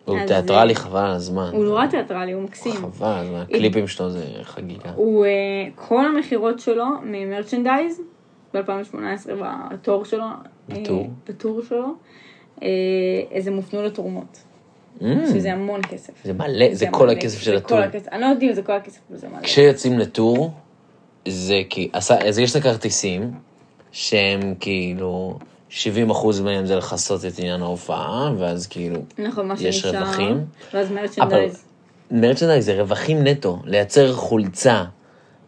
הוא 0.05 0.17
תיאטרלי 0.27 0.75
חבל 0.75 0.99
על 0.99 1.11
הזמן. 1.11 1.49
הוא 1.53 1.65
נורא 1.65 1.87
תיאטרלי, 1.87 2.31
הוא 2.31 2.43
מקסים. 2.43 2.73
חבל 2.73 3.07
על 3.07 3.25
הזמן. 3.25 3.39
הקליפים 3.39 3.87
שלו 3.87 4.09
זה 4.09 4.25
חגיגה. 4.43 4.91
הוא, 4.95 5.25
אה, 5.25 5.31
כל 5.75 6.05
המכירות 6.05 6.59
שלו 6.59 6.85
ממרצ'נדייז, 7.03 8.01
ב-2018, 8.53 9.31
בתור 9.71 10.05
שלו, 10.05 10.23
אה, 10.23 10.75
בטור? 11.25 11.61
שלו, 11.61 11.85
אה, 12.63 13.41
זה 13.41 13.51
מופנו 13.51 13.83
לתרומות, 13.83 14.37
Mm, 14.37 14.52
שזה 15.01 15.53
המון 15.53 15.81
כסף. 15.81 16.13
זה 16.23 16.33
מלא, 16.33 16.65
זה 16.73 16.85
כל 16.91 17.05
מלא, 17.05 17.11
הכסף 17.11 17.39
של 17.39 17.51
זה 17.51 17.57
הטור. 17.57 17.77
כל 17.77 17.83
הכסף. 17.83 18.07
אני 18.11 18.21
לא 18.21 18.25
יודעת 18.25 18.43
אם 18.43 18.53
זה 18.53 18.61
כל 18.61 18.73
הכסף, 18.73 18.99
אבל 19.09 19.17
זה 19.19 19.27
מלא. 19.27 19.41
כשיוצאים 19.41 19.99
לטור, 19.99 20.51
זה 21.27 21.61
כי, 21.69 21.89
אז 21.93 22.39
יש 22.39 22.51
את 22.51 22.55
הכרטיסים, 22.55 23.31
שהם 23.91 24.53
כאילו, 24.59 25.37
70% 25.69 25.73
מהם 26.43 26.65
זה 26.65 26.75
לכסות 26.75 27.25
את 27.25 27.39
עניין 27.39 27.61
ההופעה, 27.61 28.31
ואז 28.37 28.67
כאילו, 28.67 28.99
נכון, 29.17 29.47
מה 29.47 29.53
יש 29.59 29.79
שנשאר. 29.79 30.03
רווחים. 30.03 30.45
ואז 30.73 30.91
מרצ'נדייז. 30.91 31.63
מרצ'נדייז 32.11 32.65
זה 32.65 32.81
רווחים 32.81 33.23
נטו, 33.27 33.59
לייצר 33.65 34.13
חולצה 34.13 34.83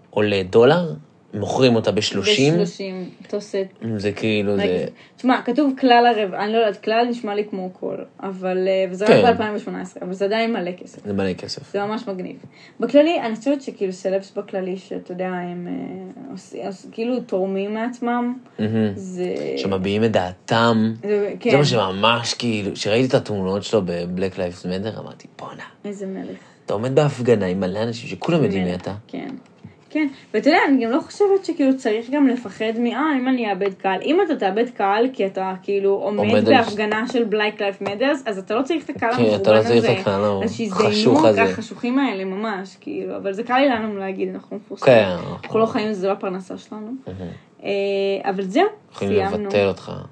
עולה 0.09 0.41
דולר, 0.49 0.93
מוכרים 1.39 1.75
אותה 1.75 1.91
ב-30, 1.91 2.19
ב-30, 2.57 3.27
תוספת. 3.27 3.67
זה 3.97 4.11
כאילו, 4.11 4.55
זה... 4.57 4.85
תשמע, 5.17 5.41
כתוב 5.45 5.73
כלל 5.79 6.13
הרב, 6.15 6.33
אני 6.33 6.53
לא 6.53 6.57
יודעת, 6.57 6.83
כלל 6.83 7.05
נשמע 7.09 7.35
לי 7.35 7.45
כמו 7.49 7.69
כל, 7.79 7.95
אבל, 8.19 8.67
אה, 8.67 8.85
וזה 8.91 9.05
כן. 9.07 9.21
רק 9.23 9.35
ב-2018, 9.35 10.01
אבל 10.01 10.13
זה 10.13 10.25
עדיין 10.25 10.53
מלא 10.53 10.71
כסף. 10.71 11.05
זה 11.05 11.13
מלא 11.13 11.33
כסף. 11.33 11.71
זה 11.73 11.83
ממש 11.83 12.07
מגניב. 12.07 12.35
בכללי, 12.79 13.21
אני 13.21 13.35
חושבת 13.35 13.61
שכאילו 13.61 13.93
סלבס 13.93 14.31
בכללי, 14.37 14.77
שאתה 14.77 15.11
יודע, 15.11 15.27
הם 15.27 15.67
אה, 15.67 16.31
עושים, 16.31 16.91
כאילו 16.91 17.19
תורמים 17.19 17.73
מעצמם. 17.73 18.37
זה... 18.95 19.35
שמביעים 19.57 20.03
את 20.03 20.11
דעתם. 20.11 20.93
זה, 21.03 21.33
כן, 21.39 21.51
זה 21.51 21.57
מה 21.57 21.65
שממש 21.65 22.33
כאילו, 22.33 22.73
כשראיתי 22.73 23.07
את 23.07 23.13
התמונות 23.13 23.63
שלו 23.63 23.81
ב-Black 23.85 24.35
Lives 24.35 24.65
Matter, 24.65 24.99
אמרתי, 24.99 25.27
בואנה, 25.39 25.63
איזה 25.85 26.05
מלך. 26.05 26.37
אתה 26.65 26.73
עומד 26.73 26.95
בהפגנה 26.95 27.45
עם 27.45 27.59
מלא 27.59 27.83
אנשים 27.83 28.09
שכולם 28.09 28.43
יודעים 28.43 28.63
מי 28.63 28.75
אתה. 28.75 28.93
כן. 29.07 29.29
כן, 29.95 30.07
ואתה 30.33 30.49
יודע, 30.49 30.59
אני 30.67 30.85
גם 30.85 30.91
לא 30.91 30.99
חושבת 30.99 31.45
שכאילו 31.45 31.77
צריך 31.77 32.09
גם 32.09 32.27
לפחד 32.27 32.73
מ... 32.79 32.85
אה, 32.85 33.17
אם 33.17 33.27
אני 33.27 33.51
אאבד 33.51 33.73
קהל. 33.73 34.01
אם 34.01 34.19
אתה 34.25 34.35
תאבד 34.35 34.69
קהל 34.69 35.09
כי 35.13 35.25
אתה 35.25 35.53
כאילו 35.63 35.89
עומד 35.91 36.17
עומד 36.19 36.35
על- 36.49 36.57
בהפגנה 36.57 37.07
של 37.07 37.25
Black 37.31 37.59
Life 37.59 37.87
Matters, 37.87 38.17
אז 38.25 38.37
אתה 38.37 38.55
לא 38.55 38.61
צריך 38.61 38.83
את 38.85 38.89
הקהל 38.89 39.13
כן, 39.15 39.35
אתה 39.35 39.51
לא 39.51 39.57
הזה. 39.57 39.67
צריך 39.67 39.85
את 39.95 39.99
הקהל 39.99 40.21
החשוך 40.71 41.25
הזה. 41.25 41.43
החשוכים 41.43 41.99
האלה 41.99 42.25
ממש, 42.25 42.75
כאילו. 42.81 43.17
אבל 43.17 43.33
זה 43.33 43.43
קל 43.43 43.57
לי 43.59 43.69
לנו 43.69 43.97
להגיד, 43.97 44.29
אנחנו 44.33 44.57
מפורסמים. 44.57 44.95
כן. 44.95 45.15
אנחנו 45.43 45.59
לא 45.59 45.65
חיים, 45.65 45.93
זה 45.93 46.07
לא 46.07 46.13
הפרנסה 46.13 46.57
שלנו. 46.57 46.91
אה, 47.63 47.69
אבל 48.23 48.43
זהו, 48.43 48.65
סיימנו. 48.93 49.49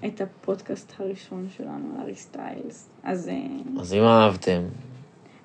את 0.05 0.21
הפודקאסט 0.21 0.93
הראשון 0.99 1.47
שלנו, 1.57 1.99
הארי 1.99 2.15
סטיילס. 2.15 2.89
אז... 3.03 3.29
אה, 3.29 3.35
אז 3.81 3.93
אם 3.93 4.03
אהבתם, 4.03 4.61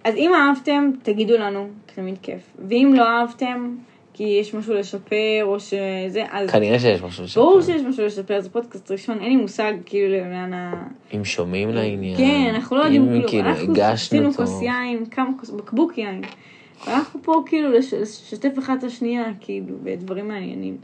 אז 0.05 0.15
אם 0.16 0.32
אהבתם, 0.35 0.90
תגידו 1.02 1.39
לנו, 1.39 1.69
תמיד 1.94 2.19
כיף. 2.23 2.43
ואם 2.69 2.93
לא 2.97 3.06
אהבתם, 3.09 3.77
כי 4.19 4.24
יש 4.40 4.55
משהו 4.55 4.74
לשפר, 4.74 5.16
או 5.43 5.61
שזה, 5.61 6.23
אז 6.31 6.51
כנראה 6.51 6.78
שיש 6.78 7.03
משהו 7.03 7.24
לשפר. 7.24 7.40
ברור 7.40 7.61
שיש 7.62 7.82
משהו 7.82 8.05
לשפר, 8.07 8.40
זה 8.40 8.51
פודקאסט 8.51 8.90
ראשון, 8.90 9.19
אין 9.20 9.28
לי 9.28 9.36
מושג 9.36 9.73
כאילו 9.86 10.15
לאן 10.31 10.53
ה... 10.53 10.86
אם 11.16 11.24
שומעים 11.24 11.70
לעניין. 11.70 12.16
כן, 12.16 12.53
אנחנו 12.55 12.77
לא 12.77 12.82
יודעים, 12.82 13.07
כאילו, 13.09 13.28
כאילו 13.28 13.49
אנחנו 13.49 13.74
אותו. 14.27 14.36
כוס 14.36 14.62
יין, 14.62 15.05
כמה 15.11 15.31
כוס, 15.40 15.51
בקבוק 15.51 15.99
יין. 15.99 16.23
ואנחנו 16.86 17.23
פה 17.23 17.43
כאילו 17.47 17.73
לש- 17.73 17.95
לשתף 17.95 18.59
אחד 18.59 18.77
את 18.78 18.85
השנייה, 18.85 19.24
כאילו, 19.40 19.77
בדברים 19.82 20.28
מעניינים. 20.28 20.77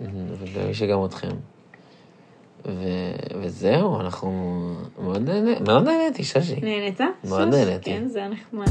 ומי 0.55 0.75
שגם 0.75 1.05
אתכם. 1.05 1.29
ו- 2.67 2.71
וזהו, 3.43 4.01
אנחנו 4.01 4.31
מאוד 5.03 5.29
נהנה- 5.31 5.61
מאוד 5.61 5.85
נהניתי, 5.89 6.25
ששי. 6.25 6.61
נהנית? 6.63 7.01
מאוד? 7.25 7.49
נהניתי. 7.55 7.91
כן, 7.91 8.09
זה 8.09 8.19
היה 8.19 8.29
נחמד. 8.29 8.67